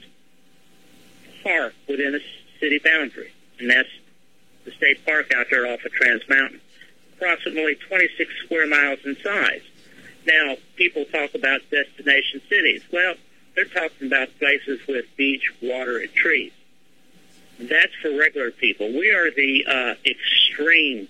park 1.44 1.74
within 1.88 2.16
a 2.16 2.20
city 2.60 2.80
boundary, 2.80 3.32
and 3.60 3.70
that's 3.70 3.90
the 4.66 4.72
state 4.72 5.04
park 5.06 5.34
out 5.36 5.48
there 5.50 5.66
off 5.66 5.84
of 5.84 5.92
Trans 5.92 6.22
Mountain, 6.30 6.62
approximately 7.18 7.76
26 7.76 8.32
square 8.46 8.68
miles 8.68 9.00
in 9.06 9.16
size. 9.24 9.64
Now, 10.26 10.56
people 10.76 11.06
talk 11.06 11.34
about 11.34 11.62
destination 11.72 12.42
cities. 12.48 12.84
Well, 12.92 13.16
they're 13.56 13.66
talking 13.66 14.08
about 14.08 14.38
places 14.38 14.80
with 14.88 15.06
beach, 15.18 15.52
water, 15.62 15.98
and 15.98 16.14
trees. 16.14 16.52
That's 17.60 17.94
for 18.02 18.16
regular 18.16 18.52
people. 18.52 18.88
We 18.88 19.12
are 19.12 19.32
the 19.32 19.66
uh, 19.68 19.96
extreme 20.06 21.08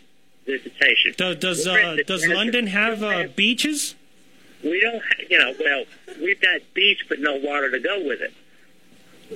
visitation. 0.57 1.13
Does 1.17 1.37
does, 1.37 1.67
uh, 1.67 1.97
does. 2.05 2.27
London 2.27 2.67
have 2.67 3.03
uh, 3.03 3.27
beaches? 3.35 3.95
We 4.63 4.79
don't, 4.79 5.01
you 5.29 5.39
know, 5.39 5.53
well, 5.59 5.83
we've 6.21 6.39
got 6.39 6.61
beach, 6.73 7.05
but 7.09 7.19
no 7.19 7.35
water 7.35 7.71
to 7.71 7.79
go 7.79 8.05
with 8.05 8.21
it. 8.21 8.33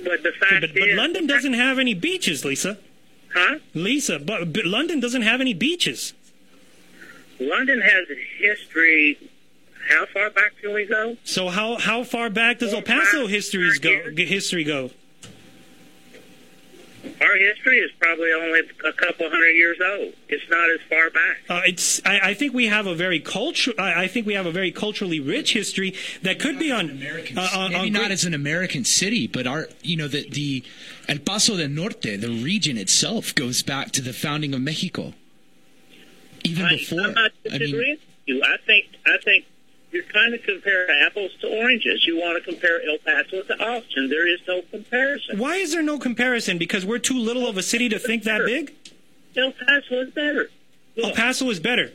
But 0.04 0.22
the 0.22 0.32
fact 0.32 0.60
But, 0.60 0.74
but 0.74 0.88
is, 0.88 0.96
London 0.96 1.26
doesn't 1.26 1.54
have 1.54 1.78
any 1.78 1.94
beaches, 1.94 2.44
Lisa. 2.44 2.78
Huh? 3.34 3.58
Lisa, 3.74 4.18
but, 4.18 4.52
but 4.52 4.64
London 4.64 5.00
doesn't 5.00 5.22
have 5.22 5.40
any 5.40 5.54
beaches. 5.54 6.12
London 7.40 7.80
has 7.80 8.08
a 8.10 8.14
history. 8.38 9.18
How 9.88 10.06
far 10.06 10.30
back 10.30 10.52
can 10.60 10.74
we 10.74 10.86
go? 10.86 11.16
So 11.24 11.48
how 11.48 11.76
how 11.76 12.02
far 12.02 12.28
back 12.30 12.58
does 12.58 12.72
El 12.74 12.82
Paso 12.82 13.26
histories 13.26 13.78
go? 13.78 14.10
History 14.16 14.64
go? 14.64 14.90
Our 17.20 17.36
history 17.36 17.78
is 17.78 17.90
probably 17.98 18.32
only 18.32 18.60
a 18.84 18.92
couple 18.92 19.28
hundred 19.30 19.50
years 19.50 19.78
old. 19.84 20.12
It's 20.28 20.48
not 20.50 20.70
as 20.70 20.80
far 20.88 21.10
back. 21.10 21.38
Uh, 21.48 21.62
it's. 21.64 22.00
I, 22.04 22.30
I 22.30 22.34
think 22.34 22.52
we 22.54 22.66
have 22.66 22.86
a 22.86 22.94
very 22.94 23.20
culture. 23.20 23.72
I, 23.78 24.04
I 24.04 24.06
think 24.08 24.26
we 24.26 24.34
have 24.34 24.46
a 24.46 24.52
very 24.52 24.70
culturally 24.72 25.20
rich 25.20 25.52
history 25.52 25.94
that 26.22 26.38
could 26.38 26.58
be 26.58 26.70
on. 26.70 26.90
Uh, 26.90 27.48
on, 27.54 27.72
Maybe 27.72 27.86
on 27.86 27.92
not 27.92 27.98
great- 28.00 28.10
as 28.12 28.24
an 28.24 28.34
American 28.34 28.84
city, 28.84 29.26
but 29.26 29.46
our, 29.46 29.68
you 29.82 29.96
know, 29.96 30.08
the, 30.08 30.28
the 30.28 30.64
El 31.08 31.18
Paso 31.18 31.56
del 31.56 31.68
Norte, 31.68 32.16
the 32.20 32.40
region 32.42 32.76
itself, 32.78 33.34
goes 33.34 33.62
back 33.62 33.92
to 33.92 34.02
the 34.02 34.12
founding 34.12 34.54
of 34.54 34.60
Mexico. 34.60 35.14
Even 36.44 36.64
I, 36.64 36.70
before. 36.70 37.00
I'm 37.00 37.14
not 37.14 37.30
I 37.52 37.58
mean, 37.58 37.76
with 37.76 38.00
you. 38.26 38.42
I 38.42 38.56
think 38.66 38.86
I 39.06 39.16
think 39.24 39.44
you're 39.96 40.04
trying 40.04 40.32
to 40.32 40.38
compare 40.38 40.86
apples 41.06 41.32
to 41.40 41.48
oranges. 41.48 42.06
You 42.06 42.20
want 42.20 42.42
to 42.42 42.50
compare 42.50 42.80
El 42.86 42.98
Paso 42.98 43.42
to 43.42 43.64
Austin. 43.64 44.10
There 44.10 44.28
is 44.28 44.40
no 44.46 44.60
comparison. 44.70 45.38
Why 45.38 45.56
is 45.56 45.72
there 45.72 45.82
no 45.82 45.98
comparison? 45.98 46.58
Because 46.58 46.84
we're 46.84 46.98
too 46.98 47.18
little 47.18 47.48
of 47.48 47.56
a 47.56 47.62
city 47.62 47.88
to 47.88 47.98
think 47.98 48.24
that 48.24 48.42
big. 48.44 48.74
El 49.34 49.52
Paso 49.52 50.02
is 50.02 50.10
better. 50.10 50.50
El 51.02 51.12
Paso 51.12 51.48
is 51.48 51.60
better. 51.60 51.92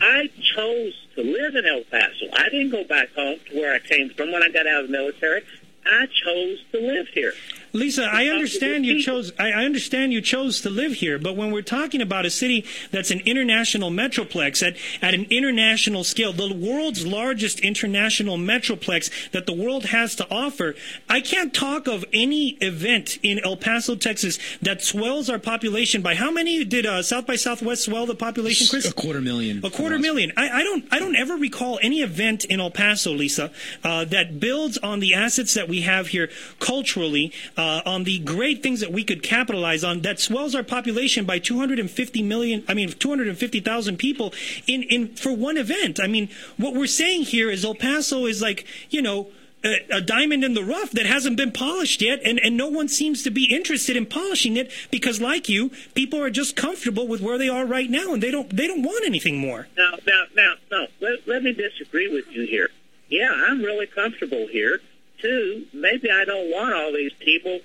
I 0.00 0.30
chose 0.54 0.94
to 1.16 1.22
live 1.22 1.56
in 1.56 1.66
El 1.66 1.82
Paso. 1.84 2.26
I 2.34 2.48
didn't 2.50 2.70
go 2.70 2.84
back 2.84 3.12
home 3.14 3.38
to 3.50 3.56
where 3.58 3.74
I 3.74 3.80
came 3.80 4.10
from 4.10 4.30
when 4.30 4.42
I 4.42 4.48
got 4.48 4.66
out 4.66 4.84
of 4.84 4.86
the 4.86 4.92
military. 4.92 5.42
I 5.84 6.06
chose 6.06 6.58
to 6.72 6.80
live 6.80 7.08
here. 7.08 7.32
Lisa, 7.72 8.04
I 8.04 8.26
understand 8.26 8.84
you 8.84 9.00
chose. 9.00 9.32
I 9.38 9.50
I 9.50 9.64
understand 9.64 10.12
you 10.12 10.20
chose 10.20 10.60
to 10.62 10.70
live 10.70 10.94
here, 10.94 11.18
but 11.18 11.36
when 11.36 11.50
we're 11.50 11.62
talking 11.62 12.00
about 12.00 12.26
a 12.26 12.30
city 12.30 12.64
that's 12.90 13.10
an 13.10 13.20
international 13.26 13.90
metroplex 13.90 14.66
at 14.66 14.76
at 15.02 15.14
an 15.14 15.26
international 15.30 16.04
scale, 16.04 16.32
the 16.32 16.52
world's 16.52 17.06
largest 17.06 17.60
international 17.60 18.38
metroplex 18.38 19.30
that 19.32 19.46
the 19.46 19.52
world 19.52 19.86
has 19.86 20.14
to 20.16 20.28
offer, 20.30 20.74
I 21.08 21.20
can't 21.20 21.52
talk 21.52 21.86
of 21.86 22.04
any 22.12 22.50
event 22.60 23.18
in 23.22 23.38
El 23.44 23.56
Paso, 23.56 23.96
Texas, 23.96 24.38
that 24.62 24.82
swells 24.82 25.28
our 25.28 25.38
population 25.38 26.02
by 26.02 26.14
how 26.14 26.30
many 26.30 26.64
did 26.64 26.86
uh, 26.86 27.02
South 27.02 27.26
by 27.26 27.36
Southwest 27.36 27.84
swell 27.84 28.06
the 28.06 28.14
population, 28.14 28.66
Chris? 28.68 28.88
a 28.88 28.94
quarter 28.94 29.20
million. 29.20 29.64
A 29.64 29.70
quarter 29.70 29.98
million. 29.98 30.32
I, 30.36 30.60
I 30.60 30.62
don't. 30.62 30.84
I 30.90 30.98
don't 30.98 31.16
ever 31.16 31.36
recall 31.36 31.78
any 31.82 32.00
event 32.00 32.44
in 32.44 32.60
El 32.60 32.70
Paso, 32.70 33.12
Lisa, 33.12 33.50
uh, 33.84 34.04
that 34.06 34.40
builds 34.40 34.78
on 34.78 35.00
the 35.00 35.14
assets 35.14 35.54
that 35.54 35.68
we 35.68 35.82
have 35.82 36.08
here 36.08 36.30
culturally, 36.58 37.32
uh, 37.56 37.59
Uh, 37.60 37.82
on 37.84 38.04
the 38.04 38.18
great 38.20 38.62
things 38.62 38.80
that 38.80 38.90
we 38.90 39.04
could 39.04 39.22
capitalize 39.22 39.84
on. 39.84 40.00
That 40.00 40.18
swells 40.18 40.54
our 40.54 40.62
population 40.62 41.26
by 41.26 41.38
250 41.38 42.22
million. 42.22 42.64
I 42.66 42.72
mean, 42.72 42.88
250,000 42.90 43.98
people 43.98 44.32
in 44.66 44.82
in 44.84 45.08
for 45.14 45.34
one 45.34 45.58
event. 45.58 46.00
I 46.00 46.06
mean, 46.06 46.30
what 46.56 46.72
we're 46.72 46.86
saying 46.86 47.24
here 47.24 47.50
is 47.50 47.62
El 47.62 47.74
Paso 47.74 48.24
is 48.24 48.40
like 48.40 48.64
you 48.88 49.02
know. 49.02 49.28
A, 49.62 49.86
a 49.90 50.00
diamond 50.00 50.42
in 50.42 50.54
the 50.54 50.64
rough 50.64 50.90
that 50.92 51.04
hasn't 51.04 51.36
been 51.36 51.52
polished 51.52 52.00
yet, 52.00 52.22
and, 52.24 52.40
and 52.42 52.56
no 52.56 52.68
one 52.68 52.88
seems 52.88 53.22
to 53.24 53.30
be 53.30 53.44
interested 53.54 53.94
in 53.94 54.06
polishing 54.06 54.56
it 54.56 54.72
because, 54.90 55.20
like 55.20 55.50
you, 55.50 55.70
people 55.92 56.18
are 56.18 56.30
just 56.30 56.56
comfortable 56.56 57.06
with 57.06 57.20
where 57.20 57.36
they 57.36 57.50
are 57.50 57.66
right 57.66 57.90
now, 57.90 58.14
and 58.14 58.22
they 58.22 58.30
don't 58.30 58.56
they 58.56 58.66
don't 58.66 58.82
want 58.82 59.04
anything 59.04 59.36
more. 59.36 59.68
Now, 59.76 59.96
now, 60.06 60.22
now, 60.34 60.54
no. 60.70 60.86
Let, 61.02 61.28
let 61.28 61.42
me 61.42 61.52
disagree 61.52 62.08
with 62.08 62.24
you 62.30 62.46
here. 62.46 62.70
Yeah, 63.10 63.30
I'm 63.30 63.60
really 63.60 63.86
comfortable 63.86 64.46
here. 64.46 64.80
Two, 65.20 65.66
maybe 65.72 66.10
I 66.10 66.24
don't 66.24 66.50
want 66.50 66.74
all 66.74 66.92
these 66.92 67.12
people 67.14 67.60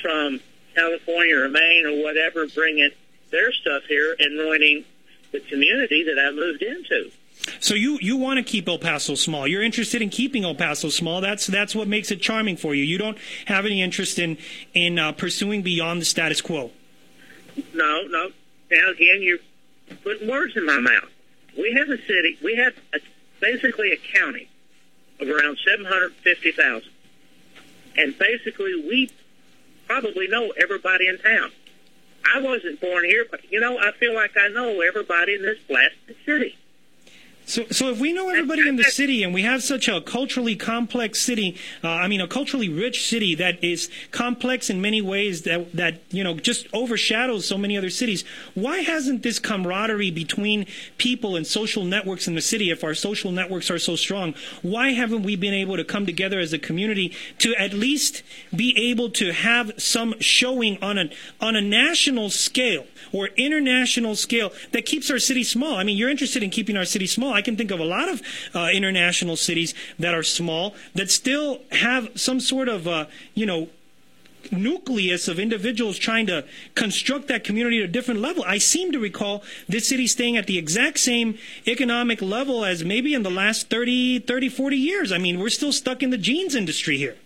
from 0.00 0.40
California 0.74 1.36
or 1.38 1.48
Maine 1.48 1.86
or 1.86 2.02
whatever 2.02 2.46
bringing 2.46 2.90
their 3.30 3.52
stuff 3.52 3.84
here 3.88 4.16
and 4.18 4.38
ruining 4.38 4.84
the 5.32 5.40
community 5.40 6.04
that 6.04 6.18
I 6.18 6.30
moved 6.30 6.62
into. 6.62 7.10
So 7.60 7.74
you 7.74 7.98
you 8.00 8.16
want 8.16 8.38
to 8.38 8.42
keep 8.42 8.68
El 8.68 8.78
Paso 8.78 9.14
small. 9.14 9.48
You're 9.48 9.62
interested 9.62 10.00
in 10.00 10.10
keeping 10.10 10.44
El 10.44 10.54
Paso 10.54 10.90
small. 10.90 11.20
That's 11.20 11.46
that's 11.46 11.74
what 11.74 11.88
makes 11.88 12.10
it 12.10 12.20
charming 12.20 12.56
for 12.56 12.74
you. 12.74 12.84
You 12.84 12.98
don't 12.98 13.18
have 13.46 13.66
any 13.66 13.82
interest 13.82 14.18
in 14.18 14.38
in 14.74 14.98
uh, 14.98 15.12
pursuing 15.12 15.62
beyond 15.62 16.00
the 16.00 16.04
status 16.04 16.40
quo. 16.40 16.70
No, 17.74 18.02
no. 18.02 18.30
Now 18.70 18.90
again, 18.90 19.22
you're 19.22 19.38
putting 20.04 20.28
words 20.28 20.56
in 20.56 20.66
my 20.66 20.78
mouth. 20.78 21.10
We 21.58 21.72
have 21.72 21.88
a 21.88 21.98
city. 22.06 22.38
We 22.42 22.56
have 22.56 22.74
a, 22.94 23.00
basically 23.40 23.92
a 23.92 23.96
county 23.96 24.48
of 25.22 25.28
around 25.28 25.58
seven 25.66 25.84
hundred 25.84 26.12
fifty 26.14 26.52
thousand, 26.52 26.90
and 27.96 28.18
basically 28.18 28.74
we 28.86 29.10
probably 29.86 30.28
know 30.28 30.52
everybody 30.60 31.08
in 31.08 31.18
town. 31.18 31.50
I 32.34 32.40
wasn't 32.40 32.80
born 32.80 33.04
here, 33.04 33.26
but 33.30 33.40
you 33.50 33.60
know, 33.60 33.78
I 33.78 33.92
feel 33.92 34.14
like 34.14 34.36
I 34.36 34.48
know 34.48 34.80
everybody 34.80 35.34
in 35.34 35.42
this 35.42 35.58
blasted 35.68 36.16
city. 36.24 36.56
So, 37.44 37.64
so 37.70 37.88
if 37.88 37.98
we 37.98 38.12
know 38.12 38.30
everybody 38.30 38.68
in 38.68 38.76
the 38.76 38.84
city 38.84 39.22
and 39.24 39.34
we 39.34 39.42
have 39.42 39.62
such 39.62 39.88
a 39.88 40.00
culturally 40.00 40.54
complex 40.54 41.20
city, 41.20 41.56
uh, 41.82 41.88
I 41.88 42.06
mean, 42.06 42.20
a 42.20 42.28
culturally 42.28 42.68
rich 42.68 43.08
city 43.08 43.34
that 43.34 43.62
is 43.62 43.90
complex 44.12 44.70
in 44.70 44.80
many 44.80 45.02
ways 45.02 45.42
that, 45.42 45.72
that, 45.72 46.02
you 46.10 46.22
know, 46.22 46.34
just 46.34 46.66
overshadows 46.72 47.44
so 47.44 47.58
many 47.58 47.76
other 47.76 47.90
cities, 47.90 48.24
why 48.54 48.78
hasn't 48.78 49.22
this 49.22 49.40
camaraderie 49.40 50.12
between 50.12 50.66
people 50.98 51.34
and 51.34 51.46
social 51.46 51.84
networks 51.84 52.28
in 52.28 52.36
the 52.36 52.40
city, 52.40 52.70
if 52.70 52.84
our 52.84 52.94
social 52.94 53.32
networks 53.32 53.70
are 53.70 53.78
so 53.78 53.96
strong, 53.96 54.34
why 54.62 54.90
haven't 54.90 55.24
we 55.24 55.34
been 55.34 55.54
able 55.54 55.76
to 55.76 55.84
come 55.84 56.06
together 56.06 56.38
as 56.38 56.52
a 56.52 56.58
community 56.58 57.12
to 57.38 57.54
at 57.56 57.72
least 57.72 58.22
be 58.54 58.76
able 58.90 59.10
to 59.10 59.32
have 59.32 59.72
some 59.76 60.14
showing 60.20 60.80
on 60.80 60.96
a, 60.96 61.10
on 61.40 61.56
a 61.56 61.60
national 61.60 62.30
scale 62.30 62.86
or 63.12 63.26
international 63.36 64.14
scale 64.14 64.52
that 64.70 64.86
keeps 64.86 65.10
our 65.10 65.18
city 65.18 65.42
small? 65.42 65.74
I 65.76 65.82
mean, 65.82 65.98
you're 65.98 66.08
interested 66.08 66.42
in 66.42 66.50
keeping 66.50 66.76
our 66.76 66.84
city 66.84 67.06
small. 67.06 67.32
Can 67.42 67.56
think 67.56 67.70
of 67.70 67.80
a 67.80 67.84
lot 67.84 68.08
of 68.08 68.22
uh, 68.54 68.68
international 68.72 69.36
cities 69.36 69.74
that 69.98 70.14
are 70.14 70.22
small 70.22 70.74
that 70.94 71.10
still 71.10 71.60
have 71.72 72.08
some 72.14 72.40
sort 72.40 72.68
of, 72.68 72.88
uh, 72.88 73.06
you 73.34 73.44
know, 73.46 73.68
nucleus 74.50 75.28
of 75.28 75.38
individuals 75.38 75.98
trying 75.98 76.26
to 76.26 76.44
construct 76.74 77.28
that 77.28 77.44
community 77.44 77.78
at 77.78 77.84
a 77.84 77.92
different 77.92 78.20
level. 78.20 78.42
I 78.44 78.58
seem 78.58 78.90
to 78.92 78.98
recall 78.98 79.44
this 79.68 79.88
city 79.88 80.06
staying 80.06 80.36
at 80.36 80.46
the 80.46 80.58
exact 80.58 80.98
same 80.98 81.38
economic 81.66 82.20
level 82.20 82.64
as 82.64 82.84
maybe 82.84 83.14
in 83.14 83.22
the 83.22 83.30
last 83.30 83.70
30, 83.70 84.20
30, 84.20 84.48
40 84.48 84.76
years. 84.76 85.12
I 85.12 85.18
mean, 85.18 85.38
we're 85.38 85.50
still 85.50 85.72
stuck 85.72 86.02
in 86.02 86.10
the 86.10 86.18
jeans 86.18 86.54
industry 86.54 86.96
here. 86.96 87.16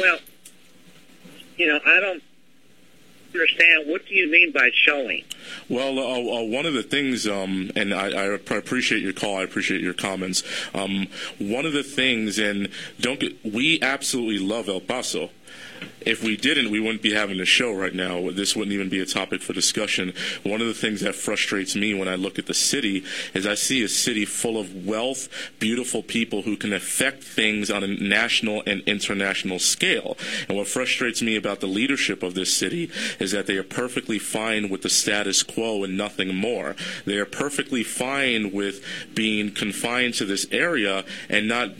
Well, 0.00 0.18
you 1.56 1.66
know, 1.66 1.80
I 1.84 2.00
don't 2.00 2.22
understand. 3.32 3.88
What 3.88 4.06
do 4.06 4.14
you 4.14 4.30
mean 4.30 4.52
by 4.52 4.70
showing? 4.74 5.24
Well, 5.68 5.98
uh, 5.98 6.40
uh, 6.40 6.44
one 6.44 6.66
of 6.66 6.74
the 6.74 6.82
things, 6.82 7.26
um, 7.26 7.70
and 7.76 7.92
I, 7.94 8.10
I, 8.10 8.24
appreciate 8.56 9.02
your 9.02 9.12
call. 9.12 9.38
I 9.38 9.42
appreciate 9.42 9.80
your 9.80 9.94
comments. 9.94 10.42
Um, 10.74 11.08
one 11.38 11.66
of 11.66 11.72
the 11.72 11.82
things, 11.82 12.38
and 12.38 12.68
don't 13.00 13.20
get, 13.20 13.44
we 13.44 13.80
absolutely 13.82 14.38
love 14.38 14.68
El 14.68 14.80
Paso. 14.80 15.30
If 16.00 16.22
we 16.22 16.36
didn't, 16.36 16.70
we 16.70 16.80
wouldn't 16.80 17.02
be 17.02 17.14
having 17.14 17.40
a 17.40 17.44
show 17.44 17.72
right 17.72 17.94
now. 17.94 18.30
This 18.30 18.56
wouldn't 18.56 18.74
even 18.74 18.88
be 18.88 19.00
a 19.00 19.06
topic 19.06 19.42
for 19.42 19.52
discussion. 19.52 20.12
One 20.42 20.60
of 20.60 20.66
the 20.66 20.74
things 20.74 21.00
that 21.00 21.14
frustrates 21.14 21.76
me 21.76 21.94
when 21.94 22.08
I 22.08 22.16
look 22.16 22.38
at 22.38 22.46
the 22.46 22.54
city 22.54 23.04
is 23.34 23.46
I 23.46 23.54
see 23.54 23.82
a 23.82 23.88
city 23.88 24.24
full 24.24 24.58
of 24.58 24.86
wealth, 24.86 25.28
beautiful 25.58 26.02
people 26.02 26.42
who 26.42 26.56
can 26.56 26.72
affect 26.72 27.22
things 27.22 27.70
on 27.70 27.84
a 27.84 27.88
national 27.88 28.62
and 28.66 28.82
international 28.82 29.58
scale. 29.58 30.16
And 30.48 30.56
what 30.56 30.68
frustrates 30.68 31.22
me 31.22 31.36
about 31.36 31.60
the 31.60 31.66
leadership 31.66 32.22
of 32.22 32.34
this 32.34 32.52
city 32.52 32.90
is 33.18 33.32
that 33.32 33.46
they 33.46 33.56
are 33.56 33.62
perfectly 33.62 34.18
fine 34.18 34.68
with 34.68 34.82
the 34.82 34.90
status 34.90 35.42
quo 35.42 35.84
and 35.84 35.96
nothing 35.96 36.34
more. 36.34 36.76
They 37.04 37.18
are 37.18 37.26
perfectly 37.26 37.84
fine 37.84 38.52
with 38.52 38.84
being 39.14 39.52
confined 39.52 40.14
to 40.14 40.24
this 40.24 40.46
area 40.50 41.04
and 41.28 41.48
not 41.48 41.70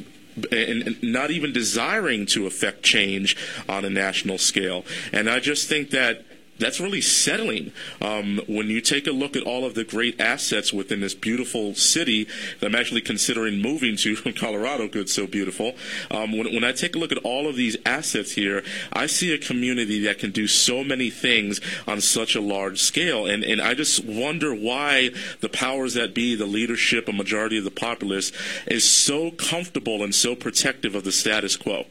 and 0.50 1.02
not 1.02 1.30
even 1.30 1.52
desiring 1.52 2.26
to 2.26 2.46
affect 2.46 2.82
change 2.82 3.36
on 3.68 3.84
a 3.84 3.90
national 3.90 4.38
scale. 4.38 4.84
And 5.12 5.28
I 5.28 5.40
just 5.40 5.68
think 5.68 5.90
that 5.90 6.24
that's 6.58 6.80
really 6.80 7.00
settling. 7.00 7.72
Um, 8.00 8.40
when 8.46 8.68
you 8.68 8.80
take 8.80 9.06
a 9.06 9.10
look 9.10 9.36
at 9.36 9.42
all 9.42 9.64
of 9.64 9.74
the 9.74 9.84
great 9.84 10.20
assets 10.20 10.72
within 10.72 11.00
this 11.00 11.14
beautiful 11.14 11.74
city 11.74 12.28
that 12.60 12.66
I'm 12.66 12.74
actually 12.74 13.00
considering 13.00 13.60
moving 13.60 13.96
to 13.98 14.14
from 14.14 14.32
Colorado, 14.34 14.88
good, 14.88 15.08
so 15.08 15.26
beautiful. 15.26 15.74
Um, 16.10 16.32
when, 16.32 16.52
when 16.54 16.64
I 16.64 16.72
take 16.72 16.94
a 16.94 16.98
look 16.98 17.12
at 17.12 17.18
all 17.18 17.48
of 17.48 17.56
these 17.56 17.76
assets 17.84 18.32
here, 18.32 18.62
I 18.92 19.06
see 19.06 19.32
a 19.32 19.38
community 19.38 20.00
that 20.04 20.18
can 20.18 20.30
do 20.30 20.46
so 20.46 20.84
many 20.84 21.10
things 21.10 21.60
on 21.86 22.00
such 22.00 22.34
a 22.34 22.40
large 22.40 22.80
scale. 22.80 23.26
And, 23.26 23.42
and 23.44 23.60
I 23.60 23.74
just 23.74 24.04
wonder 24.04 24.54
why 24.54 25.10
the 25.40 25.48
powers 25.48 25.94
that 25.94 26.14
be, 26.14 26.34
the 26.34 26.46
leadership, 26.46 27.08
a 27.08 27.12
majority 27.12 27.58
of 27.58 27.64
the 27.64 27.70
populace, 27.70 28.30
is 28.66 28.84
so 28.84 29.30
comfortable 29.32 30.02
and 30.02 30.14
so 30.14 30.34
protective 30.34 30.94
of 30.94 31.04
the 31.04 31.12
status 31.12 31.56
quo. 31.56 31.86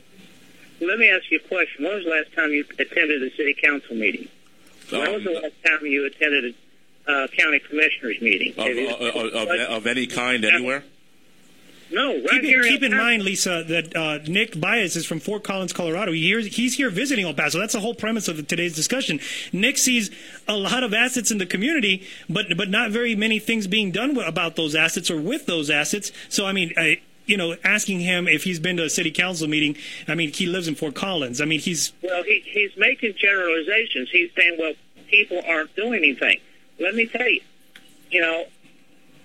Let 0.79 0.97
me 0.97 1.09
ask 1.09 1.29
you 1.29 1.39
a 1.43 1.47
question. 1.47 1.85
When 1.85 1.95
was 1.95 2.05
the 2.05 2.09
last 2.09 2.33
time 2.33 2.49
you 2.51 2.65
attended 2.79 3.21
a 3.21 3.29
city 3.35 3.53
council 3.53 3.95
meeting? 3.95 4.27
When 4.91 5.13
was 5.13 5.23
the 5.23 5.31
last 5.31 5.53
time 5.65 5.85
you 5.85 6.05
attended 6.05 6.55
a 7.07 7.11
uh, 7.11 7.27
county 7.27 7.59
commissioners 7.59 8.21
meeting? 8.21 8.53
Of, 8.57 9.15
of, 9.15 9.33
of, 9.33 9.49
of, 9.49 9.87
any 9.87 10.07
kind, 10.07 10.43
anywhere? 10.45 10.83
No, 11.91 12.13
right 12.13 12.29
keep, 12.29 12.43
here. 12.43 12.63
Keep 12.63 12.83
in 12.83 12.95
mind, 12.95 13.23
Lisa, 13.23 13.63
that 13.67 13.95
uh, 13.95 14.19
Nick 14.27 14.59
Baez 14.59 14.95
is 14.95 15.05
from 15.05 15.19
Fort 15.19 15.43
Collins, 15.43 15.73
Colorado. 15.73 16.13
He 16.13 16.21
hears, 16.21 16.55
he's 16.55 16.75
here 16.75 16.89
visiting 16.89 17.25
El 17.25 17.33
Paso. 17.33 17.59
That's 17.59 17.73
the 17.73 17.81
whole 17.81 17.95
premise 17.95 18.27
of 18.27 18.47
today's 18.47 18.75
discussion. 18.75 19.19
Nick 19.51 19.77
sees 19.77 20.09
a 20.47 20.55
lot 20.55 20.83
of 20.83 20.93
assets 20.93 21.31
in 21.31 21.37
the 21.37 21.45
community, 21.45 22.07
but 22.29 22.45
but 22.55 22.69
not 22.69 22.91
very 22.91 23.15
many 23.15 23.39
things 23.39 23.67
being 23.67 23.91
done 23.91 24.17
about 24.17 24.55
those 24.55 24.73
assets 24.73 25.11
or 25.11 25.19
with 25.19 25.47
those 25.47 25.69
assets. 25.69 26.11
So, 26.29 26.45
I 26.45 26.53
mean, 26.53 26.73
I, 26.77 27.01
you 27.25 27.37
know, 27.37 27.55
asking 27.63 27.99
him 27.99 28.27
if 28.27 28.43
he's 28.43 28.59
been 28.59 28.77
to 28.77 28.83
a 28.83 28.89
city 28.89 29.11
council 29.11 29.47
meeting. 29.47 29.77
I 30.07 30.15
mean, 30.15 30.31
he 30.31 30.45
lives 30.45 30.67
in 30.67 30.75
Fort 30.75 30.95
Collins. 30.95 31.41
I 31.41 31.45
mean, 31.45 31.59
he's 31.59 31.93
well, 32.01 32.23
he, 32.23 32.43
he's 32.45 32.75
making 32.77 33.15
generalizations. 33.17 34.09
He's 34.11 34.31
saying, 34.35 34.57
well, 34.59 34.73
people 35.07 35.41
aren't 35.47 35.75
doing 35.75 35.95
anything. 35.95 36.39
Let 36.79 36.95
me 36.95 37.05
tell 37.07 37.29
you, 37.29 37.41
you 38.09 38.21
know, 38.21 38.45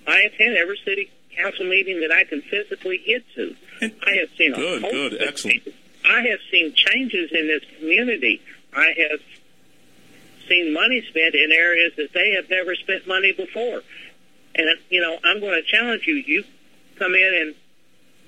I 0.07 0.21
attend 0.21 0.57
every 0.57 0.79
city 0.85 1.11
council 1.35 1.65
meeting 1.65 2.01
that 2.01 2.11
I 2.11 2.23
can 2.23 2.41
physically 2.41 3.01
get 3.05 3.23
to. 3.35 3.55
I 3.81 4.15
have 4.15 4.29
seen 4.37 4.53
good, 4.53 4.83
a 4.83 4.91
good, 4.91 5.21
excellent. 5.21 5.63
Changes. 5.63 5.73
I 6.05 6.21
have 6.21 6.39
seen 6.51 6.73
changes 6.73 7.31
in 7.31 7.47
this 7.47 7.63
community. 7.77 8.41
I 8.73 8.93
have 9.09 9.19
seen 10.47 10.73
money 10.73 11.03
spent 11.09 11.35
in 11.35 11.51
areas 11.51 11.93
that 11.97 12.13
they 12.13 12.31
have 12.31 12.49
never 12.49 12.75
spent 12.75 13.07
money 13.07 13.33
before. 13.33 13.81
And 14.55 14.67
you 14.89 15.01
know, 15.01 15.17
I'm 15.23 15.39
going 15.39 15.61
to 15.61 15.63
challenge 15.63 16.07
you. 16.07 16.15
You 16.15 16.43
come 16.97 17.13
in 17.13 17.33
and 17.33 17.55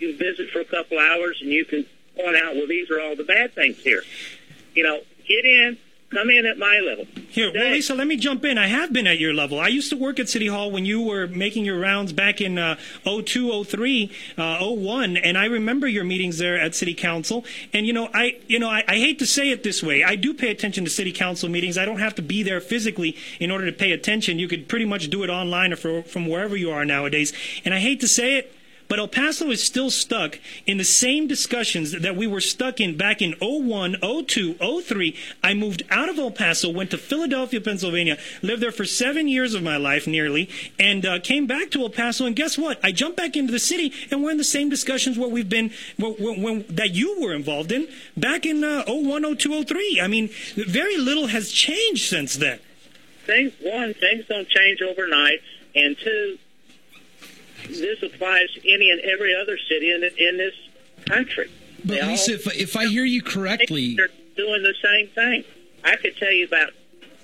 you 0.02 0.18
visit 0.18 0.50
for 0.52 0.60
a 0.60 0.66
couple 0.66 0.98
hours, 1.00 1.40
and 1.42 1.52
you 1.52 1.66
can 1.66 1.86
point 2.16 2.36
out, 2.36 2.56
well, 2.56 2.68
these 2.68 2.90
are 2.90 3.00
all 3.00 3.16
the 3.16 3.24
bad 3.24 3.54
things 3.54 3.78
here. 3.80 4.04
You 4.74 4.84
know, 4.84 5.00
get 5.28 5.46
in, 5.46 5.78
come 6.10 6.30
in 6.30 6.46
at 6.46 6.58
my 6.58 6.80
level. 6.86 7.06
Here, 7.30 7.52
well, 7.54 7.72
Lisa, 7.72 7.94
let 7.94 8.08
me 8.08 8.18
jump 8.18 8.44
in. 8.44 8.58
I 8.58 8.68
have 8.68 8.92
been 8.92 9.08
at 9.08 9.20
your 9.20 9.34
level. 9.34 9.60
I 9.60 9.68
used 9.68 9.90
to 9.92 9.98
work 9.98 10.20
at 10.20 10.28
City 10.28 10.48
Hall 10.48 10.72
when 10.72 10.86
you 10.86 11.02
were 11.02 11.28
making 11.28 11.66
your 11.66 11.80
rounds 11.80 12.14
back 12.14 12.42
in 12.42 12.58
uh, 12.58 12.78
02, 13.04 13.64
03, 13.64 14.12
uh, 14.38 14.66
01, 14.66 15.18
and 15.18 15.38
I 15.38 15.46
remember 15.46 15.88
your 15.88 16.04
meetings 16.04 16.38
there 16.38 16.60
at 16.60 16.76
City 16.76 16.94
Council. 16.94 17.46
And 17.74 17.86
you 17.86 17.94
know, 17.94 18.10
I 18.14 18.40
you 18.48 18.60
know, 18.60 18.70
I, 18.70 18.84
I 18.88 18.96
hate 18.96 19.20
to 19.20 19.28
say 19.28 19.52
it 19.52 19.64
this 19.64 19.84
way. 19.84 20.04
I 20.04 20.16
do 20.16 20.34
pay 20.34 20.50
attention 20.50 20.84
to 20.84 20.90
City 20.90 21.12
Council 21.12 21.50
meetings. 21.50 21.78
I 21.78 21.86
don't 21.86 22.00
have 22.00 22.16
to 22.16 22.22
be 22.22 22.44
there 22.44 22.60
physically 22.60 23.16
in 23.40 23.52
order 23.52 23.66
to 23.66 23.72
pay 23.74 23.92
attention. 23.92 24.40
You 24.40 24.48
could 24.48 24.68
pretty 24.68 24.86
much 24.86 25.10
do 25.10 25.24
it 25.24 25.30
online 25.30 25.74
or 25.74 25.76
for, 25.76 26.04
from 26.04 26.28
wherever 26.28 26.56
you 26.58 26.72
are 26.72 26.86
nowadays. 26.86 27.34
And 27.64 27.74
I 27.74 27.80
hate 27.80 28.00
to 28.02 28.08
say 28.08 28.38
it. 28.38 28.56
But 28.90 28.98
El 28.98 29.08
Paso 29.08 29.52
is 29.52 29.64
still 29.64 29.92
stuck 29.92 30.40
in 30.66 30.78
the 30.78 30.84
same 30.84 31.28
discussions 31.28 31.92
that 31.92 32.16
we 32.16 32.26
were 32.26 32.42
stuck 32.42 32.82
in 32.82 32.98
back 32.98 33.22
in 33.22 33.36
01, 33.40 33.98
02, 34.02 34.56
03. 34.56 35.16
I 35.44 35.54
moved 35.54 35.84
out 35.92 36.10
of 36.10 36.18
El 36.18 36.32
Paso, 36.32 36.72
went 36.72 36.90
to 36.90 36.98
Philadelphia, 36.98 37.62
Pennsylvania, 37.62 38.18
lived 38.42 38.64
there 38.64 38.72
for 38.72 38.86
seven 38.86 39.28
years 39.28 39.54
of 39.54 39.62
my 39.62 39.78
life 39.78 40.08
nearly, 40.08 40.50
and 40.80 41.06
uh, 41.06 41.20
came 41.20 41.46
back 41.46 41.70
to 41.72 41.84
El 41.84 41.92
Paso. 41.92 42.26
And 42.26 42.36
guess 42.36 42.58
what? 42.58 42.80
I 42.84 42.92
jumped 42.92 43.16
back 43.16 43.38
into 43.38 43.52
the 43.52 43.60
city, 43.60 43.94
and 44.10 44.24
we're 44.24 44.32
in 44.32 44.38
the 44.38 44.44
same 44.44 44.70
discussions 44.70 45.20
where 45.20 45.30
we've 45.30 45.48
been, 45.48 45.72
when, 45.98 46.42
when, 46.42 46.66
that 46.70 46.96
you 46.96 47.22
were 47.22 47.36
involved 47.36 47.72
in 47.72 47.88
back 48.18 48.44
in 48.44 48.64
uh, 48.64 48.86
01, 48.88 49.38
02, 49.38 49.66
03. 49.66 50.00
I 50.02 50.08
mean, 50.08 50.30
very 50.56 50.98
little 50.98 51.28
has 51.28 51.52
changed 51.52 52.10
since 52.10 52.38
then. 52.38 52.60
Things, 53.28 53.54
one, 53.62 53.94
things 53.94 54.26
don't 54.28 54.50
change 54.50 54.82
overnight, 54.82 55.42
and 55.76 55.96
two, 55.96 56.40
this 57.70 58.04
applies 58.04 58.52
to 58.54 58.74
any 58.74 58.90
and 58.90 59.00
every 59.02 59.36
other 59.36 59.58
city 59.58 59.92
in, 59.92 60.04
in 60.04 60.38
this 60.38 60.56
country. 61.06 61.50
But 61.80 61.88
they 61.88 62.08
Lisa, 62.08 62.32
all, 62.32 62.36
if, 62.36 62.60
if 62.60 62.76
I 62.76 62.88
hear 62.88 63.06
you 63.06 63.22
correctly, 63.22 63.96
they're 63.96 64.10
doing 64.36 64.64
the 64.64 64.76
same 64.84 65.08
thing. 65.10 65.44
I 65.84 65.96
could 65.96 66.18
tell 66.18 66.32
you 66.32 66.46
about 66.46 66.74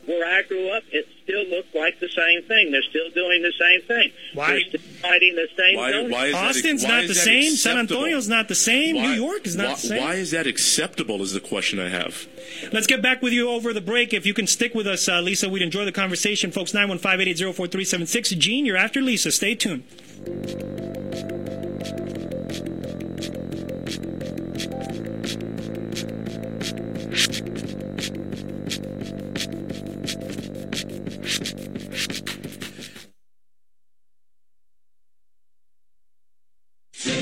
where 0.05 0.25
I 0.25 0.43
grew 0.43 0.69
up, 0.69 0.83
it 0.91 1.07
still 1.23 1.43
looked 1.45 1.73
like 1.75 1.99
the 1.99 2.09
same 2.09 2.43
thing. 2.43 2.71
They're 2.71 2.81
still 2.83 3.09
doing 3.13 3.41
the 3.41 3.53
same 3.59 3.81
thing. 3.87 4.11
Why- 4.33 4.51
They're 4.51 4.61
still 4.61 4.81
fighting 5.01 5.35
the 5.35 5.47
same 5.57 5.75
Why- 5.77 5.91
why 6.07 6.25
is 6.27 6.31
that- 6.33 6.45
Austin's 6.45 6.83
why 6.83 6.89
not 6.89 7.03
is 7.03 7.07
the 7.09 7.13
that 7.15 7.19
same. 7.21 7.51
San? 7.55 7.77
Antonio's 7.77 8.27
not 8.27 8.47
the 8.47 8.55
same. 8.55 8.95
Why- 8.95 9.07
New 9.07 9.21
York 9.21 9.45
is 9.47 9.55
not 9.55 9.67
why, 9.67 9.73
the 9.73 9.79
same. 9.87 10.03
Why 10.03 10.13
is 10.15 10.31
that 10.31 10.47
acceptable? 10.47 11.21
Is 11.21 11.33
the 11.33 11.39
question 11.39 11.79
I 11.79 11.89
have. 11.89 12.27
Let's 12.71 12.87
get 12.87 13.01
back 13.01 13.21
with 13.21 13.33
you 13.33 13.49
over 13.49 13.73
the 13.73 13.81
break. 13.81 14.13
If 14.13 14.25
you 14.25 14.33
can 14.33 14.47
stick 14.47 14.75
with 14.75 14.87
us, 14.87 15.07
uh, 15.09 15.21
Lisa, 15.21 15.49
we'd 15.49 15.61
enjoy 15.61 15.85
the 15.85 15.91
conversation. 15.91 16.51
Folks, 16.51 16.73
915-880-4376. 16.73 18.29
Gene, 18.37 18.65
you're 18.65 18.77
after 18.77 19.01
Lisa. 19.01 19.31
Stay 19.31 19.55
tuned. 19.55 19.83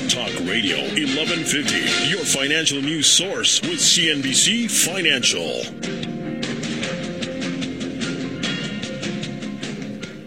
Talk 0.08 0.28
Radio 0.40 0.76
1150, 0.76 2.10
your 2.10 2.24
financial 2.24 2.80
news 2.80 3.06
source 3.06 3.62
with 3.62 3.78
CNBC 3.78 4.70
Financial. 4.70 5.62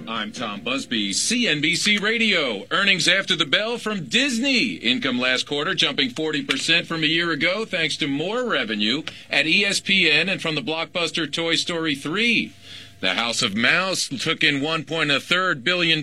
I'm 0.09 0.31
Tom 0.31 0.61
Busby, 0.61 1.11
CNBC 1.11 2.01
Radio. 2.01 2.65
Earnings 2.71 3.07
after 3.07 3.35
the 3.35 3.45
bell 3.45 3.77
from 3.77 4.05
Disney. 4.05 4.73
Income 4.73 5.19
last 5.19 5.47
quarter 5.47 5.75
jumping 5.75 6.09
40% 6.09 6.87
from 6.87 7.03
a 7.03 7.07
year 7.07 7.31
ago 7.31 7.63
thanks 7.63 7.95
to 7.97 8.07
more 8.07 8.49
revenue 8.49 9.03
at 9.29 9.45
ESPN 9.45 10.27
and 10.27 10.41
from 10.41 10.55
the 10.55 10.61
blockbuster 10.61 11.31
Toy 11.31 11.55
Story 11.55 11.93
3. 11.93 12.51
The 12.99 13.13
House 13.13 13.43
of 13.43 13.55
Mouse 13.55 14.07
took 14.07 14.43
in 14.43 14.59
$1.3 14.59 15.63
billion 15.63 15.99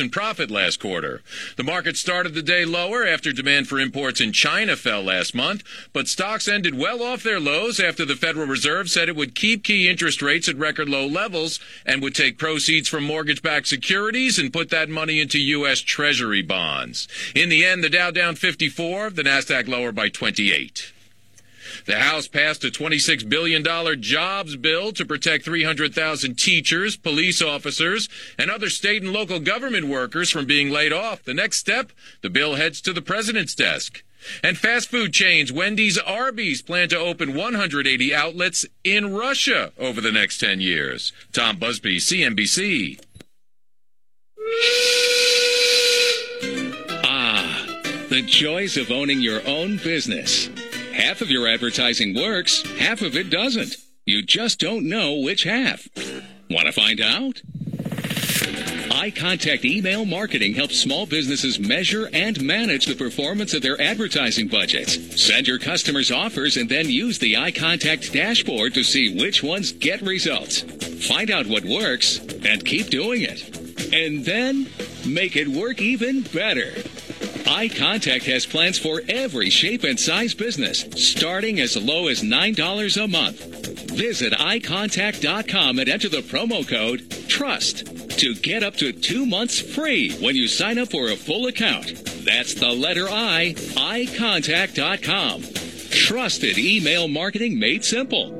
in 0.00 0.10
profit 0.10 0.50
last 0.50 0.80
quarter. 0.80 1.20
The 1.56 1.62
market 1.62 1.98
started 1.98 2.32
the 2.32 2.42
day 2.42 2.64
lower 2.64 3.06
after 3.06 3.32
demand 3.32 3.68
for 3.68 3.78
imports 3.78 4.18
in 4.18 4.32
China 4.32 4.74
fell 4.74 5.02
last 5.02 5.34
month, 5.34 5.62
but 5.92 6.08
stocks 6.08 6.48
ended 6.48 6.74
well 6.74 7.02
off 7.02 7.22
their 7.22 7.38
lows 7.38 7.78
after 7.78 8.06
the 8.06 8.16
Federal 8.16 8.46
Reserve 8.46 8.88
said 8.88 9.10
it 9.10 9.16
would 9.16 9.34
keep 9.34 9.62
key 9.62 9.90
interest 9.90 10.22
rates 10.22 10.48
at 10.48 10.56
record 10.56 10.88
low 10.88 11.06
levels 11.06 11.60
and 11.84 12.00
would 12.00 12.14
take 12.14 12.38
proceeds 12.38 12.88
from 12.88 13.04
mortgage-backed 13.04 13.66
securities 13.66 14.38
and 14.38 14.50
put 14.50 14.70
that 14.70 14.88
money 14.88 15.20
into 15.20 15.38
U.S. 15.38 15.80
Treasury 15.80 16.40
bonds. 16.40 17.08
In 17.34 17.50
the 17.50 17.62
end, 17.62 17.84
the 17.84 17.90
Dow 17.90 18.10
down 18.10 18.36
54, 18.36 19.10
the 19.10 19.22
Nasdaq 19.22 19.68
lower 19.68 19.92
by 19.92 20.08
28. 20.08 20.94
The 21.86 21.98
House 21.98 22.28
passed 22.28 22.64
a 22.64 22.68
$26 22.68 23.28
billion 23.28 23.64
jobs 24.00 24.56
bill 24.56 24.92
to 24.92 25.04
protect 25.04 25.44
300,000 25.44 26.34
teachers, 26.36 26.96
police 26.96 27.42
officers, 27.42 28.08
and 28.38 28.50
other 28.50 28.70
state 28.70 29.02
and 29.02 29.12
local 29.12 29.40
government 29.40 29.88
workers 29.88 30.30
from 30.30 30.46
being 30.46 30.70
laid 30.70 30.92
off. 30.92 31.22
The 31.22 31.34
next 31.34 31.58
step, 31.58 31.92
the 32.22 32.30
bill 32.30 32.54
heads 32.56 32.80
to 32.82 32.92
the 32.92 33.02
president's 33.02 33.54
desk. 33.54 34.02
And 34.42 34.58
fast 34.58 34.90
food 34.90 35.12
chains 35.12 35.52
Wendy's, 35.52 35.98
Arby's 35.98 36.62
plan 36.62 36.88
to 36.90 36.98
open 36.98 37.34
180 37.34 38.14
outlets 38.14 38.66
in 38.84 39.14
Russia 39.14 39.72
over 39.78 40.00
the 40.00 40.12
next 40.12 40.38
10 40.38 40.60
years. 40.60 41.12
Tom 41.32 41.58
Busby, 41.58 41.98
CNBC. 41.98 43.00
Ah, 47.04 47.80
the 48.08 48.22
joys 48.22 48.76
of 48.76 48.90
owning 48.90 49.20
your 49.20 49.46
own 49.46 49.76
business. 49.78 50.48
Half 50.98 51.20
of 51.20 51.30
your 51.30 51.46
advertising 51.46 52.12
works, 52.12 52.62
half 52.76 53.02
of 53.02 53.16
it 53.16 53.30
doesn't. 53.30 53.76
You 54.04 54.20
just 54.20 54.58
don't 54.58 54.88
know 54.88 55.14
which 55.14 55.44
half. 55.44 55.86
Want 56.50 56.66
to 56.66 56.72
find 56.72 57.00
out? 57.00 57.40
iContact 58.90 59.64
Email 59.64 60.04
Marketing 60.04 60.54
helps 60.54 60.76
small 60.76 61.06
businesses 61.06 61.60
measure 61.60 62.10
and 62.12 62.42
manage 62.42 62.86
the 62.86 62.96
performance 62.96 63.54
of 63.54 63.62
their 63.62 63.80
advertising 63.80 64.48
budgets. 64.48 65.22
Send 65.22 65.46
your 65.46 65.60
customers 65.60 66.10
offers 66.10 66.56
and 66.56 66.68
then 66.68 66.88
use 66.88 67.20
the 67.20 67.34
iContact 67.34 68.10
dashboard 68.12 68.74
to 68.74 68.82
see 68.82 69.16
which 69.16 69.40
ones 69.40 69.70
get 69.70 70.02
results. 70.02 70.62
Find 71.06 71.30
out 71.30 71.46
what 71.46 71.64
works 71.64 72.18
and 72.44 72.64
keep 72.64 72.88
doing 72.88 73.22
it. 73.22 73.56
And 73.94 74.24
then 74.24 74.68
make 75.06 75.36
it 75.36 75.46
work 75.46 75.80
even 75.80 76.22
better. 76.22 76.72
iContact 77.18 78.24
has 78.24 78.46
plans 78.46 78.78
for 78.78 79.02
every 79.08 79.50
shape 79.50 79.84
and 79.84 79.98
size 79.98 80.34
business, 80.34 80.84
starting 80.96 81.60
as 81.60 81.76
low 81.76 82.08
as 82.08 82.22
$9 82.22 83.04
a 83.04 83.08
month. 83.08 83.90
Visit 83.90 84.32
iContact.com 84.32 85.78
and 85.78 85.88
enter 85.88 86.08
the 86.08 86.18
promo 86.18 86.66
code 86.66 87.10
TRUST 87.28 88.18
to 88.18 88.34
get 88.34 88.62
up 88.62 88.76
to 88.76 88.92
two 88.92 89.26
months 89.26 89.60
free 89.60 90.12
when 90.18 90.36
you 90.36 90.48
sign 90.48 90.78
up 90.78 90.90
for 90.90 91.08
a 91.08 91.16
full 91.16 91.46
account. 91.46 92.04
That's 92.24 92.54
the 92.54 92.72
letter 92.72 93.08
I, 93.08 93.54
iContact.com. 93.56 95.42
Trusted 95.90 96.58
email 96.58 97.08
marketing 97.08 97.58
made 97.58 97.84
simple. 97.84 98.30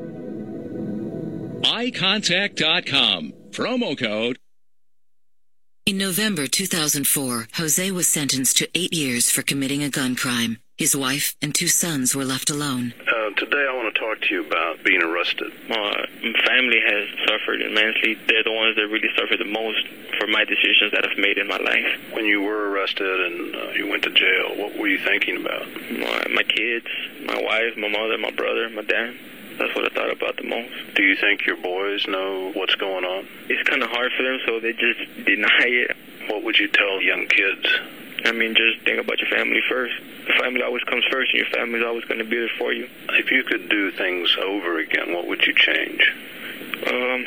iContact.com. 1.62 3.32
Promo 3.50 3.98
code 3.98 4.38
In 5.88 5.96
November 5.96 6.46
2004, 6.46 7.48
Jose 7.54 7.90
was 7.92 8.06
sentenced 8.06 8.58
to 8.58 8.68
eight 8.74 8.92
years 8.92 9.30
for 9.30 9.40
committing 9.40 9.82
a 9.82 9.88
gun 9.88 10.16
crime. 10.16 10.58
His 10.76 10.94
wife 10.94 11.34
and 11.40 11.54
two 11.54 11.68
sons 11.68 12.14
were 12.14 12.26
left 12.26 12.50
alone. 12.50 12.92
Uh, 13.00 13.30
today 13.40 13.66
I 13.66 13.74
want 13.74 13.94
to 13.94 13.98
talk 13.98 14.20
to 14.20 14.34
you 14.34 14.46
about 14.46 14.84
being 14.84 15.02
arrested. 15.02 15.50
My 15.66 16.04
family 16.44 16.78
has 16.84 17.08
suffered 17.26 17.62
immensely. 17.62 18.18
They're 18.26 18.44
the 18.44 18.52
ones 18.52 18.76
that 18.76 18.86
really 18.86 19.08
suffered 19.16 19.38
the 19.38 19.46
most 19.46 19.88
for 20.20 20.26
my 20.26 20.44
decisions 20.44 20.92
that 20.92 21.08
I've 21.08 21.16
made 21.16 21.38
in 21.38 21.48
my 21.48 21.56
life. 21.56 22.12
When 22.12 22.26
you 22.26 22.42
were 22.42 22.68
arrested 22.68 23.08
and 23.08 23.56
uh, 23.56 23.70
you 23.70 23.88
went 23.88 24.02
to 24.02 24.10
jail, 24.10 24.60
what 24.60 24.76
were 24.76 24.88
you 24.88 24.98
thinking 24.98 25.40
about? 25.40 25.66
My, 25.90 26.26
my 26.34 26.42
kids, 26.42 26.86
my 27.24 27.40
wife, 27.40 27.78
my 27.78 27.88
mother, 27.88 28.18
my 28.18 28.30
brother, 28.30 28.68
my 28.68 28.82
dad. 28.82 29.16
That's 29.58 29.74
what 29.74 29.84
I 29.84 29.94
thought 29.94 30.12
about 30.12 30.36
the 30.36 30.44
most. 30.44 30.70
Do 30.94 31.02
you 31.02 31.16
think 31.16 31.44
your 31.44 31.56
boys 31.56 32.06
know 32.06 32.52
what's 32.54 32.74
going 32.76 33.04
on? 33.04 33.26
It's 33.48 33.68
kind 33.68 33.82
of 33.82 33.90
hard 33.90 34.12
for 34.16 34.22
them, 34.22 34.38
so 34.46 34.60
they 34.60 34.72
just 34.72 35.00
deny 35.24 35.66
it. 35.66 35.96
What 36.28 36.44
would 36.44 36.58
you 36.58 36.68
tell 36.68 37.02
young 37.02 37.26
kids? 37.26 37.66
I 38.24 38.32
mean, 38.32 38.54
just 38.54 38.84
think 38.84 39.00
about 39.00 39.18
your 39.20 39.30
family 39.30 39.60
first. 39.68 39.94
The 40.26 40.34
family 40.40 40.62
always 40.62 40.82
comes 40.84 41.04
first, 41.10 41.32
and 41.32 41.40
your 41.40 41.50
family's 41.50 41.84
always 41.84 42.04
going 42.04 42.18
to 42.18 42.24
be 42.24 42.38
there 42.38 42.50
for 42.58 42.72
you. 42.72 42.88
If 43.10 43.30
you 43.30 43.42
could 43.42 43.68
do 43.68 43.90
things 43.92 44.36
over 44.40 44.78
again, 44.78 45.12
what 45.12 45.26
would 45.26 45.44
you 45.46 45.54
change? 45.54 46.02
Um, 46.86 47.26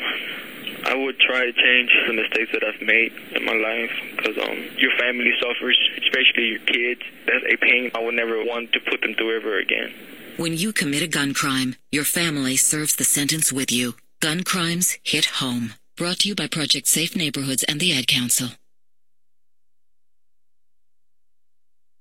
I 0.84 0.94
would 0.94 1.18
try 1.18 1.46
to 1.46 1.52
change 1.52 1.92
the 2.06 2.12
mistakes 2.12 2.50
that 2.52 2.64
I've 2.64 2.80
made 2.80 3.12
in 3.36 3.44
my 3.44 3.54
life 3.54 3.92
because 4.16 4.36
um, 4.38 4.58
your 4.78 4.90
family 4.98 5.32
suffers, 5.40 5.78
especially 6.02 6.48
your 6.48 6.60
kids. 6.60 7.02
That's 7.26 7.44
a 7.52 7.56
pain 7.56 7.90
I 7.94 8.00
would 8.00 8.14
never 8.14 8.44
want 8.44 8.72
to 8.72 8.80
put 8.80 9.00
them 9.00 9.14
through 9.14 9.36
ever 9.36 9.58
again. 9.58 9.92
When 10.38 10.56
you 10.56 10.72
commit 10.72 11.02
a 11.02 11.06
gun 11.06 11.34
crime, 11.34 11.76
your 11.90 12.04
family 12.04 12.56
serves 12.56 12.96
the 12.96 13.04
sentence 13.04 13.52
with 13.52 13.70
you. 13.70 13.96
Gun 14.22 14.44
crimes 14.44 14.96
hit 15.02 15.26
home. 15.26 15.74
Brought 15.94 16.20
to 16.20 16.28
you 16.28 16.34
by 16.34 16.46
Project 16.46 16.86
Safe 16.86 17.14
Neighborhoods 17.14 17.64
and 17.64 17.78
the 17.78 17.92
Ad 17.92 18.06
Council. 18.06 18.48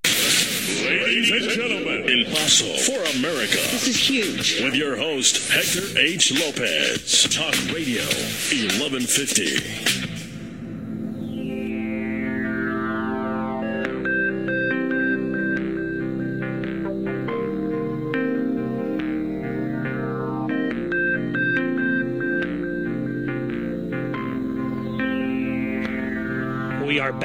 Ladies 0.05 1.31
and 1.31 1.49
gentlemen, 1.49 2.09
El 2.09 2.33
Paso 2.33 2.65
for 2.77 3.03
America. 3.17 3.57
This 3.71 3.89
is 3.89 3.97
huge. 3.97 4.61
With 4.63 4.75
your 4.75 4.95
host, 4.95 5.51
Hector 5.51 5.99
H. 5.99 6.31
Lopez. 6.31 7.27
Talk 7.35 7.53
Radio 7.75 8.01
1150. 8.03 10.00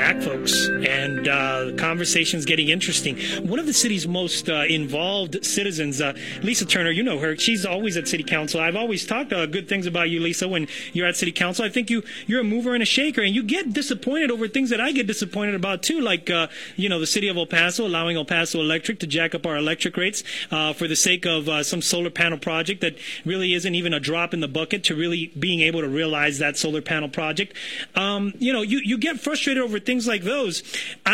Back, 0.06 0.22
folks, 0.22 0.68
and 0.68 1.05
uh, 1.26 1.66
the 1.66 1.72
conversation's 1.72 2.44
getting 2.44 2.68
interesting. 2.68 3.18
One 3.46 3.58
of 3.58 3.66
the 3.66 3.72
city's 3.72 4.06
most 4.06 4.48
uh, 4.48 4.64
involved 4.68 5.44
citizens, 5.44 6.00
uh, 6.00 6.14
Lisa 6.42 6.66
Turner, 6.66 6.90
you 6.90 7.02
know 7.02 7.18
her. 7.18 7.36
She's 7.36 7.66
always 7.66 7.96
at 7.96 8.08
City 8.08 8.24
Council. 8.24 8.60
I've 8.60 8.76
always 8.76 9.06
talked 9.06 9.32
uh, 9.32 9.46
good 9.46 9.68
things 9.68 9.86
about 9.86 10.10
you, 10.10 10.20
Lisa, 10.20 10.48
when 10.48 10.68
you're 10.92 11.06
at 11.06 11.16
City 11.16 11.32
Council. 11.32 11.64
I 11.64 11.68
think 11.68 11.90
you 11.90 12.02
you're 12.26 12.40
a 12.40 12.44
mover 12.44 12.74
and 12.74 12.82
a 12.82 12.86
shaker, 12.86 13.22
and 13.22 13.34
you 13.34 13.42
get 13.42 13.72
disappointed 13.72 14.30
over 14.30 14.48
things 14.48 14.70
that 14.70 14.80
I 14.80 14.92
get 14.92 15.06
disappointed 15.06 15.54
about 15.54 15.82
too, 15.82 16.00
like 16.00 16.30
uh, 16.30 16.48
you 16.76 16.88
know 16.88 17.00
the 17.00 17.06
city 17.06 17.28
of 17.28 17.36
El 17.36 17.46
Paso 17.46 17.86
allowing 17.86 18.16
El 18.16 18.24
Paso 18.24 18.60
Electric 18.60 19.00
to 19.00 19.06
jack 19.06 19.34
up 19.34 19.46
our 19.46 19.56
electric 19.56 19.96
rates 19.96 20.22
uh, 20.50 20.72
for 20.72 20.88
the 20.88 20.96
sake 20.96 21.26
of 21.26 21.48
uh, 21.48 21.62
some 21.62 21.82
solar 21.82 22.10
panel 22.10 22.38
project 22.38 22.80
that 22.80 22.96
really 23.24 23.54
isn't 23.54 23.74
even 23.74 23.94
a 23.94 24.00
drop 24.00 24.34
in 24.34 24.40
the 24.40 24.48
bucket 24.48 24.84
to 24.84 24.94
really 24.94 25.32
being 25.38 25.60
able 25.60 25.80
to 25.80 25.88
realize 25.88 26.38
that 26.38 26.56
solar 26.56 26.82
panel 26.82 27.08
project. 27.08 27.54
Um, 27.94 28.34
you 28.38 28.52
know, 28.52 28.62
you 28.62 28.78
you 28.78 28.98
get 28.98 29.20
frustrated 29.20 29.62
over 29.62 29.78
things 29.78 30.06
like 30.06 30.22
those. 30.22 30.62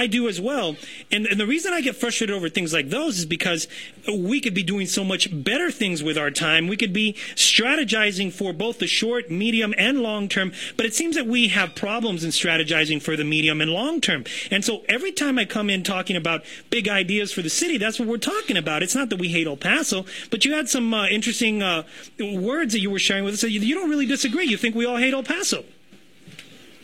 Do 0.07 0.29
as 0.29 0.41
well. 0.41 0.77
And, 1.11 1.27
and 1.27 1.39
the 1.39 1.47
reason 1.47 1.73
I 1.73 1.81
get 1.81 1.97
frustrated 1.97 2.35
over 2.35 2.49
things 2.49 2.73
like 2.73 2.91
those 2.91 3.19
is 3.19 3.27
because 3.27 3.69
we 4.09 4.41
could 4.41 4.55
be 4.55 4.62
doing 4.62 4.87
so 4.87 5.05
much 5.05 5.29
better 5.33 5.70
things 5.70 6.03
with 6.03 6.19
our 6.19 6.31
time. 6.31 6.69
We 6.69 6.77
could 6.77 6.93
be 6.93 7.15
strategizing 7.35 8.33
for 8.33 8.53
both 8.53 8.79
the 8.79 8.87
short, 8.87 9.31
medium, 9.31 9.74
and 9.79 10.01
long 10.01 10.29
term. 10.29 10.53
But 10.77 10.87
it 10.87 10.95
seems 10.95 11.16
that 11.16 11.27
we 11.27 11.49
have 11.49 11.74
problems 11.74 12.24
in 12.24 12.31
strategizing 12.31 13.01
for 13.03 13.16
the 13.16 13.24
medium 13.24 13.61
and 13.61 13.70
long 13.70 14.01
term. 14.01 14.24
And 14.51 14.65
so 14.65 14.83
every 14.89 15.12
time 15.12 15.39
I 15.39 15.45
come 15.45 15.70
in 15.70 15.83
talking 15.83 16.16
about 16.16 16.45
big 16.70 16.89
ideas 16.89 17.33
for 17.33 17.43
the 17.43 17.51
city, 17.51 17.79
that's 17.79 17.99
what 17.99 18.09
we're 18.09 18.19
talking 18.19 18.57
about. 18.57 18.83
It's 18.83 18.95
not 18.95 19.11
that 19.11 19.19
we 19.19 19.29
hate 19.29 19.47
El 19.47 19.57
Paso, 19.57 20.05
but 20.31 20.45
you 20.45 20.55
had 20.55 20.69
some 20.69 20.93
uh, 20.93 21.07
interesting 21.07 21.62
uh, 21.62 21.85
words 22.19 22.73
that 22.73 22.81
you 22.81 22.91
were 22.91 22.99
sharing 22.99 23.24
with 23.24 23.35
us. 23.35 23.43
You, 23.43 23.61
you 23.61 23.74
don't 23.74 23.91
really 23.91 24.07
disagree. 24.07 24.47
You 24.47 24.57
think 24.57 24.74
we 24.74 24.87
all 24.87 24.97
hate 24.97 25.15
El 25.15 25.23
Paso. 25.23 25.65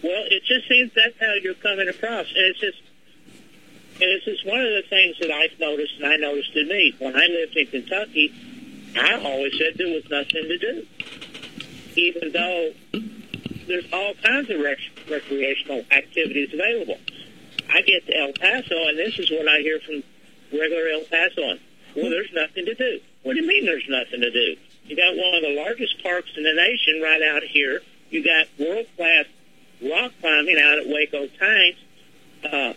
Well, 0.02 0.22
it 0.30 0.44
just 0.44 0.68
seems 0.68 0.92
that's 0.94 1.18
how 1.18 1.34
you're 1.42 1.54
coming 1.54 1.88
across. 1.88 2.26
And 2.28 2.44
it's 2.44 2.60
just, 2.60 2.78
and 4.00 4.10
it's 4.10 4.24
just 4.24 4.46
one 4.46 4.60
of 4.60 4.70
the 4.70 4.84
things 4.88 5.16
that 5.20 5.30
I've 5.30 5.58
noticed, 5.58 5.94
and 5.98 6.06
I 6.06 6.16
noticed 6.16 6.54
in 6.54 6.68
me. 6.68 6.94
When 6.98 7.16
I 7.16 7.26
lived 7.26 7.56
in 7.56 7.66
Kentucky, 7.66 8.32
I 8.96 9.14
always 9.22 9.52
said 9.58 9.74
there 9.76 9.92
was 9.92 10.08
nothing 10.08 10.48
to 10.48 10.58
do. 10.58 10.86
Even 11.96 12.32
though 12.32 12.72
there's 13.66 13.92
all 13.92 14.14
kinds 14.22 14.50
of 14.50 14.60
rec- 14.60 14.78
recreational 15.10 15.84
activities 15.90 16.52
available. 16.52 16.98
I 17.70 17.82
get 17.82 18.06
to 18.06 18.16
El 18.16 18.32
Paso, 18.32 18.88
and 18.88 18.98
this 18.98 19.18
is 19.18 19.30
what 19.30 19.46
I 19.46 19.58
hear 19.58 19.78
from 19.80 20.02
regular 20.52 20.88
El 20.88 21.02
Pasoans. 21.02 21.60
Well, 21.94 22.10
there's 22.10 22.32
nothing 22.32 22.64
to 22.66 22.74
do. 22.74 23.00
What 23.22 23.34
do 23.34 23.42
you 23.42 23.46
mean 23.46 23.66
there's 23.66 23.88
nothing 23.88 24.20
to 24.20 24.30
do? 24.30 24.56
You 24.86 24.96
got 24.96 25.16
one 25.16 25.34
of 25.34 25.42
the 25.42 25.54
largest 25.54 26.02
parks 26.02 26.30
in 26.36 26.44
the 26.44 26.54
nation 26.54 27.02
right 27.02 27.22
out 27.22 27.42
here. 27.42 27.82
You 28.10 28.24
got 28.24 28.46
world-class 28.58 29.26
rock 29.82 30.12
climbing 30.20 30.58
out 30.58 30.78
at 30.78 30.86
Hueco 30.86 31.28
Tanks. 31.38 31.78
Uh, 32.44 32.72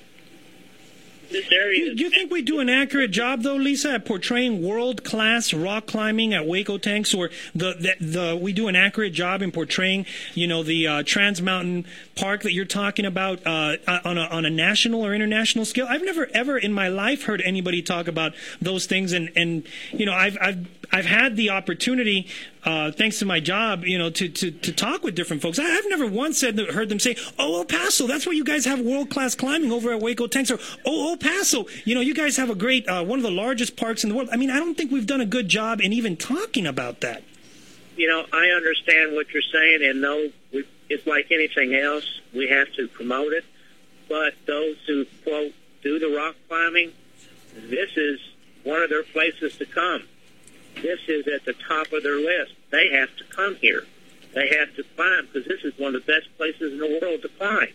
this 1.32 1.52
area. 1.52 1.96
Do 1.96 2.04
you 2.04 2.10
think 2.10 2.32
we 2.32 2.42
do 2.42 2.60
an 2.60 2.70
accurate 2.70 3.12
job, 3.12 3.42
though, 3.42 3.56
Lisa, 3.56 3.94
at 3.94 4.06
portraying 4.06 4.62
world-class 4.62 5.54
rock 5.54 5.88
climbing 5.88 6.34
at 6.34 6.44
Hueco 6.44 6.82
Tanks, 6.82 7.14
or 7.14 7.30
the, 7.56 7.96
the, 8.00 8.06
the 8.06 8.36
we 8.36 8.54
do 8.54 8.68
an 8.68 8.76
accurate 8.76 9.14
job 9.14 9.42
in 9.42 9.52
portraying, 9.52 10.06
you 10.34 10.48
know, 10.48 10.64
the 10.64 10.88
uh, 10.88 11.04
Trans 11.04 11.42
Mountain 11.42 11.86
Park 12.16 12.44
that 12.44 12.54
you're 12.54 12.66
talking 12.66 13.06
about 13.06 13.46
uh, 13.46 13.78
on 14.06 14.18
a 14.18 14.26
on 14.26 14.46
a 14.46 14.50
national 14.50 15.06
or 15.06 15.14
international 15.14 15.66
scale? 15.66 15.88
I've 15.90 16.04
never 16.04 16.30
ever 16.34 16.58
in 16.58 16.74
my 16.74 16.88
life 16.88 17.24
heard 17.24 17.42
anybody 17.42 17.82
talk 17.82 18.08
about 18.08 18.34
those 18.62 18.86
things, 18.86 19.14
and 19.14 19.32
and 19.36 19.64
you 19.92 20.06
know, 20.06 20.14
I've 20.14 20.38
I've 20.42 20.68
I've 20.92 21.06
had 21.06 21.38
the 21.38 21.52
opportunity, 21.52 22.28
uh, 22.66 22.92
thanks 22.92 23.20
to 23.20 23.26
my 23.26 23.40
job, 23.40 23.86
you 23.86 23.98
know, 23.98 24.10
to, 24.10 24.28
to, 24.28 24.52
to 24.52 24.72
talk 24.74 25.04
with 25.04 25.16
different 25.16 25.42
folks. 25.42 25.58
I, 25.58 25.64
have 25.64 25.86
never 25.88 26.06
once 26.06 26.40
said 26.40 26.60
heard 26.60 26.90
them 26.90 27.00
say, 27.00 27.16
"Oh, 27.40 27.60
El 27.60 27.66
Paso, 27.66 28.08
that's 28.08 28.26
where 28.26 28.36
you 28.36 28.44
guys 28.44 28.66
have 28.66 28.82
world 28.82 29.10
class 29.10 29.34
climbing 29.34 29.72
over 29.72 29.94
at 29.94 30.02
Hueco 30.02 30.30
Tanks," 30.30 30.52
or 30.52 30.60
"Oh, 30.86 31.12
El 31.12 31.18
Paso, 31.18 31.66
you 31.86 31.96
know, 31.96 32.02
you 32.02 32.14
guys 32.14 32.36
have 32.36 32.50
a 32.50 32.56
great 32.56 32.88
uh, 32.90 33.04
one 33.04 33.20
of 33.20 33.24
the 33.24 33.32
largest 33.32 33.78
parks 33.78 34.04
in 34.04 34.10
the 34.10 34.16
world." 34.16 34.30
I 34.32 34.38
mean, 34.38 34.50
I 34.50 34.60
don't 34.60 34.76
think 34.76 34.92
we've 34.92 35.08
done 35.08 35.22
a 35.22 35.26
good 35.26 35.48
job 35.48 35.80
in 35.80 35.94
even 35.94 36.18
talking 36.18 36.68
about 36.68 37.00
that. 37.02 37.24
You 37.96 38.08
know, 38.08 38.26
I 38.34 38.48
understand 38.50 39.14
what 39.14 39.34
you're 39.34 39.44
saying, 39.44 39.84
and 39.84 40.02
no, 40.02 40.30
we, 40.52 40.66
it's 40.90 41.08
like 41.08 41.28
anything 41.32 41.74
else. 41.74 42.06
We 42.34 42.50
have 42.50 42.72
to 42.74 42.88
promote 42.90 43.32
it, 43.32 43.46
but 44.10 44.34
those 44.46 44.76
who 44.88 45.06
quote 45.24 45.54
do 45.84 46.00
the 46.00 46.10
rock 46.16 46.36
climbing, 46.50 46.92
this 47.56 47.96
is 47.96 48.20
one 48.64 48.82
of 48.82 48.90
their 48.90 49.04
places 49.04 49.58
to 49.58 49.66
come 49.66 50.04
this 50.76 51.00
is 51.08 51.28
at 51.28 51.46
the 51.46 51.54
top 51.68 51.92
of 51.94 52.04
their 52.04 52.20
list. 52.20 52.54
They 52.70 52.90
have 52.90 53.16
to 53.18 53.24
come 53.26 53.56
here. 53.56 53.86
They 54.34 54.48
have 54.60 54.76
to 54.76 54.84
climb 54.96 55.28
because 55.32 55.48
this 55.48 55.64
is 55.64 55.78
one 55.78 55.96
of 55.96 56.06
the 56.06 56.14
best 56.14 56.28
places 56.38 56.74
in 56.74 56.80
the 56.80 57.00
world 57.02 57.22
to 57.22 57.30
climb. 57.30 57.74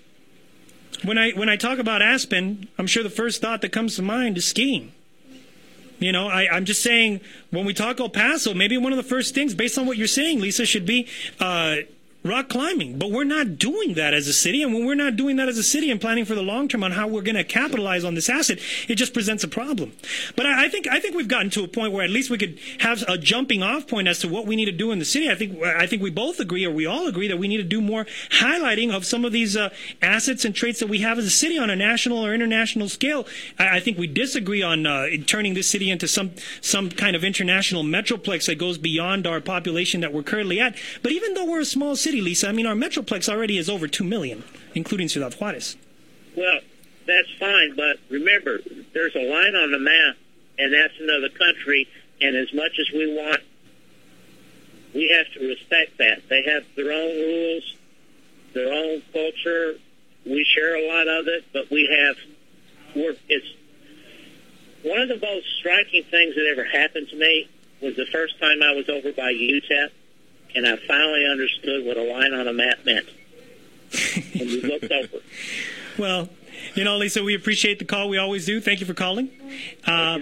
When 1.05 1.18
I 1.18 1.32
when 1.32 1.48
I 1.48 1.56
talk 1.56 1.78
about 1.78 2.01
Aspen, 2.01 2.68
I'm 2.78 2.86
sure 2.86 3.02
the 3.02 3.10
first 3.10 3.43
thought 3.43 3.60
that 3.60 3.70
comes 3.70 3.97
to 3.97 4.02
mind 4.02 4.39
is 4.39 4.47
skiing. 4.47 4.93
You 5.98 6.12
know, 6.12 6.28
I, 6.28 6.48
I'm 6.48 6.64
just 6.64 6.82
saying 6.82 7.20
when 7.51 7.64
we 7.64 7.73
talk 7.73 8.01
El 8.01 8.10
Paso, 8.10 8.52
maybe 8.52 8.77
one 8.77 8.93
of 8.93 8.98
the 8.98 9.02
first 9.02 9.35
things, 9.35 9.55
based 9.55 9.78
on 9.78 9.86
what 9.86 9.97
you're 9.97 10.06
saying, 10.06 10.40
Lisa, 10.40 10.66
should 10.66 10.85
be 10.85 11.09
uh, 11.40 11.77
rock 12.28 12.48
climbing. 12.48 12.98
But 12.98 13.10
we're 13.10 13.24
not 13.24 13.58
doing 13.58 13.94
that 13.94 14.14
as 14.14 14.28
a 14.28 14.32
city. 14.32 14.62
And 14.62 14.72
when 14.72 14.86
we're 14.86 14.94
not 14.94 15.16
doing 15.16 15.36
that 15.36 15.48
as 15.48 15.58
a 15.58 15.62
city 15.62 15.90
and 15.90 16.00
planning 16.00 16.24
for 16.24 16.34
the 16.34 16.42
long 16.42 16.68
term 16.68 16.82
on 16.82 16.92
how 16.92 17.06
we're 17.06 17.22
going 17.22 17.36
to 17.36 17.44
capitalize 17.44 18.04
on 18.04 18.14
this 18.14 18.28
asset, 18.28 18.58
it 18.88 18.96
just 18.96 19.14
presents 19.14 19.44
a 19.44 19.48
problem. 19.48 19.92
But 20.34 20.46
I, 20.46 20.66
I, 20.66 20.68
think 20.68 20.86
I 20.88 21.00
think 21.00 21.14
we've 21.14 21.28
gotten 21.28 21.50
to 21.50 21.64
a 21.64 21.68
point 21.68 21.92
where 21.92 22.04
at 22.04 22.10
least 22.10 22.30
we 22.30 22.38
could 22.38 22.58
have 22.80 23.02
a 23.08 23.18
jumping 23.18 23.62
off 23.62 23.86
point 23.86 24.08
as 24.08 24.18
to 24.20 24.28
what 24.28 24.46
we 24.46 24.56
need 24.56 24.66
to 24.66 24.72
do 24.72 24.92
in 24.92 24.98
the 24.98 25.04
city. 25.04 25.30
I 25.30 25.34
think 25.34 25.62
I 25.62 25.86
think 25.86 26.02
we 26.02 26.10
both 26.10 26.40
agree, 26.40 26.64
or 26.64 26.70
we 26.70 26.86
all 26.86 27.06
agree, 27.06 27.28
that 27.28 27.38
we 27.38 27.48
need 27.48 27.58
to 27.58 27.62
do 27.62 27.80
more 27.80 28.06
highlighting 28.30 28.94
of 28.94 29.04
some 29.04 29.24
of 29.24 29.32
these 29.32 29.56
uh, 29.56 29.70
assets 30.02 30.44
and 30.44 30.54
traits 30.54 30.80
that 30.80 30.88
we 30.88 30.98
have 30.98 31.18
as 31.18 31.24
a 31.24 31.30
city 31.30 31.58
on 31.58 31.70
a 31.70 31.76
national 31.76 32.24
or 32.24 32.34
international 32.34 32.88
scale. 32.88 33.26
I, 33.58 33.76
I 33.76 33.80
think 33.80 33.98
we 33.98 34.06
disagree 34.06 34.62
on 34.62 34.86
uh, 34.86 35.06
turning 35.26 35.54
this 35.54 35.68
city 35.68 35.90
into 35.90 36.08
some 36.08 36.32
some 36.60 36.90
kind 36.90 37.16
of 37.16 37.24
international 37.24 37.82
metroplex 37.82 38.46
that 38.46 38.58
goes 38.58 38.78
beyond 38.78 39.26
our 39.26 39.40
population 39.40 40.00
that 40.00 40.12
we're 40.12 40.22
currently 40.22 40.60
at. 40.60 40.76
But 41.02 41.12
even 41.12 41.34
though 41.34 41.44
we're 41.44 41.60
a 41.60 41.64
small 41.64 41.96
city, 41.96 42.15
city, 42.16 42.24
Lisa. 42.24 42.48
I 42.48 42.52
mean, 42.52 42.66
our 42.66 42.74
metroplex 42.74 43.28
already 43.28 43.59
is 43.59 43.68
over 43.68 43.86
2 43.86 44.05
million, 44.05 44.43
including 44.74 45.09
Ciudad 45.09 45.34
Juarez. 45.34 45.76
Well, 46.36 46.60
that's 47.06 47.30
fine, 47.38 47.76
but 47.76 47.98
remember, 48.10 48.59
there's 48.93 49.14
a 49.14 49.30
line 49.30 49.55
on 49.55 49.70
the 49.70 49.78
map, 49.78 50.16
and 50.59 50.72
that's 50.72 50.94
another 51.01 51.28
country, 51.28 51.88
and 52.20 52.34
as 52.36 52.52
much 52.52 52.78
as 52.80 52.90
we 52.90 53.14
want, 53.14 53.40
we 54.94 55.09
have 55.09 55.30
to 55.34 55.47
respect 55.47 55.98
that. 55.98 56.28
They 56.28 56.43
have 56.43 56.64
their 56.74 56.90
own 56.90 57.16
rules, 57.16 57.76
their 58.55 58.72
own 58.72 59.02
culture. 59.12 59.74
We 60.24 60.44
share 60.44 60.76
a 60.76 60.88
lot 60.88 61.09
of 61.09 61.28
it, 61.28 61.44
but 61.52 61.70
we 61.70 61.86
have, 61.86 62.16
we're, 62.94 63.16
it's 63.28 63.47
one 64.82 65.01
of 65.01 65.09
the 65.09 65.20
most 65.20 65.47
striking 65.59 66.02
things 66.05 66.34
that 66.34 66.48
ever 66.51 66.64
happened 66.64 67.09
to 67.10 67.16
me 67.16 67.48
was 67.82 67.94
the 67.97 68.06
first 68.06 68.40
time 68.40 68.62
I 68.62 68.72
was 68.72 68.88
over 68.88 69.12
by 69.12 69.32
UTEP 69.34 69.90
and 70.56 70.66
I 70.66 70.76
finally 70.88 71.26
understood 71.26 71.84
what 71.84 71.96
a 71.96 72.02
line 72.02 72.32
on 72.32 72.48
a 72.48 72.52
map 72.52 72.78
meant. 72.84 73.06
and 74.16 74.40
we 74.40 74.62
looked 74.62 74.90
over. 74.90 75.18
Well, 75.98 76.28
you 76.74 76.84
know, 76.84 76.96
Lisa, 76.96 77.22
we 77.22 77.34
appreciate 77.34 77.78
the 77.78 77.84
call. 77.84 78.08
We 78.08 78.18
always 78.18 78.46
do. 78.46 78.60
Thank 78.60 78.80
you 78.80 78.86
for 78.86 78.94
calling. 78.94 79.30
Uh, 79.86 80.18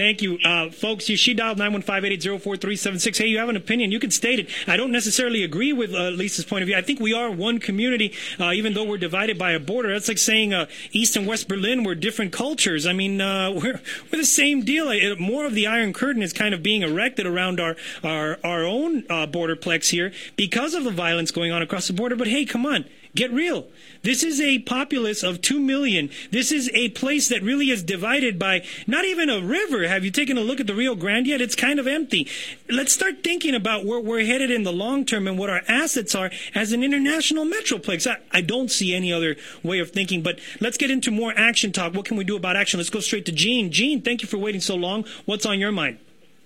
Thank 0.00 0.22
you. 0.22 0.38
Uh, 0.42 0.70
folks, 0.70 1.10
you, 1.10 1.16
she 1.18 1.34
dialed 1.34 1.58
915-880-4376. 1.58 3.18
Hey, 3.18 3.26
you 3.26 3.36
have 3.36 3.50
an 3.50 3.56
opinion. 3.56 3.92
You 3.92 4.00
can 4.00 4.10
state 4.10 4.38
it. 4.38 4.48
I 4.66 4.78
don't 4.78 4.92
necessarily 4.92 5.44
agree 5.44 5.74
with 5.74 5.92
uh, 5.92 6.08
Lisa's 6.08 6.46
point 6.46 6.62
of 6.62 6.68
view. 6.68 6.74
I 6.74 6.80
think 6.80 7.00
we 7.00 7.12
are 7.12 7.30
one 7.30 7.58
community, 7.58 8.14
uh, 8.38 8.52
even 8.52 8.72
though 8.72 8.84
we're 8.84 8.96
divided 8.96 9.36
by 9.36 9.52
a 9.52 9.60
border. 9.60 9.92
That's 9.92 10.08
like 10.08 10.16
saying 10.16 10.54
uh, 10.54 10.68
East 10.92 11.16
and 11.16 11.26
West 11.26 11.48
Berlin 11.48 11.84
were 11.84 11.94
different 11.94 12.32
cultures. 12.32 12.86
I 12.86 12.94
mean, 12.94 13.20
uh, 13.20 13.50
we're, 13.54 13.78
we're 14.10 14.18
the 14.18 14.24
same 14.24 14.64
deal. 14.64 14.88
It, 14.88 15.20
more 15.20 15.44
of 15.44 15.52
the 15.54 15.66
Iron 15.66 15.92
Curtain 15.92 16.22
is 16.22 16.32
kind 16.32 16.54
of 16.54 16.62
being 16.62 16.80
erected 16.80 17.26
around 17.26 17.60
our, 17.60 17.76
our, 18.02 18.38
our 18.42 18.64
own 18.64 19.04
uh, 19.10 19.26
borderplex 19.26 19.90
here 19.90 20.14
because 20.34 20.72
of 20.72 20.84
the 20.84 20.90
violence 20.90 21.30
going 21.30 21.52
on 21.52 21.60
across 21.60 21.88
the 21.88 21.92
border. 21.92 22.16
But 22.16 22.28
hey, 22.28 22.46
come 22.46 22.64
on. 22.64 22.86
Get 23.14 23.32
real. 23.32 23.66
This 24.02 24.22
is 24.22 24.40
a 24.40 24.60
populace 24.60 25.22
of 25.22 25.42
2 25.42 25.58
million. 25.58 26.10
This 26.30 26.52
is 26.52 26.70
a 26.72 26.90
place 26.90 27.28
that 27.28 27.42
really 27.42 27.70
is 27.70 27.82
divided 27.82 28.38
by 28.38 28.64
not 28.86 29.04
even 29.04 29.28
a 29.28 29.40
river. 29.40 29.88
Have 29.88 30.04
you 30.04 30.12
taken 30.12 30.38
a 30.38 30.42
look 30.42 30.60
at 30.60 30.66
the 30.66 30.74
Rio 30.74 30.94
Grande 30.94 31.26
yet? 31.26 31.40
It's 31.40 31.56
kind 31.56 31.80
of 31.80 31.88
empty. 31.88 32.28
Let's 32.68 32.92
start 32.92 33.24
thinking 33.24 33.54
about 33.54 33.84
where 33.84 34.00
we're 34.00 34.24
headed 34.24 34.50
in 34.50 34.62
the 34.62 34.72
long 34.72 35.04
term 35.04 35.26
and 35.26 35.38
what 35.38 35.50
our 35.50 35.62
assets 35.66 36.14
are 36.14 36.30
as 36.54 36.72
an 36.72 36.84
international 36.84 37.44
metroplex. 37.44 38.06
I, 38.06 38.18
I 38.32 38.42
don't 38.42 38.70
see 38.70 38.94
any 38.94 39.12
other 39.12 39.36
way 39.64 39.80
of 39.80 39.90
thinking, 39.90 40.22
but 40.22 40.38
let's 40.60 40.76
get 40.76 40.90
into 40.90 41.10
more 41.10 41.34
action 41.36 41.72
talk. 41.72 41.94
What 41.94 42.04
can 42.04 42.16
we 42.16 42.24
do 42.24 42.36
about 42.36 42.56
action? 42.56 42.78
Let's 42.78 42.90
go 42.90 43.00
straight 43.00 43.26
to 43.26 43.32
Gene. 43.32 43.72
Gene, 43.72 44.02
thank 44.02 44.22
you 44.22 44.28
for 44.28 44.38
waiting 44.38 44.60
so 44.60 44.76
long. 44.76 45.04
What's 45.26 45.46
on 45.46 45.58
your 45.58 45.72
mind? 45.72 45.98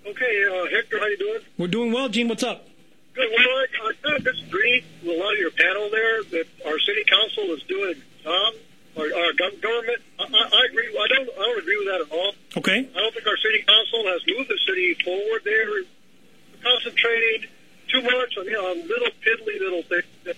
Okay, 0.06 0.44
uh, 0.50 0.66
Hector, 0.74 0.98
how 0.98 1.04
are 1.04 1.08
you 1.08 1.18
doing? 1.18 1.40
We're 1.58 1.68
doing 1.68 1.92
well. 1.92 2.08
Gene, 2.08 2.28
what's 2.28 2.42
up? 2.42 2.66
Good. 3.14 3.28
Well, 3.30 3.46
I, 3.46 3.66
I 3.88 3.92
kind 4.02 4.16
of 4.16 4.24
disagree 4.24 4.84
with 5.02 5.16
a 5.16 5.18
lot 5.18 5.32
of 5.34 5.38
your 5.38 5.52
panel 5.52 5.88
there 5.90 6.22
that 6.24 6.46
our 6.66 6.78
city 6.78 7.04
council 7.04 7.44
is 7.54 7.62
doing 7.64 7.94
a 7.94 8.24
job. 8.24 8.54
Our, 8.96 9.10
our 9.10 9.32
government, 9.34 9.98
I, 10.20 10.22
I 10.22 10.66
agree. 10.70 10.86
I 10.86 11.08
don't. 11.08 11.28
I 11.28 11.42
don't 11.42 11.58
agree 11.58 11.78
with 11.78 11.88
that 11.88 12.00
at 12.06 12.12
all. 12.12 12.32
Okay. 12.58 12.78
I 12.78 12.98
don't 13.00 13.12
think 13.12 13.26
our 13.26 13.36
city 13.38 13.64
council 13.66 14.06
has 14.06 14.22
moved 14.28 14.48
the 14.48 14.58
city 14.66 14.94
forward. 15.02 15.42
They're 15.42 15.82
concentrating 16.62 17.50
too 17.88 18.02
much 18.02 18.38
on 18.38 18.44
you 18.46 18.52
know 18.52 18.70
on 18.70 18.86
little 18.86 19.10
piddly 19.18 19.58
little 19.58 19.82
things 19.82 20.04
that 20.24 20.36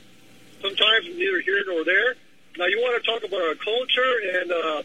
sometimes 0.62 1.06
neither 1.06 1.40
here 1.40 1.62
nor 1.66 1.84
there. 1.84 2.14
Now 2.56 2.64
you 2.66 2.80
want 2.80 3.02
to 3.02 3.04
talk 3.04 3.22
about 3.24 3.42
our 3.42 3.54
culture 3.54 4.12
and 4.40 4.50
uh, 4.50 4.82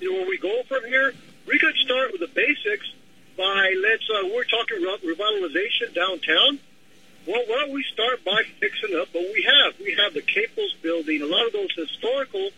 you 0.00 0.10
know 0.10 0.18
where 0.18 0.28
we 0.28 0.38
go 0.38 0.62
from 0.68 0.84
here. 0.84 1.14
We 1.46 1.58
could 1.58 1.76
start 1.76 2.10
with 2.10 2.20
the 2.20 2.32
basics 2.34 2.90
by 3.36 3.74
let's. 3.80 4.08
Uh, 4.10 4.28
we're 4.34 4.44
talking 4.44 4.82
about 4.82 5.02
revitalization 5.02 5.94
downtown. 5.94 6.58
Well, 7.26 7.42
why 7.46 7.64
don't 7.64 7.72
we 7.72 7.82
start 7.84 8.22
by 8.24 8.42
fixing 8.60 8.94
up 8.96 9.08
what 9.12 9.24
we 9.32 9.42
have? 9.48 9.80
We 9.80 9.96
have 10.02 10.12
the 10.12 10.20
Caples 10.22 10.74
building, 10.82 11.22
a 11.22 11.26
lot 11.26 11.46
of 11.46 11.52
those 11.52 11.72
historical 11.74 12.50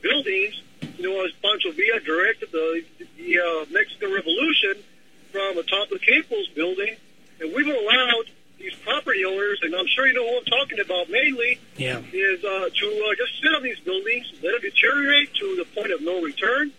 buildings. 0.00 0.62
You 0.96 1.10
know, 1.10 1.24
as 1.24 1.32
Pancho 1.42 1.72
Villa 1.72 2.00
directed 2.00 2.52
the, 2.52 2.84
the 3.18 3.38
uh, 3.38 3.66
Mexican 3.70 4.12
Revolution 4.12 4.74
from 5.32 5.56
the 5.56 5.64
top 5.64 5.90
of 5.90 5.98
the 6.00 6.06
Caples 6.06 6.48
building, 6.54 6.96
and 7.40 7.52
we've 7.52 7.66
allowed 7.66 8.30
these 8.58 8.74
property 8.76 9.24
owners, 9.24 9.58
and 9.62 9.74
I'm 9.74 9.86
sure 9.88 10.06
you 10.06 10.14
know 10.14 10.24
who 10.26 10.38
I'm 10.38 10.44
talking 10.44 10.78
about 10.80 11.10
mainly, 11.10 11.58
Yeah. 11.76 11.98
is 12.12 12.44
uh, 12.44 12.70
to 12.72 12.86
uh, 13.10 13.14
just 13.18 13.42
sit 13.42 13.52
on 13.54 13.62
these 13.62 13.80
buildings, 13.80 14.32
let 14.42 14.52
them 14.52 14.62
deteriorate 14.62 15.34
to 15.34 15.56
the 15.56 15.66
point 15.74 15.90
of 15.92 16.00
no 16.00 16.22
return. 16.22 16.70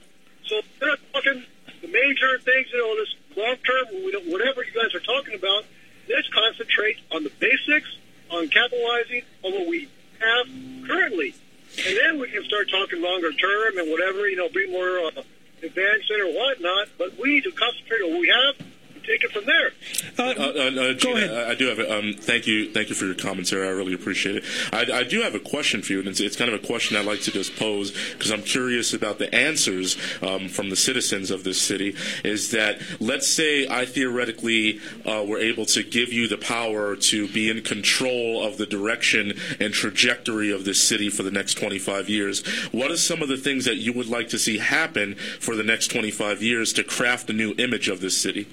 So 0.48 0.58
instead 0.58 0.90
of 0.90 1.00
talking 1.14 1.44
the 1.82 1.88
major 1.90 2.40
things, 2.40 2.68
you 2.72 2.80
know, 2.80 2.96
this 2.96 3.14
long 3.36 3.58
term, 3.68 3.86
whatever 4.32 4.64
you 4.64 4.72
guys 4.74 4.96
are 4.96 5.04
talking 5.04 5.36
about, 5.36 5.66
let's 6.10 6.30
concentrate 6.30 6.98
on 7.12 7.24
the 7.24 7.32
basics, 7.40 7.98
on 8.30 8.48
capitalizing 8.50 9.24
on 9.44 9.54
what 9.54 9.68
we 9.68 9.90
have 10.20 10.48
currently. 10.88 11.36
And 11.78 11.98
then 11.98 12.20
we 12.20 12.30
can 12.30 12.44
start 12.46 12.70
talking 12.70 13.02
longer 13.02 13.32
term 13.34 13.78
and 13.78 13.92
whatever, 13.92 14.28
you 14.30 14.38
know, 14.38 14.50
be 14.50 14.70
more 14.72 15.00
uh, 15.00 15.24
advancement 15.62 16.22
or 16.22 16.34
whatnot. 16.34 16.88
But 16.98 17.18
we 17.20 17.36
need 17.36 17.44
to 17.44 17.52
concentrate 17.52 18.02
on 18.02 18.12
what 18.12 18.22
we 18.22 18.28
have 18.30 18.56
and 18.60 18.75
take 19.06 19.24
it 19.24 19.32
from 19.32 19.46
there. 19.46 19.72
Uh, 20.18 20.34
uh, 20.38 20.90
uh, 20.90 20.94
Gina, 20.94 21.34
I, 21.34 21.52
I 21.52 21.56
do 21.56 21.68
have. 21.68 21.80
A, 21.80 21.98
um, 21.98 22.14
thank 22.14 22.48
you, 22.48 22.72
thank 22.72 22.90
you 22.90 22.96
for 22.96 23.06
your 23.06 23.16
comments, 23.16 23.50
Sarah. 23.50 23.68
I 23.68 23.72
really 23.72 23.94
appreciate 23.94 24.38
it. 24.38 24.44
I, 24.72 25.00
I 25.00 25.04
do 25.04 25.22
have 25.22 25.36
a 25.36 25.40
question 25.40 25.82
for 25.82 25.94
you, 25.94 26.00
and 26.00 26.08
it's, 26.08 26.20
it's 26.20 26.36
kind 26.36 26.52
of 26.52 26.62
a 26.62 26.66
question 26.66 26.98
I'd 26.98 27.06
like 27.06 27.22
to 27.22 27.32
just 27.32 27.56
pose 27.56 27.92
because 28.14 28.32
I'm 28.32 28.44
curious 28.44 28.94
about 28.94 29.20
the 29.20 29.34
answers 29.34 29.98
um, 30.22 30.50
from 30.50 30.70
the 30.70 30.76
citizens 30.76 31.32
of 31.32 31.44
this 31.44 31.62
city. 31.62 31.96
Is 32.24 32.52
that 32.52 32.80
let's 33.00 33.28
say 33.28 33.68
I 33.68 33.86
theoretically 33.86 34.80
uh, 35.06 35.24
were 35.28 35.40
able 35.40 35.66
to 35.68 35.84
give 35.84 36.12
you 36.12 36.28
the 36.28 36.38
power 36.38 36.96
to 36.96 37.28
be 37.30 37.50
in 37.50 37.62
control 37.62 38.44
of 38.44 38.58
the 38.58 38.66
direction 38.66 39.34
and 39.60 39.74
trajectory 39.74 40.52
of 40.52 40.66
this 40.66 40.82
city 40.82 41.10
for 41.10 41.24
the 41.24 41.32
next 41.32 41.56
25 41.56 42.10
years. 42.10 42.46
What 42.72 42.92
are 42.92 42.98
some 42.98 43.22
of 43.22 43.30
the 43.30 43.38
things 43.38 43.66
that 43.66 43.78
you 43.78 43.94
would 43.94 44.08
like 44.08 44.30
to 44.30 44.40
see 44.40 44.58
happen 44.58 45.16
for 45.40 45.56
the 45.56 45.64
next 45.64 45.88
25 45.92 46.42
years 46.42 46.74
to 46.74 46.84
craft 46.84 47.30
a 47.30 47.34
new 47.34 47.54
image 47.58 47.88
of 47.88 48.02
this 48.02 48.18
city? 48.18 48.48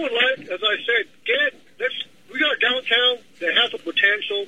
I 0.00 0.02
would 0.02 0.12
like, 0.12 0.48
as 0.48 0.60
I 0.62 0.76
said, 0.86 1.06
get 1.26 1.60
let's 1.78 1.94
we 2.32 2.40
got 2.40 2.58
downtown 2.60 3.18
that 3.40 3.54
has 3.54 3.72
the 3.72 3.78
potential 3.78 4.46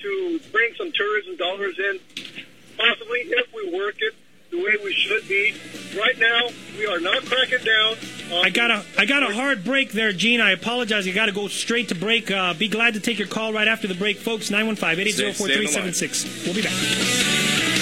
to 0.00 0.40
bring 0.50 0.74
some 0.76 0.92
tourism 0.92 1.36
dollars 1.36 1.78
in, 1.78 1.98
possibly 2.78 3.20
if 3.20 3.52
we 3.52 3.76
work 3.76 3.96
it 3.98 4.14
the 4.50 4.58
way 4.58 4.76
we 4.82 4.92
should 4.92 5.28
be. 5.28 5.54
Right 5.98 6.18
now, 6.18 6.48
we 6.78 6.86
are 6.86 7.00
not 7.00 7.24
cracking 7.24 7.64
down. 7.64 7.96
On 8.32 8.46
I 8.46 8.50
got 8.50 8.70
a 8.70 8.84
I 8.96 9.04
got 9.04 9.22
a 9.22 9.34
hard 9.34 9.64
break 9.64 9.92
there, 9.92 10.12
Gene. 10.12 10.40
I 10.40 10.52
apologize. 10.52 11.06
You 11.06 11.12
got 11.12 11.26
to 11.26 11.32
go 11.32 11.48
straight 11.48 11.88
to 11.88 11.94
break. 11.94 12.30
Uh, 12.30 12.54
be 12.54 12.68
glad 12.68 12.94
to 12.94 13.00
take 13.00 13.18
your 13.18 13.28
call 13.28 13.52
right 13.52 13.68
after 13.68 13.86
the 13.86 13.94
break, 13.94 14.16
folks. 14.16 14.48
915-880-4376. 14.50 16.46
We'll 16.46 16.54
be 16.54 16.62
back. 16.62 17.73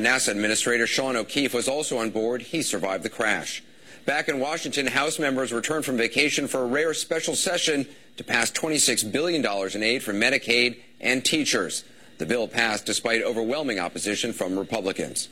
NASA 0.00 0.28
Administrator 0.28 0.86
Sean 0.86 1.16
O'Keefe 1.16 1.54
was 1.54 1.68
also 1.68 1.98
on 1.98 2.10
board. 2.10 2.42
He 2.42 2.62
survived 2.62 3.02
the 3.02 3.10
crash. 3.10 3.62
Back 4.04 4.28
in 4.28 4.40
Washington, 4.40 4.86
House 4.86 5.18
members 5.18 5.52
returned 5.52 5.84
from 5.84 5.96
vacation 5.96 6.48
for 6.48 6.62
a 6.62 6.66
rare 6.66 6.94
special 6.94 7.34
session 7.34 7.86
to 8.16 8.24
pass 8.24 8.50
$26 8.50 9.12
billion 9.12 9.44
in 9.74 9.82
aid 9.82 10.02
for 10.02 10.12
Medicaid 10.12 10.80
and 11.00 11.24
teachers. 11.24 11.84
The 12.18 12.26
bill 12.26 12.48
passed 12.48 12.86
despite 12.86 13.22
overwhelming 13.22 13.78
opposition 13.78 14.32
from 14.32 14.58
Republicans. 14.58 15.28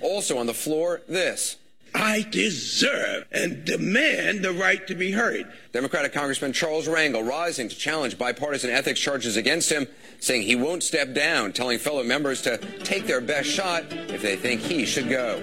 Also 0.00 0.38
on 0.38 0.46
the 0.46 0.54
floor, 0.54 1.02
this. 1.08 1.56
I 1.94 2.26
deserve 2.30 3.26
and 3.32 3.64
demand 3.64 4.44
the 4.44 4.52
right 4.52 4.86
to 4.86 4.94
be 4.94 5.12
heard. 5.12 5.50
Democratic 5.72 6.12
Congressman 6.12 6.52
Charles 6.52 6.88
Rangel 6.88 7.26
rising 7.26 7.68
to 7.68 7.76
challenge 7.76 8.18
bipartisan 8.18 8.70
ethics 8.70 9.00
charges 9.00 9.36
against 9.36 9.70
him, 9.70 9.86
saying 10.20 10.42
he 10.42 10.56
won't 10.56 10.82
step 10.82 11.14
down, 11.14 11.52
telling 11.52 11.78
fellow 11.78 12.02
members 12.02 12.42
to 12.42 12.58
take 12.84 13.06
their 13.06 13.20
best 13.20 13.48
shot 13.48 13.84
if 13.90 14.22
they 14.22 14.36
think 14.36 14.60
he 14.60 14.84
should 14.84 15.08
go. 15.08 15.42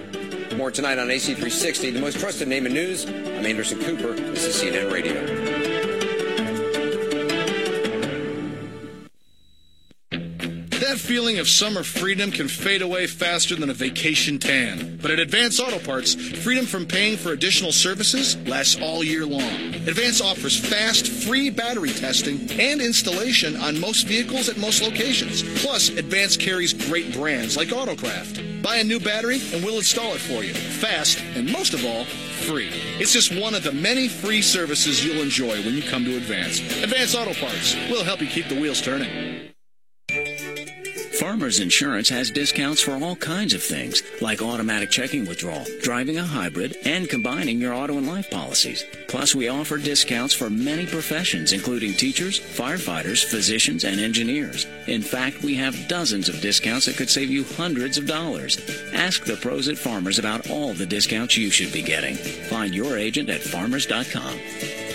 More 0.56 0.70
tonight 0.70 0.98
on 0.98 1.10
AC 1.10 1.26
360, 1.34 1.90
the 1.90 2.00
most 2.00 2.18
trusted 2.18 2.48
name 2.48 2.66
in 2.66 2.72
news. 2.72 3.06
I'm 3.06 3.46
Anderson 3.46 3.80
Cooper. 3.80 4.14
This 4.14 4.44
is 4.44 4.62
CNN 4.62 4.92
Radio. 4.92 5.47
That 10.88 10.98
feeling 10.98 11.38
of 11.38 11.46
summer 11.46 11.82
freedom 11.82 12.30
can 12.30 12.48
fade 12.48 12.80
away 12.80 13.06
faster 13.06 13.54
than 13.54 13.68
a 13.68 13.74
vacation 13.74 14.38
tan. 14.38 14.98
But 15.02 15.10
at 15.10 15.18
Advance 15.18 15.60
Auto 15.60 15.78
Parts, 15.78 16.14
freedom 16.14 16.64
from 16.64 16.86
paying 16.86 17.18
for 17.18 17.32
additional 17.32 17.72
services 17.72 18.38
lasts 18.48 18.80
all 18.80 19.04
year 19.04 19.26
long. 19.26 19.74
Advance 19.86 20.22
offers 20.22 20.58
fast, 20.58 21.06
free 21.06 21.50
battery 21.50 21.90
testing 21.90 22.50
and 22.58 22.80
installation 22.80 23.54
on 23.56 23.78
most 23.78 24.06
vehicles 24.06 24.48
at 24.48 24.56
most 24.56 24.80
locations. 24.80 25.42
Plus, 25.62 25.90
Advance 25.90 26.38
carries 26.38 26.72
great 26.72 27.12
brands 27.12 27.54
like 27.54 27.68
Autocraft. 27.68 28.62
Buy 28.62 28.76
a 28.76 28.84
new 28.84 28.98
battery 28.98 29.42
and 29.52 29.62
we'll 29.62 29.76
install 29.76 30.14
it 30.14 30.20
for 30.20 30.42
you. 30.42 30.54
Fast, 30.54 31.22
and 31.34 31.52
most 31.52 31.74
of 31.74 31.84
all, 31.84 32.06
free. 32.46 32.70
It's 32.98 33.12
just 33.12 33.38
one 33.38 33.54
of 33.54 33.62
the 33.62 33.72
many 33.72 34.08
free 34.08 34.40
services 34.40 35.04
you'll 35.04 35.20
enjoy 35.20 35.62
when 35.64 35.74
you 35.74 35.82
come 35.82 36.06
to 36.06 36.16
Advance. 36.16 36.60
Advance 36.82 37.14
Auto 37.14 37.34
Parts. 37.34 37.76
We'll 37.90 38.04
help 38.04 38.22
you 38.22 38.26
keep 38.26 38.48
the 38.48 38.58
wheels 38.58 38.80
turning. 38.80 39.52
Farmers 41.28 41.60
Insurance 41.60 42.08
has 42.08 42.30
discounts 42.30 42.80
for 42.80 42.92
all 42.92 43.14
kinds 43.14 43.52
of 43.52 43.62
things, 43.62 44.02
like 44.22 44.40
automatic 44.40 44.90
checking 44.90 45.26
withdrawal, 45.26 45.66
driving 45.82 46.16
a 46.16 46.24
hybrid, 46.24 46.78
and 46.86 47.06
combining 47.06 47.60
your 47.60 47.74
auto 47.74 47.98
and 47.98 48.06
life 48.06 48.30
policies. 48.30 48.82
Plus, 49.08 49.34
we 49.34 49.46
offer 49.46 49.76
discounts 49.76 50.32
for 50.32 50.48
many 50.48 50.86
professions, 50.86 51.52
including 51.52 51.92
teachers, 51.92 52.40
firefighters, 52.40 53.26
physicians, 53.26 53.84
and 53.84 54.00
engineers. 54.00 54.66
In 54.86 55.02
fact, 55.02 55.42
we 55.42 55.54
have 55.56 55.86
dozens 55.86 56.30
of 56.30 56.40
discounts 56.40 56.86
that 56.86 56.96
could 56.96 57.10
save 57.10 57.28
you 57.28 57.44
hundreds 57.44 57.98
of 57.98 58.06
dollars. 58.06 58.58
Ask 58.94 59.24
the 59.24 59.36
pros 59.36 59.68
at 59.68 59.76
Farmers 59.76 60.18
about 60.18 60.48
all 60.48 60.72
the 60.72 60.86
discounts 60.86 61.36
you 61.36 61.50
should 61.50 61.74
be 61.74 61.82
getting. 61.82 62.14
Find 62.14 62.74
your 62.74 62.96
agent 62.96 63.28
at 63.28 63.42
farmers.com. 63.42 64.38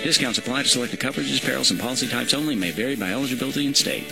Discounts 0.04 0.40
apply 0.40 0.64
to 0.64 0.68
selected 0.68 1.00
coverages, 1.00 1.46
perils, 1.46 1.70
and 1.70 1.80
policy 1.80 2.08
types 2.08 2.34
only 2.34 2.56
may 2.56 2.72
vary 2.72 2.96
by 2.96 3.12
eligibility 3.12 3.68
and 3.68 3.78
state. 3.78 4.12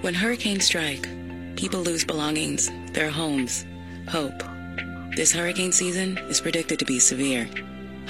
When 0.00 0.14
hurricanes 0.14 0.64
strike, 0.64 1.08
people 1.56 1.80
lose 1.80 2.04
belongings, 2.04 2.70
their 2.92 3.10
homes, 3.10 3.64
hope. 4.08 4.42
This 5.14 5.32
hurricane 5.32 5.72
season 5.72 6.18
is 6.28 6.40
predicted 6.40 6.78
to 6.78 6.84
be 6.84 6.98
severe. 6.98 7.48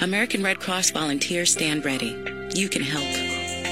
American 0.01 0.41
Red 0.41 0.59
Cross 0.59 0.91
volunteers 0.91 1.51
stand 1.51 1.85
ready. 1.85 2.17
You 2.55 2.69
can 2.69 2.81
help. 2.81 3.03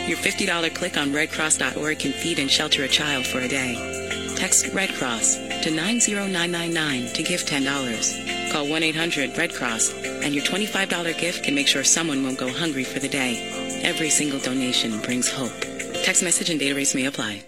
Your 0.08 0.18
$50 0.18 0.76
click 0.76 0.98
on 0.98 1.12
redcross.org 1.12 2.00
can 2.00 2.12
feed 2.12 2.40
and 2.40 2.50
shelter 2.50 2.84
a 2.84 2.88
child 2.88 3.26
for 3.26 3.40
a 3.40 3.48
day. 3.48 4.34
Text 4.36 4.74
Red 4.74 4.94
Cross 4.96 5.36
to 5.64 5.72
90999 5.72 7.14
to 7.14 7.24
give 7.24 7.42
$10. 7.42 8.52
Call 8.52 8.68
1 8.68 8.84
800 8.84 9.38
Red 9.38 9.54
Cross, 9.54 9.94
and 9.94 10.34
your 10.36 10.44
$25 10.44 11.18
gift 11.20 11.44
can 11.44 11.56
make 11.56 11.68
sure 11.68 11.84
someone 11.84 12.24
won't 12.24 12.38
go 12.38 12.52
hungry 12.52 12.84
for 12.84 13.00
the 13.00 13.08
day. 13.08 13.82
Every 13.84 14.10
single 14.10 14.40
donation 14.40 15.00
brings 15.02 15.32
hope. 15.32 15.58
Text 16.04 16.24
message 16.24 16.50
and 16.50 16.60
data 16.60 16.76
rates 16.76 16.96
may 16.96 17.06
apply. 17.06 17.44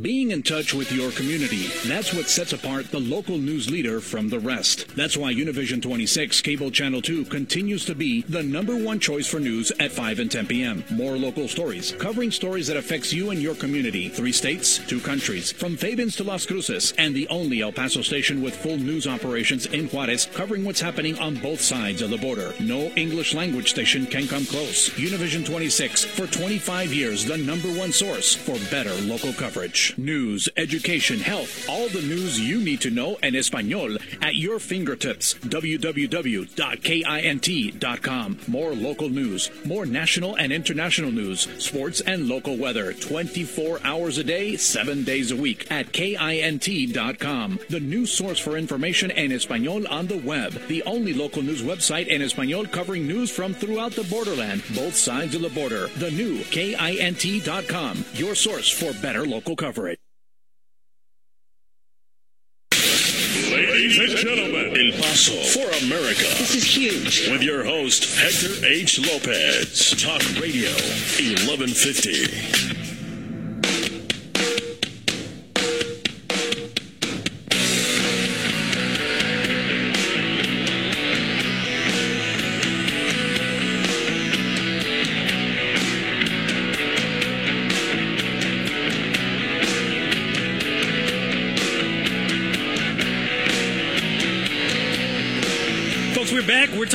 Being 0.00 0.30
in 0.30 0.44
touch 0.44 0.72
with 0.72 0.92
your 0.92 1.10
community, 1.10 1.66
that's 1.84 2.14
what 2.14 2.28
sets 2.28 2.52
apart 2.52 2.92
the 2.92 3.00
local 3.00 3.38
news 3.38 3.68
leader 3.68 4.00
from 4.00 4.28
the 4.28 4.38
rest. 4.38 4.86
That's 4.94 5.16
why 5.16 5.34
Univision 5.34 5.82
26 5.82 6.42
Cable 6.42 6.70
Channel 6.70 7.02
2 7.02 7.24
continues 7.24 7.84
to 7.86 7.96
be 7.96 8.22
the 8.22 8.44
number 8.44 8.76
one 8.76 9.00
choice 9.00 9.26
for 9.26 9.40
news 9.40 9.72
at 9.80 9.90
5 9.90 10.20
and 10.20 10.30
10 10.30 10.46
p.m. 10.46 10.84
More 10.92 11.16
local 11.16 11.48
stories, 11.48 11.90
covering 11.98 12.30
stories 12.30 12.68
that 12.68 12.76
affects 12.76 13.12
you 13.12 13.30
and 13.30 13.42
your 13.42 13.56
community. 13.56 14.08
Three 14.08 14.30
states, 14.30 14.78
two 14.78 15.00
countries, 15.00 15.50
from 15.50 15.76
Fabens 15.76 16.14
to 16.16 16.24
Las 16.24 16.46
Cruces, 16.46 16.94
and 16.96 17.12
the 17.12 17.26
only 17.26 17.60
El 17.60 17.72
Paso 17.72 18.00
station 18.00 18.42
with 18.42 18.54
full 18.54 18.76
news 18.76 19.08
operations 19.08 19.66
in 19.66 19.88
Juarez, 19.88 20.28
covering 20.34 20.64
what's 20.64 20.80
happening 20.80 21.18
on 21.18 21.34
both 21.34 21.60
sides 21.60 22.00
of 22.00 22.10
the 22.10 22.16
border. 22.16 22.54
No 22.60 22.92
English 22.94 23.34
language 23.34 23.70
station 23.70 24.06
can 24.06 24.28
come 24.28 24.46
close. 24.46 24.90
Univision 24.90 25.44
26, 25.44 26.04
for 26.04 26.28
25 26.28 26.94
years, 26.94 27.24
the 27.24 27.38
number 27.38 27.68
one 27.76 27.90
source 27.90 28.36
for 28.36 28.56
better 28.70 28.94
local 29.02 29.32
coverage. 29.32 29.79
News, 29.96 30.48
education, 30.56 31.20
health, 31.20 31.68
all 31.68 31.88
the 31.88 32.02
news 32.02 32.38
you 32.38 32.60
need 32.60 32.80
to 32.82 32.90
know 32.90 33.16
in 33.22 33.34
español 33.34 33.98
at 34.22 34.34
your 34.34 34.58
fingertips. 34.58 35.34
www.kint.com. 35.34 36.48
More 38.46 38.74
local 38.74 39.08
news, 39.08 39.50
more 39.64 39.86
national 39.86 40.36
and 40.36 40.52
international 40.52 41.10
news, 41.10 41.48
sports 41.58 42.02
and 42.02 42.28
local 42.28 42.58
weather 42.58 42.92
24 42.92 43.80
hours 43.82 44.18
a 44.18 44.24
day, 44.24 44.56
7 44.56 45.02
days 45.04 45.32
a 45.32 45.36
week 45.36 45.70
at 45.70 45.86
kint.com. 45.92 47.58
The 47.70 47.80
new 47.80 48.04
source 48.04 48.38
for 48.38 48.58
information 48.58 49.10
in 49.10 49.30
español 49.30 49.90
on 49.90 50.06
the 50.08 50.18
web. 50.18 50.52
The 50.68 50.82
only 50.82 51.14
local 51.14 51.40
news 51.42 51.62
website 51.62 52.08
in 52.08 52.20
español 52.20 52.70
covering 52.70 53.06
news 53.06 53.30
from 53.30 53.54
throughout 53.54 53.92
the 53.92 54.04
borderland, 54.04 54.62
both 54.74 54.94
sides 54.94 55.34
of 55.34 55.40
the 55.40 55.48
border. 55.48 55.88
The 55.96 56.10
new 56.10 56.44
KINT.com, 56.44 58.04
your 58.14 58.34
source 58.34 58.68
for 58.68 58.92
better 59.00 59.24
local 59.26 59.56
coverage. 59.56 59.69
Ladies 63.52 63.98
and 63.98 64.16
gentlemen, 64.16 64.76
El 64.76 64.92
Paso 65.00 65.32
for 65.32 65.68
America. 65.84 66.22
This 66.38 66.54
is 66.54 66.64
huge. 66.64 67.28
With 67.30 67.42
your 67.42 67.64
host, 67.64 68.18
Hector 68.18 68.64
H. 68.66 68.98
Lopez. 68.98 69.90
Talk 70.02 70.22
Radio 70.40 70.70
1150. 70.70 72.89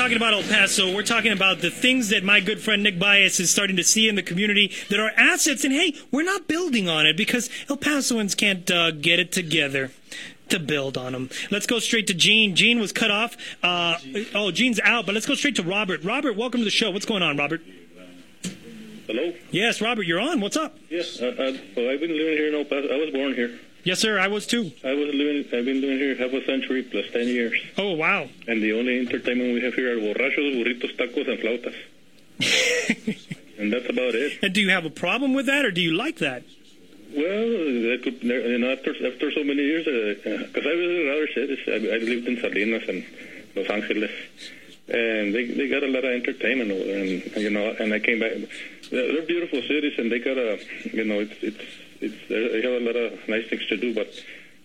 Talking 0.06 0.18
about 0.18 0.34
El 0.36 0.44
Paso. 0.44 0.94
We're 0.94 1.02
talking 1.02 1.32
about 1.32 1.62
the 1.62 1.72
things 1.72 2.10
that 2.10 2.24
my 2.24 2.40
good 2.40 2.60
friend 2.60 2.84
Nick 2.84 3.00
Baez 3.00 3.40
is 3.40 3.50
starting 3.50 3.76
to 3.78 3.84
see 3.84 4.08
in 4.08 4.14
the 4.14 4.22
community 4.22 4.72
that 4.92 5.00
are 5.00 5.10
assets. 5.18 5.64
And 5.64 5.74
hey, 5.74 5.96
we're 6.12 6.22
not 6.22 6.48
building 6.48 6.88
on 6.88 7.08
it 7.08 7.18
because 7.18 7.50
El 7.72 7.78
Pasoans 7.78 8.38
can't 8.38 8.70
uh, 8.70 8.92
get 8.92 9.18
it 9.18 9.32
together 9.32 9.90
to 10.50 10.60
build 10.60 10.96
on 10.96 11.14
them. 11.14 11.32
Let's 11.50 11.66
go 11.66 11.80
straight 11.80 12.06
to 12.06 12.14
Gene. 12.14 12.56
Gene 12.56 12.80
was 12.80 12.92
cut 12.92 13.10
off. 13.10 13.36
Uh, 13.64 13.98
oh, 14.36 14.52
Gene's 14.52 14.80
out, 14.82 15.08
but 15.08 15.16
let's 15.16 15.26
go 15.26 15.34
straight 15.34 15.56
to 15.56 15.64
Robert. 15.64 16.04
Robert, 16.04 16.38
welcome 16.38 16.62
to 16.62 16.66
the 16.66 16.70
show. 16.70 16.92
What's 16.92 17.08
going 17.08 17.24
on, 17.24 17.36
Robert? 17.36 17.64
Hello? 19.08 19.34
Yes, 19.50 19.82
Robert, 19.82 20.04
you're 20.04 20.20
on. 20.20 20.40
What's 20.40 20.56
up? 20.56 20.78
Yes, 20.88 21.20
I, 21.20 21.30
I, 21.30 21.62
well, 21.76 21.90
I've 21.90 22.00
been 22.00 22.16
living 22.16 22.38
here 22.38 22.50
in 22.50 22.54
El 22.54 22.66
Paso. 22.66 22.94
I 22.94 22.98
was 22.98 23.10
born 23.10 23.34
here. 23.34 23.60
Yes, 23.86 24.00
sir. 24.00 24.18
I 24.18 24.28
was 24.28 24.48
too. 24.48 24.72
I 24.84 24.94
was 24.94 25.14
living. 25.14 25.46
I've 25.54 25.64
been 25.64 25.80
living 25.80 26.00
here 26.00 26.16
half 26.16 26.34
a 26.34 26.44
century 26.44 26.82
plus 26.82 27.06
ten 27.14 27.28
years. 27.28 27.54
Oh, 27.78 27.92
wow. 27.92 28.28
And 28.48 28.62
the 28.62 28.74
only 28.74 29.00
entertainment 29.00 29.54
we 29.54 29.62
have 29.62 29.76
here 29.76 29.96
are 29.96 30.02
borrachos, 30.02 30.58
burritos, 30.58 30.98
tacos, 30.98 31.30
and 31.30 31.40
flautas. 31.40 31.76
and 33.60 33.72
that's 33.72 33.88
about 33.88 34.16
it. 34.16 34.40
And 34.42 34.56
do 34.56 34.62
you 34.62 34.72
have 34.72 34.86
a 34.86 34.90
problem 34.90 35.36
with 35.36 35.46
that, 35.46 35.66
or 35.66 35.70
do 35.72 35.82
you 35.82 35.92
like 35.92 36.18
that? 36.18 36.44
Well, 37.16 37.46
that 37.86 38.00
could, 38.04 38.24
you 38.24 38.58
know, 38.58 38.72
after 38.72 38.90
after 39.06 39.32
so 39.32 39.44
many 39.44 39.62
years, 39.62 39.86
uh, 39.86 40.30
uh, 40.30 40.38
because 40.48 40.66
I 40.66 40.76
visited 40.76 41.08
other 41.08 41.28
cities. 41.28 41.60
I, 41.68 41.96
I 41.96 41.98
lived 42.00 42.28
in 42.28 42.38
Salinas 42.42 42.90
and 42.90 43.06
Los 43.56 43.70
Angeles, 43.70 44.12
and 44.88 45.36
they 45.36 45.46
they 45.46 45.70
got 45.70 45.84
a 45.84 45.88
lot 45.88 46.04
of 46.04 46.12
entertainment 46.12 46.72
over 46.72 46.84
there. 46.84 47.04
And 47.04 47.38
you 47.38 47.52
know, 47.52 47.76
and 47.80 47.94
I 47.94 48.00
came 48.00 48.20
back. 48.20 48.32
They're, 48.90 49.14
they're 49.14 49.28
beautiful 49.28 49.62
cities, 49.62 49.94
and 50.00 50.12
they 50.12 50.18
got 50.18 50.40
a, 50.40 50.60
you 50.92 51.06
know, 51.06 51.20
it's 51.20 51.38
it's 51.44 51.64
it's 52.06 52.32
uh, 52.32 52.54
they 52.54 52.62
have 52.62 52.82
a 52.82 52.86
lot 52.86 52.96
of 52.96 53.28
nice 53.28 53.48
things 53.48 53.66
to 53.68 53.78
do. 53.78 53.94
But 53.94 54.08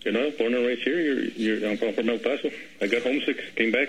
you 0.04 0.12
know, 0.12 0.30
born 0.32 0.54
and 0.54 0.66
raised 0.66 0.82
here, 0.82 1.00
you're 1.00 1.58
you're 1.58 1.70
I'm 1.70 1.76
from 1.76 2.08
El 2.08 2.18
Paso. 2.18 2.50
I 2.80 2.86
got 2.86 3.02
homesick, 3.02 3.56
came 3.56 3.72
back. 3.72 3.88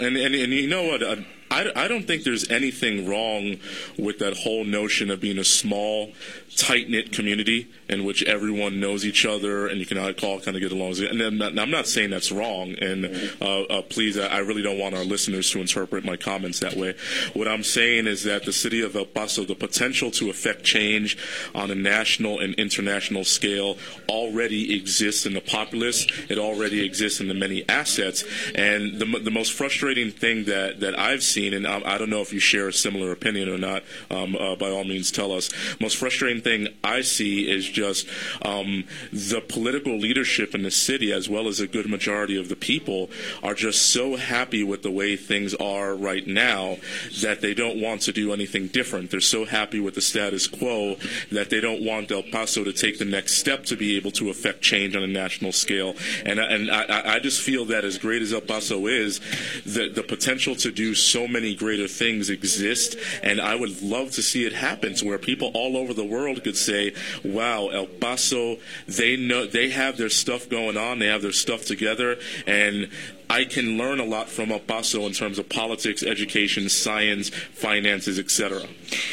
And, 0.00 0.16
and 0.16 0.34
and 0.34 0.52
you 0.52 0.68
know 0.68 0.84
what? 0.84 1.02
Uh, 1.02 1.16
I, 1.52 1.84
I 1.84 1.88
don't 1.88 2.06
think 2.06 2.24
there's 2.24 2.50
anything 2.50 3.06
wrong 3.06 3.58
with 3.98 4.18
that 4.20 4.34
whole 4.38 4.64
notion 4.64 5.10
of 5.10 5.20
being 5.20 5.38
a 5.38 5.44
small, 5.44 6.12
tight 6.56 6.88
knit 6.88 7.12
community 7.12 7.68
in 7.88 8.04
which 8.04 8.22
everyone 8.24 8.80
knows 8.80 9.04
each 9.04 9.26
other 9.26 9.66
and 9.66 9.78
you 9.78 9.84
can 9.84 9.98
all 9.98 10.12
kind 10.40 10.56
of 10.56 10.60
get 10.60 10.72
along. 10.72 10.98
And 10.98 11.20
I'm 11.20 11.38
not, 11.38 11.58
I'm 11.58 11.70
not 11.70 11.86
saying 11.86 12.10
that's 12.10 12.32
wrong. 12.32 12.74
And 12.80 13.06
uh, 13.40 13.62
uh, 13.62 13.82
please, 13.82 14.18
I 14.18 14.38
really 14.38 14.62
don't 14.62 14.78
want 14.78 14.94
our 14.94 15.04
listeners 15.04 15.50
to 15.50 15.60
interpret 15.60 16.04
my 16.04 16.16
comments 16.16 16.60
that 16.60 16.74
way. 16.74 16.94
What 17.34 17.48
I'm 17.48 17.62
saying 17.62 18.06
is 18.06 18.24
that 18.24 18.44
the 18.44 18.52
city 18.52 18.82
of 18.82 18.96
El 18.96 19.04
Paso, 19.04 19.44
the 19.44 19.54
potential 19.54 20.10
to 20.12 20.30
affect 20.30 20.64
change 20.64 21.18
on 21.54 21.70
a 21.70 21.74
national 21.74 22.40
and 22.40 22.54
international 22.54 23.24
scale 23.24 23.76
already 24.08 24.74
exists 24.74 25.26
in 25.26 25.34
the 25.34 25.40
populace. 25.40 26.06
It 26.30 26.38
already 26.38 26.84
exists 26.84 27.20
in 27.20 27.28
the 27.28 27.34
many 27.34 27.68
assets. 27.68 28.24
And 28.54 28.98
the, 28.98 29.18
the 29.18 29.30
most 29.30 29.52
frustrating 29.52 30.10
thing 30.10 30.44
that, 30.44 30.80
that 30.80 30.98
I've 30.98 31.22
seen, 31.22 31.41
and 31.48 31.66
I, 31.66 31.94
I 31.94 31.98
don't 31.98 32.10
know 32.10 32.20
if 32.20 32.32
you 32.32 32.40
share 32.40 32.68
a 32.68 32.72
similar 32.72 33.12
opinion 33.12 33.48
or 33.48 33.58
not, 33.58 33.82
um, 34.10 34.36
uh, 34.36 34.56
by 34.56 34.70
all 34.70 34.84
means 34.84 35.10
tell 35.10 35.32
us. 35.32 35.50
Most 35.80 35.96
frustrating 35.96 36.42
thing 36.42 36.68
I 36.84 37.00
see 37.00 37.50
is 37.50 37.68
just 37.68 38.06
um, 38.42 38.84
the 39.12 39.40
political 39.40 39.98
leadership 39.98 40.54
in 40.54 40.62
the 40.62 40.70
city, 40.70 41.12
as 41.12 41.28
well 41.28 41.48
as 41.48 41.60
a 41.60 41.66
good 41.66 41.88
majority 41.88 42.38
of 42.38 42.48
the 42.48 42.56
people, 42.56 43.10
are 43.42 43.54
just 43.54 43.92
so 43.92 44.16
happy 44.16 44.62
with 44.62 44.82
the 44.82 44.90
way 44.90 45.16
things 45.16 45.54
are 45.54 45.94
right 45.94 46.26
now 46.26 46.76
that 47.20 47.40
they 47.40 47.54
don't 47.54 47.80
want 47.80 48.02
to 48.02 48.12
do 48.12 48.32
anything 48.32 48.68
different. 48.68 49.10
They're 49.10 49.20
so 49.20 49.44
happy 49.44 49.80
with 49.80 49.94
the 49.94 50.00
status 50.00 50.46
quo 50.46 50.96
that 51.30 51.50
they 51.50 51.60
don't 51.60 51.84
want 51.84 52.10
El 52.10 52.22
Paso 52.22 52.64
to 52.64 52.72
take 52.72 52.98
the 52.98 53.04
next 53.04 53.34
step 53.38 53.64
to 53.66 53.76
be 53.76 53.96
able 53.96 54.10
to 54.12 54.30
affect 54.30 54.62
change 54.62 54.94
on 54.96 55.02
a 55.02 55.06
national 55.06 55.52
scale. 55.52 55.94
And, 56.24 56.38
and 56.38 56.70
I, 56.70 57.14
I 57.14 57.18
just 57.18 57.40
feel 57.40 57.64
that 57.66 57.84
as 57.84 57.98
great 57.98 58.22
as 58.22 58.32
El 58.32 58.40
Paso 58.40 58.86
is, 58.86 59.20
the, 59.64 59.88
the 59.88 60.02
potential 60.02 60.54
to 60.56 60.70
do 60.70 60.94
so 60.94 61.26
many 61.32 61.54
greater 61.54 61.88
things 61.88 62.30
exist. 62.30 62.96
And 63.22 63.40
I 63.40 63.54
would 63.54 63.82
love 63.82 64.12
to 64.12 64.22
see 64.22 64.44
it 64.44 64.52
happen 64.52 64.94
to 64.96 65.06
where 65.06 65.18
people 65.18 65.50
all 65.54 65.76
over 65.76 65.94
the 65.94 66.04
world 66.04 66.44
could 66.44 66.56
say, 66.56 66.94
wow, 67.24 67.68
El 67.68 67.86
Paso, 67.86 68.58
they 68.86 69.16
know, 69.16 69.46
they 69.46 69.70
have 69.70 69.96
their 69.96 70.10
stuff 70.10 70.48
going 70.48 70.76
on. 70.76 70.98
They 70.98 71.06
have 71.06 71.22
their 71.22 71.32
stuff 71.32 71.64
together. 71.64 72.18
And 72.46 72.90
I 73.32 73.46
can 73.46 73.78
learn 73.78 73.98
a 73.98 74.04
lot 74.04 74.28
from 74.28 74.52
El 74.52 74.58
Paso 74.58 75.06
in 75.06 75.12
terms 75.12 75.38
of 75.38 75.48
politics, 75.48 76.02
education, 76.02 76.68
science, 76.68 77.30
finances, 77.30 78.18
etc. 78.18 78.62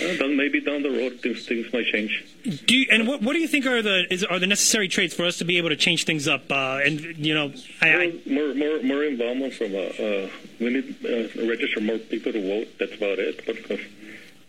Well, 0.02 0.28
maybe 0.28 0.60
down 0.60 0.84
the 0.84 0.90
road 0.90 1.22
things, 1.22 1.46
things 1.46 1.72
might 1.72 1.86
change. 1.86 2.26
Do 2.66 2.76
you, 2.76 2.86
and 2.92 3.08
what 3.08 3.22
what 3.22 3.32
do 3.32 3.40
you 3.40 3.48
think 3.48 3.66
are 3.66 3.82
the 3.82 4.06
is, 4.12 4.26
are 4.26 4.38
the 4.38 4.48
necessary 4.48 4.90
traits 4.90 5.14
for 5.14 5.24
us 5.24 5.38
to 5.38 5.46
be 5.46 5.58
able 5.58 5.70
to 5.70 5.78
change 5.78 6.04
things 6.04 6.28
up? 6.28 6.52
Uh, 6.52 6.82
and 6.84 7.00
you 7.18 7.34
know, 7.34 7.54
I, 7.82 7.96
well, 7.96 8.12
more 8.26 8.54
more 8.56 8.84
more 8.84 9.04
involvement 9.06 9.54
from 9.54 9.74
uh, 9.74 9.80
uh, 9.80 10.30
we 10.60 10.70
need 10.70 10.96
uh, 11.06 11.48
register 11.48 11.80
more 11.80 11.98
people 11.98 12.34
to 12.34 12.42
vote. 12.42 12.68
That's 12.78 12.96
about 12.96 13.20
it. 13.20 13.46
Because 13.46 13.80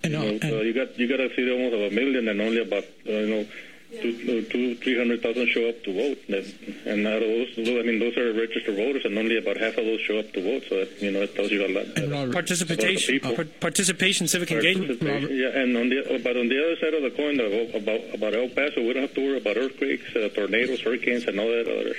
you, 0.02 0.10
know, 0.10 0.38
uh, 0.42 0.62
you 0.62 0.74
got 0.74 0.98
you 0.98 1.06
got 1.06 1.20
a 1.20 1.28
city 1.28 1.48
almost 1.48 1.74
of 1.74 1.92
a 1.92 1.94
million, 1.94 2.26
and 2.26 2.40
only 2.40 2.60
about 2.60 2.84
uh, 3.06 3.12
you 3.12 3.30
know 3.34 3.46
two, 3.90 4.42
two, 4.44 4.74
three 4.76 4.96
hundred 4.96 5.22
thousand 5.22 5.48
show 5.48 5.68
up 5.68 5.82
to 5.84 5.92
vote, 5.92 6.18
and 6.86 7.06
out 7.06 7.22
of 7.22 7.28
those, 7.28 7.58
I 7.58 7.82
mean, 7.82 7.98
those 7.98 8.16
are 8.16 8.32
registered 8.32 8.76
voters, 8.76 9.04
and 9.04 9.16
only 9.18 9.36
about 9.36 9.56
half 9.56 9.76
of 9.76 9.84
those 9.84 10.00
show 10.00 10.18
up 10.18 10.32
to 10.32 10.42
vote. 10.42 10.62
So 10.68 10.84
that, 10.84 11.02
you 11.02 11.10
know, 11.10 11.22
it 11.22 11.34
tells 11.34 11.50
you 11.50 11.66
a 11.66 11.68
lot. 11.68 12.32
participation, 12.32 13.20
uh, 13.24 13.44
participation, 13.60 14.28
civic 14.28 14.52
engagement. 14.52 15.00
Yeah, 15.30 15.48
and 15.48 15.76
on 15.76 15.88
the 15.88 16.20
but 16.22 16.36
on 16.36 16.48
the 16.48 16.58
other 16.62 16.76
side 16.76 16.94
of 16.94 17.02
the 17.02 17.10
coin, 17.10 17.38
about 17.40 18.14
about 18.14 18.34
El 18.34 18.48
Paso, 18.48 18.80
we 18.86 18.92
don't 18.92 19.02
have 19.02 19.14
to 19.14 19.20
worry 19.26 19.38
about 19.38 19.56
earthquakes, 19.56 20.14
uh, 20.16 20.28
tornadoes, 20.34 20.80
hurricanes, 20.80 21.24
and 21.24 21.38
all 21.40 21.48
that 21.48 21.68
other. 21.68 21.94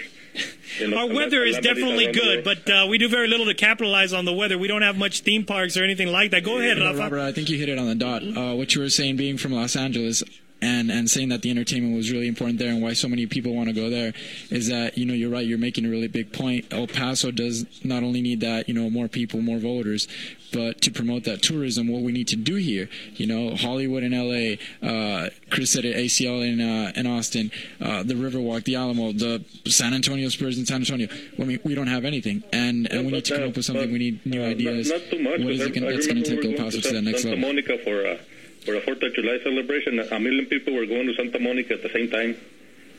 You 0.80 0.88
know, 0.88 0.98
Our 0.98 1.14
weather 1.14 1.44
is 1.44 1.58
definitely 1.58 2.12
good, 2.14 2.46
but 2.46 2.70
uh, 2.70 2.88
we 2.90 2.98
do 2.98 3.10
very 3.10 3.28
little 3.28 3.48
to 3.48 3.54
capitalize 3.54 4.14
on 4.14 4.24
the 4.24 4.32
weather. 4.32 4.58
We 4.58 4.70
don't 4.70 4.82
have 4.82 4.98
much 4.98 5.22
theme 5.22 5.46
parks 5.46 5.76
or 5.76 5.84
anything 5.84 6.08
like 6.08 6.32
that. 6.32 6.46
Go 6.46 6.58
ahead, 6.60 6.78
no, 6.78 6.86
Rafa. 6.86 7.00
Robert. 7.00 7.20
I 7.20 7.32
think 7.34 7.50
you 7.50 7.58
hit 7.58 7.68
it 7.68 7.78
on 7.78 7.88
the 7.88 7.96
dot. 7.96 8.24
Uh, 8.24 8.56
what 8.56 8.74
you 8.74 8.82
were 8.82 8.90
saying, 8.90 9.18
being 9.18 9.38
from 9.38 9.52
Los 9.52 9.76
Angeles, 9.76 10.24
and 10.62 10.92
and 10.92 11.10
saying 11.10 11.30
that 11.30 11.42
the 11.42 11.50
entertainment 11.50 11.96
was 11.96 12.12
really 12.12 12.28
important 12.28 12.60
there 12.60 12.70
and 12.70 12.82
why 12.82 12.94
so 12.94 13.08
many 13.08 13.26
people 13.26 13.54
want 13.56 13.68
to 13.68 13.74
go 13.74 13.90
there 13.90 14.14
is 14.50 14.68
that 14.68 14.98
you 14.98 15.06
know 15.06 15.14
you're 15.14 15.30
right 15.30 15.46
you're 15.46 15.58
making 15.58 15.86
a 15.86 15.90
really 15.90 16.08
big 16.08 16.32
point. 16.32 16.66
El 16.72 16.88
Paso 16.88 17.32
does 17.32 17.66
not 17.84 18.04
only 18.04 18.22
need 18.22 18.40
that 18.42 18.68
you 18.68 18.74
know 18.74 18.90
more 18.90 19.08
people 19.08 19.42
more 19.42 19.58
voters 19.58 20.08
but 20.54 20.82
to 20.82 20.92
promote 20.92 21.24
that 21.24 21.42
tourism 21.42 21.88
what 21.88 22.02
we 22.02 22.12
need 22.12 22.28
to 22.28 22.36
do 22.36 22.56
here 22.56 22.90
you 23.16 23.26
know 23.26 23.56
Hollywood 23.56 24.04
in 24.04 24.12
LA 24.12 24.58
uh, 24.88 25.30
Chris 25.50 25.72
said 25.72 25.86
it 25.86 25.96
ACL 25.96 26.46
in 26.46 26.62
uh, 26.62 26.92
in 26.96 27.08
Austin 27.08 27.52
uh, 27.80 28.04
the 28.04 28.14
Riverwalk 28.14 28.64
the 28.66 28.76
Alamo 28.76 29.12
the 29.12 29.44
San 29.66 29.94
Antonio 29.94 30.30
Spurs 30.30 30.58
in 30.58 30.66
San 30.66 30.82
Antonio. 30.82 31.08
I 31.40 31.44
mean 31.44 31.60
we 31.64 31.76
don't 31.76 31.88
have 31.88 32.06
anything 32.06 32.44
and 32.54 32.92
and 32.92 33.06
we 33.06 33.12
need 33.12 33.26
to 33.26 33.36
come 33.36 33.50
up 33.50 33.56
with 33.56 33.66
something 33.66 33.92
we 33.92 34.00
need 34.00 34.26
new 34.26 34.44
ideas 34.44 34.90
not, 34.90 35.02
not 35.02 35.10
too 35.10 35.20
much, 35.20 35.40
what 35.40 35.52
is 35.52 35.62
it 35.62 35.74
gonna, 35.74 35.92
that's 35.92 36.08
going 36.08 36.24
to 36.24 36.36
take 36.36 36.46
El 36.46 36.58
Paso 36.58 36.80
to 36.82 36.94
that 36.94 37.02
next 37.02 37.24
level? 37.24 37.40
Monica 37.40 37.78
for 37.80 38.06
uh, 38.06 38.18
for 38.66 38.76
a 38.76 38.82
Fourth 38.82 39.02
of 39.02 39.14
July 39.14 39.40
celebration. 39.44 40.00
A 40.00 40.20
million 40.20 40.46
people 40.46 40.74
were 40.74 40.86
going 40.86 41.08
to 41.08 41.14
Santa 41.16 41.40
Monica 41.40 41.74
at 41.74 41.84
the 41.84 41.90
same 41.90 42.10
time 42.10 42.38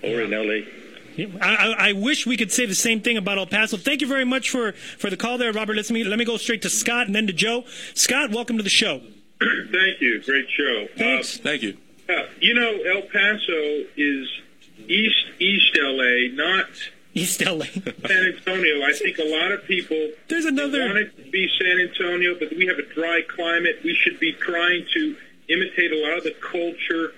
over 0.03 0.23
in 0.23 0.31
LA. 0.31 0.67
Yeah, 1.17 1.27
I, 1.41 1.55
I, 1.55 1.89
I 1.89 1.93
wish 1.93 2.27
we 2.27 2.37
could 2.37 2.51
say 2.51 2.65
the 2.65 2.75
same 2.75 3.01
thing 3.01 3.17
about 3.17 3.39
El 3.39 3.47
Paso. 3.47 3.77
Thank 3.77 4.01
you 4.01 4.07
very 4.07 4.25
much 4.25 4.51
for, 4.51 4.73
for 4.73 5.11
the 5.11 5.17
call 5.17 5.37
there, 5.37 5.53
Robert. 5.53 5.77
Let 5.77 5.91
me 5.91 6.05
let 6.05 6.19
me 6.19 6.25
go 6.25 6.37
straight 6.39 6.63
to 6.63 6.71
Scott 6.71 7.07
and 7.07 7.15
then 7.15 7.27
to 7.27 7.33
Joe. 7.33 7.65
Scott, 7.95 8.31
welcome 8.31 8.57
to 8.57 8.63
the 8.63 8.71
show. 8.71 9.01
Thank 9.41 10.01
you. 10.01 10.23
Great 10.25 10.47
show. 10.51 10.87
Thanks. 10.97 11.37
Thank 11.39 11.63
you. 11.63 11.77
Uh, 12.09 12.15
you 12.41 12.55
know, 12.55 12.79
El 12.83 13.03
Paso 13.03 13.85
is 13.97 14.29
East 14.89 15.27
East 15.39 15.77
LA, 15.77 16.35
not 16.35 16.67
East 17.15 17.45
LA. 17.45 17.67
San 18.07 18.25
Antonio. 18.25 18.83
I 18.83 18.93
think 18.95 19.19
a 19.19 19.25
lot 19.25 19.53
of 19.53 19.65
people 19.65 20.11
There's 20.29 20.47
another 20.47 20.87
want 20.87 20.99
it 20.99 21.17
to 21.25 21.31
be 21.31 21.49
San 21.61 21.79
Antonio, 21.79 22.39
but 22.39 22.57
we 22.57 22.67
have 22.67 22.79
a 22.79 22.95
dry 22.95 23.21
climate. 23.29 23.81
We 23.85 23.95
should 23.95 24.19
be 24.19 24.33
trying 24.33 24.87
to 24.95 25.17
imitate 25.49 25.93
a 25.93 25.99
lot 25.99 26.19
of 26.19 26.25
the 26.25 26.35
culture 26.41 27.15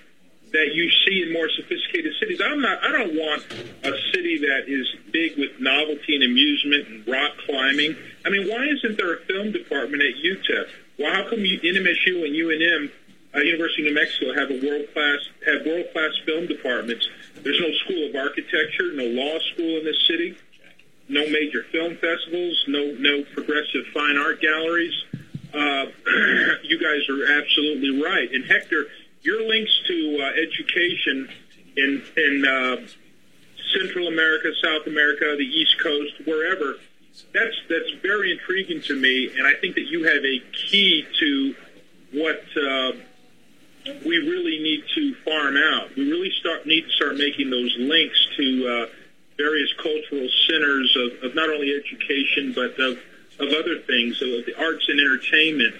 that 0.51 0.73
you 0.73 0.89
see 1.05 1.21
in 1.21 1.33
more 1.33 1.49
sophisticated 1.49 2.13
cities. 2.19 2.39
I'm 2.39 2.61
not. 2.61 2.81
I 2.83 2.91
don't 2.91 3.15
want 3.15 3.43
a 3.83 3.91
city 4.13 4.39
that 4.39 4.65
is 4.67 4.87
big 5.11 5.37
with 5.37 5.59
novelty 5.59 6.15
and 6.15 6.23
amusement 6.23 6.87
and 6.87 7.07
rock 7.07 7.31
climbing. 7.45 7.95
I 8.25 8.29
mean, 8.29 8.47
why 8.47 8.65
isn't 8.65 8.97
there 8.97 9.15
a 9.15 9.19
film 9.25 9.51
department 9.51 10.01
at 10.01 10.15
UTEP? 10.15 10.69
Well, 10.97 11.13
how 11.13 11.29
come 11.29 11.39
you, 11.39 11.59
NMSU 11.59 12.23
and 12.23 12.33
UNM, 12.33 12.91
uh, 13.35 13.39
University 13.39 13.85
of 13.85 13.93
New 13.93 13.99
Mexico, 13.99 14.33
have 14.33 14.49
a 14.49 14.65
world 14.65 14.87
class 14.93 15.19
have 15.45 15.65
world 15.65 15.85
class 15.91 16.11
film 16.25 16.47
departments? 16.47 17.07
There's 17.43 17.59
no 17.59 17.71
school 17.83 18.09
of 18.09 18.15
architecture, 18.15 18.93
no 18.93 19.03
law 19.11 19.37
school 19.53 19.77
in 19.79 19.83
this 19.83 20.07
city, 20.07 20.37
no 21.09 21.27
major 21.29 21.63
film 21.71 21.97
festivals, 21.97 22.63
no 22.67 22.95
no 22.97 23.23
progressive 23.33 23.85
fine 23.93 24.17
art 24.17 24.41
galleries. 24.41 24.95
Uh, 25.55 25.85
you 26.63 26.79
guys 26.79 27.07
are 27.09 27.39
absolutely 27.39 28.01
right. 28.01 28.31
And 28.31 28.45
Hector, 28.45 28.87
your 29.21 29.47
links 29.47 29.71
to 29.87 30.19
uh, 30.21 30.41
education 30.41 31.29
in 31.77 32.03
in 32.17 32.45
uh, 32.45 32.87
Central 33.77 34.07
America, 34.07 34.51
South 34.63 34.87
America, 34.87 35.35
the 35.37 35.45
East 35.45 35.79
Coast, 35.81 36.13
wherever. 36.25 36.75
That's 37.33 37.55
that's 37.69 37.91
very 38.01 38.31
intriguing 38.31 38.81
to 38.83 38.99
me, 38.99 39.31
and 39.37 39.47
I 39.47 39.53
think 39.55 39.75
that 39.75 39.85
you 39.85 40.03
have 40.03 40.23
a 40.23 40.39
key 40.69 41.05
to 41.19 41.55
what 42.11 42.43
uh, 42.57 42.91
we 44.05 44.17
really 44.17 44.59
need 44.61 44.83
to 44.95 45.15
farm 45.23 45.55
out. 45.57 45.95
We 45.95 46.11
really 46.11 46.31
start 46.39 46.65
need 46.65 46.81
to 46.81 46.91
start 46.91 47.17
making 47.17 47.49
those 47.49 47.73
links 47.79 48.27
to 48.37 48.67
uh, 48.67 48.85
various 49.37 49.71
cultural 49.73 50.27
centers 50.47 50.97
of, 50.97 51.23
of 51.23 51.35
not 51.35 51.49
only 51.49 51.73
education 51.73 52.53
but 52.53 52.77
of 52.79 52.99
of 53.39 53.49
other 53.49 53.79
things, 53.79 54.17
so 54.17 54.25
of 54.25 54.45
the 54.45 54.55
arts 54.57 54.85
and 54.87 54.99
entertainment 54.99 55.75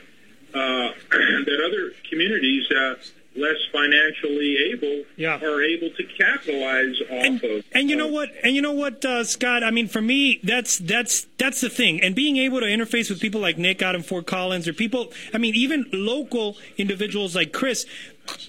uh, 0.54 0.92
that 1.12 1.62
other 1.66 1.94
communities 2.10 2.70
uh, 2.72 2.96
less 3.36 3.58
financially 3.72 4.58
able 4.72 5.04
are 5.28 5.62
able 5.62 5.90
to 5.90 6.04
capitalize 6.18 6.96
off 7.12 7.44
of. 7.44 7.66
And 7.74 7.90
you 7.90 7.96
know 7.96 8.08
what? 8.08 8.30
And 8.44 8.56
you 8.56 8.62
know 8.62 8.72
what, 8.72 9.04
uh, 9.04 9.24
Scott? 9.24 9.64
I 9.64 9.72
mean, 9.72 9.88
for 9.88 10.02
me, 10.02 10.40
that's 10.44 10.78
that's 10.80 11.28
that's 11.38 11.62
the 11.62 11.70
thing. 11.70 12.02
And 12.02 12.16
being 12.16 12.38
able 12.38 12.60
to 12.62 12.66
interface 12.66 13.10
with 13.10 13.20
people 13.20 13.42
like 13.42 13.58
Nick 13.58 13.82
out 13.82 13.96
in 13.96 14.04
Fort 14.04 14.26
Collins, 14.26 14.68
or 14.68 14.74
people, 14.74 15.12
I 15.34 15.38
mean, 15.38 15.56
even 15.56 15.86
local 15.92 16.58
individuals 16.78 17.36
like 17.36 17.52
Chris. 17.52 17.86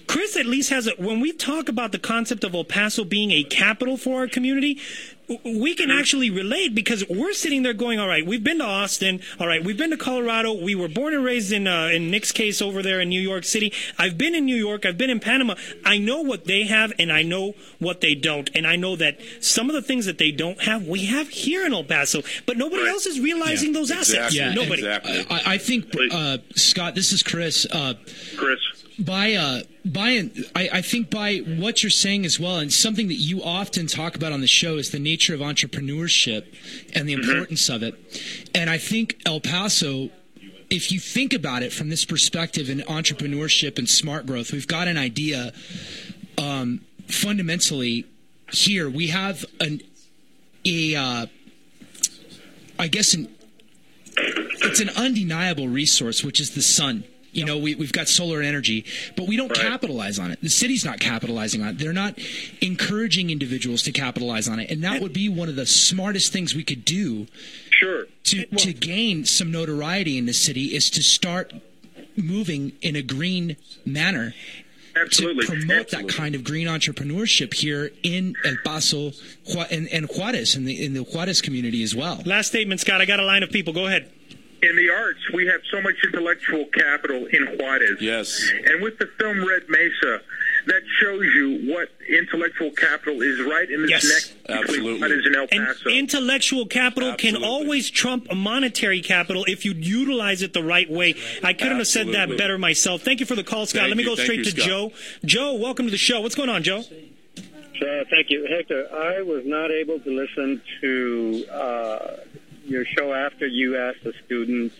Chris 0.07 0.35
at 0.35 0.47
least 0.47 0.71
has 0.71 0.87
a. 0.87 0.91
When 0.97 1.19
we 1.19 1.31
talk 1.31 1.69
about 1.69 1.91
the 1.91 1.99
concept 1.99 2.43
of 2.43 2.55
El 2.55 2.63
Paso 2.63 3.03
being 3.03 3.29
a 3.31 3.43
capital 3.43 3.95
for 3.95 4.21
our 4.21 4.27
community, 4.27 4.79
we 5.43 5.75
can 5.75 5.91
actually 5.91 6.29
relate 6.29 6.73
because 6.73 7.03
we're 7.09 7.33
sitting 7.33 7.63
there 7.63 7.73
going, 7.73 7.99
all 7.99 8.07
right, 8.07 8.25
we've 8.25 8.43
been 8.43 8.59
to 8.59 8.65
Austin, 8.65 9.19
all 9.39 9.47
right, 9.47 9.63
we've 9.63 9.77
been 9.77 9.89
to 9.89 9.97
Colorado, 9.97 10.53
we 10.53 10.73
were 10.73 10.87
born 10.87 11.13
and 11.13 11.23
raised 11.23 11.51
in 11.51 11.67
uh, 11.67 11.89
in 11.91 12.09
Nick's 12.09 12.31
case 12.31 12.61
over 12.61 12.81
there 12.81 13.01
in 13.01 13.09
New 13.09 13.19
York 13.19 13.43
City. 13.43 13.73
I've 13.97 14.17
been 14.17 14.35
in 14.35 14.45
New 14.45 14.55
York, 14.55 14.85
I've 14.85 14.97
been 14.97 15.09
in 15.09 15.19
Panama. 15.19 15.55
I 15.83 15.97
know 15.97 16.21
what 16.21 16.45
they 16.45 16.63
have, 16.63 16.93
and 16.97 17.11
I 17.11 17.23
know 17.23 17.55
what 17.79 18.01
they 18.01 18.15
don't, 18.15 18.49
and 18.55 18.65
I 18.65 18.77
know 18.77 18.95
that 18.95 19.19
some 19.41 19.69
of 19.69 19.75
the 19.75 19.81
things 19.81 20.05
that 20.05 20.17
they 20.17 20.31
don't 20.31 20.61
have, 20.63 20.87
we 20.87 21.05
have 21.05 21.29
here 21.29 21.65
in 21.65 21.73
El 21.73 21.83
Paso, 21.83 22.21
but 22.45 22.57
nobody 22.57 22.87
else 22.87 23.05
is 23.05 23.19
realizing 23.19 23.73
those 23.73 23.91
assets. 23.91 24.33
Yeah, 24.33 24.53
nobody. 24.53 24.87
I, 24.87 25.01
I 25.29 25.57
think 25.57 25.93
uh, 26.11 26.37
Scott. 26.55 26.95
This 26.95 27.11
is 27.11 27.21
Chris. 27.21 27.65
Uh, 27.69 27.95
Chris. 28.37 28.59
By 28.99 29.33
uh, 29.33 29.61
by, 29.85 30.29
I, 30.55 30.69
I 30.73 30.81
think 30.81 31.09
by 31.11 31.37
what 31.37 31.83
you're 31.83 31.89
saying 31.89 32.25
as 32.25 32.39
well, 32.39 32.57
and 32.57 32.73
something 32.73 33.07
that 33.09 33.15
you 33.15 33.43
often 33.43 33.87
talk 33.87 34.15
about 34.15 34.31
on 34.31 34.41
the 34.41 34.47
show 34.47 34.77
is 34.77 34.89
the 34.89 34.99
nature 34.99 35.33
of 35.35 35.39
entrepreneurship 35.39 36.45
and 36.95 37.07
the 37.07 37.13
importance 37.13 37.69
of 37.69 37.83
it. 37.83 37.95
And 38.55 38.69
I 38.69 38.77
think 38.77 39.19
El 39.25 39.39
Paso 39.39 40.09
if 40.69 40.91
you 40.91 40.99
think 40.99 41.33
about 41.33 41.63
it 41.63 41.71
from 41.71 41.89
this 41.89 42.05
perspective 42.05 42.69
in 42.69 42.79
entrepreneurship 42.79 43.77
and 43.77 43.87
smart 43.87 44.25
growth, 44.25 44.51
we've 44.51 44.67
got 44.67 44.87
an 44.87 44.97
idea. 44.97 45.53
Um, 46.37 46.81
fundamentally, 47.07 48.05
here 48.51 48.89
we 48.89 49.07
have 49.07 49.45
an 49.59 49.81
a, 50.65 50.95
uh, 50.95 51.25
I 52.77 52.87
guess 52.87 53.13
an 53.13 53.29
it's 54.19 54.79
an 54.79 54.89
undeniable 54.89 55.67
resource, 55.67 56.23
which 56.23 56.39
is 56.39 56.51
the 56.51 56.61
sun. 56.61 57.03
You 57.37 57.45
know, 57.45 57.59
we, 57.59 57.75
we've 57.75 57.93
got 57.93 58.07
solar 58.07 58.41
energy, 58.41 58.83
but 59.15 59.27
we 59.27 59.37
don't 59.37 59.53
capitalize 59.53 60.17
on 60.17 60.31
it. 60.31 60.41
The 60.41 60.49
city's 60.49 60.83
not 60.83 60.99
capitalizing 60.99 61.61
on 61.61 61.69
it. 61.69 61.77
They're 61.77 61.93
not 61.93 62.17
encouraging 62.61 63.29
individuals 63.29 63.83
to 63.83 63.91
capitalize 63.91 64.47
on 64.47 64.59
it. 64.59 64.71
And 64.71 64.83
that 64.83 65.01
would 65.03 65.13
be 65.13 65.29
one 65.29 65.47
of 65.47 65.55
the 65.55 65.67
smartest 65.67 66.33
things 66.33 66.55
we 66.55 66.63
could 66.63 66.83
do 66.83 67.27
Sure. 67.69 68.07
to, 68.23 68.45
to 68.47 68.73
gain 68.73 69.23
some 69.23 69.51
notoriety 69.51 70.17
in 70.17 70.25
the 70.25 70.33
city 70.33 70.75
is 70.75 70.89
to 70.89 71.03
start 71.03 71.53
moving 72.15 72.71
in 72.81 72.95
a 72.95 73.03
green 73.03 73.55
manner 73.85 74.33
Absolutely. 74.95 75.45
to 75.45 75.51
promote 75.51 75.89
that 75.91 76.09
kind 76.09 76.33
of 76.33 76.43
green 76.43 76.67
entrepreneurship 76.67 77.53
here 77.53 77.91
in 78.01 78.35
El 78.43 78.55
Paso 78.65 79.11
and, 79.69 79.87
and 79.89 80.07
Juarez 80.09 80.55
in 80.55 80.65
the 80.65 80.83
in 80.83 80.95
the 80.95 81.03
Juarez 81.03 81.39
community 81.41 81.83
as 81.83 81.93
well. 81.95 82.19
Last 82.25 82.47
statement, 82.47 82.79
Scott. 82.79 82.99
I 82.99 83.05
got 83.05 83.19
a 83.19 83.25
line 83.25 83.43
of 83.43 83.51
people. 83.51 83.73
Go 83.73 83.85
ahead. 83.85 84.11
In 84.63 84.75
the 84.75 84.89
arts, 84.89 85.19
we 85.33 85.45
have 85.47 85.61
so 85.69 85.79
much 85.81 85.95
intellectual 86.03 86.65
capital 86.73 87.27
in 87.27 87.57
Juarez. 87.57 87.97
Yes. 88.01 88.49
And 88.65 88.81
with 88.81 88.97
the 88.97 89.05
film 89.19 89.47
Red 89.47 89.63
Mesa, 89.69 90.21
that 90.65 90.81
shows 90.99 91.23
you 91.23 91.71
what 91.71 91.89
intellectual 92.09 92.71
capital 92.71 93.21
is 93.21 93.39
right 93.41 93.69
in 93.69 93.83
this 93.83 93.91
Yes. 93.91 94.33
neck 94.47 94.61
between 94.67 94.99
Juarez 94.99 95.25
and 95.25 95.35
El 95.35 95.47
And 95.51 95.67
intellectual 95.87 96.65
capital 96.65 97.13
can 97.15 97.35
always 97.35 97.89
trump 97.91 98.33
monetary 98.33 99.01
capital 99.01 99.45
if 99.47 99.63
you 99.63 99.73
utilize 99.73 100.41
it 100.41 100.53
the 100.53 100.63
right 100.63 100.89
way. 100.89 101.13
I 101.43 101.53
couldn't 101.53 101.77
have 101.77 101.87
said 101.87 102.07
that 102.13 102.35
better 102.37 102.57
myself. 102.57 103.03
Thank 103.03 103.19
you 103.19 103.27
for 103.27 103.35
the 103.35 103.43
call, 103.43 103.67
Scott. 103.67 103.81
Thank 103.81 103.89
Let 103.91 103.97
me 103.97 104.03
you. 104.03 104.09
go 104.09 104.15
Thank 104.15 104.25
straight 104.25 104.39
you, 104.39 104.45
to 104.45 104.51
Scott. 104.51 104.67
Joe. 104.67 104.91
Joe, 105.23 105.53
welcome 105.53 105.85
to 105.85 105.91
the 105.91 105.97
show. 105.97 106.21
What's 106.21 106.35
going 106.35 106.49
on, 106.49 106.63
Joe? 106.63 106.79
Uh, 106.79 108.03
thank 108.09 108.31
you, 108.31 108.47
Hector. 108.49 108.87
I 108.91 109.21
was 109.21 109.43
not 109.45 109.69
able 109.69 109.99
to 109.99 110.09
listen 110.09 110.61
to 110.81 111.45
uh, 111.51 112.15
your 112.67 112.85
show 112.85 113.13
after 113.13 113.47
you 113.47 113.77
asked 113.77 114.03
the 114.03 114.13
students 114.25 114.75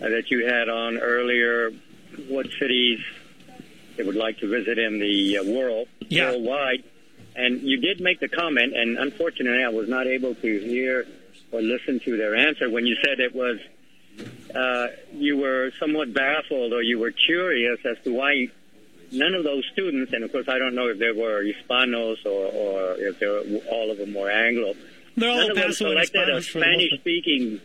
uh, 0.00 0.08
that 0.08 0.30
you 0.30 0.46
had 0.46 0.68
on 0.68 0.98
earlier 0.98 1.70
what 2.28 2.46
cities 2.58 3.00
they 3.96 4.02
would 4.02 4.16
like 4.16 4.38
to 4.38 4.48
visit 4.48 4.78
in 4.78 4.98
the 4.98 5.38
uh, 5.38 5.44
world, 5.44 5.88
worldwide. 6.10 6.84
And 7.34 7.60
you 7.62 7.78
did 7.78 8.00
make 8.00 8.20
the 8.20 8.28
comment, 8.28 8.74
and 8.74 8.96
unfortunately, 8.96 9.62
I 9.62 9.68
was 9.68 9.88
not 9.88 10.06
able 10.06 10.34
to 10.34 10.60
hear 10.60 11.06
or 11.52 11.60
listen 11.60 12.00
to 12.00 12.16
their 12.16 12.34
answer 12.34 12.70
when 12.70 12.86
you 12.86 12.96
said 13.04 13.20
it 13.20 13.34
was 13.34 13.58
uh, 14.54 14.86
you 15.12 15.36
were 15.36 15.70
somewhat 15.78 16.14
baffled 16.14 16.72
or 16.72 16.82
you 16.82 16.98
were 16.98 17.10
curious 17.10 17.78
as 17.84 17.96
to 18.04 18.14
why 18.14 18.48
none 19.12 19.34
of 19.34 19.44
those 19.44 19.64
students, 19.72 20.12
and 20.12 20.24
of 20.24 20.32
course 20.32 20.48
I 20.48 20.58
don't 20.58 20.74
know 20.74 20.88
if 20.88 20.98
they 20.98 21.12
were 21.12 21.44
Hispanos 21.44 22.24
or, 22.24 22.46
or 22.52 22.94
if 22.98 23.18
they 23.18 23.26
were, 23.26 23.60
all 23.70 23.90
of 23.90 23.98
them 23.98 24.14
were 24.14 24.30
Anglo. 24.30 24.74
They're 25.16 25.30
all 25.30 25.36
none 25.36 25.48
them 25.48 25.56
Paso 25.56 25.90
and 25.90 25.98
a 25.98 26.02
Hispanos 26.02 26.08
for 26.10 26.26
the 26.26 26.32
most 26.32 26.52
part. 26.52 26.64
Spanish-speaking 26.64 27.60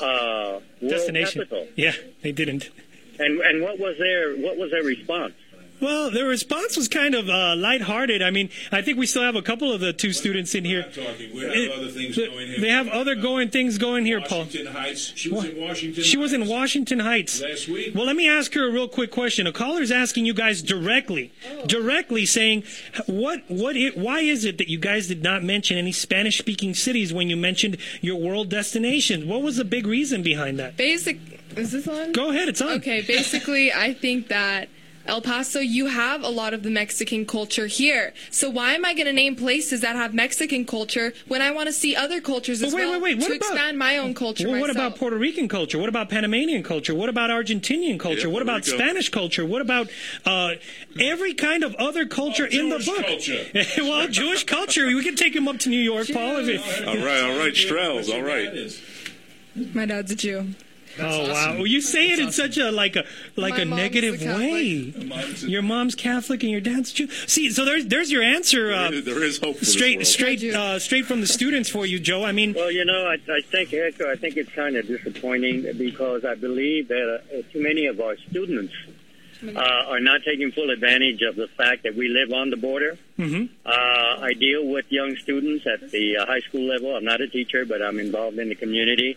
uh, 0.00 0.60
Destination. 0.86 1.42
capital. 1.42 1.68
Yeah, 1.76 1.92
they 2.22 2.32
didn't. 2.32 2.70
And 3.18 3.40
and 3.40 3.62
what 3.62 3.78
was 3.78 3.96
their 3.98 4.36
what 4.36 4.56
was 4.56 4.70
their 4.70 4.82
response? 4.82 5.34
Well, 5.82 6.10
the 6.12 6.24
response 6.24 6.76
was 6.76 6.86
kind 6.86 7.14
of 7.16 7.28
uh, 7.28 7.56
lighthearted. 7.56 8.22
I 8.22 8.30
mean, 8.30 8.50
I 8.70 8.82
think 8.82 8.98
we 8.98 9.06
still 9.06 9.22
have 9.24 9.34
a 9.34 9.42
couple 9.42 9.72
of 9.72 9.80
the 9.80 9.92
two 9.92 10.12
students 10.12 10.54
in 10.54 10.64
here. 10.64 10.86
We 10.96 11.02
have 11.02 11.20
It- 11.20 11.72
other 11.72 11.88
things 11.88 12.14
they- 12.16 12.26
going 12.28 12.46
here. 12.46 12.60
They 12.60 12.68
have 12.68 12.88
other 12.88 13.16
going 13.16 13.48
things 13.50 13.78
going 13.78 14.06
here, 14.06 14.20
Paul. 14.20 14.46
Heights. 14.72 15.12
She 15.16 15.28
was 15.28 15.44
in 15.44 15.60
Washington. 15.60 15.94
Heights. 15.96 16.06
She 16.08 16.16
was 16.16 16.32
in 16.32 16.46
Washington 16.46 16.98
Heights 17.00 17.40
last 17.42 17.66
week. 17.68 17.94
Well, 17.94 18.06
let 18.06 18.14
me 18.14 18.28
ask 18.28 18.54
her 18.54 18.68
a 18.68 18.72
real 18.72 18.86
quick 18.88 19.10
question. 19.10 19.46
A 19.48 19.52
caller's 19.52 19.90
asking 19.90 20.24
you 20.24 20.34
guys 20.34 20.62
directly, 20.62 21.32
directly 21.66 22.26
saying, 22.26 22.62
what, 23.06 23.42
what, 23.48 23.76
it, 23.76 23.96
why 23.98 24.20
is 24.20 24.44
it 24.44 24.58
that 24.58 24.68
you 24.68 24.78
guys 24.78 25.08
did 25.08 25.22
not 25.24 25.42
mention 25.42 25.76
any 25.78 25.90
Spanish-speaking 25.92 26.74
cities 26.74 27.12
when 27.12 27.28
you 27.28 27.36
mentioned 27.36 27.76
your 28.00 28.20
world 28.20 28.48
destination? 28.48 29.26
What 29.28 29.42
was 29.42 29.56
the 29.56 29.64
big 29.64 29.86
reason 29.86 30.22
behind 30.22 30.60
that? 30.60 30.76
Basic. 30.76 31.18
Is 31.56 31.72
this 31.72 31.88
on? 31.88 32.12
Go 32.12 32.30
ahead, 32.30 32.48
it's 32.48 32.62
on. 32.62 32.68
Okay, 32.78 33.02
basically, 33.02 33.72
I 33.72 33.92
think 33.94 34.28
that 34.28 34.68
El 35.04 35.20
Paso, 35.20 35.58
you 35.58 35.86
have 35.86 36.22
a 36.22 36.28
lot 36.28 36.54
of 36.54 36.62
the 36.62 36.70
Mexican 36.70 37.26
culture 37.26 37.66
here. 37.66 38.12
So 38.30 38.48
why 38.48 38.74
am 38.74 38.84
I 38.84 38.94
going 38.94 39.06
to 39.06 39.12
name 39.12 39.34
places 39.34 39.80
that 39.80 39.96
have 39.96 40.14
Mexican 40.14 40.64
culture 40.64 41.12
when 41.26 41.42
I 41.42 41.50
want 41.50 41.66
to 41.66 41.72
see 41.72 41.96
other 41.96 42.20
cultures 42.20 42.62
as 42.62 42.72
wait, 42.72 42.82
well 42.84 42.92
wait, 43.00 43.02
wait. 43.02 43.18
What 43.18 43.26
to 43.28 43.36
about- 43.36 43.50
expand 43.50 43.78
my 43.78 43.96
own 43.98 44.14
culture 44.14 44.48
Well, 44.48 44.60
what 44.60 44.68
myself? 44.68 44.86
about 44.86 44.98
Puerto 44.98 45.16
Rican 45.16 45.48
culture? 45.48 45.78
What 45.78 45.88
about 45.88 46.08
Panamanian 46.08 46.62
culture? 46.62 46.94
What 46.94 47.08
about 47.08 47.30
Argentinian 47.30 47.98
culture? 47.98 48.28
Yeah, 48.28 48.32
what 48.32 48.42
about 48.42 48.64
Rico. 48.64 48.78
Spanish 48.78 49.08
culture? 49.08 49.44
What 49.44 49.60
about 49.60 49.88
uh, 50.24 50.52
every 51.00 51.34
kind 51.34 51.64
of 51.64 51.74
other 51.76 52.06
culture 52.06 52.46
in 52.46 52.68
the 52.68 52.78
book? 52.78 53.04
culture. 53.04 53.44
well, 53.78 54.06
Jewish 54.08 54.44
culture. 54.44 54.86
We 54.86 55.02
can 55.02 55.16
take 55.16 55.34
him 55.34 55.48
up 55.48 55.58
to 55.60 55.68
New 55.68 55.80
York, 55.80 56.06
Paul. 56.12 56.36
If 56.38 56.48
it, 56.48 56.86
All 56.86 56.96
right, 56.96 57.22
all 57.22 57.38
right, 57.38 57.56
Strells, 57.56 58.08
all 58.08 58.22
right. 58.22 58.50
My 59.74 59.84
dad's 59.86 60.12
a 60.12 60.16
Jew. 60.16 60.54
Oh 61.00 61.32
wow! 61.32 61.54
Well, 61.58 61.66
you 61.66 61.80
say 61.80 62.10
it 62.10 62.18
in 62.18 62.32
such 62.32 62.56
a 62.58 62.70
like 62.70 62.96
a 62.96 63.04
like 63.36 63.54
My 63.54 63.60
a 63.60 63.64
negative 63.64 64.22
a 64.22 64.26
way. 64.36 64.92
Your 65.40 65.62
mom's 65.62 65.94
Catholic 65.94 66.42
and 66.42 66.50
your 66.52 66.60
dad's 66.60 66.92
Jew. 66.92 67.08
See, 67.26 67.50
so 67.50 67.64
there's 67.64 67.86
there's 67.86 68.10
your 68.10 68.22
answer. 68.22 68.72
Uh, 68.72 68.90
There 68.90 68.94
is- 68.98 69.04
there 69.04 69.22
is 69.24 69.38
hope 69.38 69.56
for 69.58 69.64
this 69.64 69.72
straight 69.72 69.96
world. 69.98 70.06
straight 70.06 70.42
uh, 70.54 70.78
straight 70.78 71.06
from 71.06 71.20
the 71.20 71.26
students 71.26 71.68
for 71.68 71.86
you, 71.86 71.98
Joe. 71.98 72.24
I 72.24 72.32
mean, 72.32 72.54
Well, 72.54 72.70
you 72.70 72.84
know, 72.84 73.06
I, 73.06 73.18
I 73.32 73.40
think, 73.42 73.70
Hector, 73.70 74.08
I 74.08 74.16
think 74.16 74.36
it's 74.36 74.50
kind 74.52 74.76
of 74.76 74.86
disappointing 74.86 75.62
because 75.78 76.24
I 76.24 76.34
believe 76.34 76.88
that 76.88 77.20
uh, 77.32 77.42
too 77.52 77.62
many 77.62 77.86
of 77.86 78.00
our 78.00 78.16
students 78.30 78.72
uh, 79.44 79.58
are 79.58 79.98
not 80.00 80.22
taking 80.24 80.52
full 80.52 80.70
advantage 80.70 81.20
of 81.22 81.34
the 81.36 81.48
fact 81.48 81.82
that 81.82 81.94
we 81.96 82.08
live 82.08 82.32
on 82.32 82.50
the 82.50 82.56
border. 82.56 82.96
mhm. 83.18 83.48
Uh, 83.66 83.70
I 84.28 84.34
deal 84.38 84.64
with 84.66 84.86
young 84.90 85.16
students 85.16 85.66
at 85.66 85.90
the 85.90 86.16
uh, 86.18 86.26
high 86.26 86.40
school 86.40 86.62
level. 86.62 86.94
I'm 86.94 87.04
not 87.04 87.20
a 87.20 87.26
teacher, 87.28 87.64
but 87.64 87.82
I'm 87.82 87.98
involved 87.98 88.38
in 88.38 88.48
the 88.50 88.54
community, 88.54 89.16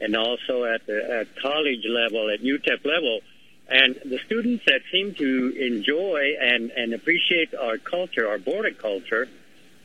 and 0.00 0.16
also 0.16 0.64
at 0.64 0.86
the 0.86 1.20
at 1.20 1.36
college 1.36 1.84
level, 1.88 2.30
at 2.30 2.40
UTEP 2.40 2.84
level. 2.84 3.20
And 3.68 3.96
the 4.04 4.18
students 4.26 4.64
that 4.66 4.82
seem 4.92 5.14
to 5.14 5.54
enjoy 5.58 6.34
and, 6.40 6.70
and 6.70 6.94
appreciate 6.94 7.52
our 7.54 7.78
culture, 7.78 8.28
our 8.28 8.38
border 8.38 8.70
culture, 8.70 9.28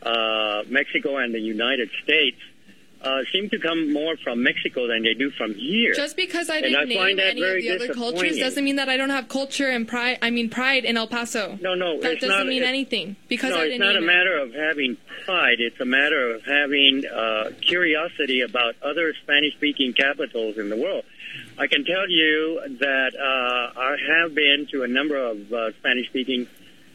uh, 0.03 0.63
Mexico 0.67 1.17
and 1.17 1.33
the 1.33 1.39
United 1.39 1.89
States, 2.03 2.38
uh, 3.03 3.22
seem 3.32 3.49
to 3.49 3.60
come 3.60 3.91
more 3.91 4.15
from 4.18 4.44
Mexico 4.44 4.88
than 4.88 5.03
they 5.03 5.14
do 5.14 5.32
from 5.32 5.53
here. 5.56 5.94
Just 5.94 6.15
because 6.15 6.49
I 6.49 6.61
didn't 6.61 6.76
I 6.76 6.84
name 6.86 7.19
any 7.19 7.41
of 7.41 7.61
the 7.61 7.72
other 7.72 7.94
cultures 7.94 8.38
doesn't 8.38 8.64
mean 8.64 8.76
that 8.76 8.90
I 8.90 8.98
don't 8.98 9.10
have 9.10 9.28
culture 9.28 9.69
and 9.69 9.88
pride. 9.88 10.19
I 10.22 10.30
mean 10.30 10.49
pride 10.49 10.86
in 10.86 10.98
El 10.98 11.07
Paso. 11.07 11.57
No, 11.61 11.73
no, 11.76 11.99
that 12.02 12.14
it's 12.14 12.22
doesn't 12.22 12.38
not- 12.38 12.48
mean 12.48 12.64
anything 12.64 13.15
because 13.28 13.52
no, 13.52 13.57
I 13.57 13.64
it's 13.64 13.72
didn't 13.73 13.80
not 13.82 13.95
a 13.95 13.99
name 14.02 14.03
it. 14.03 14.14
matter 14.14 14.38
of 14.38 14.53
having 14.53 14.98
pride. 15.26 15.60
It's 15.60 15.80
a 15.80 15.86
matter 15.86 16.32
of 16.34 16.44
having 16.45 17.03
uh, 17.06 17.52
curiosity 17.61 18.41
about 18.41 18.76
other 18.84 19.14
Spanish-speaking 19.23 19.94
capitals 19.94 20.57
in 20.57 20.69
the 20.69 20.78
world. 20.78 21.03
I 21.57 21.68
can 21.68 21.86
tell 21.86 22.10
you 22.10 22.61
that 22.80 23.11
uh, 23.15 23.80
I 23.80 23.95
have 24.10 24.36
been 24.36 24.68
to 24.72 24.84
a 24.84 24.88
number 24.88 25.15
of 25.15 25.52
uh, 25.52 25.72
Spanish-speaking 25.80 26.48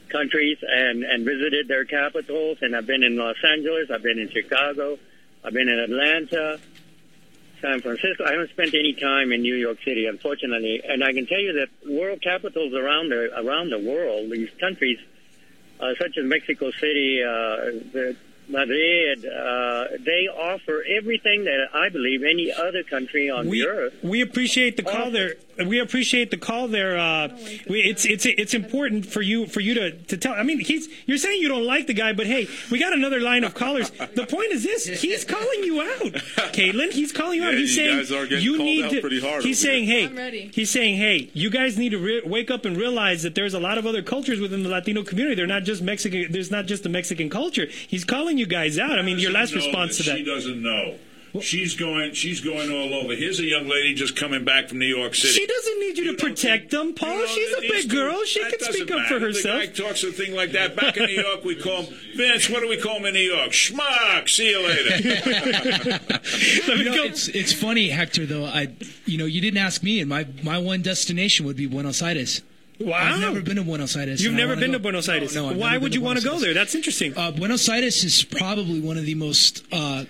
countries 0.09 0.59
and, 0.63 1.03
and 1.05 1.25
visited 1.25 1.69
their 1.69 1.85
capitals, 1.85 2.59
and 2.61 2.77
I've 2.77 2.87
been 2.87 3.03
in 3.03 3.17
Los 3.17 3.37
Angeles, 3.43 3.91
I've 3.91 4.03
been 4.03 4.19
in 4.19 4.31
Chicago, 4.31 4.99
I've 5.47 5.53
been 5.53 5.69
in 5.69 5.79
Atlanta, 5.79 6.59
San 7.63 7.81
Francisco. 7.81 8.25
I 8.25 8.33
haven't 8.33 8.51
spent 8.51 8.75
any 8.75 8.95
time 8.95 9.31
in 9.31 9.43
New 9.43 9.55
York 9.55 9.79
City, 9.85 10.07
unfortunately, 10.07 10.83
and 10.85 11.05
I 11.05 11.13
can 11.13 11.27
tell 11.27 11.39
you 11.39 11.53
that 11.53 11.69
world 11.89 12.21
capitals 12.21 12.75
around 12.75 13.11
the 13.11 13.31
around 13.39 13.71
the 13.71 13.79
world, 13.79 14.33
these 14.33 14.51
countries, 14.59 14.99
uh, 15.79 15.93
such 16.01 16.19
as 16.19 16.25
Mexico 16.25 16.73
City, 16.73 17.23
uh, 17.23 18.15
Madrid, 18.49 19.25
uh, 19.25 19.85
they 20.05 20.27
offer 20.29 20.85
everything 20.99 21.45
that 21.45 21.69
I 21.73 21.91
believe 21.91 22.25
any 22.25 22.53
other 22.53 22.83
country 22.83 23.31
on 23.31 23.49
we 23.49 23.61
the 23.61 23.69
earth. 23.69 23.95
we 24.03 24.21
appreciate 24.21 24.77
the 24.77 24.83
call 24.83 25.13
there. 25.13 25.37
We 25.65 25.79
appreciate 25.79 26.31
the 26.31 26.37
call 26.37 26.69
there. 26.69 26.99
Uh, 26.99 27.29
we, 27.69 27.81
it's 27.81 28.05
it's 28.05 28.27
it's 28.27 28.55
important 28.55 29.07
for 29.07 29.23
you 29.23 29.47
for 29.47 29.61
you 29.61 29.75
to, 29.75 29.91
to 29.93 30.17
tell. 30.17 30.35
I 30.35 30.43
mean, 30.43 30.61
he's 30.61 30.89
you're 31.07 31.19
saying 31.19 31.41
you 31.41 31.49
don't 31.49 31.65
like 31.65 31.87
the 31.87 31.95
guy, 31.95 32.13
but 32.13 32.27
hey, 32.27 32.49
we 32.71 32.79
got 32.79 32.93
another 32.93 33.21
line 33.21 33.45
of 33.45 33.55
callers. 33.55 33.91
The 33.91 34.27
point 34.27 34.53
is 34.53 34.63
this: 34.65 34.87
he's 35.01 35.25
calling 35.25 35.65
you 35.65 35.81
out, 35.81 36.13
Caitlin. 36.53 36.93
He's 36.93 37.13
calling 37.13 37.41
you 37.41 37.47
out. 37.47 37.55
He's 37.55 37.77
you 37.77 37.85
saying 37.85 37.97
guys 37.99 38.13
are 38.13 38.27
getting 38.27 38.45
you 38.45 38.57
called 38.57 38.67
need 38.67 38.85
out 38.85 38.91
to. 38.93 39.01
pretty 39.01 39.21
hard 39.21 39.45
he's 39.45 39.61
saying, 39.61 39.85
here. 39.85 40.01
hey, 40.01 40.07
I'm 40.07 40.17
ready. 40.17 40.51
he's 40.53 40.71
saying, 40.71 40.97
hey, 40.97 41.31
you 41.33 41.51
guys 41.51 41.79
need 41.79 41.91
to 41.91 41.99
re- 41.99 42.23
wake 42.25 42.51
up 42.51 42.65
and 42.65 42.77
realize 42.77 43.23
that 43.23 43.35
there's 43.35 43.55
a 43.55 43.61
lot 43.61 43.79
of 43.79 43.87
other 43.87 44.03
cultures 44.03 44.41
within 44.41 44.63
the 44.63 44.69
Latino 44.69 45.03
community. 45.03 45.35
They're 45.37 45.47
not 45.47 45.65
just 45.65 45.83
Mexican. 45.83 46.31
There's 46.31 46.51
not 46.51 46.67
just 46.67 46.83
the 46.83 46.89
Mexican 46.89 47.31
culture. 47.31 47.67
He's 47.67 48.05
calling 48.05 48.39
you 48.39 48.47
guys 48.47 48.79
out. 48.79 48.99
I 48.99 49.03
mean, 49.03 49.19
your 49.19 49.33
last 49.33 49.53
know 49.53 49.57
response 49.57 49.97
to 49.99 50.03
that. 50.05 50.17
She 50.19 50.25
doesn't 50.25 50.63
know. 50.63 50.97
She's 51.41 51.75
going. 51.75 52.13
She's 52.15 52.41
going 52.41 52.71
all 52.71 52.95
over. 52.95 53.15
Here's 53.15 53.41
a 53.41 53.45
young 53.45 53.69
lady 53.69 53.95
just 53.95 54.17
coming 54.17 54.45
back 54.45 54.69
from 54.69 54.79
New 54.79 54.87
York 54.87 55.15
City. 55.15 55.33
She 55.35 55.47
doesn't 55.47 55.81
need 55.81 55.99
you 55.99 56.17
to 56.17 56.23
protect 56.23 56.71
them, 56.71 56.95
Paul. 56.95 57.15
You 57.15 57.21
know, 57.21 57.27
She's 57.27 57.53
a 57.53 57.61
big 57.61 57.83
two- 57.91 57.97
girl. 57.97 58.25
She 58.25 58.41
can 58.41 58.51
doesn't 58.59 58.73
speak 58.75 58.91
up 58.91 59.07
for 59.07 59.15
matter. 59.15 59.21
herself. 59.21 59.61
The 59.63 59.67
guy 59.69 59.73
talks 59.89 60.05
a 60.05 60.13
thing 60.13 60.35
like 60.35 60.53
that. 60.53 60.77
Back 60.77 60.97
in 60.97 61.07
New 61.07 61.21
York, 61.23 61.45
we 61.45 61.55
call 61.57 61.83
him 61.83 61.95
Vince. 62.17 62.49
What 62.51 62.61
do 62.61 62.69
we 62.69 62.77
call 62.81 62.97
him 62.99 63.07
in 63.07 63.15
New 63.15 63.21
York? 63.21 63.51
Schmuck. 63.51 64.29
See 64.29 64.51
you 64.51 64.67
later. 64.67 66.01
You 66.77 66.85
know, 66.85 67.05
it's 67.05 67.29
it's 67.29 67.53
funny, 67.53 67.89
Hector. 67.89 68.27
Though 68.27 68.45
I, 68.45 68.69
you 69.07 69.19
know, 69.19 69.25
you 69.25 69.41
didn't 69.41 69.59
ask 69.59 69.83
me, 69.83 70.01
and 70.01 70.09
my 70.09 70.27
my 70.43 70.59
one 70.59 70.83
destination 70.83 71.47
would 71.47 71.57
be 71.57 71.67
Buenos 71.67 72.03
Aires. 72.03 72.43
Wow. 72.79 72.99
I've 73.15 73.21
never 73.21 73.41
been 73.41 73.57
to 73.57 73.63
Buenos 73.63 73.97
Aires. 73.97 74.23
You've 74.23 74.35
never 74.35 74.55
been 74.55 74.67
go. 74.73 74.73
to 74.75 74.79
Buenos 74.81 75.09
Aires. 75.09 75.35
No, 75.35 75.49
I've 75.49 75.57
Why 75.57 75.79
would 75.79 75.95
you 75.95 76.03
want 76.03 76.19
to 76.19 76.25
go 76.25 76.39
there? 76.39 76.53
That's 76.53 76.75
interesting. 76.75 77.17
Uh, 77.17 77.31
Buenos 77.31 77.67
Aires 77.69 78.05
is 78.05 78.23
probably 78.23 78.81
one 78.81 78.99
of 78.99 79.07
the 79.07 79.15
most 79.15 79.65
uh, 79.73 80.05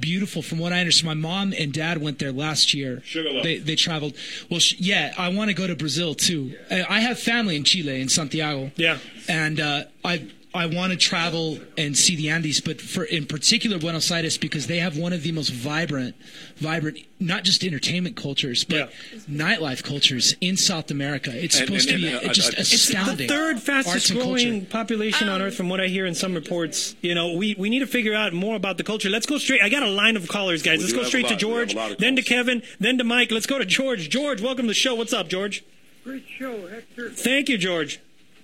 beautiful, 0.00 0.42
from 0.42 0.58
what 0.58 0.72
I 0.72 0.80
understand. 0.80 1.20
My 1.20 1.28
mom 1.28 1.52
and 1.56 1.72
dad 1.72 2.00
went 2.00 2.18
there 2.18 2.32
last 2.32 2.74
year. 2.74 3.02
Sugarloaf. 3.04 3.42
They, 3.42 3.58
they 3.58 3.74
traveled. 3.76 4.14
Well, 4.50 4.60
sh- 4.60 4.74
yeah, 4.78 5.14
I 5.16 5.28
want 5.28 5.48
to 5.48 5.54
go 5.54 5.66
to 5.66 5.74
Brazil 5.76 6.14
too. 6.14 6.56
I, 6.70 6.84
I 6.88 7.00
have 7.00 7.18
family 7.18 7.56
in 7.56 7.64
Chile, 7.64 8.00
in 8.00 8.08
Santiago. 8.08 8.70
Yeah. 8.76 8.98
and 9.28 9.60
uh, 9.60 9.84
I. 10.04 10.26
I 10.54 10.64
want 10.64 10.92
to 10.92 10.98
travel 10.98 11.58
and 11.76 11.96
see 11.96 12.16
the 12.16 12.30
Andes, 12.30 12.60
but 12.62 12.80
for 12.80 13.04
in 13.04 13.26
particular 13.26 13.78
Buenos 13.78 14.10
Aires 14.10 14.38
because 14.38 14.66
they 14.66 14.78
have 14.78 14.96
one 14.96 15.12
of 15.12 15.22
the 15.22 15.30
most 15.30 15.50
vibrant, 15.50 16.16
vibrant, 16.56 16.98
not 17.20 17.44
just 17.44 17.62
entertainment 17.62 18.16
cultures, 18.16 18.64
but 18.64 18.90
nightlife 19.30 19.84
cultures 19.84 20.34
in 20.40 20.56
South 20.56 20.90
America. 20.90 21.30
It's 21.34 21.58
And- 21.58 21.66
supposed 21.66 21.90
and- 21.90 22.02
to 22.02 22.20
be 22.20 22.28
uh, 22.28 22.32
just 22.32 22.54
uh, 22.54 22.60
It's 22.60 22.88
the 22.88 23.26
third 23.28 23.60
fastest 23.60 24.10
and 24.10 24.20
culture. 24.20 24.42
growing 24.46 24.64
population 24.66 25.28
on 25.28 25.42
earth, 25.42 25.54
from 25.54 25.68
what 25.68 25.80
I 25.82 25.88
hear 25.88 26.06
in 26.06 26.14
some 26.14 26.34
reports. 26.34 26.96
You 27.02 27.14
know, 27.14 27.34
we, 27.34 27.54
we 27.58 27.68
need 27.68 27.80
to 27.80 27.86
figure 27.86 28.14
out 28.14 28.32
more 28.32 28.56
about 28.56 28.78
the 28.78 28.84
culture. 28.84 29.10
Let's 29.10 29.26
go 29.26 29.36
straight. 29.36 29.60
I 29.62 29.68
got 29.68 29.82
a 29.82 29.90
line 29.90 30.16
of 30.16 30.26
callers, 30.28 30.62
guys. 30.62 30.80
Let's 30.80 30.94
go 30.94 31.04
straight 31.04 31.26
to 31.28 31.34
lot. 31.34 31.42
We 31.42 31.48
George, 31.48 31.74
a 31.74 31.76
lot 31.76 31.90
of 31.92 31.98
then 31.98 32.16
to. 32.16 32.22
Kevin, 32.22 32.62
then 32.80 32.96
to 32.98 33.04
Mike. 33.04 33.30
Let's 33.30 33.46
go 33.46 33.58
to 33.58 33.66
George. 33.66 34.08
George, 34.08 34.40
welcome 34.40 34.64
to 34.64 34.68
the 34.68 34.74
show. 34.74 34.94
What's 34.94 35.12
up, 35.12 35.28
George? 35.28 35.62
Great 36.04 36.24
show, 36.38 36.66
Hector. 36.68 37.10
Thank 37.10 37.48
you, 37.50 37.58
George. 37.58 38.00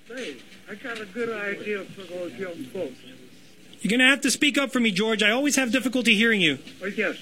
Hey, 0.07 0.37
I 0.71 0.75
got 0.77 1.01
a 1.01 1.07
good 1.07 1.31
idea 1.31 1.85
for 1.85 2.03
those 2.03 2.33
young 2.35 2.65
folks. 2.65 2.99
You're 3.81 3.91
going 3.91 4.01
to 4.01 4.07
have 4.07 4.23
to 4.23 4.31
speak 4.31 4.57
up 4.57 4.73
for 4.73 4.81
me, 4.81 4.91
George. 4.91 5.23
I 5.23 5.31
always 5.31 5.57
have 5.57 5.71
difficulty 5.71 6.15
hearing 6.15 6.41
you. 6.41 6.59
Oh, 6.83 6.87
yes, 6.87 7.19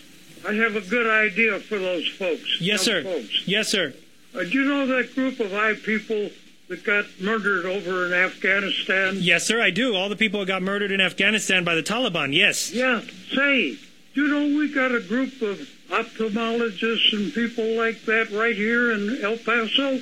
I 0.47 0.53
have 0.53 0.77
a 0.77 0.81
good 0.81 1.09
idea 1.09 1.59
for 1.59 1.79
those 1.79 2.07
folks. 2.09 2.61
Yes, 2.61 2.83
sir. 2.83 3.03
Folks. 3.03 3.49
Yes, 3.49 3.69
sir. 3.69 3.95
Uh, 4.35 4.45
do 4.45 4.51
you 4.51 4.65
know 4.65 4.87
that 4.87 5.15
group 5.15 5.41
of 5.41 5.51
five 5.51 5.83
people 5.83 6.31
that 6.69 6.85
got 6.85 7.05
murdered 7.21 7.67
over 7.67 8.07
in 8.07 8.13
Afghanistan? 8.13 9.17
Yes, 9.19 9.45
sir, 9.45 9.61
I 9.61 9.71
do. 9.71 9.95
All 9.97 10.09
the 10.09 10.17
people 10.17 10.41
who 10.41 10.47
got 10.47 10.63
murdered 10.63 10.93
in 10.93 11.01
Afghanistan 11.01 11.65
by 11.65 11.75
the 11.75 11.83
Taliban. 11.83 12.33
Yes. 12.33 12.73
Yeah. 12.73 13.01
Say, 13.35 13.77
do 14.15 14.25
you 14.25 14.29
know 14.29 14.59
we 14.59 14.73
got 14.73 14.95
a 14.95 15.01
group 15.01 15.43
of 15.43 15.59
ophthalmologists 15.91 17.13
and 17.13 17.35
people 17.35 17.77
like 17.77 18.05
that 18.05 18.31
right 18.31 18.55
here 18.55 18.93
in 18.93 19.21
El 19.23 19.37
Paso? 19.37 20.01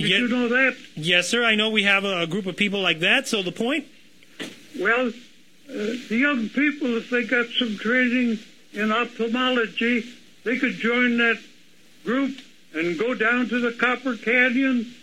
Did 0.00 0.08
Ye- 0.08 0.18
you 0.18 0.28
know 0.28 0.48
that? 0.48 0.76
Yes, 0.96 1.28
sir. 1.28 1.44
I 1.44 1.54
know 1.54 1.68
we 1.70 1.82
have 1.82 2.04
a, 2.04 2.20
a 2.22 2.26
group 2.26 2.46
of 2.46 2.56
people 2.56 2.80
like 2.80 3.00
that. 3.00 3.28
So 3.28 3.42
the 3.42 3.52
point? 3.52 3.86
Well, 4.78 5.08
uh, 5.08 5.12
the 5.68 6.16
young 6.16 6.48
people, 6.48 6.96
if 6.96 7.10
they 7.10 7.24
got 7.24 7.46
some 7.58 7.76
training 7.76 8.38
in 8.72 8.90
ophthalmology, 8.92 10.04
they 10.44 10.58
could 10.58 10.74
join 10.74 11.18
that 11.18 11.38
group 12.04 12.38
and 12.72 12.98
go 12.98 13.14
down 13.14 13.48
to 13.48 13.60
the 13.60 13.72
Copper 13.72 14.16
Canyon, 14.16 14.94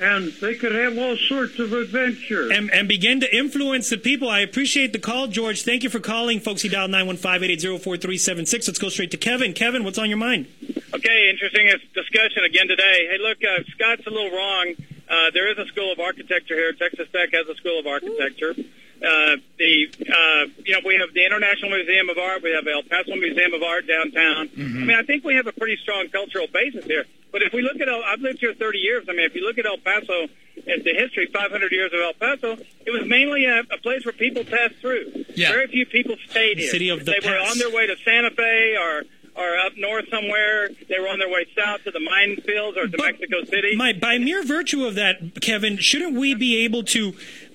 and 0.00 0.32
they 0.40 0.54
could 0.54 0.72
have 0.72 0.96
all 0.96 1.16
sorts 1.16 1.58
of 1.58 1.72
adventures. 1.72 2.50
and, 2.52 2.70
and 2.70 2.88
begin 2.88 3.20
to 3.20 3.36
influence 3.36 3.90
the 3.90 3.96
people. 3.96 4.28
I 4.28 4.40
appreciate 4.40 4.92
the 4.92 4.98
call, 4.98 5.26
George. 5.26 5.62
Thank 5.62 5.82
you 5.82 5.90
for 5.90 6.00
calling, 6.00 6.40
folks. 6.40 6.62
He 6.62 6.68
dialed 6.68 6.90
915-880-4376. 6.92 8.52
Let's 8.68 8.78
go 8.78 8.88
straight 8.88 9.10
to 9.10 9.16
Kevin. 9.16 9.52
Kevin, 9.52 9.84
what's 9.84 9.98
on 9.98 10.08
your 10.08 10.18
mind? 10.18 10.46
Okay, 10.94 11.30
interesting 11.30 11.70
discussion 11.94 12.44
again 12.44 12.68
today. 12.68 13.08
Hey, 13.10 13.18
look, 13.20 13.38
uh, 13.44 13.62
Scott's 13.74 14.06
a 14.06 14.10
little 14.10 14.30
wrong. 14.30 14.74
Uh, 15.08 15.30
there 15.32 15.50
is 15.50 15.58
a 15.58 15.66
school 15.66 15.92
of 15.92 15.98
architecture 15.98 16.54
here. 16.54 16.72
Texas 16.72 17.08
Tech 17.12 17.32
has 17.32 17.46
a 17.48 17.54
school 17.56 17.78
of 17.80 17.86
architecture. 17.86 18.54
Uh, 19.00 19.36
the 19.58 19.86
uh, 20.10 20.46
you 20.64 20.72
know 20.74 20.80
we 20.84 20.96
have 20.96 21.14
the 21.14 21.24
International 21.24 21.70
Museum 21.70 22.08
of 22.08 22.18
Art. 22.18 22.42
We 22.42 22.50
have 22.52 22.66
El 22.66 22.82
Paso 22.82 23.14
Museum 23.14 23.54
of 23.54 23.62
Art 23.62 23.86
downtown. 23.86 24.50
I 24.56 24.60
mean, 24.60 24.90
I 24.90 25.02
think 25.02 25.24
we 25.24 25.34
have 25.36 25.46
a 25.46 25.52
pretty 25.52 25.76
strong 25.82 26.08
cultural 26.08 26.46
basis 26.52 26.84
here. 26.84 27.04
But 27.30 27.42
if 27.42 27.52
we 27.52 27.62
look 27.62 27.78
at 27.80 27.88
El, 27.88 28.02
I've 28.02 28.20
lived 28.20 28.40
here 28.40 28.54
30 28.54 28.78
years. 28.78 29.04
I 29.08 29.12
mean, 29.12 29.24
if 29.26 29.34
you 29.34 29.42
look 29.46 29.58
at 29.58 29.66
El 29.66 29.76
Paso 29.78 30.28
and 30.66 30.82
the 30.82 30.94
history, 30.94 31.28
500 31.32 31.70
years 31.72 31.92
of 31.92 32.00
El 32.00 32.14
Paso, 32.14 32.56
it 32.86 32.90
was 32.90 33.06
mainly 33.06 33.44
a, 33.44 33.60
a 33.70 33.78
place 33.82 34.04
where 34.04 34.14
people 34.14 34.44
passed 34.44 34.76
through. 34.80 35.24
Yeah. 35.36 35.52
Very 35.52 35.66
few 35.68 35.84
people 35.86 36.16
stayed 36.30 36.56
The 36.56 36.62
here. 36.62 36.70
city 36.70 36.88
of 36.88 37.04
the 37.04 37.14
they 37.20 37.28
were 37.28 37.36
on 37.38 37.58
their 37.58 37.70
way 37.70 37.86
to 37.86 37.96
Santa 38.04 38.30
Fe 38.30 38.76
or 38.80 39.02
or 39.36 39.56
up 39.58 39.74
north 39.76 40.06
somewhere. 40.10 40.68
They 40.88 40.98
were 40.98 41.06
on 41.08 41.18
their 41.20 41.28
way 41.28 41.46
south 41.56 41.84
to 41.84 41.92
the 41.92 42.00
mine 42.00 42.36
fields 42.44 42.76
or 42.76 42.88
to 42.88 42.96
Mexico 42.96 43.44
City. 43.44 43.76
My, 43.76 43.92
by 43.92 44.18
mere 44.18 44.42
virtue 44.42 44.84
of 44.84 44.96
that, 44.96 45.40
Kevin, 45.40 45.76
shouldn't 45.76 46.16
we 46.16 46.34
be 46.34 46.64
able 46.64 46.82
to 46.84 47.12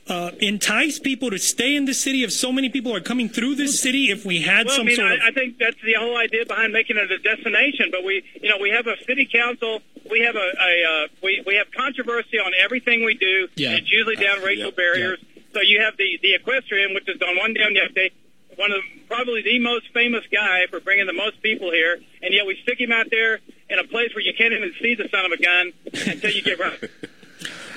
uh, 0.08 0.32
entice 0.40 1.00
people 1.00 1.30
to 1.30 1.38
stay 1.38 1.76
in 1.76 1.86
the 1.86 1.94
city 1.94 2.24
if 2.24 2.32
so 2.32 2.52
many 2.52 2.70
people 2.70 2.94
are 2.94 3.00
coming 3.00 3.30
through 3.30 3.56
this 3.56 3.80
city 3.80 4.12
if 4.12 4.26
we 4.26 4.42
had 4.42 4.66
well, 4.66 4.76
some 4.76 4.86
I 4.86 4.88
mean, 4.88 4.96
sort 4.98 5.12
of... 5.14 5.20
I, 5.22 5.28
I 5.30 5.32
think 5.32 5.58
that's 5.58 5.82
the 5.84 5.94
whole 5.94 6.18
idea 6.18 6.46
behind 6.46 6.74
making 6.74 6.98
it 6.98 7.10
a 7.10 7.20
destination. 7.20 7.90
But 7.92 8.04
we, 8.04 8.24
you 8.42 8.50
know, 8.50 8.58
we 8.60 8.70
have 8.70 8.88
a 8.88 8.98
city 9.06 9.28
council. 9.32 9.82
We 10.10 10.22
have 10.22 10.36
a, 10.36 10.40
a 10.40 11.06
uh, 11.06 11.08
we 11.22 11.44
we 11.46 11.56
have 11.56 11.68
controversy 11.72 12.38
on 12.38 12.52
everything 12.60 13.06
we 13.06 13.16
do. 13.16 13.48
Yeah. 13.56 13.72
It's 13.72 13.92
usually 13.92 14.18
down 14.18 14.42
racial 14.42 14.72
barriers. 14.72 15.24
So 15.54 15.62
you 15.62 15.82
have 15.82 15.96
the 15.98 16.20
the 16.22 16.34
equestrian, 16.36 16.94
which 16.94 17.08
is 17.08 17.22
on 17.22 17.38
one 17.38 17.54
down 17.54 17.76
yesterday. 17.76 18.12
One 18.56 18.72
of 18.72 18.82
the, 18.84 19.00
probably 19.08 19.42
the 19.42 19.58
most 19.60 19.92
famous 19.94 20.24
guy 20.32 20.68
for 20.70 20.80
bringing 20.80 21.08
the 21.08 21.14
most 21.14 21.42
people 21.42 21.72
here, 21.72 22.00
and 22.22 22.34
yet 22.34 22.46
we 22.46 22.60
stick 22.62 22.80
him 22.80 22.92
out 22.92 23.08
there, 23.10 23.40
in 23.68 23.80
a 23.80 23.84
place 23.84 24.14
where 24.14 24.24
you 24.24 24.34
can't 24.38 24.54
even 24.54 24.74
see 24.80 24.94
the 24.94 25.10
son 25.10 25.26
of 25.26 25.32
a 25.32 25.42
gun 25.42 25.74
until 26.06 26.30
you 26.30 26.44
get 26.44 26.60
right. 26.60 26.80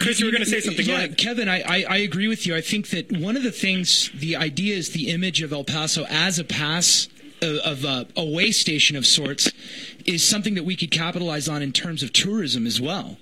Chris, 0.07 0.21
you 0.21 0.27
were 0.27 0.33
going 0.33 0.45
to 0.45 0.49
say 0.49 0.61
something. 0.61 0.87
Yeah. 0.87 1.09
Kevin, 1.09 1.49
I, 1.49 1.63
I, 1.63 1.85
I 1.89 1.97
agree 1.99 2.29
with 2.29 2.47
you. 2.47 2.55
I 2.55 2.61
think 2.61 2.91
that 2.91 3.11
one 3.11 3.37
of 3.37 3.43
the 3.43 3.51
things, 3.51 4.11
the 4.15 4.37
idea 4.37 4.77
is 4.77 4.91
the 4.91 5.11
image 5.11 5.43
of 5.43 5.53
El 5.53 5.65
Paso 5.65 6.05
as 6.09 6.39
a 6.39 6.45
pass 6.45 7.09
of, 7.43 7.57
of 7.57 7.85
a, 7.85 8.07
a 8.17 8.25
way 8.25 8.53
station 8.53 8.97
of 8.97 9.05
sorts 9.05 9.51
is 10.05 10.25
something 10.25 10.55
that 10.55 10.65
we 10.65 10.77
could 10.77 10.93
capitalize 10.93 11.49
on 11.49 11.61
in 11.61 11.73
terms 11.73 12.05
of 12.05 12.13
tourism 12.13 12.67
as 12.67 12.81
well. 12.81 13.19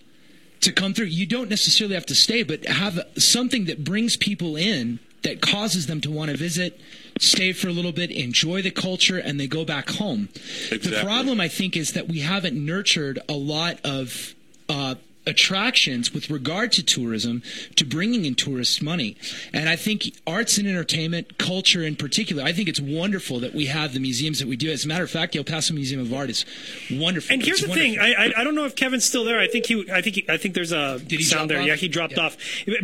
To 0.60 0.72
come 0.72 0.92
through, 0.92 1.06
you 1.06 1.26
don't 1.26 1.48
necessarily 1.48 1.94
have 1.94 2.06
to 2.06 2.14
stay, 2.14 2.42
but 2.42 2.66
have 2.66 3.00
something 3.16 3.64
that 3.64 3.82
brings 3.82 4.16
people 4.16 4.54
in 4.54 4.98
that 5.22 5.40
causes 5.40 5.86
them 5.86 6.02
to 6.02 6.10
want 6.10 6.30
to 6.30 6.36
visit, 6.36 6.78
stay 7.18 7.54
for 7.54 7.68
a 7.68 7.72
little 7.72 7.92
bit, 7.92 8.10
enjoy 8.10 8.60
the 8.60 8.70
culture, 8.70 9.16
and 9.16 9.40
they 9.40 9.46
go 9.46 9.64
back 9.64 9.88
home. 9.88 10.28
The 10.68 11.00
problem, 11.02 11.40
I 11.40 11.48
think, 11.48 11.78
is 11.78 11.94
that 11.94 12.08
we 12.08 12.20
haven't 12.20 12.54
nurtured 12.54 13.20
a 13.26 13.32
lot 13.32 13.78
of 13.84 14.34
uh, 14.68 14.96
attractions 15.26 16.12
with 16.12 16.30
regard 16.30 16.72
to 16.72 16.82
tourism 16.82 17.42
to 17.76 17.84
bringing 17.84 18.24
in 18.24 18.34
tourist 18.34 18.82
money. 18.82 19.16
And 19.52 19.68
I 19.68 19.76
think 19.76 20.12
arts 20.26 20.58
and 20.58 20.66
entertainment, 20.66 21.38
culture 21.38 21.82
in 21.82 21.96
particular, 21.96 22.42
I 22.42 22.52
think 22.52 22.68
it's 22.68 22.80
wonderful 22.80 23.40
that 23.40 23.54
we 23.54 23.66
have 23.66 23.92
the 23.94 24.00
museums 24.00 24.38
that 24.38 24.48
we 24.48 24.56
do. 24.56 24.70
As 24.70 24.84
a 24.84 24.88
matter 24.88 25.04
of 25.04 25.10
fact, 25.10 25.32
the 25.32 25.38
El 25.38 25.44
Paso 25.44 25.74
Museum 25.74 26.00
of 26.00 26.12
Art 26.12 26.30
is 26.30 26.44
wonderful. 26.90 27.32
And 27.34 27.42
here's 27.42 27.60
It's 27.62 27.68
the 27.68 27.74
thing: 27.74 27.98
wonderful. 27.98 28.22
I, 28.22 28.26
I 28.38 28.40
I 28.40 28.44
don't 28.44 28.54
know 28.54 28.64
if 28.64 28.74
Kevin's 28.76 29.04
still 29.04 29.24
there. 29.24 29.38
I 29.38 29.46
think 29.48 29.66
he 29.66 29.90
I 29.90 30.00
think 30.02 30.16
he, 30.16 30.24
I 30.28 30.36
think 30.36 30.54
there's 30.54 30.72
a 30.72 30.98
Did 30.98 31.18
he 31.20 31.24
sound 31.24 31.50
there. 31.50 31.60
off? 31.60 31.66
Yeah, 31.66 31.76
he 31.76 31.88
dropped 31.88 32.16
Yeah. 32.16 32.24
off. 32.24 32.36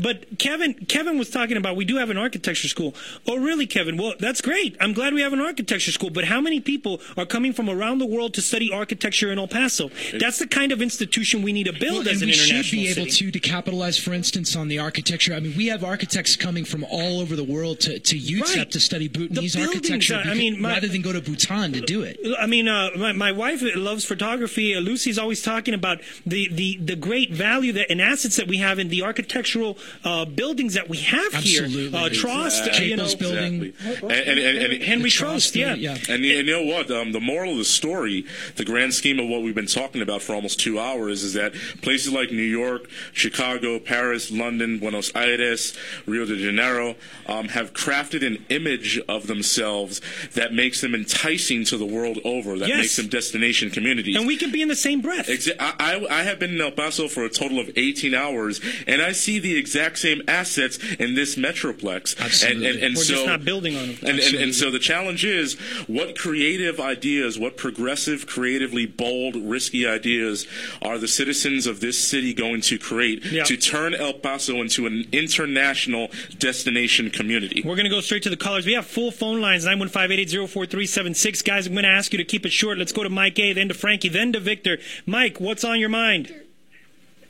But 0.03 0.39
Kevin 0.39 0.75
Kevin 0.87 1.19
was 1.19 1.31
talking 1.31 1.57
about 1.57 1.77
we 1.77 1.85
do 1.85 1.97
have 1.97 2.11
an 2.11 2.19
architecture 2.19 2.69
school. 2.69 2.95
Oh, 3.27 3.37
really, 3.37 3.67
Kevin? 3.67 3.97
Well, 3.97 4.15
that's 4.19 4.41
great. 4.41 4.77
I'm 4.81 4.93
glad 4.93 5.15
we 5.15 5.21
have 5.23 5.33
an 5.33 5.41
architecture 5.41 5.93
school. 5.93 6.11
But 6.11 6.25
how 6.25 6.41
many 6.41 6.61
people 6.61 7.01
are 7.17 7.27
coming 7.27 7.53
from 7.53 7.69
around 7.69 7.99
the 7.99 8.07
world 8.07 8.35
to 8.35 8.43
study 8.43 8.71
architecture 8.73 9.31
in 9.31 9.39
El 9.39 9.49
Paso? 9.49 9.91
That's 10.19 10.39
the 10.39 10.47
kind 10.47 10.73
of 10.73 10.81
institution 10.83 11.43
we 11.43 11.53
need 11.53 11.65
to 11.67 11.73
build 11.73 12.05
Well, 12.07 12.09
as 12.09 12.23
and 12.23 12.30
an 12.30 12.30
we 12.31 12.35
international 12.35 12.63
should 12.63 12.77
be 12.77 12.89
able 12.89 13.11
city. 13.11 13.27
to 13.27 13.31
to 13.33 13.41
capitalize, 13.41 13.99
for 13.99 14.13
instance, 14.13 14.57
on 14.57 14.69
the 14.69 14.79
architecture. 14.79 15.35
I 15.35 15.41
mean, 15.41 15.57
we 15.57 15.67
have 15.67 15.85
architects 15.85 16.37
coming 16.37 16.65
from 16.65 16.85
all 16.85 17.21
over 17.21 17.37
the 17.37 17.45
world 17.45 17.81
to, 17.81 17.99
to 17.99 18.17
UTEP 18.19 18.57
Right. 18.57 18.71
to 18.71 18.81
study 18.81 19.09
Bhutanese 19.09 19.55
buildings, 19.57 19.77
architecture. 19.77 20.15
uh, 20.15 20.31
I 20.31 20.35
mean, 20.35 20.61
my- 20.61 20.71
rather 20.75 20.89
than 20.89 21.03
go 21.03 21.13
to 21.13 21.21
Bhutan 21.21 21.73
to 21.73 21.81
do 21.81 22.03
it. 22.03 22.19
I 22.39 22.47
mean, 22.47 22.69
uh, 22.69 22.91
my, 22.97 23.13
my 23.13 23.33
wife 23.33 23.63
loves 23.77 24.05
photography. 24.05 24.75
Uh, 24.75 24.81
Lucy's 24.81 25.19
always 25.19 25.43
talking 25.43 25.75
about 25.75 25.99
the, 26.27 26.49
the, 26.53 26.77
the 26.83 26.97
great 26.97 27.33
value 27.33 27.73
that 27.73 27.91
and 27.91 28.01
assets 28.01 28.37
that 28.37 28.47
we 28.47 28.59
have 28.59 28.79
in 28.79 28.89
the 28.89 29.03
architectural 29.03 29.79
uh, 30.05 30.25
buildings 30.25 30.75
that 30.75 30.89
we 30.89 30.99
have 30.99 31.35
Absolutely. 31.35 31.89
here. 31.91 31.97
Uh, 31.99 32.09
Trost, 32.11 32.69
uh, 32.79 32.83
you 32.83 32.97
know, 32.97 33.09
building. 33.19 33.63
Exactly. 33.65 34.11
And, 34.11 34.29
and, 34.29 34.39
and, 34.39 34.73
and 34.75 34.83
Henry 34.83 35.05
The 35.11 35.17
Trost, 35.17 35.53
Trost, 35.53 35.55
yeah. 35.57 35.75
yeah. 35.75 35.97
And 36.09 36.25
you, 36.25 36.39
and 36.39 36.47
you 36.47 36.53
know 36.55 36.75
what? 36.75 36.91
Um, 36.91 37.13
the 37.13 37.21
moral 37.21 37.53
of 37.53 37.59
the 37.59 37.65
story, 37.65 38.27
the 38.57 38.65
grand 38.65 38.93
scheme 38.95 39.19
of 39.19 39.29
what 39.29 39.43
we've 39.43 39.55
been 39.55 39.67
talking 39.67 40.03
about 40.03 40.21
for 40.23 40.35
almost 40.35 40.61
two 40.61 40.79
hours, 40.79 41.23
is 41.23 41.33
that 41.35 41.55
places 41.83 42.13
like 42.13 42.20
New 42.31 42.43
York, 42.43 42.89
Chicago, 43.13 43.79
Paris, 43.79 44.31
London, 44.31 44.79
Buenos 44.79 45.11
Aires, 45.15 45.77
Rio 46.07 46.27
de 46.27 46.37
Janeiro 46.39 46.95
um, 47.27 47.49
have 47.49 47.73
crafted 47.73 48.27
an 48.27 48.45
image 48.51 49.01
of 49.09 49.27
themselves 49.27 50.01
that 50.35 50.53
makes 50.53 50.81
them 50.81 50.95
enticing 50.95 51.65
to 51.65 51.77
the 51.79 51.87
world 51.87 52.19
over, 52.25 52.59
that 52.59 52.69
Yes. 52.69 52.79
makes 52.79 52.97
them 52.97 53.09
destination 53.09 53.71
communities. 53.71 54.17
And 54.17 54.27
we 54.27 54.37
can 54.37 54.51
be 54.53 54.61
in 54.63 54.69
the 54.69 54.77
same 54.77 55.01
breath. 55.01 55.27
Exa- 55.29 55.57
I, 55.59 55.75
I 56.11 56.21
I 56.21 56.23
have 56.25 56.39
been 56.39 56.51
in 56.55 56.61
El 56.61 56.71
Paso 56.73 57.09
for 57.09 57.25
a 57.25 57.31
total 57.31 57.59
of 57.59 57.71
18 57.77 58.15
hours, 58.15 58.61
and 58.87 59.01
I 59.01 59.13
see 59.13 59.39
the 59.39 59.57
exact 59.57 59.99
same 59.99 60.23
assets 60.29 60.79
in 60.99 61.15
this 61.15 61.37
metroplex. 61.37 62.19
Absolutely. 62.21 62.67
And, 62.67 62.77
and, 62.77 62.85
and 62.85 62.97
We're 62.97 63.03
so, 63.05 63.15
just 63.15 63.27
not 63.27 63.45
building 63.45 63.77
on 63.77 63.87
them. 63.89 63.97
and, 64.03 64.19
and, 64.19 64.35
and 64.35 64.55
so 64.55 64.71
the 64.71 64.79
challenge 64.79 65.25
is 65.25 65.55
what 65.87 66.17
creative 66.19 66.79
ideas, 66.81 67.39
what 67.39 67.57
progressive, 67.57 68.27
creatively 68.27 68.87
bold, 68.87 69.37
risky 69.37 69.87
ideas 69.87 70.47
are 70.83 70.99
the 70.99 71.09
citizens 71.09 71.67
of 71.67 71.81
this 71.81 71.99
city 72.11 72.35
going 72.35 72.61
to 72.63 72.79
create 72.79 73.25
Yeah. 73.25 73.45
to 73.45 73.57
turn 73.57 73.95
El 73.95 74.15
Paso 74.15 74.61
into 74.61 74.87
an 74.87 75.07
international 75.13 76.11
destination 76.39 77.11
community? 77.11 77.63
We're 77.65 77.77
going 77.77 77.85
to 77.85 77.91
go 77.91 78.01
straight 78.01 78.23
to 78.25 78.31
the 78.31 78.37
callers. 78.37 78.67
We 78.67 78.73
have 78.75 78.87
full 78.87 79.11
phone 79.13 79.41
lines 79.41 79.65
915 79.65 80.47
4376 80.49 81.43
Guys, 81.43 81.67
I'm 81.67 81.73
going 81.75 81.85
to 81.85 81.89
ask 81.91 82.13
you 82.13 82.19
to 82.19 82.25
keep 82.25 82.45
it 82.45 82.53
short. 82.53 82.79
Let's 82.79 82.93
go 82.93 83.03
to 83.03 83.09
Mike 83.11 83.39
A, 83.39 83.53
then 83.53 83.69
to 83.69 83.75
Frankie, 83.75 84.09
then 84.09 84.33
to 84.33 84.41
Victor. 84.41 84.79
Mike, 85.07 85.41
what's 85.41 85.65
on 85.65 85.79
your 85.81 85.89
mind? 85.89 86.27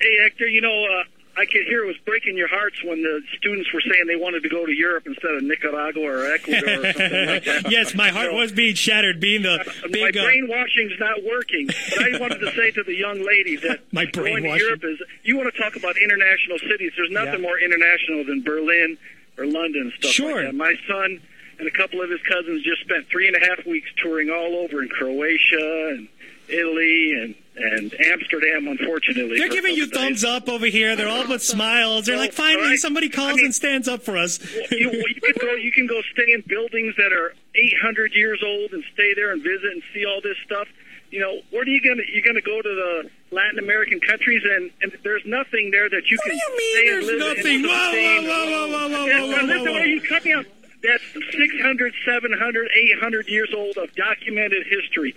Hey, 0.01 0.17
Hector, 0.23 0.49
you 0.49 0.61
know, 0.63 0.85
uh, 0.85 1.05
I 1.37 1.47
could 1.47 1.63
hear 1.67 1.85
it 1.85 1.87
was 1.87 1.97
breaking 2.05 2.37
your 2.37 2.49
hearts 2.49 2.83
when 2.85 3.03
the 3.03 3.21
students 3.39 3.73
were 3.73 3.81
saying 3.81 4.07
they 4.07 4.17
wanted 4.17 4.43
to 4.43 4.49
go 4.49 4.67
to 4.67 4.73
Europe 4.73 5.05
instead 5.07 5.31
of 5.33 5.43
Nicaragua 5.43 6.03
or 6.03 6.33
Ecuador 6.33 6.69
or 6.81 6.93
something 6.93 7.27
like 7.27 7.45
that. 7.45 7.67
yes, 7.71 7.95
my 7.95 8.09
heart 8.11 8.31
So, 8.31 8.37
was 8.37 8.53
being 8.53 8.75
shattered 8.75 9.21
being 9.21 9.43
the 9.43 9.59
my 9.85 9.89
big. 9.91 10.17
Uh, 10.17 10.25
brainwashing's 10.25 10.99
not 10.99 11.23
working. 11.25 11.69
But 11.69 12.15
I 12.15 12.19
wanted 12.19 12.41
to 12.41 12.51
say 12.53 12.71
to 12.73 12.83
the 12.83 12.95
young 12.95 13.25
lady 13.25 13.57
that 13.57 13.81
My 13.93 14.05
going 14.07 14.13
to 14.13 14.21
brainwashing. 14.43 14.67
Europe 14.67 14.85
is, 14.85 14.99
you 15.23 15.37
want 15.37 15.55
to 15.55 15.61
talk 15.61 15.77
about 15.77 15.97
international 15.97 16.59
cities. 16.59 16.93
There's 16.97 17.11
nothing 17.11 17.35
Yeah. 17.41 17.49
more 17.49 17.59
international 17.59 18.25
than 18.25 18.43
Berlin 18.43 18.99
or 19.39 19.47
London 19.47 19.83
and 19.83 19.93
stuff 20.01 20.11
Sure. 20.13 20.37
like 20.37 20.47
that. 20.47 20.55
My 20.55 20.75
son 20.89 21.21
and 21.59 21.69
a 21.69 21.71
couple 21.71 22.03
of 22.03 22.11
his 22.11 22.21
cousins 22.29 22.63
just 22.65 22.81
spent 22.83 23.07
three 23.09 23.29
and 23.29 23.37
a 23.37 23.47
half 23.47 23.65
weeks 23.67 23.89
touring 24.03 24.31
all 24.31 24.57
over 24.57 24.83
in 24.83 24.89
Croatia 24.89 25.95
and 25.95 26.09
Italy 26.49 27.13
and, 27.13 27.35
and 27.61 27.95
Amsterdam, 28.07 28.67
unfortunately. 28.69 29.39
they're 29.39 29.49
giving 29.49 29.75
you 29.75 29.87
thumbs 29.87 30.25
up 30.25 30.49
over 30.49 30.67
here. 30.67 30.97
They're 30.97 31.09
all 31.09 31.27
but 31.27 31.43
smiles. 31.43 32.07
They're 32.07 32.17
like, 32.17 32.33
finally, 32.33 32.77
somebody 32.77 33.09
calls 33.09 33.33
I 33.33 33.37
mean- 33.37 33.45
and 33.47 33.55
stands 33.55 33.87
up 33.89 34.03
for 34.03 34.17
us. 34.17 34.39
you, 34.71 34.91
you 34.91 35.21
can 35.21 35.35
go. 35.41 35.55
You 35.55 35.73
can 35.73 35.87
go 35.87 36.01
stay 36.13 36.33
in 36.33 36.43
buildings 36.47 36.95
that 36.97 37.13
are 37.13 37.35
800 37.55 38.13
years 38.15 38.43
old 38.45 38.73
and 38.73 38.83
stay 38.95 39.15
there 39.15 39.33
and 39.33 39.43
visit 39.43 39.71
and 39.73 39.83
see 39.95 40.05
all 40.05 40.21
this 40.23 40.37
stuff. 40.45 40.67
You 41.11 41.19
know, 41.21 41.41
where 41.51 41.63
are 41.63 41.67
you 41.67 41.81
gonna? 41.83 42.03
You're 42.13 42.23
gonna 42.25 42.41
go 42.41 42.63
to 42.63 42.69
the 42.69 43.11
Latin 43.35 43.59
American 43.59 43.99
countries 44.01 44.43
and, 44.45 44.71
and 44.83 44.93
there's 45.03 45.23
nothing 45.27 45.71
there 45.73 45.89
that 45.91 46.09
you 46.09 46.17
What 46.19 46.31
can. 46.31 46.33
do 46.33 46.37
you 46.37 46.57
mean 46.57 46.87
there's 46.87 47.19
nothing? 47.19 47.63
Whoa, 47.65 47.69
whoa, 47.71 48.23
whoa, 48.23 48.47
whoa, 48.47 48.69
whoa, 48.69 48.89
whoa, 48.89 48.89
whoa, 48.89 49.37
whoa, 49.37 49.43
listen, 49.45 49.67
whoa. 49.67 49.81
Are 49.81 49.87
you 49.87 50.01
cutting 50.03 50.33
out? 50.33 50.47
That's 50.83 51.03
600, 51.13 51.93
700, 52.07 52.69
800 52.95 53.29
years 53.29 53.53
old 53.55 53.77
of 53.77 53.95
documented 53.97 54.67
history. 54.67 55.15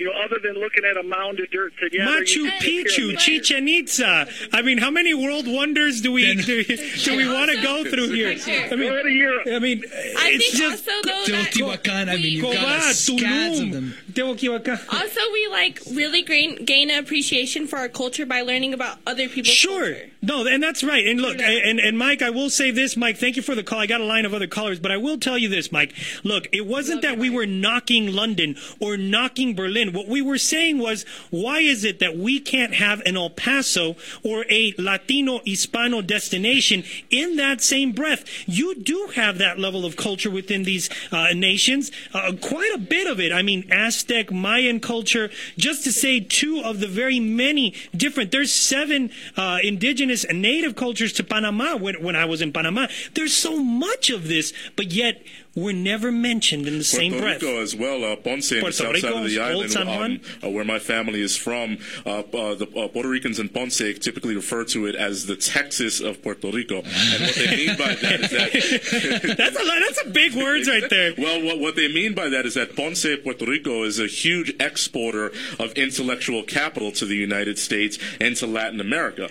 You 0.00 0.06
know, 0.06 0.12
other 0.24 0.38
than 0.42 0.54
looking 0.54 0.82
at 0.84 0.96
a 0.96 1.02
mound 1.02 1.40
of 1.40 1.50
dirt 1.50 1.74
together. 1.78 2.10
Machu 2.10 2.48
Picchu, 2.58 3.18
Chichen 3.18 3.68
Itza. 3.68 4.26
I 4.50 4.62
mean, 4.62 4.78
how 4.78 4.90
many 4.90 5.12
world 5.12 5.44
wonders 5.46 6.00
do 6.00 6.10
we 6.10 6.34
do, 6.36 6.64
do 6.64 7.16
we 7.18 7.28
want 7.28 7.50
to 7.50 7.60
go 7.62 7.84
through 7.84 8.08
here? 8.08 8.30
I 8.30 8.76
mean, 8.76 8.88
Go 8.88 9.02
to 9.02 9.08
Europe. 9.10 9.46
I 9.52 9.58
mean, 9.58 9.84
I 9.84 10.30
it's 10.32 10.50
think 10.52 10.54
just 10.54 10.88
also 10.88 11.02
though 11.06 11.24
Teotihuacan, 11.26 12.08
I 12.08 12.16
mean, 12.16 12.32
you've 12.32 12.42
got 12.44 12.54
Cobá, 12.54 12.92
scads 12.92 13.60
of 13.60 13.66
Tulum, 13.66 13.72
them. 13.72 13.94
Teotihuacan. 14.12 14.92
also 14.92 15.20
we 15.34 15.48
like 15.50 15.80
really 15.92 16.22
gain 16.22 16.64
gain 16.64 16.88
an 16.90 16.98
appreciation 16.98 17.66
for 17.66 17.78
our 17.78 17.88
culture 17.88 18.24
by 18.24 18.40
learning 18.40 18.72
about 18.72 18.98
other 19.06 19.28
people's 19.28 19.48
Sure. 19.54 19.84
culture. 19.92 20.10
No, 20.22 20.46
and 20.46 20.62
that's 20.62 20.82
right. 20.84 21.06
And 21.06 21.20
look, 21.20 21.38
and, 21.40 21.80
and 21.80 21.96
Mike, 21.98 22.20
I 22.20 22.28
will 22.30 22.50
say 22.50 22.70
this, 22.70 22.94
Mike, 22.96 23.16
thank 23.16 23.36
you 23.36 23.42
for 23.42 23.54
the 23.54 23.62
call. 23.62 23.78
I 23.80 23.86
got 23.86 24.00
a 24.02 24.04
line 24.04 24.26
of 24.26 24.34
other 24.34 24.46
callers, 24.46 24.78
but 24.78 24.90
I 24.92 24.98
will 24.98 25.16
tell 25.18 25.38
you 25.38 25.48
this, 25.48 25.72
Mike. 25.72 25.94
Look, 26.24 26.46
it 26.52 26.66
wasn't 26.66 27.00
that 27.02 27.16
we 27.18 27.30
were 27.30 27.46
knocking 27.46 28.12
London 28.12 28.56
or 28.80 28.96
knocking 28.98 29.54
Berlin. 29.54 29.89
What 29.90 30.08
we 30.08 30.22
were 30.22 30.38
saying 30.38 30.78
was, 30.78 31.04
why 31.30 31.60
is 31.60 31.84
it 31.84 31.98
that 31.98 32.16
we 32.16 32.40
can't 32.40 32.74
have 32.74 33.00
an 33.06 33.16
El 33.16 33.30
Paso 33.30 33.96
or 34.22 34.44
a 34.48 34.74
Latino 34.78 35.40
Hispano 35.44 36.02
destination 36.02 36.84
in 37.10 37.36
that 37.36 37.60
same 37.60 37.92
breath? 37.92 38.24
You 38.46 38.74
do 38.74 39.10
have 39.14 39.38
that 39.38 39.58
level 39.58 39.84
of 39.84 39.96
culture 39.96 40.30
within 40.30 40.64
these 40.64 40.88
uh, 41.12 41.28
nations, 41.34 41.90
uh, 42.14 42.32
quite 42.40 42.72
a 42.74 42.78
bit 42.78 43.06
of 43.06 43.20
it. 43.20 43.32
I 43.32 43.42
mean, 43.42 43.70
Aztec, 43.70 44.30
Mayan 44.30 44.80
culture, 44.80 45.30
just 45.56 45.84
to 45.84 45.92
say 45.92 46.20
two 46.20 46.60
of 46.64 46.80
the 46.80 46.88
very 46.88 47.20
many 47.20 47.74
different. 47.96 48.30
There's 48.30 48.52
seven 48.52 49.10
uh, 49.36 49.58
indigenous 49.62 50.24
and 50.24 50.42
native 50.42 50.76
cultures 50.76 51.12
to 51.14 51.24
Panama 51.24 51.76
when, 51.76 52.02
when 52.02 52.16
I 52.16 52.24
was 52.24 52.42
in 52.42 52.52
Panama. 52.52 52.86
There's 53.14 53.34
so 53.34 53.56
much 53.56 54.10
of 54.10 54.28
this, 54.28 54.52
but 54.76 54.92
yet 54.92 55.22
we're 55.54 55.72
never 55.72 56.12
mentioned 56.12 56.68
in 56.68 56.78
the 56.78 56.84
same 56.84 57.12
Puerto 57.12 57.26
breath. 57.26 57.42
Rico 57.42 57.60
as 57.60 57.74
well, 57.74 58.04
uh, 58.04 58.16
Ponce, 58.16 58.52
in 58.52 58.58
the 58.58 58.62
Puerto 58.62 58.76
south 58.76 58.98
side 58.98 59.12
of 59.12 59.28
the 59.28 59.40
island, 59.40 59.76
um, 59.76 60.20
uh, 60.44 60.50
where 60.50 60.64
my 60.64 60.78
family 60.78 61.20
is 61.20 61.36
from. 61.36 61.78
Uh, 62.06 62.20
uh, 62.20 62.54
the 62.54 62.68
uh, 62.76 62.88
Puerto 62.88 63.08
Ricans 63.08 63.38
in 63.38 63.48
Ponce 63.48 63.78
typically 63.78 64.36
refer 64.36 64.64
to 64.66 64.86
it 64.86 64.94
as 64.94 65.26
the 65.26 65.36
Texas 65.36 66.00
of 66.00 66.22
Puerto 66.22 66.50
Rico, 66.50 66.82
and 66.84 67.22
what 67.22 67.34
they 67.34 67.56
mean 67.56 67.76
by 67.76 67.94
that 67.94 68.20
is 68.20 68.30
that 68.30 69.34
that's 69.36 69.56
a 69.56 69.64
lot, 69.64 69.76
that's 69.86 70.06
a 70.06 70.10
big 70.10 70.34
words 70.34 70.68
right 70.68 70.88
there. 70.88 71.14
Well, 71.20 71.44
what, 71.44 71.58
what 71.58 71.76
they 71.76 71.92
mean 71.92 72.14
by 72.14 72.28
that 72.30 72.46
is 72.46 72.54
that 72.54 72.76
Ponce, 72.76 73.04
Puerto 73.22 73.44
Rico, 73.44 73.82
is 73.82 73.98
a 73.98 74.06
huge 74.06 74.54
exporter 74.58 75.32
of 75.58 75.72
intellectual 75.72 76.42
capital 76.42 76.92
to 76.92 77.04
the 77.04 77.16
United 77.16 77.58
States 77.58 77.98
and 78.20 78.36
to 78.36 78.46
Latin 78.46 78.80
America. 78.80 79.28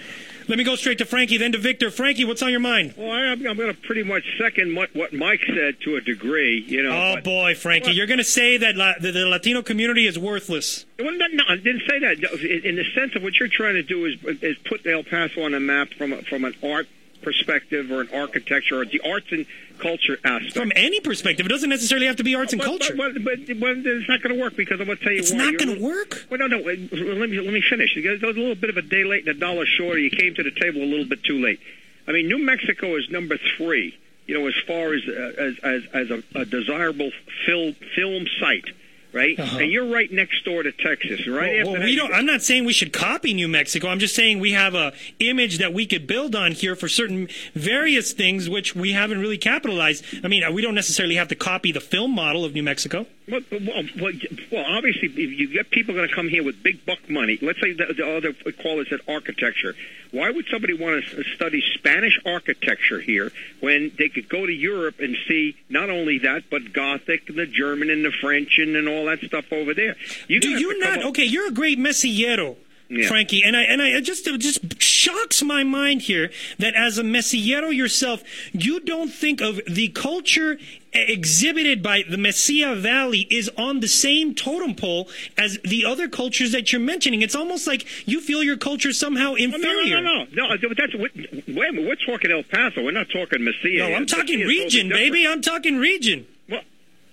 Let 0.50 0.58
me 0.58 0.64
go 0.64 0.76
straight 0.76 0.98
to 0.98 1.06
Frankie, 1.06 1.38
then 1.38 1.52
to 1.52 1.60
Victor. 1.60 1.92
Frankie, 1.92 2.26
what's 2.26 2.42
on 2.42 2.50
your 2.50 2.60
mind? 2.60 2.96
Well, 2.98 3.12
I, 3.12 3.28
I'm 3.28 3.42
going 3.44 3.58
to 3.58 3.74
pretty 3.74 4.02
much 4.02 4.24
second 4.40 4.76
what, 4.76 4.94
what 4.96 5.14
Mike 5.14 5.42
said 5.46 5.80
to 5.82 5.96
a 5.96 6.02
degree. 6.02 6.66
You 6.68 6.82
know. 6.82 6.90
Oh 6.90 7.16
but- 7.16 7.24
boy, 7.24 7.54
Frankie, 7.56 7.90
Well- 7.90 7.96
you're 7.96 8.08
going 8.08 8.18
to 8.18 8.24
say 8.24 8.58
that 8.58 8.76
la- 8.76 8.94
the, 9.00 9.12
the 9.12 9.28
Latino 9.28 9.62
community 9.62 10.08
is 10.08 10.18
worthless. 10.18 10.86
Well, 10.98 11.12
no, 11.16 11.28
no, 11.28 11.44
I 11.48 11.56
didn't 11.56 11.84
say 11.88 12.00
that. 12.00 12.18
In 12.42 12.62
in 12.66 12.76
the 12.78 12.86
sense 12.96 13.16
of 13.16 13.22
what 13.22 13.40
you're 13.40 13.48
trying 13.48 13.76
to 13.76 13.84
do 13.84 14.06
is 14.06 14.16
is 14.42 14.58
put 14.66 14.86
El 14.88 15.04
Paso 15.04 15.44
on 15.44 15.54
a 15.54 15.60
map 15.60 15.90
from 15.94 16.14
a, 16.14 16.24
from 16.24 16.44
an 16.46 16.56
art 16.64 16.88
perspective 17.22 17.92
or 17.92 18.02
an 18.02 18.10
architecture 18.14 18.80
or 18.82 18.86
the 18.86 19.02
arts 19.02 19.28
and 19.32 19.46
culture 19.78 20.18
aspect. 20.24 20.54
From 20.56 20.72
any 20.76 21.00
perspective, 21.00 21.46
it 21.46 21.50
doesn't 21.50 21.70
necessarily 21.70 22.08
have 22.08 22.18
to 22.18 22.24
be 22.24 22.36
arts 22.36 22.54
and 22.54 22.60
But- 22.60 22.66
culture. 22.68 22.96
But, 22.96 23.14
but, 23.24 23.46
but, 23.48 23.60
but 23.60 23.78
it's 23.86 24.10
not 24.10 24.22
going 24.22 24.36
to 24.36 24.42
work 24.42 24.56
because 24.56 24.80
I'm 24.80 24.86
going 24.88 24.98
to 24.98 25.04
tell 25.04 25.14
you 25.14 25.20
It's 25.20 25.32
why. 25.32 25.38
not 25.52 25.58
gonna 25.58 25.80
work? 25.80 26.26
Well, 26.30 26.40
no, 26.40 26.48
no. 26.48 26.62
wait, 26.62 26.92
Let 26.92 27.30
me 27.30 27.40
let 27.40 27.54
me 27.54 27.62
finish. 27.62 27.96
It 27.96 28.22
was 28.22 28.36
a 28.36 28.40
little 28.40 28.56
bit 28.56 28.70
of 28.70 28.78
a 28.78 28.82
day 28.82 29.04
late 29.04 29.28
and 29.28 29.36
a 29.38 29.40
dollar 29.40 29.66
short. 29.66 30.00
You 30.00 30.10
came 30.10 30.36
to 30.36 30.44
the 30.44 30.52
table 30.52 30.82
a 30.82 30.86
little 30.90 31.06
bit 31.06 31.24
too 31.24 31.40
late. 31.40 31.60
I 32.08 32.12
mean, 32.12 32.28
New 32.28 32.44
Mexico 32.44 32.96
is 32.98 33.10
number 33.10 33.38
three. 33.58 33.98
You 34.28 34.40
know, 34.40 34.48
as 34.48 34.56
far 34.68 34.94
as 34.94 35.02
uh, 35.08 35.34
as 35.38 35.56
as, 35.64 35.84
as 35.94 36.10
a, 36.12 36.24
a 36.40 36.46
desirable 36.46 37.12
film 37.46 37.76
film 37.96 38.28
site, 38.40 38.66
right? 39.14 39.40
Uh-huh. 39.40 39.60
And 39.60 39.72
you're 39.72 39.92
right 39.92 40.12
next 40.12 40.44
door 40.46 40.64
to 40.64 40.72
Texas, 40.72 41.28
right? 41.28 41.28
Well, 41.28 41.60
after 41.60 41.72
well, 41.72 41.74
that, 41.82 41.86
we 41.86 41.96
don't. 41.96 42.14
I'm 42.14 42.26
not 42.26 42.42
saying 42.42 42.66
we 42.66 42.74
should 42.74 42.94
copy 42.94 43.34
New 43.34 43.48
Mexico. 43.48 43.88
I'm 43.88 44.00
just 44.00 44.16
saying 44.16 44.40
we 44.40 44.52
have 44.52 44.76
a 44.76 44.94
image 45.20 45.58
that 45.58 45.74
we 45.74 45.86
could 45.86 46.08
build 46.08 46.36
on 46.36 46.52
here 46.52 46.76
for 46.76 46.88
certain 46.88 47.30
various 47.54 48.14
things 48.14 48.50
which 48.50 48.76
we 48.76 48.92
haven't 48.92 49.20
really 49.20 49.38
capitalized. 49.38 50.06
I 50.24 50.28
mean, 50.28 50.44
we 50.54 50.62
don't 50.62 50.76
necessarily 50.76 51.16
have 51.16 51.28
to 51.30 51.36
copy 51.36 51.72
the 51.72 51.82
film 51.82 52.12
model 52.12 52.46
of 52.46 52.54
New 52.54 52.64
Mexico. 52.64 53.06
Well, 53.30 53.42
well, 53.52 53.84
well, 54.00 54.14
well, 54.52 54.66
obviously, 54.68 55.10
if 55.10 55.40
you 55.40 55.54
get 55.54 55.70
people 55.70 55.94
going 55.94 56.08
to 56.08 56.14
come 56.14 56.30
here 56.30 56.44
with 56.44 56.64
big 56.64 56.86
buck 56.86 57.10
money, 57.10 57.38
let's 57.42 57.62
say 57.62 57.74
the, 57.74 57.94
the 57.96 58.18
other 58.18 58.34
callers 58.54 58.90
said 58.90 59.00
architecture. 59.08 59.76
Why 60.12 60.32
would 60.32 60.46
somebody 60.52 60.74
want 60.74 61.04
to 61.06 61.24
study 61.36 61.64
Spanish 61.76 62.20
architecture 62.26 63.00
here 63.00 63.32
when 63.60 63.92
they 63.98 64.10
could 64.10 64.28
go 64.28 64.46
to 64.46 64.52
Europe 64.52 65.00
and 65.00 65.16
see 65.28 65.56
not 65.70 65.90
only 65.90 66.20
that, 66.20 66.50
but 66.50 66.74
Gothic, 66.74 67.30
and 67.30 67.38
the 67.38 67.46
German, 67.46 67.90
and 67.90 68.04
the 68.04 68.12
French, 68.12 68.58
and, 68.58 68.76
and 68.76 68.88
all 68.88 69.06
that 69.06 69.20
stuff 69.20 69.52
over 69.52 69.74
there? 69.74 69.96
You 70.28 70.40
Do 70.40 70.50
you 70.50 70.80
not? 70.80 71.04
Okay, 71.06 71.26
you're 71.26 71.48
a 71.48 71.54
great 71.54 71.78
messillero. 71.78 72.56
Yeah. 72.92 73.08
Frankie, 73.08 73.44
and 73.44 73.56
I 73.56 73.62
and 73.64 73.82
I 73.84 73.90
it 73.90 74.02
just 74.02 74.26
it 74.26 74.38
just 74.40 74.82
shocks 74.82 75.44
my 75.44 75.64
mind 75.64 76.02
here 76.02 76.32
that 76.58 76.74
as 76.74 76.98
a 76.98 77.04
messillero 77.04 77.72
yourself, 77.76 78.24
you 78.52 78.80
don't 78.80 79.10
think 79.14 79.42
of 79.42 79.62
the 79.68 79.90
culture 79.90 80.58
exhibited 80.92 81.84
by 81.84 82.04
the 82.10 82.18
Mesilla 82.18 82.76
Valley 82.76 83.28
is 83.30 83.50
on 83.58 83.80
the 83.80 83.88
same 83.88 84.34
totem 84.34 84.74
pole 84.74 85.08
as 85.38 85.60
the 85.64 85.86
other 85.86 86.08
cultures 86.10 86.52
that 86.52 86.72
you're 86.72 86.82
mentioning. 86.82 87.22
It's 87.22 87.36
almost 87.36 87.68
like 87.68 87.86
you 88.08 88.20
feel 88.22 88.42
your 88.44 88.58
culture 88.58 88.92
somehow 88.92 89.34
Oh, 89.34 89.36
no, 89.36 89.44
inferior. 89.56 90.02
no, 90.02 90.24
no, 90.24 90.26
no, 90.34 90.46
uh, 90.54 90.58
no. 90.60 90.70
That's 90.76 90.96
wait 90.96 91.12
a 91.16 91.72
minute. 91.74 91.88
We're 91.88 91.96
talking 91.96 92.32
El 92.32 92.42
Paso. 92.44 92.84
We're 92.84 92.90
not 92.92 93.10
talking 93.12 93.42
Mesilla. 93.42 93.90
No, 93.90 93.96
I'm 93.96 94.06
talking 94.08 94.40
region, 94.40 94.90
baby. 94.90 95.28
I'm 95.28 95.42
talking 95.42 95.78
region. 95.78 96.26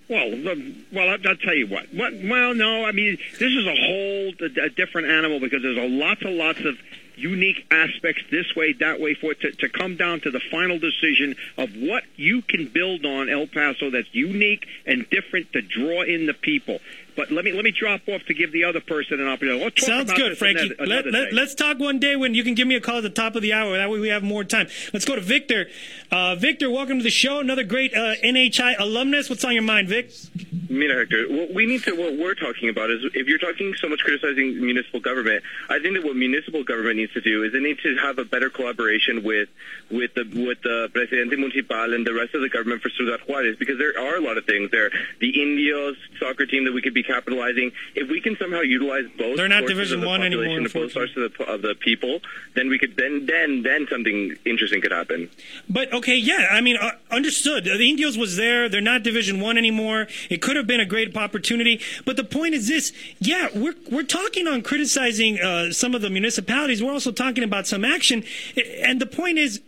Well, 0.09 0.31
well, 0.93 1.09
I'll 1.11 1.37
tell 1.37 1.55
you 1.55 1.66
what. 1.66 1.93
what. 1.93 2.12
Well, 2.23 2.55
no. 2.55 2.85
I 2.85 2.93
mean, 2.93 3.19
this 3.33 3.53
is 3.53 3.66
a 3.66 3.74
whole 3.74 4.33
a, 4.41 4.66
a 4.66 4.69
different 4.70 5.09
animal 5.09 5.41
because 5.41 5.62
there's 5.62 5.78
a 5.78 5.89
lots 5.89 6.23
and 6.23 6.37
lots 6.37 6.61
of 6.61 6.77
unique 7.16 7.66
aspects 7.70 8.23
this 8.31 8.55
way, 8.55 8.73
that 8.74 9.01
way, 9.01 9.15
for 9.15 9.33
it 9.33 9.41
to, 9.41 9.51
to 9.53 9.69
come 9.69 9.97
down 9.97 10.20
to 10.20 10.31
the 10.31 10.41
final 10.51 10.78
decision 10.78 11.35
of 11.57 11.70
what 11.74 12.05
you 12.16 12.43
can 12.43 12.69
build 12.69 13.05
on 13.05 13.28
El 13.28 13.47
Paso 13.47 13.91
that's 13.91 14.15
unique 14.15 14.66
and 14.85 15.09
different 15.11 15.53
to 15.55 15.62
draw 15.62 16.03
in 16.03 16.27
the 16.27 16.35
people. 16.35 16.81
But 17.17 17.31
let 17.31 17.45
me 17.45 17.53
let 17.53 17.65
me 17.65 17.71
drop 17.73 18.03
off 18.09 18.23
to 18.27 18.35
give 18.35 18.53
the 18.53 18.65
other 18.65 18.81
person 18.81 19.21
an 19.21 19.27
opportunity. 19.27 19.61
We'll 19.61 19.71
talk 19.71 19.79
Sounds 19.87 20.11
about 20.11 20.17
good, 20.19 20.33
this 20.33 20.39
Frankie. 20.39 20.61
another- 20.79 20.87
Let, 20.87 21.07
another 21.07 21.11
let, 21.11 21.31
day. 21.31 21.37
let's 21.37 21.55
talk 21.55 21.79
one 21.79 21.99
day 21.99 22.15
when 22.17 22.35
you 22.35 22.45
can 22.45 22.55
give 22.55 22.69
me 22.69 22.75
a 22.77 22.81
call 22.81 22.99
at 22.99 23.03
the 23.03 23.11
top 23.11 23.35
of 23.37 23.43
the 23.43 23.53
hour. 23.53 23.77
That 23.77 23.91
way 23.91 23.99
we 23.99 24.09
have 24.09 24.23
more 24.23 24.45
time. 24.45 24.69
Let's 24.93 25.05
go 25.05 25.15
to 25.17 25.23
Victor. 25.23 25.67
Uh, 26.11 26.37
Victor, 26.37 26.71
welcome 26.71 26.99
to 26.99 27.05
the 27.05 27.11
show. 27.11 27.41
Another 27.41 27.65
great 27.65 27.95
uh, 27.95 28.15
NHI 28.23 28.79
alumnus. 28.79 29.31
What's 29.31 29.45
on 29.45 29.55
your 29.55 29.63
mind, 29.63 29.89
Vic? 29.89 30.11
Mina 30.69 30.95
Hector, 30.95 31.27
what 31.29 31.55
we 31.55 31.65
need 31.65 31.85
to, 31.85 31.93
what 31.95 32.19
we're 32.19 32.35
talking 32.35 32.69
about 32.69 32.91
is 32.91 33.05
if 33.15 33.29
you're 33.29 33.39
talking 33.39 33.73
so 33.81 33.89
much 33.89 34.01
criticizing 34.01 34.61
municipal 34.61 34.99
government, 35.01 35.45
I 35.71 35.79
think 35.79 35.95
that 35.95 36.05
what 36.05 36.17
municipal 36.17 36.65
government 36.65 36.97
needs 36.97 37.13
to 37.13 37.21
do 37.21 37.45
is 37.45 37.55
it 37.55 37.63
needs 37.63 37.81
to 37.83 37.97
have 37.97 38.19
a 38.19 38.25
better 38.25 38.51
collaboration 38.51 39.23
with, 39.23 39.49
with 39.91 40.13
the, 40.15 40.25
with 40.25 40.59
the 40.63 40.91
Presidente 40.93 41.37
Municipal 41.37 41.95
and 41.95 42.05
the 42.07 42.13
rest 42.13 42.35
of 42.35 42.41
the 42.43 42.49
government 42.49 42.83
for 42.83 42.91
Ciudad 42.91 43.21
Juarez 43.29 43.57
because 43.57 43.79
there 43.79 43.97
are 43.99 44.17
a 44.17 44.21
lot 44.21 44.39
of 44.39 44.45
things 44.45 44.71
there. 44.73 44.91
The 45.21 45.41
Indios 45.41 45.97
soccer 46.19 46.47
team 46.47 46.65
that 46.65 46.73
we 46.75 46.83
could 46.83 46.95
be 46.95 47.05
capitalizing. 47.07 47.73
If 47.95 48.09
we 48.09 48.20
can 48.20 48.37
somehow 48.37 48.61
utilize 48.61 49.05
both 49.16 49.37
They're 49.37 49.49
not 49.49 49.66
Division 49.66 49.99
of 49.99 50.01
the 50.03 50.09
One 50.09 50.23
anymore, 50.23 50.69
both 50.69 50.93
sources 50.93 51.16
of 51.16 51.33
the, 51.37 51.45
of 51.45 51.62
the 51.62 51.74
people, 51.74 52.20
then 52.55 52.69
we 52.69 52.78
could, 52.78 52.97
then, 52.97 53.27
then, 53.27 53.62
then 53.62 53.87
something 53.91 54.37
interesting 54.45 54.81
could 54.81 54.93
happen. 54.93 55.31
But 55.69 55.93
okay, 55.93 56.16
yeah, 56.16 56.49
I 56.51 56.61
mean, 56.61 56.77
uh, 56.77 56.93
understood. 57.11 57.65
The 57.65 57.89
Indios 57.89 58.19
was 58.19 58.37
there. 58.37 58.69
They're 58.69 58.81
not 58.81 59.03
Division 59.03 59.41
One 59.41 59.57
anymore. 59.57 60.07
It 60.28 60.43
could 60.43 60.57
have 60.57 60.66
been 60.66 60.81
a 60.81 60.87
great 60.87 61.16
opportunity. 61.16 61.81
But 62.05 62.16
the 62.16 62.24
point 62.24 62.55
is 62.55 62.69
this: 62.69 62.93
yeah, 63.19 63.49
we're 63.55 63.74
we're 63.91 64.03
talking 64.03 64.47
on 64.47 64.62
criticizing 64.62 65.41
uh, 65.41 65.73
some 65.73 65.95
of 65.95 66.03
the 66.03 66.11
municipalities. 66.11 66.83
We're 66.83 66.93
also 66.93 67.12
talking 67.12 67.45
about 67.45 67.66
some 67.66 67.85
action, 67.85 68.24
and 68.83 69.01
the 69.01 69.07
point 69.07 69.39
is. 69.39 69.61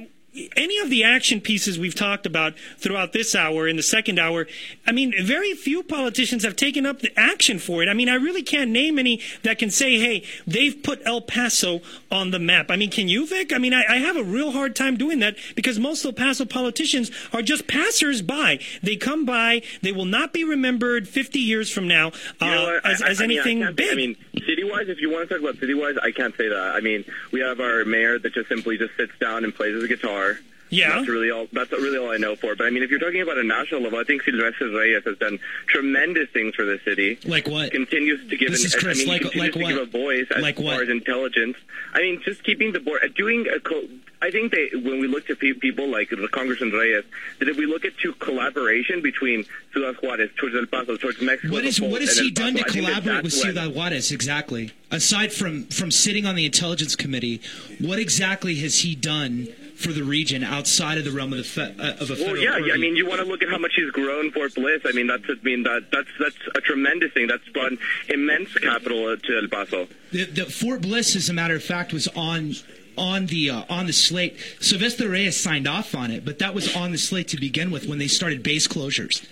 Any 0.57 0.79
of 0.79 0.91
the 0.91 1.05
action 1.05 1.41
pieces 1.41 1.79
we've 1.79 1.95
talked 1.95 2.27
about 2.27 2.55
throughout 2.79 3.13
this 3.13 3.35
hour, 3.35 3.67
in 3.69 3.77
the 3.77 3.83
second 3.83 4.19
hour, 4.19 4.47
I 4.87 4.93
mean, 4.93 5.13
very 5.23 5.55
few 5.55 5.83
politicians 5.83 6.45
have 6.45 6.57
taken 6.57 6.87
up 6.87 7.01
the 7.01 7.13
action 7.19 7.59
for 7.59 7.83
it. 7.83 7.89
I 7.89 7.95
mean, 7.95 8.09
I 8.09 8.15
really 8.15 8.43
can't 8.43 8.71
name 8.71 8.99
any 8.99 9.21
that 9.43 9.59
can 9.59 9.71
say, 9.71 9.99
hey, 9.99 10.25
they've 10.47 10.83
put 10.83 11.01
El 11.05 11.21
Paso 11.21 11.81
on 12.11 12.31
the 12.31 12.39
map. 12.39 12.71
I 12.71 12.77
mean, 12.77 12.91
can 12.91 13.09
you, 13.09 13.27
Vic? 13.27 13.53
I 13.53 13.59
mean, 13.59 13.75
I, 13.75 13.85
I 13.89 13.97
have 13.99 14.17
a 14.17 14.23
real 14.25 14.53
hard 14.53 14.77
time 14.77 14.97
doing 14.97 15.19
that 15.21 15.37
because 15.55 15.79
most 15.79 16.05
El 16.05 16.13
Paso 16.13 16.45
politicians 16.45 17.11
are 17.33 17.43
just 17.43 17.67
passers 17.67 18.23
by. 18.23 18.59
They 18.83 18.97
come 18.97 19.25
by, 19.25 19.63
they 19.83 19.93
will 19.93 20.05
not 20.05 20.33
be 20.33 20.45
remembered 20.45 21.09
50 21.09 21.39
years 21.39 21.71
from 21.71 21.89
now 21.89 22.09
uh, 22.41 22.47
You 22.47 22.51
know 22.51 22.81
as, 22.85 23.03
as 23.03 23.21
I 23.21 23.25
anything 23.25 23.61
can't- 23.63 23.77
big. 23.77 23.91
I 23.93 23.95
mean, 23.95 24.17
city-wise, 24.35 24.89
if 24.89 25.01
you 25.01 25.11
want 25.11 25.29
to 25.29 25.35
talk 25.35 25.43
about 25.43 25.59
city-wise, 25.61 25.97
I 26.03 26.11
can't 26.13 26.35
say 26.37 26.49
that. 26.49 26.57
I 26.77 26.81
mean, 26.81 27.05
we 27.33 27.41
have 27.41 27.61
our 27.61 27.85
mayor 27.85 28.19
that 28.19 28.33
just 28.35 28.49
simply 28.49 28.79
just 28.79 28.97
sits 28.97 29.13
down 29.21 29.45
and 29.45 29.55
plays 29.55 29.75
his 29.75 29.87
guitar. 29.87 30.28
Yeah. 30.71 30.97
That's 30.97 31.09
really 31.09 31.31
all. 31.31 31.47
That's 31.51 31.73
really 31.73 31.97
all 31.97 32.11
I 32.11 32.19
know 32.19 32.37
for. 32.37 32.55
But 32.55 32.67
I 32.67 32.71
mean, 32.71 32.83
if 32.83 32.91
you're 32.91 33.01
talking 33.01 33.23
about 33.23 33.39
a 33.39 33.43
national 33.43 33.81
level, 33.81 33.99
I 33.99 34.05
think 34.05 34.21
Silvestre 34.23 34.69
Reyes 34.69 35.03
has 35.07 35.17
done 35.17 35.39
tremendous 35.67 36.29
things 36.31 36.55
for 36.55 36.67
the 36.67 36.79
city. 36.85 37.19
Like 37.25 37.49
what? 37.49 37.71
Continues 37.73 38.29
to 38.29 38.37
give. 38.37 38.51
This 38.51 38.61
an, 38.61 38.67
is 38.67 38.75
Chris. 38.75 38.99
I 38.99 39.05
mean, 39.05 39.09
Like- 39.09 39.35
like 39.35 39.55
what? 39.57 39.69
give 39.69 39.79
a 39.79 39.87
voice 39.87 40.27
as 40.31 40.43
Like 40.43 40.57
far 40.57 40.65
what? 40.65 40.83
as 40.83 40.89
intelligence. 40.91 41.57
I 41.95 42.01
mean, 42.03 42.21
just 42.23 42.45
keeping 42.45 42.73
the 42.73 42.81
board, 42.81 43.01
doing 43.17 43.47
a. 43.49 43.61
Co- 43.61 43.89
I 44.21 44.31
think 44.31 44.51
they, 44.53 44.69
when 44.75 44.99
we 45.01 45.07
look 45.07 45.27
to 45.29 45.37
pe- 45.37 45.53
people 45.55 45.89
like 45.89 46.11
Congressman 46.33 46.73
Reyes, 46.73 47.05
that 47.39 47.49
if 47.49 47.57
we 47.57 47.65
look 47.67 47.85
at 47.87 47.97
to 47.99 48.13
collaboration 48.15 49.01
between 49.01 49.47
Ciudad 49.73 49.95
Juarez 50.03 50.29
towards 50.37 50.55
El 50.57 50.67
Paso, 50.67 50.97
towards 50.97 51.23
Mexico, 51.23 51.53
What 51.55 51.65
is 51.65 51.81
what 51.81 52.01
has 52.03 52.19
he 52.19 52.31
done 52.31 52.55
to 52.57 52.65
Paso, 52.65 52.69
I 52.69 52.73
think 52.73 52.87
that 52.87 52.93
collaborate 53.03 53.25
with 53.25 53.33
Ciudad 53.33 53.75
Juarez 53.75 54.13
exactly? 54.13 54.73
Aside 54.91 55.33
from 55.33 55.65
from 55.69 55.91
sitting 55.91 56.27
on 56.27 56.35
the 56.35 56.45
intelligence 56.45 56.95
committee, 56.95 57.41
what 57.81 57.99
exactly 57.99 58.57
has 58.57 58.81
he 58.81 58.95
done 58.95 59.49
for 59.79 59.93
the 59.93 60.03
region 60.03 60.43
outside 60.43 60.99
of 60.99 61.05
the 61.05 61.13
realm 61.13 61.33
of 61.33 61.39
the 61.39 61.45
fe- 61.45 61.75
uh, 61.79 61.93
of 62.03 62.11
a 62.11 62.15
Well, 62.15 62.17
federal? 62.17 62.39
yeah, 62.43 62.53
purview? 62.59 62.73
I 62.75 62.77
mean, 62.79 62.97
you 62.97 63.07
want 63.07 63.21
to 63.21 63.27
look 63.27 63.43
at 63.43 63.49
how 63.49 63.59
much 63.59 63.73
he's 63.77 63.91
grown 63.93 64.31
Fort 64.33 64.55
Bliss. 64.55 64.83
I 64.85 64.93
mean, 64.93 65.07
that's 65.07 65.23
I 65.29 65.35
mean 65.43 65.63
that 65.63 65.85
that's 65.93 66.09
that's 66.19 66.37
a 66.55 66.61
tremendous 66.61 67.13
thing. 67.13 67.29
That's 67.29 67.49
brought 67.51 67.73
immense 68.09 68.53
capital 68.55 69.17
to 69.17 69.37
El 69.41 69.49
Paso. 69.49 69.87
The, 70.11 70.25
the 70.25 70.45
Fort 70.47 70.83
Bliss, 70.83 71.15
as 71.17 71.29
a 71.29 71.33
matter 71.33 71.55
of 71.55 71.63
fact, 71.63 71.93
was 71.93 72.09
on 72.09 72.55
on 72.97 73.27
the 73.27 73.51
uh, 73.51 73.63
on 73.71 73.87
the 73.87 73.93
slate. 73.93 74.37
Sylvester 74.61 75.09
Reyes 75.09 75.39
signed 75.39 75.69
off 75.69 75.95
on 75.95 76.11
it, 76.11 76.25
but 76.25 76.41
that 76.41 76.55
was 76.55 76.75
on 76.75 76.91
the 76.91 76.99
slate 76.99 77.29
to 77.29 77.37
begin 77.39 77.71
with 77.71 77.87
when 77.87 77.99
they 77.99 78.09
started 78.09 78.43
base 78.43 78.67
closures, 78.67 79.25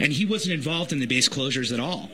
and 0.00 0.12
he 0.12 0.26
wasn't 0.26 0.52
involved 0.54 0.92
in 0.92 0.98
the 0.98 1.06
base 1.06 1.28
closures 1.28 1.72
at 1.72 1.78
all. 1.78 2.10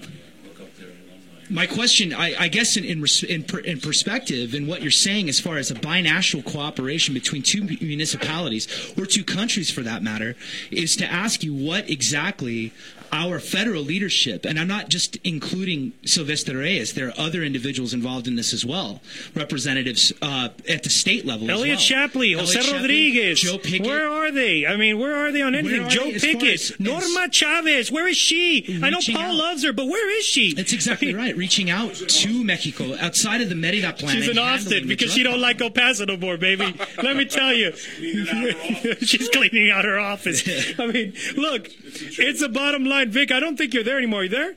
My 1.50 1.66
question, 1.66 2.12
I, 2.12 2.34
I 2.38 2.48
guess, 2.48 2.76
in 2.76 2.84
in, 2.84 3.04
in 3.28 3.44
in 3.64 3.80
perspective, 3.80 4.54
in 4.54 4.66
what 4.66 4.82
you're 4.82 4.90
saying, 4.90 5.28
as 5.30 5.40
far 5.40 5.56
as 5.56 5.70
a 5.70 5.74
binational 5.74 6.44
cooperation 6.44 7.14
between 7.14 7.42
two 7.42 7.62
municipalities 7.62 8.68
or 8.98 9.06
two 9.06 9.24
countries, 9.24 9.70
for 9.70 9.82
that 9.82 10.02
matter, 10.02 10.36
is 10.70 10.94
to 10.96 11.06
ask 11.06 11.42
you 11.42 11.54
what 11.54 11.88
exactly 11.88 12.72
our 13.12 13.38
federal 13.38 13.82
leadership, 13.82 14.44
and 14.44 14.58
I'm 14.58 14.68
not 14.68 14.88
just 14.88 15.16
including 15.24 15.92
Sylvester 16.04 16.58
Reyes. 16.58 16.94
There 16.94 17.08
are 17.08 17.14
other 17.18 17.42
individuals 17.42 17.92
involved 17.94 18.26
in 18.26 18.36
this 18.36 18.52
as 18.52 18.64
well, 18.64 19.00
representatives 19.34 20.12
uh, 20.22 20.48
at 20.68 20.82
the 20.82 20.90
state 20.90 21.24
level. 21.24 21.50
Eliot 21.50 21.78
as 21.78 21.90
well. 21.90 22.06
Shapleigh, 22.06 22.32
Eliot 22.32 22.40
Jose 22.40 22.60
Shapleigh, 22.60 22.80
Rodriguez. 22.80 23.40
Joe 23.40 23.58
Pickett. 23.58 23.86
Where 23.86 24.08
are 24.08 24.30
they? 24.30 24.66
I 24.66 24.76
mean, 24.76 24.98
where 24.98 25.16
are 25.26 25.32
they 25.32 25.42
on 25.42 25.54
anything? 25.54 25.88
Joe 25.88 26.04
they 26.04 26.14
as 26.14 26.22
Pickett, 26.22 26.54
as- 26.54 26.80
Norma 26.80 27.28
Chavez. 27.30 27.90
Where 27.90 28.08
is 28.08 28.16
she? 28.16 28.80
I 28.82 28.90
know 28.90 28.98
Paul 29.12 29.22
out. 29.22 29.34
loves 29.34 29.64
her, 29.64 29.72
but 29.72 29.86
where 29.86 30.18
is 30.18 30.24
she? 30.24 30.54
That's 30.54 30.72
exactly 30.72 31.14
right. 31.14 31.36
Reaching 31.36 31.70
out 31.70 31.94
to 31.94 32.44
Mexico 32.44 32.96
outside 32.98 33.40
of 33.40 33.48
the 33.48 33.54
Merida 33.54 33.92
plan. 33.92 34.16
She's 34.16 34.28
and 34.28 34.38
in 34.38 34.44
Austin 34.44 34.88
because 34.88 35.12
she 35.12 35.22
don't 35.22 35.40
like 35.40 35.60
El 35.60 35.70
Paso 35.70 36.04
no 36.04 36.16
more, 36.16 36.36
baby. 36.36 36.74
Let 37.02 37.16
me 37.16 37.24
tell 37.24 37.52
you, 37.52 37.72
she's 39.00 39.28
cleaning 39.30 39.70
out 39.70 39.84
her 39.84 39.98
office. 39.98 40.48
I 40.78 40.86
mean, 40.86 41.12
look, 41.36 41.68
it's 41.84 42.40
the 42.40 42.48
bottom 42.48 42.84
line, 42.84 42.97
Vic. 43.06 43.30
I 43.30 43.40
don't 43.40 43.56
think 43.56 43.74
you're 43.74 43.84
there 43.84 43.98
anymore. 43.98 44.20
Are 44.20 44.24
you 44.24 44.28
there? 44.30 44.54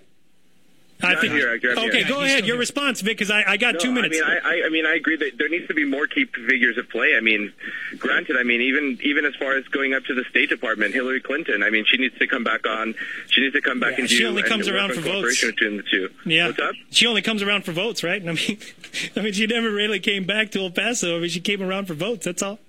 I 1.03 1.15
think. 1.15 1.33
here, 1.33 1.51
I'm 1.51 1.59
here. 1.59 1.71
okay, 1.77 2.03
go 2.03 2.21
ahead. 2.21 2.45
Your 2.45 2.57
response, 2.57 3.01
Vic, 3.01 3.17
because 3.17 3.31
I, 3.31 3.43
I 3.47 3.57
got 3.57 3.73
No, 3.75 3.79
two 3.79 3.91
minutes. 3.91 4.21
I 4.23 4.29
mean, 4.29 4.39
I, 4.43 4.67
I, 4.67 4.69
mean, 4.69 4.85
I 4.85 4.93
agree 4.95 5.15
that 5.17 5.37
there 5.37 5.49
needs 5.49 5.67
to 5.67 5.73
be 5.73 5.83
more 5.83 6.07
key 6.07 6.25
figures 6.25 6.77
at 6.77 6.89
play. 6.89 7.15
I 7.17 7.21
mean, 7.21 7.53
granted, 7.97 8.37
I 8.37 8.43
mean, 8.43 8.61
even 8.61 8.99
even 9.01 9.25
as 9.25 9.35
far 9.35 9.57
as 9.57 9.65
going 9.65 9.93
up 9.93 10.03
to 10.05 10.13
the 10.13 10.23
State 10.29 10.49
Department, 10.49 10.93
Hillary 10.93 11.21
Clinton. 11.21 11.63
I 11.63 11.69
mean, 11.69 11.85
she 11.87 11.97
needs 11.97 12.17
to 12.19 12.27
come 12.27 12.43
back 12.43 12.67
on. 12.67 12.93
She 13.29 13.41
needs 13.41 13.55
to 13.55 13.61
come 13.61 13.79
back 13.79 13.93
Yeah, 13.93 14.01
and 14.01 14.09
she 14.09 14.19
do. 14.19 14.27
only 14.27 14.43
comes 14.43 14.67
around 14.67 14.93
for 14.93 15.01
votes. 15.01 15.43
between 15.43 15.77
the 15.77 15.83
two. 15.83 16.09
Yeah. 16.25 16.47
What's 16.47 16.59
up? 16.59 16.75
She 16.91 17.07
only 17.07 17.21
comes 17.21 17.41
around 17.41 17.65
for 17.65 17.71
votes, 17.71 18.03
right? 18.03 18.21
I 18.27 18.33
mean, 18.33 18.59
I 19.15 19.21
mean, 19.21 19.33
she 19.33 19.47
never 19.47 19.71
really 19.71 19.99
came 19.99 20.25
back 20.25 20.51
to 20.51 20.59
El 20.59 20.71
Paso. 20.71 21.17
I 21.17 21.19
mean, 21.19 21.29
she 21.29 21.41
came 21.41 21.61
around 21.63 21.87
for 21.87 21.93
votes. 21.93 22.25
That's 22.25 22.43
all. 22.43 22.59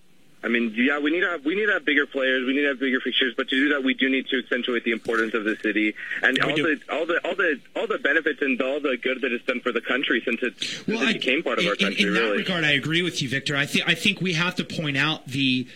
I 0.44 0.48
mean, 0.48 0.72
yeah, 0.76 0.98
we 0.98 1.10
need 1.12 1.20
to 1.20 1.28
have 1.30 1.44
we 1.44 1.54
need 1.54 1.66
to 1.66 1.72
have 1.72 1.84
bigger 1.84 2.04
players. 2.06 2.44
We 2.46 2.52
need 2.54 2.62
to 2.62 2.68
have 2.68 2.80
bigger 2.80 3.00
fixtures. 3.00 3.32
But 3.36 3.48
to 3.50 3.56
do 3.56 3.68
that, 3.74 3.84
we 3.84 3.94
do 3.94 4.08
need 4.08 4.26
to 4.28 4.38
accentuate 4.38 4.82
the 4.84 4.90
importance 4.90 5.34
of 5.34 5.44
the 5.44 5.56
city 5.62 5.94
and 6.22 6.36
We 6.36 6.40
all 6.50 6.56
do. 6.56 6.62
the 6.76 6.92
all 6.92 7.06
the 7.06 7.20
all 7.26 7.34
the 7.36 7.60
all 7.76 7.86
the 7.86 7.98
benefits 7.98 8.42
and 8.42 8.60
all 8.60 8.80
the 8.80 8.96
good 8.96 9.20
that 9.20 9.32
it's 9.32 9.44
done 9.46 9.60
for 9.60 9.70
the 9.70 9.80
country 9.80 10.20
since 10.24 10.42
it, 10.42 10.54
since 10.60 10.86
Well, 10.88 11.02
it 11.02 11.08
I- 11.08 11.12
became 11.12 11.42
part 11.44 11.58
of 11.60 11.66
our 11.66 11.74
in, 11.74 11.78
country. 11.78 12.02
in 12.08 12.14
that 12.14 12.20
really. 12.20 12.38
regard, 12.38 12.64
I 12.64 12.72
agree 12.72 13.02
with 13.02 13.22
you, 13.22 13.28
Victor. 13.28 13.54
I 13.56 13.66
think 13.66 13.88
I 13.88 13.94
think 13.94 14.20
we 14.20 14.32
have 14.32 14.56
to 14.56 14.64
point 14.64 14.96
out 14.96 15.26
the 15.28 15.66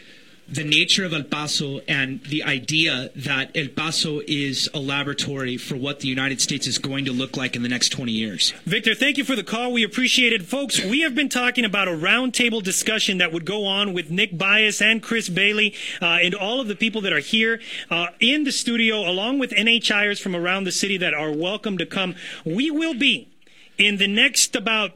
the 0.48 0.64
nature 0.64 1.04
of 1.04 1.12
El 1.12 1.24
Paso 1.24 1.80
and 1.88 2.22
the 2.24 2.44
idea 2.44 3.10
that 3.16 3.50
El 3.56 3.68
Paso 3.68 4.20
is 4.26 4.68
a 4.72 4.78
laboratory 4.78 5.56
for 5.56 5.76
what 5.76 6.00
the 6.00 6.08
United 6.08 6.40
States 6.40 6.66
is 6.66 6.78
going 6.78 7.04
to 7.04 7.12
look 7.12 7.36
like 7.36 7.56
in 7.56 7.62
the 7.62 7.68
next 7.68 7.88
20 7.88 8.12
years. 8.12 8.52
Victor, 8.64 8.94
thank 8.94 9.18
you 9.18 9.24
for 9.24 9.34
the 9.34 9.42
call. 9.42 9.72
We 9.72 9.82
appreciate 9.82 10.32
it. 10.32 10.44
Folks, 10.44 10.82
we 10.84 11.00
have 11.00 11.14
been 11.14 11.28
talking 11.28 11.64
about 11.64 11.88
a 11.88 11.92
roundtable 11.92 12.62
discussion 12.62 13.18
that 13.18 13.32
would 13.32 13.44
go 13.44 13.66
on 13.66 13.92
with 13.92 14.10
Nick 14.10 14.38
Baez 14.38 14.80
and 14.80 15.02
Chris 15.02 15.28
Bailey 15.28 15.74
uh, 16.00 16.18
and 16.22 16.34
all 16.34 16.60
of 16.60 16.68
the 16.68 16.76
people 16.76 17.00
that 17.02 17.12
are 17.12 17.18
here 17.18 17.60
uh, 17.90 18.08
in 18.20 18.44
the 18.44 18.52
studio, 18.52 19.08
along 19.08 19.38
with 19.38 19.50
NHIers 19.50 20.20
from 20.20 20.36
around 20.36 20.64
the 20.64 20.72
city 20.72 20.96
that 20.98 21.12
are 21.12 21.32
welcome 21.32 21.76
to 21.78 21.86
come. 21.86 22.14
We 22.44 22.70
will 22.70 22.94
be 22.94 23.28
in 23.78 23.96
the 23.96 24.06
next 24.06 24.54
about 24.54 24.92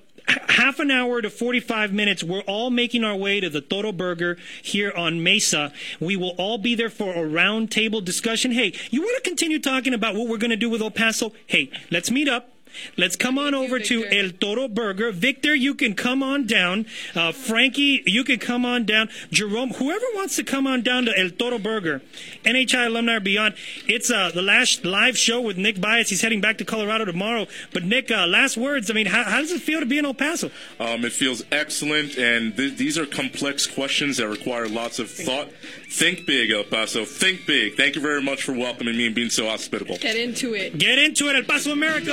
half 0.49 0.79
an 0.79 0.91
hour 0.91 1.21
to 1.23 1.31
45 1.31 1.93
minutes 1.93 2.23
we're 2.23 2.41
all 2.41 2.71
making 2.71 3.05
our 3.05 3.17
way 3.17 3.41
to 3.41 3.51
the 3.51 3.61
toro 3.61 3.93
burger 3.93 4.37
here 4.63 4.93
on 4.97 5.23
mesa. 5.23 5.73
We 5.99 6.17
will 6.17 6.35
all 6.39 6.59
be 6.59 6.75
there 6.75 6.91
for 6.91 7.13
a 7.13 7.29
roundtable 7.29 8.05
discussion. 8.05 8.53
Hey 8.53 8.73
you 8.91 9.03
want 9.03 9.23
to 9.23 9.29
continue 9.29 9.59
talking 9.59 9.95
about 9.95 10.15
what 10.15 10.29
we're 10.29 10.39
going 10.39 10.51
to 10.51 10.57
do 10.57 10.71
with 10.71 10.83
el 10.83 10.91
paso? 10.91 11.33
Hey 11.47 11.71
let's 11.91 12.11
meet 12.11 12.29
up 12.29 12.60
Let's 12.97 13.17
come 13.17 13.39
on 13.39 13.55
over 13.55 13.79
to 13.79 14.05
El 14.07 14.31
Toro 14.31 14.69
Burger. 14.69 15.13
Victor, 15.13 15.55
you 15.55 15.75
can 15.75 15.95
come 15.95 16.23
on 16.23 16.47
down. 16.47 16.87
Uh, 17.15 17.33
Frankie, 17.33 18.03
you 18.07 18.25
can 18.25 18.39
come 18.39 18.65
on 18.65 18.85
down. 18.85 19.09
Jerome, 19.31 19.71
whoever 19.71 20.05
wants 20.15 20.37
to 20.37 20.45
come 20.45 20.67
on 20.67 20.83
down 20.83 21.05
to 21.05 21.19
El 21.19 21.31
Toro 21.31 21.59
Burger, 21.59 22.03
NHI 22.45 22.87
alumni 22.87 23.15
or 23.17 23.21
beyond. 23.21 23.55
It's 23.87 24.11
uh, 24.11 24.31
the 24.33 24.43
last 24.43 24.85
live 24.85 25.17
show 25.17 25.41
with 25.41 25.57
Nick 25.57 25.81
Baez. 25.81 26.09
He's 26.09 26.23
heading 26.23 26.41
back 26.41 26.59
to 26.59 26.65
Colorado 26.65 27.05
tomorrow. 27.05 27.47
But 27.73 27.85
Nick, 27.85 28.11
uh, 28.11 28.27
last 28.27 28.57
words. 28.57 28.91
I 28.91 28.95
mean, 28.95 29.07
how, 29.07 29.25
how 29.25 29.41
does 29.41 29.53
it 29.53 29.61
feel 29.63 29.81
to 29.81 29.87
be 29.87 29.99
in 29.99 30.05
El 30.05 30.15
Paso? 30.15 30.51
Um, 30.79 31.05
it 31.05 31.13
feels 31.13 31.43
excellent, 31.53 32.17
and 32.17 32.57
th- 32.57 32.77
these 32.77 32.99
are 32.99 33.07
complex 33.07 33.67
questions 33.67 34.17
that 34.19 34.29
require 34.29 34.69
lots 34.69 34.99
of 34.99 35.11
thought. 35.11 35.51
Think 35.91 36.27
big, 36.27 36.51
El 36.51 36.65
Paso. 36.65 37.05
Think 37.05 37.47
big. 37.47 37.77
Thank 37.77 37.97
you 37.97 38.01
very 38.01 38.23
much 38.23 38.43
for 38.43 38.53
welcoming 38.53 38.97
me 38.97 39.07
and 39.07 39.15
being 39.15 39.31
so 39.31 39.47
hospitable. 39.47 39.97
Get 39.99 40.17
into 40.17 40.55
it. 40.55 40.79
Get 40.79 40.99
into 40.99 41.29
it, 41.29 41.37
El 41.37 41.45
Paso, 41.45 41.73
America. 41.73 42.13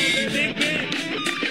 Thank 0.00 1.42
you. 1.42 1.47